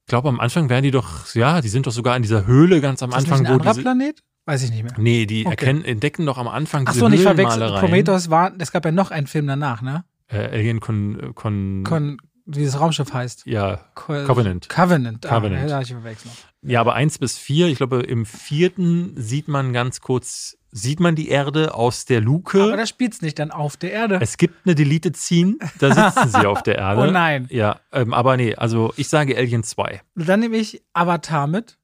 ich 0.04 0.08
glaube 0.08 0.28
am 0.28 0.40
Anfang 0.40 0.68
wären 0.68 0.82
die 0.82 0.90
doch, 0.90 1.32
ja, 1.34 1.60
die 1.60 1.68
sind 1.68 1.86
doch 1.86 1.92
sogar 1.92 2.16
in 2.16 2.22
dieser 2.22 2.44
Höhle 2.46 2.80
ganz 2.80 3.02
am 3.02 3.10
Ist 3.10 3.16
das 3.16 3.24
Anfang, 3.24 3.40
nicht 3.42 3.50
ein 3.50 3.54
anderer 3.60 3.74
Planet? 3.74 4.22
Weiß 4.46 4.62
ich 4.64 4.70
nicht 4.70 4.82
mehr. 4.82 4.94
nee, 4.98 5.26
die 5.26 5.42
Okay. 5.46 5.50
erkennen, 5.50 5.84
entdecken 5.84 6.26
doch 6.26 6.38
am 6.38 6.48
Anfang 6.48 6.84
Ach 6.86 6.92
diese 6.92 7.00
so, 7.00 7.08
nicht 7.08 7.22
verwechseln. 7.22 7.78
Prometheus 7.78 8.28
war, 8.30 8.52
es 8.58 8.72
gab 8.72 8.84
ja 8.84 8.90
noch 8.92 9.10
einen 9.12 9.26
Film 9.28 9.46
danach, 9.46 9.80
ne? 9.82 10.04
Äh, 10.28 10.48
Alien 10.48 10.80
Con, 10.80 11.32
Con, 11.36 11.84
Con, 11.84 12.16
wie 12.46 12.64
das 12.64 12.80
Raumschiff 12.80 13.12
heißt. 13.12 13.46
ja, 13.46 13.76
Co 13.94 14.12
Covenant. 14.24 14.68
Covenant. 14.68 15.22
Covenant. 15.22 15.64
Ah, 15.66 15.68
ja, 15.68 15.80
ich 15.82 15.88
verwechselt. 15.88 16.32
Ja, 16.62 16.80
aber 16.80 16.94
eins 16.94 17.18
bis 17.18 17.38
vier, 17.38 17.68
ich 17.68 17.76
glaube, 17.76 18.00
im 18.02 18.26
vierten 18.26 19.12
sieht 19.16 19.46
man 19.46 19.72
ganz 19.72 20.00
kurz, 20.00 20.56
sieht 20.74 21.00
man 21.00 21.14
die 21.14 21.28
Erde 21.28 21.74
aus 21.74 22.06
der 22.06 22.20
Luke. 22.22 22.60
Aber 22.62 22.76
da 22.78 22.86
spielt's 22.86 23.20
nicht 23.22 23.38
dann 23.38 23.50
auf 23.50 23.76
der 23.76 23.92
Erde. 23.92 24.18
es 24.22 24.36
gibt 24.38 24.64
eine 24.66 24.74
Deleted 24.74 25.16
Scene, 25.16 25.56
da 25.78 25.94
sitzen 26.12 26.30
sie 26.30 26.46
auf 26.46 26.62
der 26.62 26.78
Erde. 26.78 27.02
Oh 27.08 27.10
nein. 27.10 27.46
Ja, 27.50 27.80
ähm, 27.92 28.14
aber 28.14 28.36
nee, 28.38 28.54
also 28.54 28.92
ich 28.96 29.08
sage 29.08 29.36
Alien 29.36 29.62
2. 29.64 30.00
Dann 30.14 30.40
nehme 30.40 30.56
ich 30.56 30.82
Avatar 30.94 31.46
mit. 31.46 31.78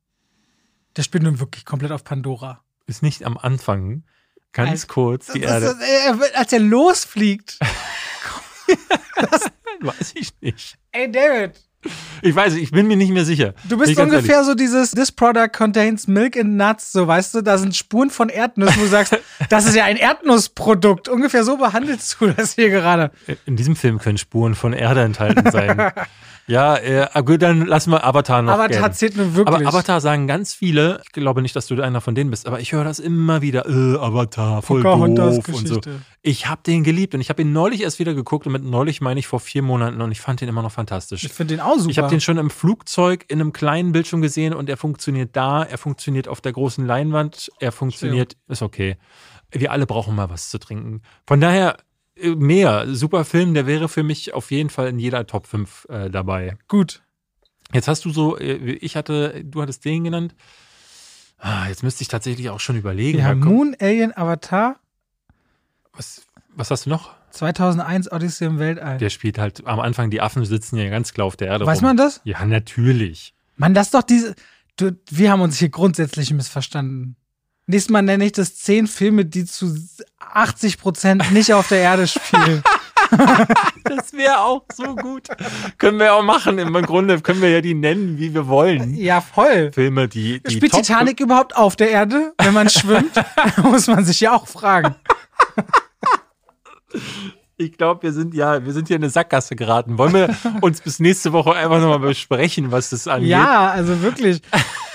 Der 0.97 1.03
spielt 1.03 1.23
nun 1.23 1.39
wirklich 1.39 1.65
komplett 1.65 1.93
auf 1.93 2.03
Pandora. 2.03 2.63
Ist 2.87 3.03
nicht 3.03 3.25
am 3.25 3.37
Anfang, 3.37 4.05
ganz 4.53 4.71
Als- 4.71 4.89
kurz, 4.89 5.27
die 5.33 5.41
Das 5.41 5.63
Erde. 5.63 5.77
er 6.07 6.19
wird- 6.19 6.35
als 6.37 6.53
er 6.53 6.61
losfliegt. 6.61 7.59
Weiß 9.81 10.13
ich 10.15 10.33
nicht. 10.41 10.79
Ey, 10.93 11.11
David, 11.11 11.61
Ich 12.23 12.35
weiß, 12.35 12.55
ich 12.55 12.73
bin 12.73 12.89
mir 12.89 12.97
nicht 12.97 13.13
mehr 13.13 13.25
sicher. 13.25 13.55
du 13.69 13.79
bist 13.79 13.99
ungefähr 13.99 14.43
so 14.43 14.55
dieses 14.55 14.91
This 14.91 15.13
product 15.13 15.51
contains 15.57 16.09
milk 16.09 16.37
and 16.37 16.57
nuts, 16.57 16.91
so 16.91 17.07
weißt 17.07 17.35
du, 17.35 17.43
da 17.43 17.57
sind 17.57 17.77
Spuren 17.77 18.11
von 18.11 18.29
Erdnüssen, 18.29 18.77
wo 18.81 18.85
du 18.85 18.91
sagst, 18.91 19.17
das 19.49 19.67
ist 19.67 19.77
ja 19.77 19.85
ein 19.85 19.97
Erdnussprodukt. 19.97 21.09
Ungefähr 21.09 21.45
so 21.45 21.57
behandelst 21.57 22.17
du 22.19 22.29
das 22.29 22.55
hier 22.55 22.71
gerade. 22.71 23.13
ehrlich. 23.27 23.39
In 23.47 23.57
diesem 23.57 23.77
Film 23.77 23.99
können 23.99 24.19
Spuren 24.19 24.55
von 24.55 24.73
Erde 24.73 25.03
enthalten 25.03 25.51
sein. 25.51 25.93
ja, 26.49 26.77
äh, 26.77 27.07
ah, 27.13 27.21
gut, 27.21 27.43
dann 27.43 27.67
lassen 27.67 27.91
wir 27.91 28.05
Avatar 28.05 28.41
noch 28.41 28.55
Aber 28.55 28.69
gelten. 28.69 28.83
tatsächlich 28.83 29.19
nur 29.19 29.35
wirklich. 29.35 29.67
Aber 29.67 29.69
Avatar 29.69 30.01
sagen 30.01 30.27
ganz 30.27 30.55
viele, 30.55 31.03
ich 31.05 31.13
glaube 31.13 31.43
nicht, 31.43 31.55
dass 31.55 31.67
du 31.67 31.81
einer 31.81 32.01
von 32.01 32.15
denen 32.15 32.31
bist, 32.31 32.47
aber 32.47 32.59
ich 32.59 32.73
höre 32.73 32.85
das 32.85 32.99
immer 32.99 33.43
wieder, 33.43 33.67
äh, 33.67 33.99
Avatar, 33.99 34.63
voll 34.63 34.83
doof 34.83 35.47
und 35.49 35.69
so. 35.69 35.81
Ich 36.23 36.49
habe 36.49 36.63
den 36.67 36.85
geliebt 36.85 37.15
und 37.15 37.21
ich 37.21 37.29
habe 37.29 37.43
ihn 37.43 37.53
neulich 37.53 37.83
erst 37.83 37.99
wieder 37.99 38.15
geguckt 38.15 38.47
und 38.47 38.53
mit 38.53 38.65
neulich 38.65 39.03
meine 39.03 39.21
ich 39.21 39.27
vor 39.27 39.41
vier 39.41 39.63
Monaten 39.63 40.01
und 40.01 40.11
ich 40.11 40.23
fand 40.23 40.41
den 40.41 40.49
immer 40.49 40.63
noch 40.63 40.73
fantastisch. 40.73 41.23
ich 41.23 41.33
finde 41.33 41.55
den 41.55 41.61
auch 41.61 41.77
super. 41.77 41.91
Ich 41.91 41.99
habe 41.99 42.09
den 42.09 42.21
schon 42.21 42.39
im 42.39 42.49
Flugzeug 42.49 43.27
in 43.29 43.41
einem 43.41 43.53
kleinen 43.53 43.93
Bildschirm 43.93 44.23
gesehen 44.23 44.55
und 44.55 44.71
er 44.71 44.79
funktioniert 44.79 45.37
da, 45.37 45.63
er 45.63 45.79
funktioniert 45.79 46.29
auf 46.29 46.41
der 46.41 46.53
großen 46.53 46.87
Leinwand, 46.87 47.51
er 47.61 47.73
funktioniert, 47.73 48.37
ist 48.49 48.63
okay. 48.63 48.97
wir 49.51 49.71
alle 49.71 49.87
brauchen 49.87 50.15
mal 50.15 50.31
was 50.31 50.49
zu 50.49 50.59
trinken. 50.59 51.03
Von 51.27 51.41
daher 51.41 51.77
mehr. 52.37 52.87
Super 52.95 53.25
Film, 53.25 53.55
der 53.55 53.67
wäre 53.67 53.89
für 53.89 54.03
mich 54.03 54.35
auf 54.35 54.51
jeden 54.51 54.71
Fall 54.71 54.89
in 54.89 54.99
jeder 54.99 55.27
Top 55.27 55.47
5 55.47 55.87
äh, 55.89 56.11
dabei. 56.11 56.57
Gut. 56.69 57.03
Jetzt 57.73 57.89
hast 57.89 58.05
du 58.05 58.11
so, 58.11 58.39
äh, 58.39 58.55
ich 58.55 58.97
hatte, 58.97 59.45
du 59.45 59.63
hattest 59.63 59.85
den 59.85 60.05
genannt. 60.05 60.35
Ah, 61.39 61.69
jetzt 61.69 61.83
müsste 61.83 62.03
ich 62.03 62.09
tatsächlich 62.09 62.51
auch 62.51 62.61
schon 62.61 62.77
überlegen. 62.77 63.23
Komm, 63.23 63.41
Moon, 63.41 63.77
Alien, 63.79 64.17
Avatar, 64.17 64.77
was, 65.93 66.27
was 66.55 66.71
hast 66.71 66.87
du 66.87 66.91
noch? 66.91 67.15
2001 67.31 68.11
Odyssey 68.11 68.47
im 68.47 68.59
Weltall. 68.59 68.99
Der 68.99 69.11
spielt 69.11 69.39
halt 69.39 69.67
am 69.67 69.81
Anfang, 69.81 70.11
die 70.11 70.21
Affen 70.21 70.45
sitzen 70.45 70.77
ja 70.77 70.89
ganz 70.89 71.13
klar 71.13 71.27
auf 71.27 71.37
der 71.37 71.49
Erde. 71.49 71.67
Weiß 71.67 71.79
rum. 71.79 71.89
man 71.89 71.97
das? 71.97 72.21
Ja, 72.25 72.45
natürlich. 72.45 73.35
Mann, 73.57 73.75
das 73.75 73.89
ist 73.89 73.95
doch 73.95 74.03
diese. 74.03 74.35
Du, 74.77 74.97
wir 75.11 75.31
haben 75.31 75.41
uns 75.41 75.59
hier 75.59 75.69
grundsätzlich 75.69 76.33
missverstanden. 76.33 77.17
Nächstes 77.71 77.91
Mal 77.91 78.01
nenne 78.01 78.25
ich 78.25 78.33
das 78.33 78.57
zehn 78.57 78.87
Filme, 78.87 79.27
die 79.27 79.45
zu 79.45 79.77
80 80.21 80.79
Prozent 80.79 81.33
nicht 81.33 81.53
auf 81.53 81.69
der 81.69 81.79
Erde 81.79 82.07
spielen. 82.07 82.63
Das 83.85 84.13
wäre 84.13 84.41
auch 84.41 84.65
so 84.71 84.95
gut. 84.95 85.29
können 85.79 85.99
wir 85.99 86.13
auch 86.13 86.23
machen. 86.23 86.59
Im 86.59 86.75
Grunde 86.83 87.19
können 87.23 87.41
wir 87.41 87.49
ja 87.49 87.63
die 87.63 87.73
nennen, 87.73 88.19
wie 88.19 88.35
wir 88.35 88.47
wollen. 88.47 88.95
ja, 88.95 89.23
voll. 89.23 89.73
Filme, 89.73 90.09
die. 90.09 90.43
die 90.43 90.57
Spielt 90.57 90.73
Titanic 90.73 91.19
überhaupt 91.19 91.57
auf 91.57 91.75
der 91.75 91.89
Erde, 91.89 92.35
wenn 92.37 92.53
man 92.53 92.69
schwimmt? 92.69 93.13
Muss 93.63 93.87
man 93.87 94.05
sich 94.05 94.21
ja 94.21 94.35
auch 94.35 94.47
fragen. 94.47 94.95
Ich 97.57 97.79
glaube, 97.79 98.03
wir 98.03 98.13
sind 98.13 98.35
ja, 98.35 98.63
wir 98.65 98.75
sind 98.75 98.89
hier 98.89 98.97
in 98.97 99.03
eine 99.03 99.11
Sackgasse 99.11 99.57
geraten. 99.57 99.97
Wollen 99.97 100.13
wir 100.13 100.37
uns 100.61 100.83
bis 100.83 101.01
nächste 101.01 101.33
Woche 101.33 101.55
einfach 101.55 101.81
nochmal 101.81 102.01
besprechen, 102.01 102.71
was 102.71 102.91
das 102.91 103.09
angeht? 103.09 103.31
Ja, 103.31 103.71
also 103.71 104.03
wirklich. 104.03 104.43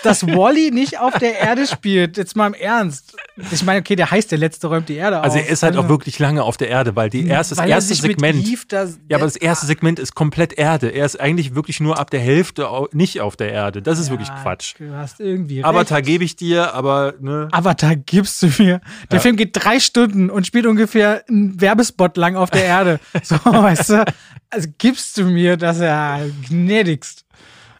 Dass 0.03 0.25
Wally 0.27 0.71
nicht 0.71 0.99
auf 0.99 1.17
der 1.17 1.39
Erde 1.39 1.65
spielt, 1.67 2.17
jetzt 2.17 2.35
mal 2.35 2.47
im 2.47 2.53
Ernst. 2.53 3.15
Ich 3.51 3.63
meine, 3.63 3.79
okay, 3.79 3.95
der 3.95 4.11
heißt 4.11 4.31
der 4.31 4.37
Letzte 4.37 4.67
räumt 4.67 4.89
die 4.89 4.95
Erde 4.95 5.21
Also 5.21 5.37
auf. 5.39 5.43
er 5.45 5.49
ist 5.49 5.63
halt 5.63 5.75
auch 5.77 5.89
wirklich 5.89 6.19
lange 6.19 6.43
auf 6.43 6.57
der 6.57 6.69
Erde, 6.69 6.95
weil 6.95 7.09
die 7.09 7.25
erste, 7.27 7.55
das 7.55 7.63
Weil 7.63 7.69
er 7.71 7.75
erste 7.77 7.95
Segment. 7.95 8.45
Eve 8.47 8.61
da- 8.67 8.83
ja, 9.09 9.17
aber 9.17 9.25
das 9.25 9.35
erste 9.35 9.65
Segment 9.65 9.97
ist 9.99 10.13
komplett 10.13 10.53
Erde. 10.53 10.89
Er 10.89 11.05
ist 11.05 11.19
eigentlich 11.19 11.55
wirklich 11.55 11.79
nur 11.79 11.97
ab 11.99 12.09
der 12.11 12.19
Hälfte 12.19 12.67
nicht 12.91 13.21
auf 13.21 13.35
der 13.35 13.51
Erde. 13.51 13.81
Das 13.81 13.97
ist 13.99 14.09
wirklich 14.09 14.27
Ja, 14.27 14.41
Quatsch. 14.41 14.75
Du 14.77 14.93
hast 14.93 15.19
irgendwie. 15.19 15.63
Avatar 15.63 16.01
gebe 16.01 16.23
ich 16.23 16.35
dir, 16.35 16.73
aber 16.73 17.13
ne. 17.19 17.47
Avatar 17.51 17.95
gibst 17.95 18.41
du 18.43 18.47
mir. 18.59 18.81
Der 19.11 19.17
Ja. 19.17 19.19
Film 19.19 19.35
geht 19.35 19.51
drei 19.53 19.79
Stunden 19.79 20.29
und 20.29 20.45
spielt 20.45 20.65
ungefähr 20.65 21.23
einen 21.29 21.59
Werbespot 21.59 22.17
lang 22.17 22.35
auf 22.35 22.49
der 22.49 22.65
Erde. 22.65 22.99
So, 23.23 23.35
weißt 23.45 23.89
du? 23.89 24.05
Also 24.49 24.67
gibst 24.77 25.17
du 25.17 25.23
mir 25.23 25.57
das 25.57 25.79
ja 25.79 26.19
gnädigst. 26.49 27.22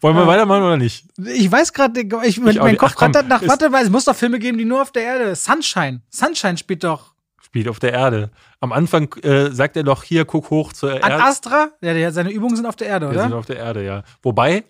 Wollen 0.04 0.16
wir 0.16 0.26
weitermachen 0.26 0.64
oder 0.64 0.76
nicht? 0.76 1.06
Ich 1.16 1.50
weiß 1.50 1.72
gerade, 1.72 1.98
ich, 1.98 2.36
Ich 2.36 2.38
mein. 2.38 2.76
Kopf 2.76 3.00
rattert 3.00 3.26
nach, 3.26 3.40
warte, 3.48 3.72
weil 3.72 3.84
es 3.84 3.90
muss 3.90 4.04
doch 4.04 4.14
Filme 4.14 4.38
geben, 4.38 4.58
die 4.58 4.66
nur 4.66 4.82
auf 4.82 4.92
der 4.92 5.02
Erde. 5.02 5.34
Sunshine. 5.34 6.02
Sunshine 6.10 6.58
spielt 6.58 6.84
doch. 6.84 7.14
Spielt 7.40 7.68
auf 7.68 7.78
der 7.78 7.94
Erde. 7.94 8.30
Am 8.60 8.72
Anfang 8.72 9.10
äh, 9.22 9.50
sagt 9.50 9.78
er 9.78 9.82
doch 9.82 10.02
hier, 10.02 10.26
guck 10.26 10.50
hoch 10.50 10.74
zur 10.74 10.90
Ad 10.90 11.00
Erde. 11.10 11.24
Astra? 11.24 11.68
Ja, 11.80 12.10
seine 12.10 12.32
Übungen 12.32 12.54
sind 12.54 12.66
auf 12.66 12.76
der 12.76 12.88
Erde, 12.88 13.10
Wir 13.10 13.18
sind 13.18 13.28
oder? 13.28 13.38
auf 13.38 13.46
der 13.46 13.56
Erde, 13.56 13.82
ja. 13.82 14.02
Wobei, 14.22 14.64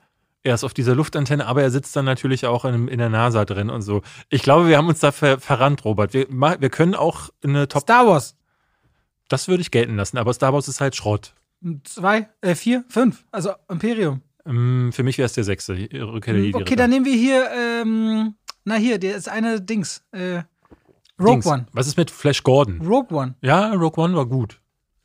er 0.45 0.55
ist 0.55 0.63
auf 0.63 0.73
dieser 0.73 0.95
Luftantenne, 0.95 1.47
aber 1.47 1.63
er 1.63 1.73
sitzt 1.73 1.97
dann 1.97 2.05
natürlich 2.05 2.47
auch 2.47 2.65
in, 2.65 2.87
in 2.87 2.99
der 3.01 3.09
NASA 3.09 3.45
drin 3.45 3.71
und 3.71 3.83
so. 3.83 4.03
Ich 4.29 4.43
glaube, 4.43 4.69
wir 4.69 4.77
haben 4.77 4.87
uns 4.87 5.01
da 5.01 5.11
ver, 5.11 5.41
verrannt, 5.41 5.85
Robert. 5.85 6.15
Wir, 6.15 6.29
wir 6.31 6.71
können 6.71 6.95
auch 6.95 7.31
eine 7.43 7.67
Top. 7.67 7.83
Star 7.83 8.07
Wars. 8.07 8.37
Das 9.27 9.49
würde 9.49 9.63
ich 9.63 9.73
gelten 9.73 9.97
lassen, 9.97 10.17
aber 10.17 10.33
Star 10.33 10.53
Wars 10.53 10.69
ist 10.69 10.81
halt 10.81 10.95
Schrott. 10.95 11.35
Zwei, 11.83 12.29
äh, 12.41 12.55
vier, 12.55 12.85
fünf. 12.89 13.25
Also 13.33 13.51
Imperium. 13.69 14.21
Ähm, 14.47 14.91
für 14.93 15.03
mich 15.03 15.19
wäre 15.19 15.27
es 15.27 15.33
der 15.33 15.45
sechste. 15.45 15.75
Rückkehr 15.75 16.35
der 16.35 16.43
Jedi 16.43 16.55
Okay, 16.59 16.77
dann 16.77 16.91
nehmen 16.91 17.07
wir 17.07 17.15
hier, 17.17 17.49
ähm, 17.51 18.35
na 18.65 18.75
hier, 18.77 18.99
der 18.99 19.17
ist 19.17 19.29
eine 19.29 19.61
Dings. 19.61 20.03
Äh, 20.13 20.43
Rogue 21.19 21.33
Dings. 21.35 21.47
One. 21.47 21.67
Was 21.73 21.87
ist 21.87 21.97
mit 21.97 22.11
Flash 22.11 22.43
Gordon? 22.43 22.81
Rogue 22.81 23.17
One. 23.17 23.35
Ja, 23.41 23.73
Rogue 23.73 24.03
One 24.03 24.17
war 24.17 24.27
gut. 24.27 24.61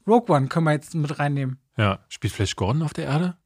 Rogue 0.08 0.34
One 0.36 0.48
können 0.48 0.66
wir 0.66 0.72
jetzt 0.74 0.96
mit 0.96 1.20
reinnehmen. 1.20 1.60
Ja. 1.78 2.00
Spielt 2.10 2.34
Flash 2.34 2.56
Gordon 2.56 2.82
auf 2.82 2.94
der 2.94 3.06
Erde? 3.06 3.38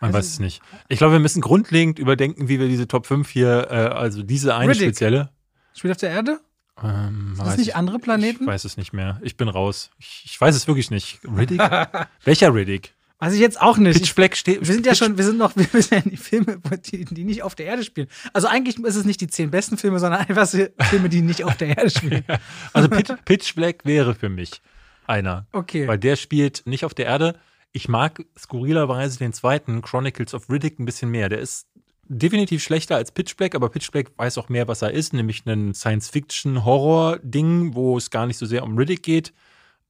Man 0.00 0.12
Weiß 0.12 0.18
weiß 0.18 0.26
es 0.34 0.38
nicht. 0.40 0.62
Ich 0.88 0.98
glaube, 0.98 1.14
wir 1.14 1.20
müssen 1.20 1.40
grundlegend 1.40 1.98
überdenken, 1.98 2.48
wie 2.48 2.58
wir 2.60 2.68
diese 2.68 2.86
Top 2.88 3.06
5 3.06 3.28
hier, 3.28 3.68
äh, 3.70 3.74
also 3.94 4.22
diese 4.22 4.54
eine 4.54 4.70
Riddick. 4.70 4.88
spezielle. 4.88 5.30
Spielt 5.72 5.92
auf 5.92 5.98
der 5.98 6.10
Erde? 6.10 6.40
Ähm, 6.82 7.32
weiß 7.38 7.46
das 7.48 7.56
nicht 7.58 7.68
ich- 7.68 7.76
andere 7.76 7.98
Planeten? 7.98 8.44
Ich 8.44 8.48
weiß 8.48 8.64
es 8.64 8.76
nicht 8.76 8.92
mehr. 8.92 9.20
Ich 9.22 9.36
bin 9.36 9.48
raus. 9.48 9.90
Ich, 9.98 10.22
ich 10.26 10.40
weiß 10.40 10.54
es 10.56 10.66
wirklich 10.66 10.90
nicht. 10.90 11.20
Riddick? 11.24 11.60
Welcher 12.24 12.52
Riddick? 12.54 12.93
Weiß 13.24 13.32
ich 13.32 13.40
jetzt 13.40 13.58
auch 13.58 13.78
nicht. 13.78 13.98
Pitch 13.98 14.14
Black 14.14 14.36
steht. 14.36 14.60
wir 14.60 14.74
sind 14.74 14.84
ja 14.84 14.94
schon, 14.94 15.16
wir 15.16 15.24
sind 15.24 15.38
noch, 15.38 15.52
wir 15.56 15.64
sind 15.64 15.90
ja 15.90 16.10
die 16.10 16.18
Filme, 16.18 16.60
die, 16.90 17.06
die 17.06 17.24
nicht 17.24 17.42
auf 17.42 17.54
der 17.54 17.64
Erde 17.64 17.82
spielen. 17.82 18.06
Also 18.34 18.48
eigentlich 18.48 18.78
ist 18.78 18.96
es 18.96 19.06
nicht 19.06 19.22
die 19.22 19.28
zehn 19.28 19.50
besten 19.50 19.78
Filme, 19.78 19.98
sondern 19.98 20.20
einfach 20.20 20.46
Filme, 20.46 21.08
die 21.08 21.22
nicht 21.22 21.42
auf 21.42 21.56
der 21.56 21.68
Erde 21.68 21.88
spielen. 21.88 22.22
Also 22.74 22.88
Pitch, 22.88 23.10
Pitch 23.24 23.54
Black 23.54 23.86
wäre 23.86 24.14
für 24.14 24.28
mich 24.28 24.60
einer. 25.06 25.46
Okay. 25.52 25.88
Weil 25.88 25.98
der 25.98 26.16
spielt 26.16 26.66
nicht 26.66 26.84
auf 26.84 26.92
der 26.92 27.06
Erde. 27.06 27.38
Ich 27.72 27.88
mag 27.88 28.22
skurrilerweise 28.38 29.18
den 29.18 29.32
zweiten, 29.32 29.80
Chronicles 29.80 30.34
of 30.34 30.50
Riddick, 30.50 30.78
ein 30.78 30.84
bisschen 30.84 31.10
mehr. 31.10 31.30
Der 31.30 31.38
ist 31.38 31.66
definitiv 32.06 32.62
schlechter 32.62 32.96
als 32.96 33.10
Pitch 33.10 33.36
Black, 33.36 33.54
aber 33.54 33.70
Pitch 33.70 33.90
Black 33.90 34.10
weiß 34.16 34.36
auch 34.36 34.50
mehr, 34.50 34.68
was 34.68 34.82
er 34.82 34.90
ist, 34.90 35.14
nämlich 35.14 35.46
ein 35.46 35.72
Science-Fiction-Horror-Ding, 35.72 37.74
wo 37.74 37.96
es 37.96 38.10
gar 38.10 38.26
nicht 38.26 38.36
so 38.36 38.44
sehr 38.44 38.64
um 38.64 38.76
Riddick 38.76 39.02
geht. 39.02 39.32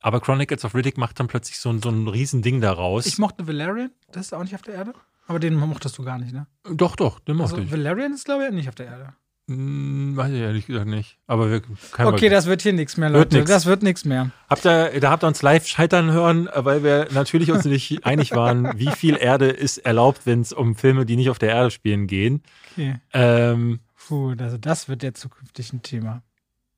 Aber 0.04 0.20
Chronicles 0.20 0.64
of 0.66 0.74
Riddick 0.74 0.98
macht 0.98 1.18
dann 1.18 1.28
plötzlich 1.28 1.58
so, 1.58 1.70
ein- 1.70 1.80
so 1.80 1.88
ein 1.88 2.06
Riesending 2.08 2.60
daraus. 2.60 3.06
Ich 3.06 3.18
mochte 3.18 3.46
Valerian, 3.48 3.90
das 4.12 4.26
ist 4.26 4.32
auch 4.34 4.42
nicht 4.42 4.54
auf 4.54 4.60
der 4.62 4.74
Erde. 4.74 4.92
Aber 5.26 5.38
den 5.38 5.54
mochtest 5.54 5.96
du 5.96 6.04
gar 6.04 6.18
nicht, 6.18 6.32
ne? 6.34 6.46
doch, 6.70 6.94
doch, 6.96 7.18
den 7.20 7.36
mochte 7.36 7.54
Also 7.54 7.64
ich. 7.64 7.72
Valerian 7.72 8.12
ist, 8.12 8.26
glaube 8.26 8.44
ich, 8.44 8.52
nicht 8.52 8.68
auf 8.68 8.74
der 8.74 8.86
Erde. 8.86 9.14
Hm, 9.48 10.14
weiß 10.16 10.30
ich 10.32 10.40
ehrlich 10.40 10.66
gesagt 10.66 10.86
nicht. 10.86 11.18
Aber 11.26 11.50
wir 11.50 11.60
können 11.62 12.08
Okay, 12.08 12.28
das 12.28 12.44
wird 12.46 12.60
hier 12.62 12.74
nichts 12.74 12.96
mehr, 12.98 13.10
Wird 13.12 13.32
Leute. 13.32 13.36
nix. 13.38 13.50
Das 13.50 13.64
wird 13.66 13.82
nichts 13.82 14.04
mehr. 14.04 14.30
Habt 14.50 14.66
ihr, 14.66 15.00
da 15.00 15.10
habt 15.10 15.24
ihr 15.24 15.26
uns 15.28 15.40
live 15.42 15.66
scheitern 15.66 16.10
hören, 16.12 16.48
weil 16.54 16.82
wir 16.84 17.08
natürlich 17.12 17.50
uns 17.50 17.64
nicht 17.64 18.04
einig 18.06 18.32
waren, 18.32 18.78
wie 18.78 18.90
viel 18.90 19.16
Erde 19.16 19.46
ist 19.48 19.78
erlaubt, 19.78 20.26
wenn 20.26 20.42
es 20.42 20.52
um 20.52 20.76
Filme, 20.76 21.06
die 21.06 21.16
nicht 21.16 21.30
auf 21.30 21.38
der 21.38 21.48
Erde 21.50 21.70
spielen, 21.70 22.06
gehen. 22.06 22.42
Okay. 22.72 22.96
Ähm, 23.14 23.80
Puh, 24.06 24.34
also 24.38 24.58
das 24.58 24.88
wird 24.90 25.02
ja 25.02 25.14
zukünftig 25.14 25.72
ein 25.72 25.80
Thema. 25.82 26.22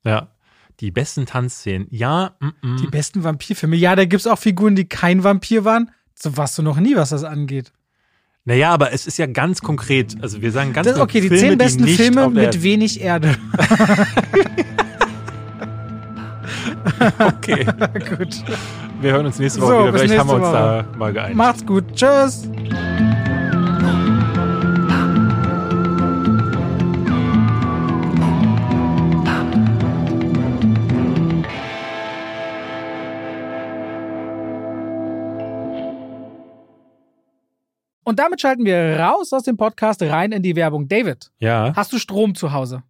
ja. 0.05 0.29
Die 0.79 0.91
besten 0.91 1.25
Tanzszenen. 1.25 1.87
Ja, 1.89 2.35
mm, 2.39 2.45
mm. 2.73 2.77
Die 2.77 2.87
besten 2.87 3.23
Vampirfilme. 3.23 3.75
Ja, 3.75 3.95
da 3.95 4.05
gibt 4.05 4.21
es 4.21 4.27
auch 4.27 4.37
Figuren, 4.39 4.75
die 4.75 4.85
kein 4.87 5.23
Vampir 5.23 5.65
waren. 5.65 5.89
So 6.13 6.37
warst 6.37 6.57
du 6.57 6.61
noch 6.61 6.79
nie, 6.79 6.95
was 6.95 7.09
das 7.09 7.23
angeht. 7.23 7.71
naja, 8.45 8.71
aber 8.71 8.91
es 8.93 9.07
ist 9.07 9.17
ja 9.17 9.25
ganz 9.25 9.61
konkret. 9.61 10.15
Also 10.21 10.41
wir 10.41 10.51
sagen 10.51 10.73
ganz 10.73 10.87
Das, 10.87 10.99
okay, 10.99 11.21
die 11.21 11.27
Filme, 11.29 11.41
zehn 11.49 11.57
besten 11.57 11.83
nicht 11.83 11.99
Filme 11.99 12.29
mit 12.29 12.61
wenig 12.63 13.01
Erde. 13.01 13.35
Okay, 17.19 17.65
Gut. 18.17 18.43
wir 19.01 19.11
hören 19.11 19.25
uns 19.25 19.37
nächste 19.39 19.61
Woche 19.61 19.71
So, 19.71 19.79
wieder. 19.87 19.93
Vielleicht 19.99 20.17
haben 20.19 20.29
wir 20.29 20.35
uns 20.35 20.51
da 20.51 20.85
mal 20.97 21.13
geeinigt. 21.13 21.37
Macht's 21.37 21.65
gut. 21.65 21.83
Tschüss. 21.95 22.49
Und 38.07 38.19
damit 38.19 38.39
schalten 38.39 38.63
wir 38.63 38.97
raus 38.97 39.33
aus 39.33 39.43
dem 39.43 39.57
Podcast 39.57 40.01
rein 40.01 40.31
in 40.31 40.41
die 40.41 40.55
Werbung. 40.55 40.87
David, 40.87 41.29
Ja, 41.39 41.73
hast 41.75 41.91
du 41.91 41.97
Strom 41.99 42.35
zu 42.35 42.53
Hause? 42.53 42.81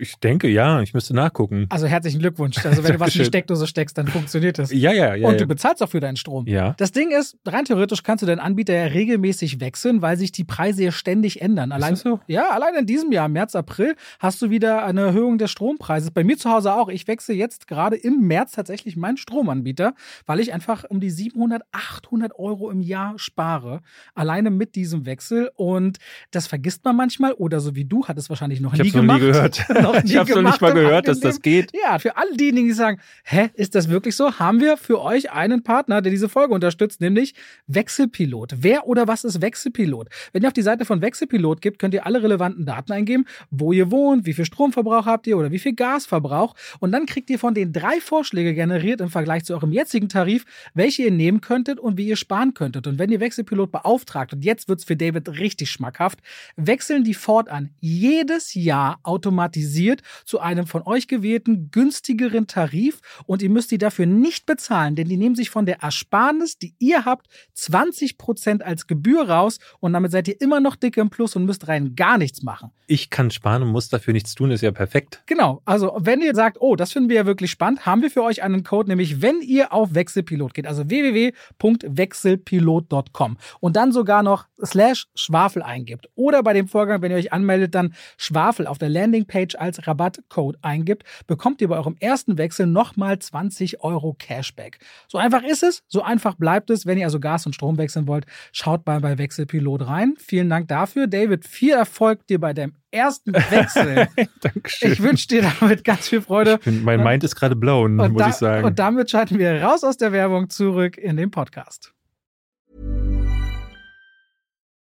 ich 0.00 0.16
denke, 0.16 0.48
ja. 0.48 0.80
Ich 0.82 0.92
müsste 0.94 1.14
nachgucken. 1.14 1.66
Also 1.68 1.86
herzlichen 1.86 2.18
Glückwunsch. 2.18 2.64
Also 2.64 2.82
wenn 2.82 2.94
du 2.94 3.00
was 3.00 3.14
in 3.14 3.20
die. 3.20 3.24
Steckdose 3.24 3.68
steckst, 3.68 3.96
dann 3.96 4.08
funktioniert 4.08 4.58
das. 4.58 4.72
Ja, 4.72 4.92
ja, 4.92 5.14
ja. 5.14 5.28
Und 5.28 5.34
ja. 5.34 5.38
du 5.38 5.46
bezahlst 5.46 5.80
auch 5.80 5.88
für 5.88 6.00
deinen 6.00 6.16
Strom. 6.16 6.48
ja. 6.48 6.74
Das 6.76 6.90
Ding 6.90 7.12
ist, 7.12 7.38
rein 7.46 7.64
theoretisch 7.64 8.02
kannst 8.02 8.22
du 8.22 8.26
deinen 8.26 8.40
Anbieter 8.40 8.74
ja 8.74 8.86
regelmäßig 8.86 9.60
wechseln, 9.60 10.02
weil 10.02 10.16
sich 10.16 10.32
die 10.32 10.42
Preise 10.42 10.82
ja 10.82 10.90
ständig 10.90 11.40
ändern. 11.40 11.70
Allein, 11.70 11.90
das 11.90 12.00
so? 12.00 12.18
Ja, 12.26 12.50
allein 12.50 12.74
in 12.74 12.86
diesem 12.86 13.12
Jahr, 13.12 13.28
März, 13.28 13.54
April, 13.54 13.94
hast 14.18 14.42
du 14.42 14.50
wieder 14.50 14.84
eine 14.84 15.02
Erhöhung 15.02 15.38
des 15.38 15.52
Strompreises. 15.52 16.10
Bei 16.10 16.24
mir 16.24 16.36
zu 16.36 16.50
Hause 16.50 16.74
auch. 16.74 16.88
Ich 16.88 17.06
wechsle 17.06 17.36
jetzt 17.36 17.68
gerade 17.68 17.94
im 17.94 18.26
März 18.26 18.52
tatsächlich 18.52 18.96
meinen 18.96 19.18
Stromanbieter, 19.18 19.94
weil 20.26 20.40
ich 20.40 20.52
einfach 20.52 20.84
um 20.88 20.98
die 20.98 21.10
700, 21.10 21.62
800 21.70 22.36
Euro 22.38 22.70
im 22.70 22.80
Jahr 22.80 23.14
spare. 23.18 23.80
Alleine 24.14 24.50
mit 24.50 24.63
diesem 24.72 25.06
Wechsel. 25.06 25.50
Und 25.56 25.98
das 26.30 26.46
vergisst 26.46 26.84
man 26.84 26.96
manchmal. 26.96 27.32
Oder 27.32 27.60
so 27.60 27.74
wie 27.74 27.84
du, 27.84 28.06
hat 28.06 28.18
es 28.18 28.28
wahrscheinlich 28.28 28.60
noch 28.60 28.74
Ich 28.74 28.82
nie 28.82 28.90
gemacht. 28.90 29.20
nie 29.22 29.26
gehört. 29.26 29.64
Noch 29.82 30.02
nie 30.02 30.10
ich 30.10 30.16
hab's 30.16 30.34
noch 30.34 30.42
nicht 30.42 30.60
mal 30.60 30.72
gehört, 30.72 31.08
dass 31.08 31.20
das 31.20 31.42
geht. 31.42 31.72
Ja, 31.74 31.98
für 31.98 32.16
alle 32.16 32.36
diejenigen, 32.36 32.68
die 32.68 32.74
sagen, 32.74 33.00
hä, 33.24 33.50
ist 33.54 33.74
das 33.74 33.88
wirklich 33.88 34.16
so? 34.16 34.38
Haben 34.38 34.60
wir 34.60 34.76
für 34.76 35.00
euch 35.00 35.30
einen 35.30 35.62
Partner, 35.62 36.02
der 36.02 36.10
diese 36.10 36.28
Folge 36.28 36.54
unterstützt, 36.54 37.00
nämlich 37.00 37.34
Wechselpilot. 37.66 38.54
Wer 38.58 38.86
oder 38.86 39.08
was 39.08 39.24
ist 39.24 39.40
Wechselpilot? 39.40 40.08
Wenn 40.32 40.42
ihr 40.42 40.48
auf 40.48 40.52
die 40.52 40.62
Seite 40.62 40.84
von 40.84 41.00
Wechselpilot 41.02 41.60
gibt, 41.60 41.78
könnt 41.78 41.94
ihr 41.94 42.06
alle 42.06 42.22
relevanten 42.22 42.66
Daten 42.66 42.92
eingeben, 42.92 43.24
wo 43.50 43.72
ihr 43.72 43.90
wohnt, 43.90 44.26
wie 44.26 44.32
viel 44.32 44.44
Stromverbrauch 44.44 45.06
habt 45.06 45.26
ihr 45.26 45.36
oder 45.36 45.50
wie 45.50 45.58
viel 45.58 45.74
Gasverbrauch. 45.74 46.54
Und 46.80 46.92
dann 46.92 47.06
kriegt 47.06 47.30
ihr 47.30 47.38
von 47.38 47.54
den 47.54 47.72
drei 47.72 48.00
Vorschläge 48.00 48.54
generiert 48.54 49.00
im 49.00 49.08
Vergleich 49.10 49.44
zu 49.44 49.54
eurem 49.54 49.72
jetzigen 49.72 50.08
Tarif, 50.08 50.44
welche 50.74 51.02
ihr 51.02 51.10
nehmen 51.10 51.40
könntet 51.40 51.80
und 51.80 51.96
wie 51.96 52.06
ihr 52.06 52.16
sparen 52.16 52.54
könntet. 52.54 52.86
Und 52.86 52.98
wenn 52.98 53.10
ihr 53.10 53.20
Wechselpilot 53.20 53.72
beauftragt 53.72 54.32
und 54.32 54.44
jetzt 54.44 54.53
jetzt 54.54 54.68
wird's 54.68 54.84
für 54.84 54.96
David 54.96 55.28
richtig 55.28 55.70
schmackhaft, 55.70 56.20
wechseln 56.56 57.04
die 57.04 57.14
fortan 57.14 57.70
jedes 57.80 58.54
Jahr 58.54 58.98
automatisiert 59.02 60.02
zu 60.24 60.38
einem 60.38 60.66
von 60.66 60.82
euch 60.86 61.08
gewählten 61.08 61.70
günstigeren 61.70 62.46
Tarif 62.46 63.00
und 63.26 63.42
ihr 63.42 63.50
müsst 63.50 63.72
die 63.72 63.78
dafür 63.78 64.06
nicht 64.06 64.46
bezahlen, 64.46 64.94
denn 64.94 65.08
die 65.08 65.16
nehmen 65.16 65.34
sich 65.34 65.50
von 65.50 65.66
der 65.66 65.82
Ersparnis, 65.82 66.58
die 66.58 66.74
ihr 66.78 67.04
habt, 67.04 67.26
20% 67.56 68.62
als 68.62 68.86
Gebühr 68.86 69.28
raus 69.28 69.58
und 69.80 69.92
damit 69.92 70.12
seid 70.12 70.28
ihr 70.28 70.40
immer 70.40 70.60
noch 70.60 70.76
dick 70.76 70.96
im 70.96 71.10
Plus 71.10 71.34
und 71.36 71.44
müsst 71.44 71.68
rein 71.68 71.96
gar 71.96 72.16
nichts 72.16 72.42
machen. 72.42 72.70
Ich 72.86 73.10
kann 73.10 73.30
sparen 73.30 73.62
und 73.62 73.70
muss 73.70 73.88
dafür 73.88 74.12
nichts 74.12 74.34
tun, 74.34 74.50
ist 74.50 74.60
ja 74.60 74.70
perfekt. 74.70 75.22
Genau, 75.26 75.62
also 75.64 75.96
wenn 75.98 76.20
ihr 76.20 76.34
sagt, 76.34 76.58
oh, 76.60 76.76
das 76.76 76.92
finden 76.92 77.08
wir 77.08 77.16
ja 77.16 77.24
wirklich 77.26 77.50
spannend, 77.50 77.86
haben 77.86 78.02
wir 78.02 78.10
für 78.10 78.22
euch 78.22 78.42
einen 78.42 78.62
Code, 78.62 78.90
nämlich 78.90 79.22
wenn 79.22 79.40
ihr 79.40 79.72
auf 79.72 79.94
Wechselpilot 79.94 80.52
geht, 80.54 80.66
also 80.66 80.88
www.wechselpilot.com 80.88 83.38
und 83.60 83.76
dann 83.76 83.92
sogar 83.92 84.22
noch 84.22 84.43
slash 84.64 85.06
Schwafel 85.14 85.62
eingibt 85.62 86.08
oder 86.14 86.42
bei 86.42 86.52
dem 86.52 86.68
Vorgang, 86.68 87.02
wenn 87.02 87.10
ihr 87.10 87.16
euch 87.16 87.32
anmeldet, 87.32 87.74
dann 87.74 87.94
Schwafel 88.16 88.66
auf 88.66 88.78
der 88.78 88.88
Landingpage 88.88 89.56
als 89.56 89.86
Rabattcode 89.86 90.58
eingibt, 90.62 91.04
bekommt 91.26 91.60
ihr 91.60 91.68
bei 91.68 91.76
eurem 91.76 91.96
ersten 92.00 92.38
Wechsel 92.38 92.66
nochmal 92.66 93.18
20 93.18 93.82
Euro 93.82 94.14
Cashback. 94.18 94.78
So 95.08 95.18
einfach 95.18 95.42
ist 95.42 95.62
es, 95.62 95.82
so 95.88 96.02
einfach 96.02 96.34
bleibt 96.36 96.70
es. 96.70 96.86
Wenn 96.86 96.98
ihr 96.98 97.06
also 97.06 97.20
Gas 97.20 97.46
und 97.46 97.54
Strom 97.54 97.78
wechseln 97.78 98.06
wollt, 98.06 98.26
schaut 98.52 98.86
mal 98.86 99.00
bei 99.00 99.18
Wechselpilot 99.18 99.86
rein. 99.86 100.14
Vielen 100.18 100.48
Dank 100.50 100.68
dafür. 100.68 101.06
David, 101.06 101.46
viel 101.46 101.72
Erfolg 101.72 102.26
dir 102.26 102.40
bei 102.40 102.52
deinem 102.52 102.74
ersten 102.90 103.34
Wechsel. 103.34 104.08
Dankeschön. 104.40 104.92
Ich 104.92 105.02
wünsche 105.02 105.28
dir 105.28 105.42
damit 105.60 105.84
ganz 105.84 106.08
viel 106.08 106.22
Freude. 106.22 106.58
Bin, 106.58 106.84
mein 106.84 107.02
Mind 107.02 107.24
ist 107.24 107.34
gerade 107.34 107.56
blown, 107.56 107.96
muss 107.96 108.12
da, 108.16 108.28
ich 108.28 108.34
sagen. 108.34 108.64
Und 108.64 108.78
damit 108.78 109.10
schalten 109.10 109.38
wir 109.38 109.62
raus 109.62 109.84
aus 109.84 109.96
der 109.96 110.12
Werbung 110.12 110.48
zurück 110.50 110.96
in 110.96 111.16
den 111.16 111.30
Podcast. 111.30 111.93